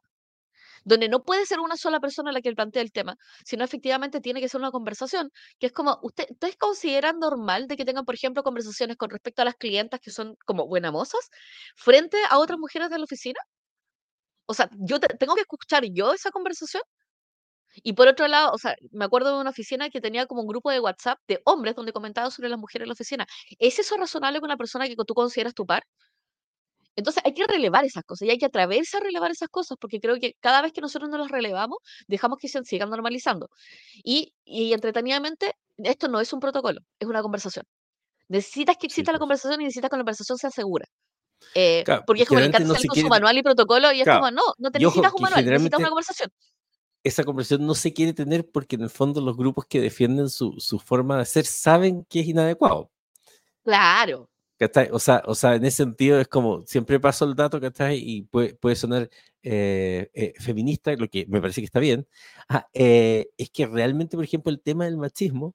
donde 0.84 1.08
no 1.08 1.22
puede 1.24 1.46
ser 1.46 1.60
una 1.60 1.76
sola 1.76 2.00
persona 2.00 2.32
la 2.32 2.40
que 2.40 2.52
plantea 2.54 2.82
el 2.82 2.92
tema, 2.92 3.16
sino 3.44 3.64
efectivamente 3.64 4.20
tiene 4.20 4.40
que 4.40 4.48
ser 4.48 4.60
una 4.60 4.70
conversación, 4.70 5.30
que 5.58 5.66
es 5.66 5.72
como, 5.72 5.98
¿usted, 6.02 6.26
¿ustedes 6.30 6.56
consideran 6.56 7.18
normal 7.18 7.66
de 7.68 7.76
que 7.76 7.84
tengan, 7.84 8.04
por 8.04 8.14
ejemplo, 8.14 8.42
conversaciones 8.42 8.96
con 8.96 9.10
respecto 9.10 9.42
a 9.42 9.44
las 9.46 9.56
clientas 9.56 10.00
que 10.00 10.10
son 10.10 10.36
como 10.46 10.66
buenas 10.66 10.92
mozas 10.92 11.28
frente 11.76 12.18
a 12.30 12.38
otras 12.38 12.58
mujeres 12.58 12.90
de 12.90 12.98
la 12.98 13.04
oficina? 13.04 13.40
O 14.46 14.54
sea, 14.54 14.68
yo 14.78 14.98
tengo 15.00 15.34
que 15.34 15.42
escuchar 15.42 15.84
yo 15.92 16.12
esa 16.12 16.30
conversación. 16.30 16.82
Y 17.82 17.92
por 17.92 18.08
otro 18.08 18.28
lado, 18.28 18.52
o 18.52 18.58
sea, 18.58 18.74
me 18.92 19.04
acuerdo 19.04 19.34
de 19.34 19.40
una 19.40 19.50
oficina 19.50 19.90
que 19.90 20.00
tenía 20.00 20.26
como 20.26 20.42
un 20.42 20.48
grupo 20.48 20.70
de 20.70 20.80
WhatsApp 20.80 21.18
de 21.28 21.40
hombres 21.44 21.74
donde 21.76 21.92
comentaban 21.92 22.30
sobre 22.30 22.48
las 22.48 22.58
mujeres 22.58 22.84
en 22.84 22.88
la 22.88 22.94
oficina. 22.94 23.26
¿Es 23.58 23.78
eso 23.78 23.96
razonable 23.96 24.40
con 24.40 24.48
una 24.48 24.56
persona 24.56 24.88
que 24.88 24.96
tú 24.96 25.14
consideras 25.14 25.54
tu 25.54 25.66
par? 25.66 25.82
Entonces 26.96 27.22
hay 27.24 27.32
que 27.32 27.44
relevar 27.46 27.84
esas 27.84 28.04
cosas 28.04 28.26
y 28.28 28.30
hay 28.30 28.38
que 28.38 28.46
atreverse 28.46 28.96
a 28.96 29.00
relevar 29.00 29.30
esas 29.30 29.48
cosas 29.48 29.78
porque 29.80 30.00
creo 30.00 30.16
que 30.20 30.34
cada 30.40 30.60
vez 30.60 30.72
que 30.72 30.80
nosotros 30.80 31.08
no 31.08 31.18
las 31.18 31.30
relevamos, 31.30 31.78
dejamos 32.06 32.38
que 32.38 32.48
se 32.48 32.62
sigan 32.64 32.90
normalizando. 32.90 33.48
Y, 34.04 34.34
y 34.44 34.72
entretenidamente, 34.72 35.54
esto 35.78 36.08
no 36.08 36.20
es 36.20 36.32
un 36.32 36.40
protocolo, 36.40 36.80
es 36.98 37.08
una 37.08 37.22
conversación. 37.22 37.64
Necesitas 38.28 38.76
que 38.76 38.86
exista 38.86 39.12
la 39.12 39.18
pues. 39.18 39.20
conversación 39.20 39.60
y 39.60 39.64
necesitas 39.64 39.90
que 39.90 39.96
la 39.96 40.02
conversación 40.02 40.38
sea 40.38 40.50
segura. 40.50 40.86
Eh, 41.54 41.84
porque 42.06 42.22
es 42.22 42.28
como 42.28 42.40
el 42.40 42.50
no 42.50 42.74
con 42.74 42.96
su 42.96 43.08
manual 43.08 43.38
y 43.38 43.42
protocolo 43.42 43.92
y 43.92 44.02
es 44.02 44.06
como, 44.06 44.30
no, 44.30 44.42
no 44.58 44.70
te 44.70 44.78
necesitas 44.78 45.12
un 45.14 45.22
manual, 45.22 45.44
necesitas 45.44 45.80
una 45.80 45.88
conversación. 45.88 46.30
Esa 47.02 47.24
conversación 47.24 47.66
no 47.66 47.74
se 47.74 47.92
quiere 47.92 48.12
tener 48.12 48.48
porque 48.50 48.76
en 48.76 48.82
el 48.82 48.90
fondo 48.90 49.20
los 49.20 49.36
grupos 49.36 49.66
que 49.66 49.80
defienden 49.80 50.28
su, 50.28 50.54
su 50.58 50.78
forma 50.78 51.18
de 51.18 51.24
ser 51.24 51.46
saben 51.46 52.04
que 52.08 52.20
es 52.20 52.26
inadecuado. 52.26 52.90
Claro, 53.64 54.30
o 54.92 54.98
sea, 54.98 55.22
o 55.26 55.34
sea, 55.34 55.54
en 55.54 55.64
ese 55.64 55.78
sentido 55.78 56.20
es 56.20 56.28
como, 56.28 56.62
siempre 56.66 57.00
paso 57.00 57.24
el 57.24 57.34
dato, 57.34 57.60
¿cachai? 57.60 57.98
Y 57.98 58.22
puede, 58.22 58.54
puede 58.54 58.76
sonar 58.76 59.08
eh, 59.42 60.10
eh, 60.12 60.34
feminista, 60.38 60.94
lo 60.96 61.08
que 61.08 61.24
me 61.28 61.40
parece 61.40 61.62
que 61.62 61.64
está 61.64 61.80
bien. 61.80 62.06
Ah, 62.48 62.68
eh, 62.74 63.30
es 63.38 63.50
que 63.50 63.66
realmente, 63.66 64.16
por 64.16 64.24
ejemplo, 64.24 64.52
el 64.52 64.60
tema 64.60 64.84
del 64.84 64.98
machismo 64.98 65.54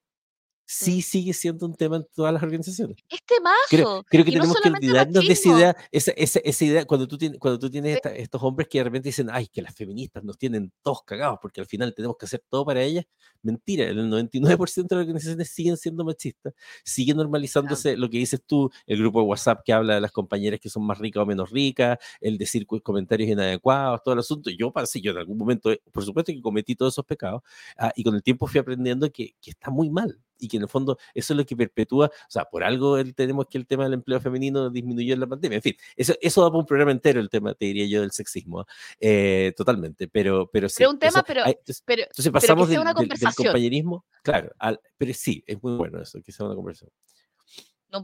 sí 0.66 1.02
sigue 1.02 1.34
siendo 1.34 1.66
un 1.66 1.76
tema 1.76 1.98
en 1.98 2.08
todas 2.14 2.34
las 2.34 2.42
organizaciones. 2.44 2.98
Este 3.10 3.36
Creo, 3.70 4.04
creo 4.04 4.26
que 4.26 4.32
tenemos 4.32 4.60
que 4.62 4.70
olvidarnos 4.70 5.26
de 5.26 5.34
esa 5.34 5.50
idea, 5.50 5.78
esa, 5.92 6.12
esa, 6.12 6.40
esa, 6.40 6.66
idea, 6.66 6.86
cuando 6.86 7.08
tú 7.08 7.18
tienes, 7.18 7.40
cuando 7.40 7.60
tú 7.60 7.70
tienes 7.70 8.00
estos 8.04 8.42
hombres 8.42 8.68
que 8.68 8.80
de 8.80 8.84
repente 8.84 9.10
dicen, 9.10 9.30
ay, 9.32 9.48
que 9.48 9.62
las 9.62 9.76
feministas 9.76 10.24
nos 10.24 10.38
tienen 10.38 10.72
todos 10.82 11.04
cagados 11.04 11.40
porque 11.42 11.62
al 11.62 11.68
final 11.68 11.94
tenemos 11.94 12.18
que 12.18 12.26
hacer 12.26 12.44
todo 12.50 12.66
para 12.66 12.82
ellas. 12.82 13.06
Mentira, 13.42 13.86
el 13.86 14.10
99% 14.10 14.88
de 14.88 14.96
las 14.96 15.02
organizaciones 15.02 15.50
siguen 15.50 15.78
siendo 15.78 16.04
machistas, 16.04 16.54
sigue 16.84 17.14
normalizándose 17.14 17.96
lo 17.96 18.10
que 18.10 18.18
dices 18.18 18.42
tú, 18.46 18.72
el 18.88 19.00
grupo 19.00 19.22
de 19.22 19.28
WhatsApp 19.28 19.62
que 19.64 19.74
habla 19.74 19.96
de 19.96 20.02
las 20.02 20.12
compañeras 20.12 20.60
que 20.60 20.70
son 20.70 20.84
más 20.86 20.98
ricas 20.98 21.22
o 21.22 21.26
menos 21.26 21.52
ricas, 21.52 21.98
el 22.20 22.38
decir 22.38 22.66
comentarios 22.66 23.30
inadecuados, 23.30 24.02
todo 24.04 24.14
el 24.14 24.20
asunto. 24.20 24.50
Yo 24.50 24.74
sí, 24.86 25.02
yo 25.02 25.12
en 25.12 25.18
algún 25.18 25.38
momento, 25.38 25.72
por 25.92 26.04
supuesto 26.04 26.32
que 26.32 26.42
cometí 26.42 26.76
todos 26.76 26.94
esos 26.94 27.06
pecados 27.06 27.42
ah, 27.78 27.92
y 27.96 28.04
con 28.04 28.16
el 28.16 28.24
tiempo 28.24 28.48
fui 28.48 28.60
aprendiendo 28.60 29.12
que, 29.12 29.36
que 29.40 29.52
está 29.52 29.70
muy 29.70 29.90
mal 29.90 30.20
y 30.40 30.48
que 30.48 30.58
en 30.58 30.64
el 30.64 30.70
fondo 30.70 30.98
eso 31.14 31.34
es 31.34 31.38
lo 31.38 31.46
que 31.46 31.56
perpetúa, 31.56 32.08
o 32.08 32.32
sea, 32.32 32.46
por 32.46 32.64
algo 32.64 33.04
tenemos 33.14 33.48
que 33.48 33.58
el 33.58 33.68
tema 33.68 33.86
del 33.86 33.94
empleo 33.94 34.20
femenino 34.20 34.70
disminuyó 34.70 35.14
en 35.14 35.20
la 35.20 35.28
pandemia, 35.28 35.58
en 35.58 35.62
fin, 35.62 35.76
eso, 35.96 36.14
eso 36.22 36.42
da 36.42 36.50
para 36.50 36.60
un 36.60 36.66
programa 36.66 36.92
entero 36.92 37.20
el 37.20 37.30
tema, 37.30 37.54
te 37.54 37.66
diría 37.66 37.86
yo, 37.88 38.02
del 38.02 38.12
sexismo, 38.12 38.66
¿eh? 39.00 39.54
totalmente, 39.56 40.08
pero, 40.08 40.50
pero 40.52 40.70
sí. 40.70 40.76
Pero 40.80 40.92
un 40.92 41.00
tema, 41.00 41.24
pero, 41.26 41.44
entonces, 41.46 42.32
pasamos 42.32 42.70
del, 42.70 42.84
compañerismo, 43.36 44.06
claro, 44.24 44.52
pero 44.98 45.14
sí, 45.14 45.44
es 45.46 45.62
muy 45.62 45.76
bueno 45.76 46.02
eso, 46.02 46.22
que 46.22 46.32
sea 46.32 46.46
una 46.46 46.56
conversación. 46.56 46.92
No, 47.92 48.04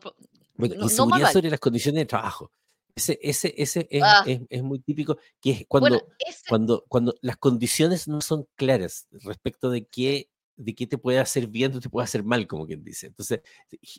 bueno, 0.55 0.86
y 0.86 0.89
seguridad 0.89 1.32
sobre 1.32 1.49
las 1.49 1.59
condiciones 1.59 2.01
de 2.01 2.05
trabajo. 2.05 2.51
Ese, 2.95 3.19
ese, 3.21 3.53
ese 3.57 3.88
es, 3.89 4.03
ah. 4.03 4.23
es, 4.25 4.41
es, 4.49 4.63
muy 4.63 4.79
típico, 4.79 5.17
que 5.39 5.51
es 5.51 5.65
cuando, 5.67 6.05
cuando, 6.49 6.86
cuando 6.88 7.15
las 7.21 7.38
condiciones 7.38 8.07
no 8.07 8.19
son 8.21 8.47
claras 8.55 9.07
respecto 9.11 9.69
de 9.69 9.86
qué 9.88 10.29
de 10.64 10.76
qué 10.76 10.88
te 10.88 10.97
puede 10.97 11.20
hacer 11.20 11.47
bien 11.47 11.76
o 11.76 11.80
te 11.80 11.89
puede 11.89 12.05
hacer 12.05 12.24
mal, 12.24 12.47
como 12.47 12.66
quien 12.66 12.84
dice. 12.84 13.07
Entonces, 13.07 13.41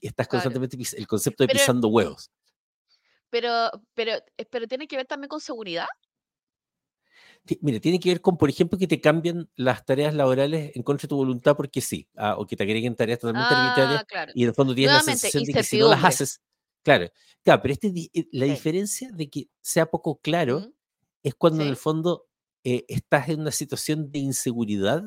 estás 0.01 0.29
constantemente 0.29 0.77
el 0.97 1.07
concepto 1.07 1.45
de 1.45 1.53
pisando 1.53 1.89
huevos. 1.89 2.31
Pero, 3.31 3.71
pero, 3.95 4.13
eh, 4.37 4.45
pero 4.51 4.67
tiene 4.69 4.87
que 4.87 4.97
ver 4.97 5.07
también 5.07 5.29
con 5.29 5.41
seguridad. 5.41 5.87
Mire, 7.61 7.81
tiene 7.81 7.99
que 7.99 8.11
ver 8.11 8.21
con, 8.21 8.37
por 8.37 8.49
ejemplo, 8.49 8.79
que 8.79 8.87
te 8.87 9.01
cambian 9.01 9.51
las 9.57 9.85
tareas 9.85 10.15
laborales 10.15 10.77
en 10.77 10.83
contra 10.83 11.07
de 11.07 11.09
tu 11.09 11.17
voluntad 11.17 11.57
porque 11.57 11.81
sí, 11.81 12.09
ah, 12.17 12.37
o 12.39 12.47
que 12.47 12.57
te 12.57 12.63
agreguen 12.63 12.95
tareas 12.95 13.19
totalmente 13.19 13.53
arbitrarias 13.53 14.05
ah, 14.15 14.27
y 14.35 14.43
en 14.45 14.49
el 14.51 14.55
fondo 14.55 14.75
tienes 14.75 14.95
la 14.95 15.03
sensación 15.03 15.43
de 15.45 15.53
que 15.53 15.65
si 15.65 15.79
no 15.79 15.89
las 15.89 16.05
haces, 16.05 16.41
claro, 16.85 17.09
claro, 17.43 17.63
pero 17.63 17.73
este, 17.73 17.89
eh, 17.89 18.29
la 18.31 18.45
diferencia 18.45 19.11
de 19.13 19.29
que 19.29 19.49
sea 19.61 19.87
poco 19.87 20.21
claro 20.21 20.73
es 21.25 21.35
cuando 21.35 21.63
en 21.63 21.69
el 21.71 21.77
fondo 21.77 22.29
eh, 22.65 22.85
estás 22.87 23.29
en 23.29 23.41
una 23.41 23.51
situación 23.51 24.13
de 24.13 24.21
inseguridad 24.21 25.03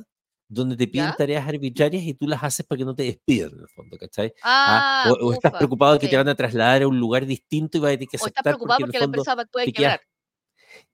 donde 0.48 0.78
te 0.78 0.88
piden 0.88 1.12
tareas 1.18 1.48
arbitrarias 1.48 2.04
y 2.04 2.14
tú 2.14 2.28
las 2.28 2.43
haces 2.43 2.66
para 2.66 2.78
que 2.78 2.86
no 2.86 2.96
te 2.96 3.04
despidan, 3.04 3.52
en 3.54 3.62
el 3.62 3.68
fondo, 3.70 3.98
¿cachai? 3.98 4.34
Ah, 4.43 5.06
ah 5.08 5.14
o, 5.20 5.34
estás 5.34 5.54
preocupado 5.54 5.93
de 5.93 6.00
que 6.00 6.08
te 6.08 6.18
van 6.18 6.28
a 6.28 6.36
trasladar 6.36 6.84
a 6.84 6.88
un 6.88 7.00
lugar 7.00 7.26
distinto 7.26 7.78
y 7.78 7.82
vas 7.82 7.89
a 7.89 7.93
tener 7.93 8.10
que 8.10 8.18
aceptar. 8.18 8.28
O 8.28 8.39
estás 8.39 8.43
preocupado 8.43 8.80
porque, 8.80 9.00
la 9.00 9.06
empresa 9.06 9.36
puede 9.52 9.74
quebrar. 9.74 10.02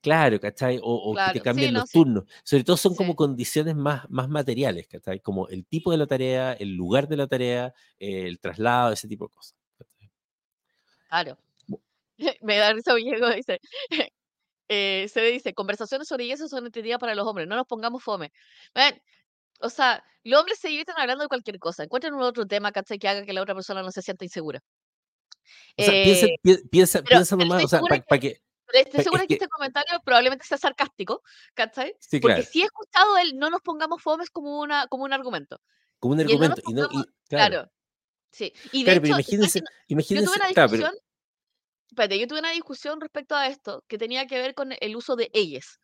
Claro, 0.02 0.40
¿cachai? 0.40 0.80
O, 0.82 1.16
que 1.16 1.34
te 1.34 1.42
cambien 1.42 1.74
los 1.74 1.90
turnos. 1.90 2.26
Sobre 2.44 2.64
todo 2.64 2.78
son 2.78 2.96
como 2.96 3.16
condiciones 3.16 3.76
más, 3.76 4.10
más 4.10 4.30
materiales, 4.30 4.88
¿cachai? 4.88 5.20
Como 5.20 5.48
el 5.50 5.66
tipo 5.66 5.92
de 5.92 5.98
la 5.98 6.08
tarea, 6.08 6.54
el 6.54 6.76
lugar 6.76 7.08
de 7.08 7.18
la 7.18 7.28
tarea, 7.28 7.74
el 8.00 8.40
traslado, 8.40 8.94
ese 8.94 9.08
tipo 9.08 9.26
de 9.28 9.34
cosas. 9.34 9.56
Claro. 11.10 11.38
Me 12.42 12.58
da 12.58 12.74
risa 12.74 12.96
Diego, 12.96 13.30
dice. 13.30 13.60
Eh, 14.74 15.10
se 15.10 15.20
dice, 15.24 15.54
conversaciones 15.54 16.08
sobre 16.08 16.32
eso 16.32 16.48
son 16.48 16.66
entendidas 16.66 16.98
para 16.98 17.14
los 17.14 17.28
hombres, 17.28 17.46
no 17.46 17.58
nos 17.58 17.68
pongamos 17.68 18.02
fome. 18.02 18.32
O 19.62 19.70
sea, 19.70 20.04
los 20.24 20.40
hombres 20.40 20.60
se 20.60 20.68
divierten 20.68 20.96
hablando 20.98 21.24
de 21.24 21.28
cualquier 21.28 21.60
cosa. 21.60 21.84
Encuentren 21.84 22.14
un 22.14 22.22
otro 22.22 22.46
tema, 22.46 22.72
¿cachai? 22.72 23.00
Que 23.00 23.08
haga 23.08 23.26
que 23.26 23.34
la 23.34 23.42
otra 23.42 23.56
persona 23.56 23.82
no 23.82 23.92
se 23.92 24.02
sienta 24.02 24.26
insegura. 24.26 24.62
O 25.78 25.84
sea, 25.84 25.92
piensa, 25.92 26.26
eh, 26.26 26.64
piensa, 26.70 27.02
piensa 27.02 27.36
nomás, 27.36 27.64
o 27.64 27.68
sea, 27.68 27.82
para 27.82 28.20
que... 28.20 28.42
Estoy 28.74 29.04
segura 29.04 29.28
que, 29.28 29.34
este 29.34 29.50
comentario 29.50 30.00
probablemente 30.06 30.46
sea 30.46 30.58
sarcástico, 30.58 31.24
¿cachai? 31.54 31.94
Sí, 32.00 32.22
Porque 32.22 32.44
si 32.44 32.62
he 32.62 32.66
escuchado 32.66 33.18
el 33.18 33.38
no 33.38 33.50
nos 33.50 33.62
pongamos 33.62 34.02
fomes 34.02 34.30
como, 34.30 34.62
una, 34.62 34.88
como 34.88 35.04
un 35.04 35.12
argumento. 35.12 35.60
Como 36.00 36.14
un 36.14 36.22
argumento. 36.22 36.62
Y, 36.66 36.74
no, 36.74 36.88
claro. 37.28 37.70
Sí. 38.32 38.54
Y 38.72 38.86
de 38.86 38.94
hecho, 38.94 39.08
imagínense, 39.08 39.62
imagínense, 39.88 40.26
yo 40.26 40.32
tuve 40.32 40.40
una 40.40 40.64
discusión, 40.64 40.94
espérate, 41.90 42.20
yo 42.20 42.28
tuve 42.28 42.40
una 42.40 42.52
discusión 42.52 43.02
respecto 43.02 43.36
a 43.36 43.48
esto 43.48 43.84
que 43.90 43.98
tenía 43.98 44.26
que 44.26 44.42
ver 44.42 44.54
con 44.56 44.74
el 44.80 44.96
uso 44.96 45.18
de 45.18 45.30
ellas 45.34 45.81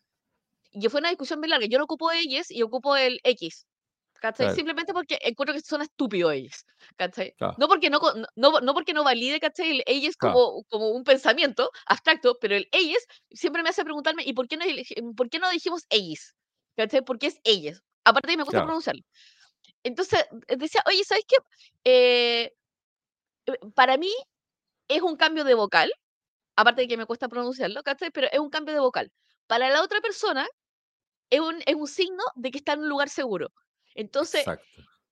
y 0.79 0.89
fue 0.89 0.99
una 0.99 1.09
discusión 1.09 1.39
muy 1.39 1.49
larga. 1.49 1.67
Yo 1.67 1.77
no 1.77 1.85
ocupo 1.85 2.11
ellos 2.11 2.51
y 2.51 2.61
ocupo 2.61 2.95
el 2.95 3.19
X. 3.23 3.65
¿Cachai? 4.19 4.53
Simplemente 4.55 4.93
porque 4.93 5.19
encuentro 5.21 5.53
que 5.53 5.61
son 5.61 5.81
estúpidos 5.81 6.33
ellos. 6.33 6.65
¿Cachai? 6.95 7.35
No, 7.57 7.67
porque 7.67 7.89
no, 7.89 7.99
no, 8.35 8.59
no, 8.61 8.73
porque 8.73 8.93
no 8.93 9.03
valide, 9.03 9.39
¿cachai? 9.39 9.69
El 9.69 9.83
ellos 9.85 10.15
como, 10.17 10.63
como 10.69 10.89
un 10.89 11.03
pensamiento 11.03 11.69
abstracto, 11.85 12.37
pero 12.41 12.55
el 12.55 12.67
ellos 12.71 13.03
siempre 13.31 13.61
me 13.61 13.69
hace 13.69 13.83
preguntarme, 13.83 14.23
¿y 14.25 14.33
por 14.33 14.47
qué 14.47 14.57
no, 14.57 14.65
por 15.15 15.29
qué 15.29 15.39
no 15.39 15.49
dijimos 15.51 15.83
ellos? 15.89 16.33
¿Cachai? 16.75 17.03
Porque 17.03 17.27
es 17.27 17.39
ellos. 17.43 17.81
Aparte 18.05 18.35
me 18.37 18.43
gusta 18.43 18.63
pronunciarlo. 18.63 19.03
Entonces, 19.83 20.25
decía, 20.47 20.81
oye, 20.87 21.03
¿sabes 21.03 21.25
qué? 21.27 21.37
Eh, 21.83 22.53
eh, 23.45 23.59
para 23.75 23.97
mí 23.97 24.11
es 24.87 25.01
un 25.01 25.15
cambio 25.17 25.43
de 25.43 25.53
vocal, 25.53 25.91
aparte 26.55 26.81
de 26.81 26.87
que 26.87 26.97
me 26.97 27.05
cuesta 27.05 27.27
pronunciarlo, 27.29 27.83
¿cachai? 27.83 28.11
Pero 28.11 28.27
es 28.31 28.39
un 28.39 28.49
cambio 28.49 28.73
de 28.73 28.79
vocal. 28.81 29.11
Para 29.47 29.69
la 29.69 29.83
otra 29.83 30.01
persona, 30.01 30.47
es 31.29 31.39
un, 31.39 31.61
es 31.65 31.75
un 31.75 31.87
signo 31.87 32.23
de 32.35 32.51
que 32.51 32.57
está 32.59 32.73
en 32.73 32.81
un 32.81 32.89
lugar 32.89 33.09
seguro. 33.09 33.49
Entonces, 33.95 34.45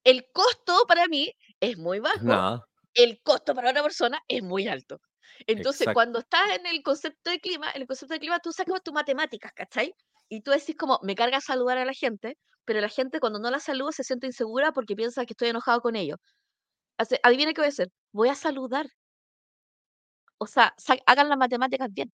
el 0.04 0.26
costo 0.32 0.84
para 0.86 1.08
mí 1.08 1.32
es 1.60 1.76
muy 1.78 2.00
bajo. 2.24 2.64
El 2.94 3.20
costo 3.22 3.54
para 3.54 3.70
otra 3.70 3.82
persona 3.82 4.20
es 4.28 4.42
muy 4.42 4.68
alto. 4.68 5.00
Entonces, 5.46 5.88
cuando 5.92 6.20
estás 6.20 6.56
en 6.56 6.66
el 6.66 6.82
concepto 6.82 7.30
de 7.30 7.40
clima, 7.40 7.70
en 7.72 7.82
el 7.82 7.86
concepto 7.86 8.14
de 8.14 8.20
clima, 8.20 8.38
tú 8.38 8.52
sacas 8.52 8.82
tus 8.82 8.94
matemáticas, 8.94 9.52
¿cachai? 9.54 9.92
Y 10.28 10.40
tú 10.40 10.50
decís 10.50 10.76
como, 10.76 10.98
me 11.02 11.14
carga 11.14 11.40
saludar 11.40 11.78
a 11.78 11.84
la 11.84 11.92
gente, 11.92 12.38
pero 12.64 12.80
la 12.80 12.88
gente 12.88 13.20
cuando 13.20 13.38
no 13.38 13.50
la 13.50 13.60
saluda 13.60 13.92
se 13.92 14.02
siente 14.02 14.26
insegura 14.26 14.72
porque 14.72 14.96
piensa 14.96 15.24
que 15.26 15.34
estoy 15.34 15.48
enojado 15.48 15.80
con 15.80 15.94
ellos. 15.94 16.18
adivina 17.22 17.52
qué 17.52 17.60
voy 17.60 17.66
a 17.66 17.68
hacer. 17.68 17.88
Voy 18.12 18.28
a 18.28 18.34
saludar. 18.34 18.86
O 20.38 20.46
sea, 20.46 20.74
hagan 21.06 21.28
las 21.28 21.38
matemáticas 21.38 21.88
bien. 21.92 22.12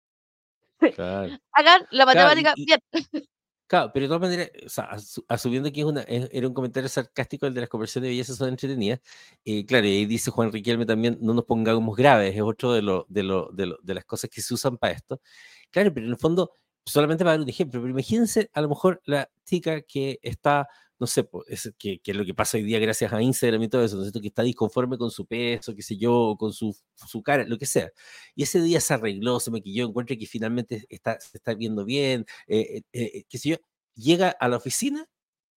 Hagan 1.53 1.87
la 1.91 2.07
matemática 2.07 2.55
bien. 2.57 2.81
Claro, 3.69 3.91
pero 3.95 4.05
de 4.05 4.09
todas 4.09 4.21
maneras, 4.21 4.51
asumiendo 5.29 5.73
que 5.73 5.81
es 5.81 5.87
una, 5.87 6.03
era 6.03 6.47
un 6.47 6.53
comentario 6.53 6.89
sarcástico 6.91 7.47
el 7.47 7.55
de 7.55 7.61
las 7.61 7.71
conversiones 7.71 8.07
de 8.09 8.11
belleza 8.11 8.35
son 8.35 8.51
entretenidas, 8.51 9.01
eh, 9.47 9.65
claro, 9.65 9.87
y 9.87 9.91
ahí 9.97 10.07
dice 10.07 10.31
Juan 10.31 10.53
Riquelme 10.53 10.85
también, 10.85 11.17
no 11.23 11.33
nos 11.33 11.45
pongamos 11.47 11.97
graves, 11.97 12.35
es 12.35 12.43
otro 12.43 12.73
de, 12.75 12.83
lo, 12.83 13.07
de, 13.09 13.23
lo, 13.23 13.49
de, 13.53 13.67
lo, 13.67 13.79
de 13.83 13.95
las 13.95 14.05
cosas 14.05 14.29
que 14.29 14.43
se 14.43 14.53
usan 14.53 14.77
para 14.77 14.93
esto. 14.93 15.21
Claro, 15.71 15.93
pero 15.95 16.05
en 16.07 16.13
el 16.13 16.19
fondo, 16.19 16.53
solamente 16.85 17.25
para 17.25 17.33
dar 17.39 17.41
un 17.45 17.49
ejemplo, 17.49 17.81
pero 17.81 17.91
imagínense 17.91 18.51
a 18.53 18.61
lo 18.61 18.69
mejor 18.69 19.01
la 19.07 19.31
chica 19.47 19.81
que 19.83 20.19
está 20.23 20.69
no 21.03 21.09
sé, 21.09 21.29
es, 21.49 21.73
que, 21.77 22.01
es 22.05 22.17
lo 22.17 22.25
que 22.25 22.33
pasa 22.33 22.57
hoy 22.57 22.63
día 22.63 22.79
gracias 22.79 23.13
a 23.13 23.21
Instagram 23.21 23.61
y 23.65 23.69
todo 23.69 23.85
eso, 23.85 23.97
¿no 23.97 24.21
que 24.21 24.29
está 24.29 24.45
disconforme 24.45 24.97
con 24.97 25.11
su 25.11 25.27
peso, 25.27 25.75
qué 25.75 25.83
sé 25.83 25.97
yo, 25.97 26.37
con 26.39 26.53
su, 26.53 26.77
su 26.95 27.25
cara, 27.25 27.45
lo 27.45 27.59
que 27.59 27.67
sea. 27.67 27.91
Y 28.37 28.45
ese 28.45 28.63
día 28.63 28.81
se 28.81 28.95
arregló, 28.95 29.41
se 29.41 29.51
maquilló, 29.51 29.85
encuentra 29.89 30.15
que 30.17 30.27
finalmente 30.27 30.87
está, 30.89 31.19
se 31.19 31.39
está 31.39 31.55
viendo 31.55 31.85
bien, 31.85 32.25
eh, 32.47 32.83
eh, 32.93 33.11
eh, 33.15 33.25
qué 33.29 33.39
sé 33.39 33.49
yo. 33.49 33.57
llega 33.97 34.29
a 34.29 34.47
la 34.47 34.59
oficina, 34.59 35.09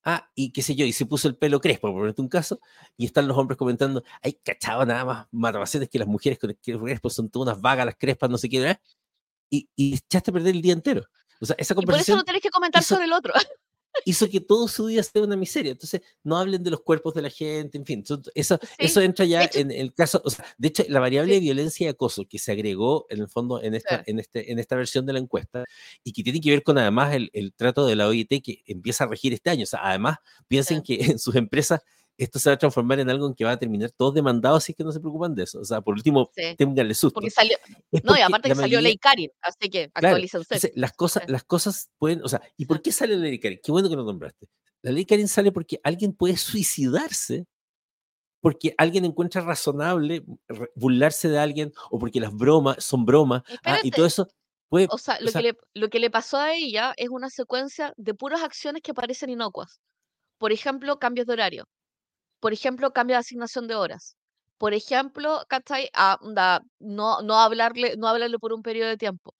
ah, 0.04 0.32
y 0.34 0.52
qué 0.52 0.64
sé 0.64 0.74
yo, 0.76 0.84
y 0.88 0.93
se 0.93 1.06
puso 1.06 1.28
el 1.28 1.38
pelo 1.38 1.62
crespo, 1.62 1.89
por 1.91 2.02
ponerte 2.02 2.24
un 2.24 2.30
caso, 2.30 2.60
y 2.98 3.06
están 3.06 3.28
los 3.28 3.38
hombres 3.38 3.58
comentando, 3.60 4.04
ay, 4.24 4.39
cachaba 4.43 4.84
nada 4.84 5.06
más 5.06 5.28
matabaciones 5.32 5.89
que 5.89 6.00
las 6.00 6.08
mujeres 6.08 6.39
con 6.39 6.50
el 6.50 6.58
crespo 6.58 7.12
son 7.12 7.30
todas 7.30 7.50
unas 7.54 7.62
vagas, 7.62 7.86
las 7.86 7.98
crespas, 7.98 8.32
no 8.32 8.39
sé 8.39 8.50
qué, 8.50 8.68
¿eh? 8.68 8.80
y, 9.52 9.70
y 9.76 9.96
echaste 9.96 10.32
a 10.32 10.34
perder 10.34 10.56
el 10.56 10.62
día 10.64 10.74
entero. 10.74 11.04
O 11.39 11.46
sea, 11.46 11.56
esa 11.60 11.76
Y 11.78 11.86
por 11.86 11.96
eso 11.96 12.16
no 12.16 12.24
tenés 12.24 12.41
que 12.41 12.50
comentar 12.50 12.82
sobre 12.82 13.06
el 13.06 13.14
otro. 13.14 13.34
Hizo 14.04 14.30
que 14.30 14.41
todo 14.41 14.68
su 14.68 14.88
día 14.88 15.02
sea 15.04 15.24
una 15.24 15.38
miseria. 15.38 15.72
Entonces, 15.72 16.02
no 16.24 16.38
hablen 16.38 16.64
de 16.64 16.72
los 16.72 16.82
cuerpos 16.82 17.14
de 17.14 17.22
la 17.22 17.30
gente, 17.30 17.78
en 17.78 17.86
fin. 17.86 18.04
Eso, 18.34 18.60
eso 18.78 19.02
entra 19.02 19.26
ya 19.26 19.50
en 19.54 19.72
el 19.72 19.93
caso, 19.93 20.22
o 20.24 20.30
sea, 20.30 20.46
de 20.58 20.68
hecho, 20.68 20.84
la 20.89 21.00
variable 21.00 21.36
de 21.36 21.39
violencia 21.39 21.86
y 21.86 21.88
acoso 21.88 22.26
que 22.28 22.39
se 22.39 22.52
agregó 22.52 23.06
en 23.10 23.22
el 23.22 23.30
fondo 23.30 23.62
en 23.62 23.76
esta, 23.76 24.04
en 24.06 24.20
este, 24.20 24.52
en 24.52 24.60
esta 24.60 24.76
versión 24.76 25.06
de 25.06 25.14
la 25.14 25.20
encuesta 25.20 25.64
y 26.04 26.12
que 26.12 26.24
tiene 26.24 26.41
que 26.41 26.52
ver 26.52 26.64
con 26.64 26.78
además 26.78 27.14
el, 27.14 27.30
el 27.34 27.54
trato 27.54 27.86
de 27.86 27.96
la 27.96 28.08
OIT 28.08 28.43
que 28.43 28.62
empieza 28.66 29.06
a 29.06 29.08
regir 29.08 29.34
este 29.34 29.50
año. 29.50 29.64
O 29.64 29.68
sea, 29.68 29.80
además, 29.84 30.18
piensen 30.48 30.82
que 30.82 30.96
en 31.12 31.20
sus 31.20 31.36
empresas 31.36 31.82
esto 32.18 32.39
se 32.39 32.49
va 32.49 32.55
a 32.55 32.57
transformar 32.57 32.99
en 32.99 33.09
algo 33.09 33.28
en 33.28 33.34
que 33.34 33.43
va 33.43 33.51
a 33.51 33.57
terminar 33.57 33.91
todos 33.91 34.13
demandados 34.13 34.63
si 34.63 34.72
es 34.72 34.78
que 34.78 34.84
no 34.84 34.91
se 34.91 34.99
preocupan 34.99 35.36
de 35.36 35.43
eso. 35.43 35.59
O 35.59 35.66
sea, 35.66 35.82
por 35.82 35.95
último, 35.95 36.32
sí. 36.34 36.55
susto. 36.93 37.16
Porque 37.16 37.30
salió, 37.32 37.57
no, 38.03 38.18
y 38.18 38.22
aparte 38.22 38.49
que 38.49 38.55
salió 38.55 38.82
Ley 38.82 38.97
Karin, 38.97 39.32
así 39.41 39.70
que 39.70 39.91
actualizan 39.93 40.43
claro, 40.43 40.70
Las 40.76 40.93
cosas, 40.93 41.24
las 41.28 41.43
cosas 41.43 41.89
pueden, 41.97 42.24
o 42.24 42.30
sea, 42.30 42.41
¿y 42.57 42.66
por 42.66 42.82
qué 42.82 42.91
sale 42.91 43.18
la 43.18 43.24
Ley 43.24 43.39
Karin? 43.39 43.59
Qué 43.63 43.72
bueno 43.72 43.89
que 43.89 43.95
lo 43.95 44.03
nombraste. 44.03 44.47
La 44.82 44.91
Ley 44.91 45.05
Karin 45.05 45.28
sale 45.28 45.51
porque 45.51 45.80
alguien 45.84 46.13
puede 46.13 46.38
suicidarse 46.38 47.45
porque 48.41 48.76
alguien 48.78 49.05
encuentra 49.05 49.41
razonable 49.41 50.24
burlarse 50.76 51.28
de 51.30 51.39
alguien 51.39 51.74
o 51.89 51.97
porque 51.97 52.20
las 52.20 52.32
bromas 52.32 52.84
son 52.84 53.03
bromas 53.03 53.41
ah, 53.63 53.80
y 53.82 53.89
todo 53.89 54.05
eso 54.05 54.28
puede... 54.70 54.88
O 54.91 54.99
sea, 54.99 55.20
lo, 55.20 55.30
o 55.30 55.32
sea, 55.32 55.41
que 55.41 55.47
le, 55.47 55.57
lo 55.74 55.89
que 55.89 55.99
le 55.99 56.11
pasó 56.11 56.38
a 56.38 56.53
ella 56.53 56.93
es 56.95 57.09
una 57.09 57.32
secuencia 57.32 57.91
de 57.97 58.13
puras 58.13 58.43
acciones 58.43 58.84
que 58.84 58.93
parecen 58.93 59.32
inocuas. 59.32 59.82
Por 60.38 60.51
ejemplo, 60.51 60.99
cambios 60.99 61.26
de 61.26 61.34
horario 61.34 61.66
por 62.40 62.54
ejemplo, 62.54 62.92
cambio 62.94 63.16
de 63.16 63.20
asignación 63.22 63.68
de 63.68 63.76
horas. 63.76 64.18
Por 64.58 64.74
ejemplo. 64.74 65.42
Ah, 65.94 66.18
no, 66.80 67.22
no, 67.22 67.40
hablarle, 67.40 67.96
no 67.98 68.08
hablarle 68.08 68.40
por 68.40 68.54
un 68.54 68.62
periodo 68.62 68.90
de 68.90 68.98
tiempo. 68.98 69.34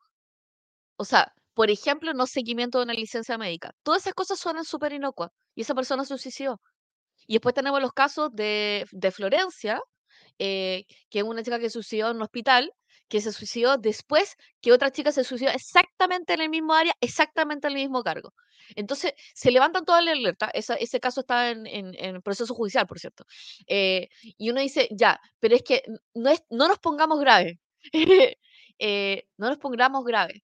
O 0.98 1.06
sea, 1.06 1.34
por 1.54 1.70
ejemplo, 1.70 2.14
no 2.14 2.28
seguimiento 2.28 2.80
de 2.80 2.86
una 2.86 2.94
licencia 2.94 3.38
médica. 3.38 3.72
Todas 3.84 4.04
esas 4.04 4.14
cosas 4.14 4.40
suenan 4.40 4.66
súper 4.66 4.94
inocuas 4.94 5.32
y 5.56 5.62
esa 5.62 5.76
persona 5.76 6.04
se 6.06 6.18
suicidó. 6.18 6.60
Y 7.28 7.36
después 7.36 7.56
tenemos 7.56 7.82
los 7.82 7.94
casos 7.94 8.30
de, 8.34 8.86
de 8.92 9.12
Florencia, 9.12 9.82
eh, 10.40 10.86
que 11.10 11.20
es 11.20 11.26
una 11.26 11.44
chica 11.44 11.60
que 11.60 11.66
se 11.70 11.74
suicidó 11.74 12.12
en 12.12 12.18
un 12.18 12.24
hospital 12.24 12.74
que 13.08 13.22
se 13.22 13.32
suicidó 13.32 13.78
después 13.78 14.36
que 14.62 14.72
otra 14.72 14.92
chica 14.92 15.12
se 15.12 15.24
suicidó 15.24 15.52
exactamente 15.52 16.34
en 16.34 16.42
el 16.42 16.50
mismo 16.50 16.74
área, 16.74 16.94
exactamente 17.02 17.68
en 17.68 17.74
el 17.74 17.84
mismo 17.84 18.04
cargo. 18.04 18.34
Entonces, 18.76 19.14
se 19.34 19.52
levantan 19.52 19.86
todas 19.86 20.04
las 20.04 20.16
alertas, 20.16 20.50
ese 20.54 21.00
caso 21.00 21.22
está 21.22 21.52
en, 21.52 21.68
en, 21.68 22.22
proceso 22.22 22.54
judicial, 22.56 22.88
por 22.88 23.00
cierto, 23.00 23.26
eh, 23.68 24.10
y 24.22 24.50
uno 24.50 24.62
dice, 24.62 24.88
ya, 24.92 25.20
pero 25.40 25.56
es 25.56 25.64
que 25.64 25.84
no, 26.16 26.32
es, 26.32 26.44
no 26.50 26.68
nos 26.68 26.80
pongamos 26.80 27.20
graves, 27.20 27.60
eh, 28.80 29.28
no 29.38 29.50
nos 29.50 29.58
pongamos 29.60 30.04
graves, 30.04 30.42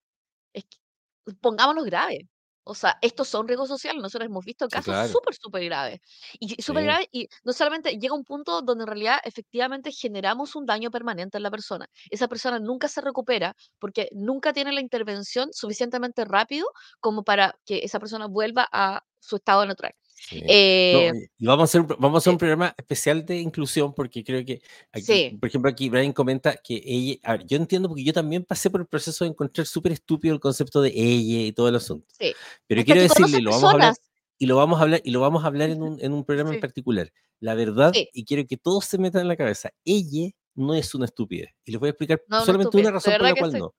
pongámonos 1.42 1.86
graves. 1.86 2.22
O 2.64 2.76
sea, 2.76 2.98
estos 3.02 3.28
son 3.28 3.48
riesgos 3.48 3.68
sociales. 3.70 4.02
Nosotros 4.02 4.28
hemos 4.28 4.46
visto 4.46 4.68
casos 4.68 5.12
súper, 5.12 5.36
súper 5.36 5.66
graves. 5.66 6.00
Y 6.40 6.62
súper 6.62 6.84
graves, 6.84 7.08
y 7.12 7.28
no 7.44 7.54
solamente 7.54 7.98
llega 7.98 8.14
un 8.14 8.24
punto 8.24 8.62
donde 8.62 8.84
en 8.84 8.88
realidad 8.88 9.20
efectivamente 9.24 9.92
generamos 9.92 10.56
un 10.56 10.66
daño 10.66 10.92
permanente 10.92 11.38
en 11.38 11.44
la 11.44 11.52
persona. 11.52 11.88
Esa 12.10 12.28
persona 12.28 12.60
nunca 12.60 12.88
se 12.88 13.02
recupera 13.02 13.56
porque 13.80 14.10
nunca 14.12 14.54
tiene 14.54 14.72
la 14.72 14.82
intervención 14.82 15.50
suficientemente 15.54 16.26
rápido 16.26 16.68
como 17.00 17.24
para 17.24 17.56
que 17.66 17.80
esa 17.84 18.00
persona 18.00 18.28
vuelva 18.28 18.68
a 18.72 19.02
su 19.20 19.38
estado 19.38 19.66
natural. 19.66 19.94
Eh, 20.32 21.12
y 21.38 21.46
vamos 21.46 21.62
a 21.62 21.66
hacer, 21.66 21.96
vamos 21.98 22.16
a 22.16 22.18
hacer 22.20 22.32
un 22.32 22.38
programa 22.38 22.74
especial 22.78 23.26
de 23.26 23.40
inclusión 23.40 23.94
porque 23.94 24.24
creo 24.24 24.46
que, 24.46 24.62
aquí, 24.92 25.38
por 25.40 25.50
ejemplo, 25.50 25.72
aquí 25.72 25.90
Brian 25.90 26.14
comenta 26.14 26.56
que 26.56 26.82
ella, 26.86 27.20
a 27.24 27.32
ver, 27.34 27.48
yo 27.48 27.58
entiendo 27.58 27.90
porque 27.90 28.04
yo 28.04 28.14
también 28.14 28.44
pasé 28.44 28.70
por 28.70 28.82
el 28.82 28.88
proceso 28.88 29.26
de 29.26 29.32
encontrar 29.32 29.68
súper 29.68 29.92
estúpido 29.92 30.34
el 30.34 30.40
concepto 30.40 30.82
de 30.82 30.90
ella 30.90 31.42
y 31.42 31.52
todo 31.52 31.68
el 31.68 31.76
asunto. 31.76 32.08
Sí. 32.20 32.34
Pero 32.68 32.84
quiero 32.84 33.02
decirle, 33.02 33.42
lo 33.42 33.52
vamos 33.52 33.66
a 33.66 33.72
hablar 33.72 33.96
y 34.38 34.46
lo 34.46 34.56
vamos 34.56 34.80
a 34.80 34.84
hablar 34.84 35.02
y 35.04 35.12
lo 35.12 35.22
vamos 35.22 35.44
a 35.44 35.48
hablar 35.48 35.70
en 35.70 35.84
un, 35.84 36.00
en 36.02 36.14
un 36.14 36.26
programa 36.26 36.54
en 36.54 36.60
particular. 36.60 37.12
La 37.40 37.54
verdad, 37.54 37.92
y 37.94 38.26
quiero 38.26 38.46
que 38.48 38.58
todos 38.58 38.86
se 38.86 38.98
metan 38.98 39.22
en 39.22 39.28
la 39.28 39.36
cabeza, 39.36 39.72
ella 39.86 40.32
no 40.56 40.76
es 40.76 40.94
una 40.96 41.06
estupidez. 41.06 41.50
Y 41.64 41.72
les 41.72 41.80
voy 41.80 41.88
a 41.88 41.92
explicar 41.92 42.22
solamente 42.46 42.78
una 42.78 42.92
razón 42.92 43.14
por 43.14 43.22
la 43.22 43.36
cual 43.36 43.54
no 43.54 43.74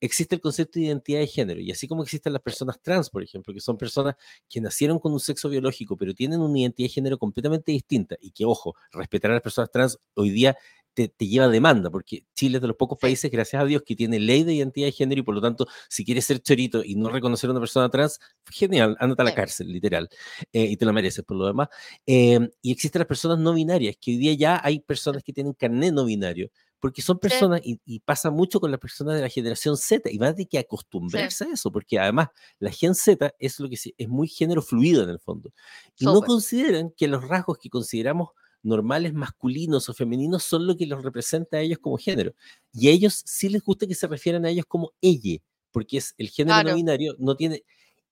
existe 0.00 0.34
el 0.34 0.40
concepto 0.40 0.78
de 0.78 0.86
identidad 0.86 1.20
de 1.20 1.26
género. 1.26 1.60
Y 1.60 1.70
así 1.70 1.88
como 1.88 2.02
existen 2.02 2.32
las 2.32 2.42
personas 2.42 2.80
trans, 2.80 3.10
por 3.10 3.22
ejemplo, 3.22 3.54
que 3.54 3.60
son 3.60 3.76
personas 3.76 4.14
que 4.48 4.60
nacieron 4.60 4.98
con 4.98 5.12
un 5.12 5.20
sexo 5.20 5.48
biológico, 5.48 5.96
pero 5.96 6.14
tienen 6.14 6.40
una 6.40 6.58
identidad 6.58 6.86
de 6.86 6.92
género 6.92 7.18
completamente 7.18 7.72
distinta, 7.72 8.16
y 8.20 8.30
que, 8.30 8.44
ojo, 8.44 8.74
respetar 8.92 9.30
a 9.30 9.34
las 9.34 9.42
personas 9.42 9.70
trans 9.70 9.98
hoy 10.14 10.30
día 10.30 10.56
te, 10.94 11.12
lleva 11.18 11.46
a 11.46 11.48
demanda, 11.48 11.90
porque 11.90 12.24
Chile 12.34 12.58
es 12.58 12.62
de 12.62 12.68
los 12.68 12.76
pocos 12.76 12.98
países, 12.98 13.30
gracias 13.30 13.60
a 13.60 13.66
Dios, 13.66 13.82
que 13.84 13.96
tiene 13.96 14.20
ley 14.20 14.44
de 14.44 14.54
identidad 14.54 14.86
de 14.86 14.92
género 14.92 15.20
y 15.20 15.24
por 15.24 15.34
lo 15.34 15.40
tanto, 15.40 15.66
si 15.88 16.04
quieres 16.04 16.24
ser 16.24 16.40
chorito 16.40 16.82
y 16.84 16.94
no 16.94 17.08
reconocer 17.08 17.48
a 17.48 17.52
una 17.52 17.60
persona 17.60 17.88
trans, 17.88 18.20
genial, 18.50 18.96
ándate 19.00 19.22
a 19.22 19.24
la 19.24 19.34
cárcel, 19.34 19.72
literal, 19.72 20.08
eh, 20.52 20.64
y 20.64 20.76
te 20.76 20.84
la 20.84 20.92
mereces 20.92 21.24
por 21.24 21.36
lo 21.36 21.46
demás. 21.46 21.68
Em, 22.06 22.48
y 22.62 22.72
existen 22.72 23.00
las 23.00 23.08
personas 23.08 23.38
no 23.38 23.54
binarias, 23.54 23.96
que 24.00 24.12
hoy 24.12 24.18
día 24.18 24.34
ya 24.34 24.60
hay 24.62 24.80
personas 24.80 25.22
que 25.22 25.32
tienen 25.32 25.52
carnet 25.52 25.92
no 25.92 26.04
binario, 26.04 26.50
porque 26.80 27.00
son 27.00 27.18
personas, 27.18 27.62
y, 27.64 28.00
pasa 28.00 28.30
mucho 28.30 28.60
con 28.60 28.70
las 28.70 28.78
personas 28.78 29.14
de 29.14 29.22
la 29.22 29.30
generación 29.30 29.76
Z, 29.76 30.10
y 30.10 30.18
van 30.18 30.34
a 30.38 30.44
que 30.44 30.58
acostumbrarse 30.58 31.44
a 31.44 31.52
eso, 31.54 31.72
porque 31.72 31.98
además 31.98 32.28
la 32.58 32.70
gen 32.70 32.94
Z 32.94 33.34
es 33.38 33.58
lo 33.58 33.70
que 33.70 33.76
es 33.96 34.08
muy 34.08 34.28
género 34.28 34.60
fluido 34.60 35.02
en 35.02 35.08
el 35.08 35.18
fondo. 35.18 35.50
Y 35.98 36.04
no 36.04 36.20
consideran 36.20 36.90
que 36.94 37.08
los 37.08 37.26
rasgos 37.26 37.56
que 37.56 37.70
consideramos 37.70 38.30
normales 38.64 39.14
masculinos 39.14 39.88
o 39.88 39.94
femeninos 39.94 40.42
son 40.42 40.66
lo 40.66 40.76
que 40.76 40.86
los 40.86 41.02
representa 41.02 41.58
a 41.58 41.60
ellos 41.60 41.78
como 41.78 41.96
género. 41.96 42.34
Y 42.72 42.88
a 42.88 42.90
ellos 42.90 43.22
sí 43.24 43.48
les 43.48 43.62
gusta 43.62 43.86
que 43.86 43.94
se 43.94 44.06
refieran 44.06 44.44
a 44.44 44.50
ellos 44.50 44.64
como 44.66 44.92
ella, 45.00 45.38
porque 45.70 45.98
es 45.98 46.14
el 46.18 46.30
género 46.30 46.70
no 46.70 46.74
binario, 46.74 47.14
no 47.18 47.36
tiene... 47.36 47.62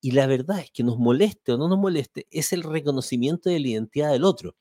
Y 0.01 0.11
la 0.13 0.27
verdad 0.27 0.61
es 0.61 0.71
que 0.71 0.83
nos 0.83 0.99
moleste 0.99 1.53
o 1.53 1.59
no 1.59 1.69
nos 1.69 1.79
moleste, 1.79 2.27
es 2.31 2.53
el 2.53 2.65
reconocimiento 2.65 3.49
de 3.49 3.61
la 3.61 3.69
identidad 3.69 4.13
del 4.13 4.25
otro. 4.25 4.57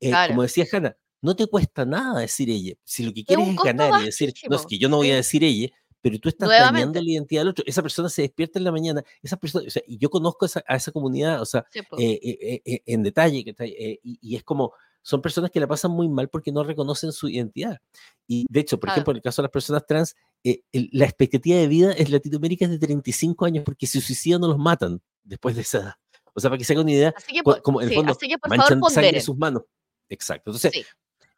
Eh, 0.00 0.12
como 0.28 0.42
decía 0.42 0.66
Hanna, 0.70 0.96
no 1.22 1.34
te 1.34 1.46
cuesta 1.46 1.86
nada 1.86 2.20
decir 2.20 2.50
ella. 2.50 2.74
Si 2.84 3.04
lo 3.04 3.12
que 3.12 3.24
quieres 3.24 3.48
es, 3.48 3.56
ganar 3.56 4.02
y 4.02 4.06
decir, 4.06 4.34
no, 4.50 4.56
es 4.56 4.66
que 4.66 4.76
yo 4.76 4.88
no 4.88 4.96
voy 4.96 5.10
a 5.10 5.16
decir 5.16 5.42
ella, 5.42 5.70
pero 6.04 6.18
tú 6.18 6.28
estás 6.28 6.50
dañando 6.50 7.00
la 7.00 7.10
identidad 7.10 7.40
del 7.40 7.48
otro. 7.48 7.64
Esa 7.66 7.80
persona 7.80 8.10
se 8.10 8.20
despierta 8.20 8.58
en 8.58 8.64
la 8.66 8.72
mañana, 8.72 9.02
esa 9.22 9.38
persona, 9.38 9.66
o 9.66 9.70
sea, 9.70 9.82
y 9.86 9.96
yo 9.96 10.10
conozco 10.10 10.46
a 10.66 10.76
esa 10.76 10.92
comunidad, 10.92 11.40
o 11.40 11.46
sea, 11.46 11.64
eh, 11.74 12.20
eh, 12.22 12.62
eh, 12.62 12.82
en 12.84 13.02
detalle, 13.02 13.38
y, 14.02 14.18
y, 14.20 14.36
es 14.36 14.42
como, 14.42 14.74
son 15.00 15.22
personas 15.22 15.50
que 15.50 15.60
la 15.60 15.66
pasan 15.66 15.92
muy 15.92 16.06
mal 16.10 16.28
porque 16.28 16.52
no 16.52 16.62
reconocen 16.62 17.10
su 17.10 17.30
identidad. 17.30 17.78
Y 18.26 18.44
de 18.50 18.60
hecho, 18.60 18.78
por 18.78 18.90
ejemplo, 18.90 19.12
en 19.12 19.16
el 19.16 19.22
caso 19.22 19.40
de 19.40 19.44
las 19.44 19.50
personas 19.50 19.86
trans, 19.86 20.14
la 20.72 21.06
expectativa 21.06 21.56
de 21.56 21.68
vida 21.68 21.94
en 21.96 22.12
Latinoamérica 22.12 22.66
es 22.66 22.72
de 22.72 22.78
35 22.80 23.46
años 23.46 23.64
porque 23.64 23.86
si 23.86 23.98
suicidan 24.02 24.42
no 24.42 24.48
los 24.48 24.58
matan 24.58 25.00
después 25.22 25.56
de 25.56 25.62
esa 25.62 25.78
edad. 25.78 25.94
O 26.34 26.40
sea, 26.40 26.50
para 26.50 26.58
que 26.58 26.64
se 26.64 26.74
hagan 26.74 26.84
una 26.84 26.92
idea, 26.92 27.14
como 27.62 27.80
en 27.80 27.88
el 27.88 27.94
fondo, 27.94 28.14
manchan 28.46 28.82
sangre 28.90 29.16
en 29.16 29.22
sus 29.22 29.38
manos. 29.38 29.62
Exacto. 30.10 30.50
Entonces, 30.50 30.84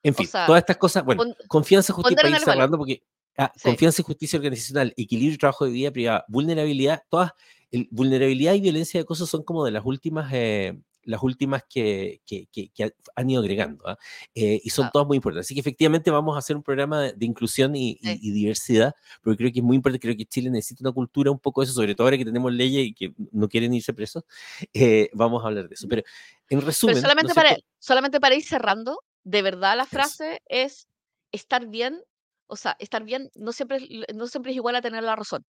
en 0.03 0.12
fin, 0.12 0.29
todas 0.33 0.59
estas 0.59 0.77
cosas, 0.77 1.05
bueno, 1.05 1.23
confianza, 1.47 1.93
justicia, 1.93 2.17
para 2.17 2.31
ir 2.31 2.43
cerrando, 2.43 2.77
porque 2.79 3.05
ah, 3.37 3.53
confianza 3.62 4.03
y 4.03 4.05
justicia 4.05 4.39
organizacional, 4.39 4.95
equilibrio, 4.97 5.39
trabajo 5.39 5.64
de 5.64 5.72
vida 5.72 5.91
privada, 5.91 6.24
vulnerabilidad, 6.28 7.03
todas, 7.09 7.32
vulnerabilidad 7.91 8.55
y 8.55 8.61
violencia 8.61 9.01
de 9.01 9.05
cosas 9.05 9.28
son 9.28 9.43
como 9.43 9.64
de 9.64 9.70
las 9.70 9.84
últimas, 9.84 10.32
eh, 10.32 10.78
las 11.07 11.22
últimas 11.22 11.62
que, 11.68 12.20
que, 12.26 12.47
que, 12.53 12.95
han 13.14 13.30
ido 13.30 13.41
agregando, 13.41 13.87
¿ah? 13.87 13.97
eh, 14.34 14.61
y 14.62 14.70
son 14.70 14.91
todas 14.93 15.07
muy 15.07 15.16
importantes. 15.16 15.47
Así 15.47 15.55
que 15.55 15.61
efectivamente 15.61 16.11
vamos 16.11 16.34
a 16.34 16.41
hacer 16.41 16.57
un 16.57 16.62
programa 16.62 17.12
de, 17.12 17.26
inclusión 17.26 17.74
y, 17.76 17.99
y, 18.03 18.30
diversidad, 18.32 18.95
porque 19.22 19.39
creo 19.39 19.53
que 19.53 19.61
es 19.61 19.64
muy 19.64 19.76
importante, 19.76 20.03
creo 20.03 20.16
que 20.16 20.26
Chile 20.26 20.51
necesita 20.51 20.82
una 20.84 20.93
cultura 20.93 21.30
un 21.30 21.39
poco 21.39 21.61
de 21.61 21.66
eso, 21.66 21.74
sobre 21.74 21.95
todo 21.95 22.07
ahora 22.07 22.18
que 22.18 22.24
tenemos 22.24 22.53
leyes 22.53 22.87
y 22.89 22.95
que 22.95 23.14
no 23.32 23.49
quieren 23.49 23.72
irse 23.72 23.95
presos, 23.95 24.24
eh, 24.74 25.09
vamos 25.12 25.43
a 25.45 25.49
hablar 25.49 25.68
de 25.68 25.74
eso. 25.74 25.87
Pero 25.89 26.03
en 26.51 26.61
resumen... 26.61 26.95
Pero 26.95 27.03
solamente, 27.03 27.34
para, 27.34 27.57
solamente 27.78 28.20
para 28.20 28.34
ir 28.34 28.45
cerrando, 28.45 29.01
de 29.24 29.43
verdad 29.43 29.76
la 29.76 29.87
frase 29.87 30.43
es 30.47 30.89
estar 31.32 31.66
bien, 31.66 32.01
o 32.49 32.57
sea, 32.57 32.77
estar 32.79 33.03
bien 33.05 33.31
no 33.35 33.53
siempre, 33.53 33.81
no 34.15 34.27
siempre 34.29 34.53
es 34.53 34.57
igual 34.57 34.77
a 34.77 34.83
tener 34.83 35.03
la 35.05 35.17
razón. 35.17 35.45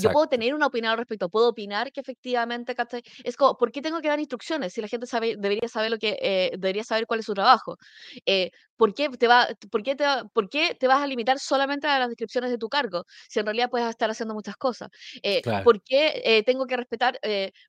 Yo 0.00 0.10
puedo 0.10 0.28
tener 0.28 0.54
una 0.54 0.66
opinión 0.66 0.92
al 0.92 0.98
respecto, 0.98 1.28
puedo 1.28 1.48
opinar 1.48 1.92
que 1.92 2.00
efectivamente, 2.00 2.74
Es 3.24 3.36
como, 3.36 3.56
¿por 3.56 3.72
qué 3.72 3.82
tengo 3.82 4.00
que 4.00 4.08
dar 4.08 4.20
instrucciones 4.20 4.72
si 4.72 4.80
la 4.80 4.88
gente 4.88 5.06
sabe, 5.06 5.36
debería 5.38 5.68
saber 5.68 5.90
lo 5.90 5.98
que, 5.98 6.18
eh, 6.20 6.50
debería 6.58 6.84
saber 6.84 7.06
cuál 7.06 7.20
es 7.20 7.26
su 7.26 7.34
trabajo? 7.34 7.76
Eh, 8.26 8.50
¿por, 8.76 8.94
qué 8.94 9.08
te 9.08 9.28
va, 9.28 9.48
por, 9.70 9.82
qué 9.82 9.96
te 9.96 10.04
¿Por 10.32 10.48
qué 10.48 10.76
te 10.78 10.86
vas 10.86 11.02
a 11.02 11.06
limitar 11.06 11.38
solamente 11.38 11.86
a 11.86 11.98
las 11.98 12.08
descripciones 12.08 12.50
de 12.50 12.58
tu 12.58 12.68
cargo? 12.68 13.04
Si 13.28 13.40
en 13.40 13.46
realidad 13.46 13.70
puedes 13.70 13.88
estar 13.88 14.10
haciendo 14.10 14.34
muchas 14.34 14.56
cosas. 14.56 14.88
Eh, 15.22 15.42
¿Por 15.64 15.82
qué 15.82 16.42
tengo 16.46 16.66
que 16.66 16.76
respetar, 16.76 17.18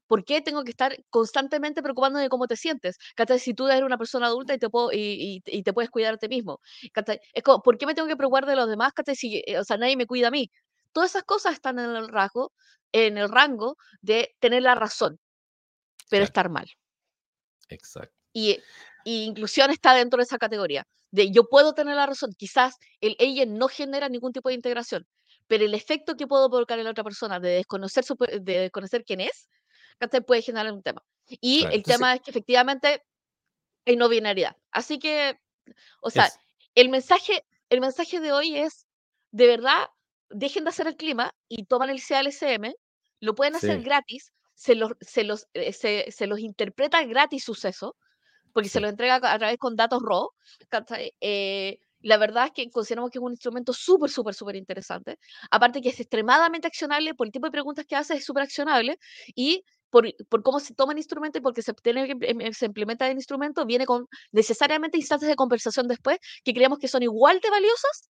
por 0.07 0.23
qué 0.25 0.41
tengo 0.41 0.63
que 0.63 0.71
estar 0.71 0.95
constantemente 1.09 1.81
preocupándome 1.81 2.23
de 2.23 2.29
cómo 2.29 2.47
te 2.47 2.55
sientes? 2.57 2.97
Si 3.39 3.53
tú 3.53 3.67
eres 3.67 3.83
una 3.83 3.97
persona 3.97 4.27
adulta 4.27 4.53
y 4.53 4.59
te, 4.59 4.69
puedo, 4.69 4.91
y, 4.91 5.41
y, 5.45 5.63
te 5.63 5.73
puedes 5.73 5.89
cuidar 5.89 6.15
a 6.15 6.17
ti 6.17 6.27
mismo. 6.27 6.59
Es 7.33 7.43
como, 7.43 7.61
¿por 7.61 7.77
qué 7.77 7.85
me 7.85 7.95
tengo 7.95 8.07
que 8.07 8.15
preocupar 8.15 8.45
de 8.45 8.55
los 8.55 8.69
demás? 8.69 8.93
Si, 9.15 9.43
o 9.59 9.63
sea, 9.63 9.77
nadie 9.77 9.97
me 9.97 10.05
cuida 10.05 10.27
a 10.27 10.31
mí. 10.31 10.49
Todas 10.93 11.11
esas 11.11 11.23
cosas 11.23 11.53
están 11.53 11.79
en 11.79 11.95
el 11.95 12.07
rasgo, 12.07 12.53
en 12.91 13.17
el 13.17 13.29
rango 13.29 13.77
de 14.01 14.35
tener 14.39 14.63
la 14.63 14.75
razón. 14.75 15.19
pero 16.09 16.23
estar 16.25 16.49
mal. 16.49 16.69
Exacto. 17.69 18.15
Y, 18.33 18.59
inclusión 19.05 19.71
está 19.71 19.93
dentro 19.93 20.17
de 20.17 20.23
esa 20.23 20.37
categoría. 20.37 20.85
De 21.11 21.31
yo 21.31 21.49
puedo 21.49 21.73
tener 21.73 21.95
la 21.95 22.05
razón, 22.05 22.31
quizás 22.37 22.75
el 23.01 23.15
ella 23.19 23.45
no 23.45 23.67
genera 23.67 24.09
ningún 24.09 24.31
tipo 24.31 24.49
de 24.49 24.55
integración, 24.55 25.07
pero 25.47 25.65
el 25.65 25.73
efecto 25.73 26.15
que 26.15 26.27
puedo 26.27 26.49
provocar 26.49 26.79
en 26.79 26.85
la 26.85 26.91
otra 26.91 27.03
persona 27.03 27.39
de 27.39 27.49
desconocer, 27.49 28.03
de 28.41 28.59
desconocer 28.59 29.03
quién 29.03 29.21
es, 29.21 29.49
puede 30.25 30.41
generar 30.41 30.71
un 30.71 30.81
tema. 30.81 31.03
Y 31.27 31.65
el 31.65 31.83
tema 31.83 32.15
es 32.15 32.21
que 32.21 32.31
efectivamente 32.31 33.03
hay 33.85 33.95
no 33.95 34.09
binariedad. 34.09 34.55
Así 34.71 34.99
que, 34.99 35.39
o 36.01 36.09
sea, 36.09 36.29
el 36.75 36.89
mensaje, 36.89 37.45
el 37.69 37.81
mensaje 37.81 38.19
de 38.19 38.31
hoy 38.31 38.57
es, 38.57 38.87
de 39.31 39.47
verdad, 39.47 39.87
dejen 40.33 40.63
de 40.63 40.69
hacer 40.69 40.87
el 40.87 40.95
clima 40.95 41.33
y 41.47 41.65
toman 41.65 41.89
el 41.89 42.01
CLSM, 42.01 42.73
lo 43.19 43.35
pueden 43.35 43.55
hacer 43.55 43.81
gratis, 43.81 44.33
se 44.55 44.75
los, 44.75 44.91
se, 45.01 45.23
los, 45.23 45.47
eh, 45.53 45.73
se, 45.73 46.27
los 46.27 46.39
interpreta 46.39 47.03
gratis 47.03 47.43
suceso, 47.43 47.95
porque 48.51 48.69
se 48.69 48.79
lo 48.79 48.87
entrega 48.87 49.15
a 49.15 49.37
través 49.37 49.57
con 49.57 49.75
datos 49.75 50.01
RAW. 50.03 50.29
Eh, 51.21 51.79
la 52.01 52.17
verdad 52.17 52.47
es 52.47 52.51
que 52.51 52.69
consideramos 52.69 53.09
que 53.09 53.17
es 53.17 53.23
un 53.23 53.31
instrumento 53.31 53.73
súper, 53.73 54.09
súper, 54.09 54.33
súper 54.33 54.55
interesante. 54.57 55.17
Aparte 55.49 55.81
que 55.81 55.89
es 55.89 55.99
extremadamente 55.99 56.67
accionable, 56.67 57.15
por 57.15 57.27
el 57.27 57.31
tipo 57.31 57.47
de 57.47 57.51
preguntas 57.51 57.85
que 57.85 57.95
hace 57.95 58.15
es 58.15 58.25
súper 58.25 58.43
accionable 58.43 58.99
y 59.35 59.63
por, 59.89 60.05
por, 60.27 60.43
cómo 60.43 60.59
se 60.59 60.73
toma 60.73 60.93
el 60.93 60.99
instrumento 60.99 61.37
y 61.37 61.41
porque 61.41 61.61
se, 61.61 61.73
tiene, 61.73 62.13
em, 62.21 62.53
se 62.53 62.65
implementa 62.65 63.07
el 63.07 63.15
instrumento, 63.15 63.65
viene 63.65 63.85
con 63.85 64.07
necesariamente 64.31 64.97
instancias 64.97 65.29
de 65.29 65.35
conversación 65.35 65.87
después 65.87 66.17
que 66.43 66.53
creemos 66.53 66.79
que 66.79 66.87
son 66.87 67.03
igual 67.03 67.39
de 67.39 67.49
valiosas 67.49 68.09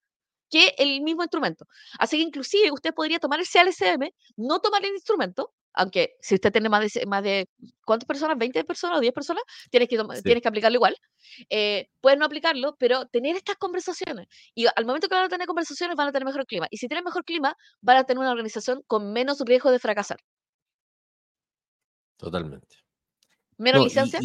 que 0.53 0.75
el 0.77 1.01
mismo 1.01 1.23
instrumento. 1.23 1.65
Así 1.97 2.17
que 2.17 2.21
inclusive 2.21 2.71
usted 2.71 2.93
podría 2.93 3.17
tomar 3.17 3.39
el 3.39 3.47
CLCM, 3.47 4.11
no 4.37 4.59
tomar 4.59 4.85
el 4.85 4.91
instrumento, 4.91 5.51
aunque 5.73 6.15
si 6.21 6.35
usted 6.35 6.51
tiene 6.51 6.69
más 6.69 6.93
de, 6.93 7.05
más 7.07 7.23
de 7.23 7.49
¿cuántas 7.83 8.05
personas? 8.05 8.37
¿20 8.37 8.63
personas 8.63 8.99
o 8.99 9.01
10 9.01 9.13
personas? 9.13 9.43
Tienes 9.71 9.89
que, 9.89 9.97
tienes 10.23 10.43
que 10.43 10.47
aplicarlo 10.47 10.75
igual. 10.75 10.95
Eh, 11.49 11.89
puedes 12.01 12.19
no 12.19 12.25
aplicarlo, 12.25 12.75
pero 12.77 13.07
tener 13.07 13.35
estas 13.35 13.55
conversaciones. 13.55 14.27
Y 14.53 14.67
al 14.67 14.85
momento 14.85 15.07
que 15.07 15.15
van 15.15 15.25
a 15.25 15.29
tener 15.29 15.47
conversaciones, 15.47 15.97
van 15.97 16.09
a 16.09 16.11
tener 16.11 16.27
mejor 16.27 16.45
clima. 16.45 16.67
Y 16.69 16.77
si 16.77 16.87
tienen 16.87 17.03
mejor 17.03 17.25
clima, 17.25 17.57
van 17.81 17.97
a 17.97 18.03
tener 18.03 18.19
una 18.19 18.29
organización 18.29 18.83
con 18.85 19.11
menos 19.11 19.39
riesgo 19.39 19.71
de 19.71 19.79
fracasar. 19.79 20.19
Totalmente. 22.17 22.77
Menos 23.57 23.85
licencia. 23.85 24.19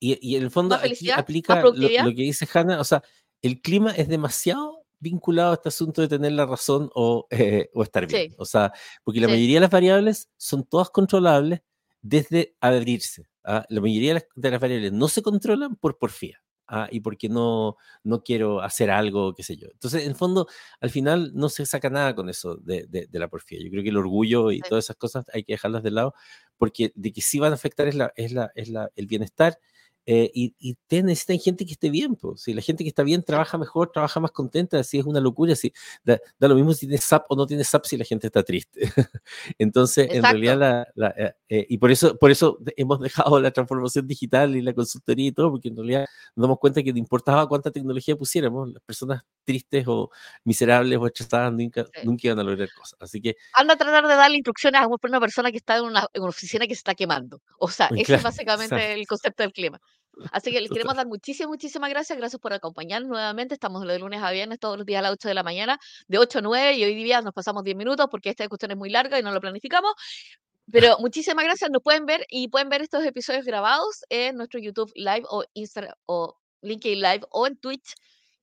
Y, 0.00 0.36
en 0.36 0.42
el 0.42 0.50
fondo 0.50 0.74
aquí 0.74 1.10
aplica 1.10 1.60
lo, 1.60 1.72
lo, 1.72 1.88
que 1.88 2.12
dice 2.14 2.48
Hanna, 2.50 2.80
o 2.80 2.84
sea, 2.84 3.02
el 3.42 3.60
clima 3.60 3.90
es 3.90 4.08
demasiado 4.08 4.83
vinculado 4.98 5.52
a 5.52 5.54
este 5.54 5.68
asunto 5.68 6.00
de 6.02 6.08
tener 6.08 6.32
la 6.32 6.46
razón 6.46 6.90
o, 6.94 7.26
eh, 7.30 7.70
o 7.74 7.82
estar 7.82 8.06
bien. 8.06 8.34
O 8.38 8.44
sea, 8.44 8.72
porque 9.02 9.20
la 9.20 9.28
mayoría 9.28 9.56
de 9.56 9.60
las 9.60 9.70
variables 9.70 10.30
son 10.36 10.64
todas 10.64 10.90
controlables 10.90 11.60
desde 12.02 12.56
abrirse. 12.60 13.26
¿ah? 13.44 13.64
La 13.68 13.80
mayoría 13.80 14.14
de 14.34 14.50
las, 14.50 14.60
variables 14.60 14.92
no 14.92 15.08
se 15.08 15.22
controlan 15.22 15.76
por 15.76 15.98
porfía. 15.98 16.40
¿ah? 16.66 16.88
y 16.90 17.00
porque 17.00 17.28
no, 17.28 17.76
no 18.04 18.22
quiero 18.22 18.62
hacer 18.62 18.90
algo, 18.90 19.34
qué 19.34 19.42
sé 19.42 19.56
yo. 19.56 19.68
Entonces, 19.70 20.02
en 20.04 20.10
el 20.10 20.16
fondo, 20.16 20.46
al 20.80 20.90
final 20.90 21.32
no 21.34 21.50
se 21.50 21.66
saca 21.66 21.90
nada 21.90 22.14
con 22.14 22.30
eso 22.30 22.56
de, 22.56 22.86
de, 22.88 23.18
la 23.18 23.28
porfía. 23.28 23.58
Yo 23.62 23.70
creo 23.70 23.82
que 23.82 23.90
el 23.90 23.98
orgullo 23.98 24.50
y 24.50 24.60
todas 24.60 24.84
esas 24.86 24.96
cosas 24.96 25.26
hay 25.34 25.44
que 25.44 25.52
dejarlas 25.52 25.82
de 25.82 25.90
lado, 25.90 26.14
porque 26.56 26.90
de 26.94 27.12
que 27.12 27.20
sí 27.20 27.38
van 27.38 27.52
a 27.52 27.56
afectar 27.56 27.86
es, 27.86 27.94
la, 27.94 28.12
es, 28.16 28.32
la, 28.32 28.50
es 28.54 28.70
la, 28.70 28.90
el 28.96 29.06
bienestar 29.06 29.58
eh, 30.06 30.30
y, 30.34 30.54
y 30.58 30.76
te 30.86 31.02
necesitan 31.02 31.38
gente 31.38 31.64
que 31.64 31.72
esté 31.72 31.90
bien, 31.90 32.14
pues. 32.16 32.42
Si 32.42 32.52
la 32.52 32.60
gente 32.60 32.84
que 32.84 32.88
está 32.88 33.02
bien 33.02 33.22
trabaja 33.22 33.56
mejor, 33.56 33.90
trabaja 33.90 34.20
más 34.20 34.32
contenta, 34.32 34.78
así 34.78 34.98
es 34.98 35.04
una 35.04 35.20
locura. 35.20 35.54
Si, 35.56 35.72
da, 36.04 36.18
lo 36.38 36.54
mismo 36.54 36.72
si 36.74 36.86
tienes 36.86 37.04
SAP 37.04 37.24
o 37.28 37.36
no 37.36 37.46
tienes 37.46 37.68
SAP 37.68 37.86
si 37.86 37.96
la 37.96 38.04
gente 38.04 38.26
está 38.26 38.42
triste. 38.42 38.80
Entonces, 39.58 40.08
en 40.10 40.22
realidad, 40.22 40.86
la, 40.94 41.08
eh, 41.16 41.32
eh, 41.48 41.66
y 41.68 41.78
por 41.78 41.90
eso, 41.90 42.16
por 42.16 42.30
eso 42.30 42.58
hemos 42.76 43.00
dejado 43.00 43.40
la 43.40 43.50
transformación 43.50 44.06
digital 44.06 44.54
y 44.56 44.62
la 44.62 44.74
consultoría 44.74 45.28
y 45.28 45.32
todo, 45.32 45.50
porque 45.50 45.68
en 45.68 45.76
realidad 45.76 46.06
nos 46.36 46.44
damos 46.44 46.58
cuenta 46.58 46.82
que 46.82 46.92
no 46.92 46.98
importaba 46.98 47.48
cuánta 47.48 47.70
tecnología 47.70 48.16
pusiéramos, 48.16 48.72
las 48.72 48.82
personas 48.82 49.22
tristes 49.44 49.84
o 49.86 50.10
miserables 50.44 50.98
o 50.98 51.06
estresadas 51.06 51.52
nunca, 51.52 51.86
nunca 52.02 52.26
iban 52.28 52.38
a 52.38 52.42
lograr 52.42 52.68
cosas. 52.72 52.98
Así 53.00 53.20
que. 53.20 53.36
Anda 53.52 53.74
a 53.74 53.76
tratar 53.76 54.06
de 54.06 54.14
darle 54.14 54.36
instrucciones 54.36 54.80
a 54.80 54.86
una 54.86 55.20
persona 55.20 55.50
que 55.50 55.58
está 55.58 55.76
en 55.76 55.84
una, 55.84 56.06
en 56.12 56.22
una 56.22 56.30
oficina 56.30 56.66
que 56.66 56.74
se 56.74 56.80
está 56.80 56.94
quemando. 56.94 57.42
O 57.58 57.68
sea, 57.68 57.88
ese 57.96 58.14
es 58.16 58.22
básicamente 58.22 58.94
el 58.94 59.06
concepto 59.06 59.42
del 59.42 59.52
clima. 59.52 59.80
Así 60.32 60.52
que 60.52 60.60
les 60.60 60.70
queremos 60.70 60.94
dar 60.94 61.06
muchísimas, 61.06 61.48
muchísimas 61.48 61.90
gracias. 61.90 62.16
Gracias 62.18 62.40
por 62.40 62.52
acompañarnos 62.52 63.10
nuevamente. 63.10 63.54
Estamos 63.54 63.86
de 63.86 63.98
lunes 63.98 64.22
a 64.22 64.30
viernes 64.30 64.58
todos 64.58 64.76
los 64.76 64.86
días 64.86 65.00
a 65.00 65.02
las 65.02 65.12
8 65.12 65.28
de 65.28 65.34
la 65.34 65.42
mañana, 65.42 65.78
de 66.06 66.18
8 66.18 66.38
a 66.38 66.42
9, 66.42 66.74
y 66.74 66.84
hoy 66.84 66.94
día 66.94 67.20
nos 67.22 67.32
pasamos 67.32 67.64
10 67.64 67.76
minutos 67.76 68.06
porque 68.10 68.30
esta 68.30 68.44
discusión 68.44 68.70
es 68.70 68.76
muy 68.76 68.90
larga 68.90 69.18
y 69.18 69.22
no 69.22 69.32
lo 69.32 69.40
planificamos. 69.40 69.92
Pero 70.70 70.96
muchísimas 71.00 71.44
gracias. 71.44 71.70
Nos 71.70 71.82
pueden 71.82 72.06
ver 72.06 72.26
y 72.28 72.48
pueden 72.48 72.68
ver 72.68 72.82
estos 72.82 73.04
episodios 73.04 73.44
grabados 73.44 74.04
en 74.08 74.36
nuestro 74.36 74.60
YouTube 74.60 74.92
Live 74.94 75.24
o 75.28 75.44
Instagram 75.54 75.94
o 76.06 76.38
LinkedIn 76.62 77.00
Live 77.00 77.20
o 77.30 77.46
en 77.46 77.56
Twitch. 77.56 77.94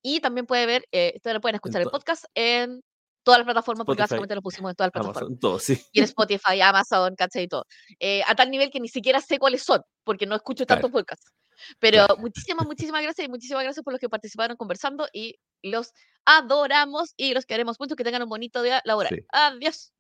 Y 0.02 0.20
también 0.20 0.46
puede 0.46 0.66
ver, 0.66 0.86
eh, 0.92 1.20
pueden 1.42 1.56
escuchar 1.56 1.82
el 1.82 1.90
podcast 1.90 2.26
en 2.34 2.82
todas 3.24 3.40
las 3.40 3.46
plataformas, 3.46 3.86
porque 3.86 4.02
básicamente 4.02 4.36
lo 4.36 4.42
pusimos 4.42 4.72
en 4.72 4.76
todas 4.76 4.92
las 4.94 5.04
plataformas. 5.04 5.70
Y 5.70 6.00
en 6.00 6.04
Spotify, 6.16 6.62
Amazon, 6.62 7.16
¿cachai? 7.16 7.44
Y 7.44 7.48
todo. 7.48 7.66
Eh, 8.00 8.24
a 8.26 8.36
tal 8.36 8.50
nivel 8.50 8.72
que 8.72 8.80
ni 8.80 8.88
siquiera 8.88 9.22
sé 9.22 9.38
cuáles 9.38 9.64
son, 9.64 9.82
porque 10.04 10.26
no 10.26 10.36
escucho 10.36 10.66
tantos 10.66 10.92
podcasts. 10.92 11.32
Pero 11.80 12.08
muchísimas, 12.18 12.66
muchísimas 12.68 13.04
gracias 13.04 13.28
y 13.28 13.30
muchísimas 13.30 13.64
gracias 13.64 13.84
por 13.84 13.94
los 13.94 14.00
que 14.00 14.10
participaron 14.10 14.58
conversando 14.58 15.08
y 15.14 15.36
los 15.62 15.94
adoramos 16.26 17.14
y 17.18 17.34
los 17.34 17.46
queremos 17.46 17.80
mucho. 17.80 17.96
Que 17.96 18.04
tengan 18.04 18.24
un 18.24 18.30
bonito 18.30 18.62
día 18.62 18.82
laboral. 18.86 19.26
Adiós. 19.32 19.94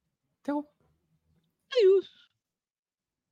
Chao. 0.43 0.67
Adiós. 1.69 2.20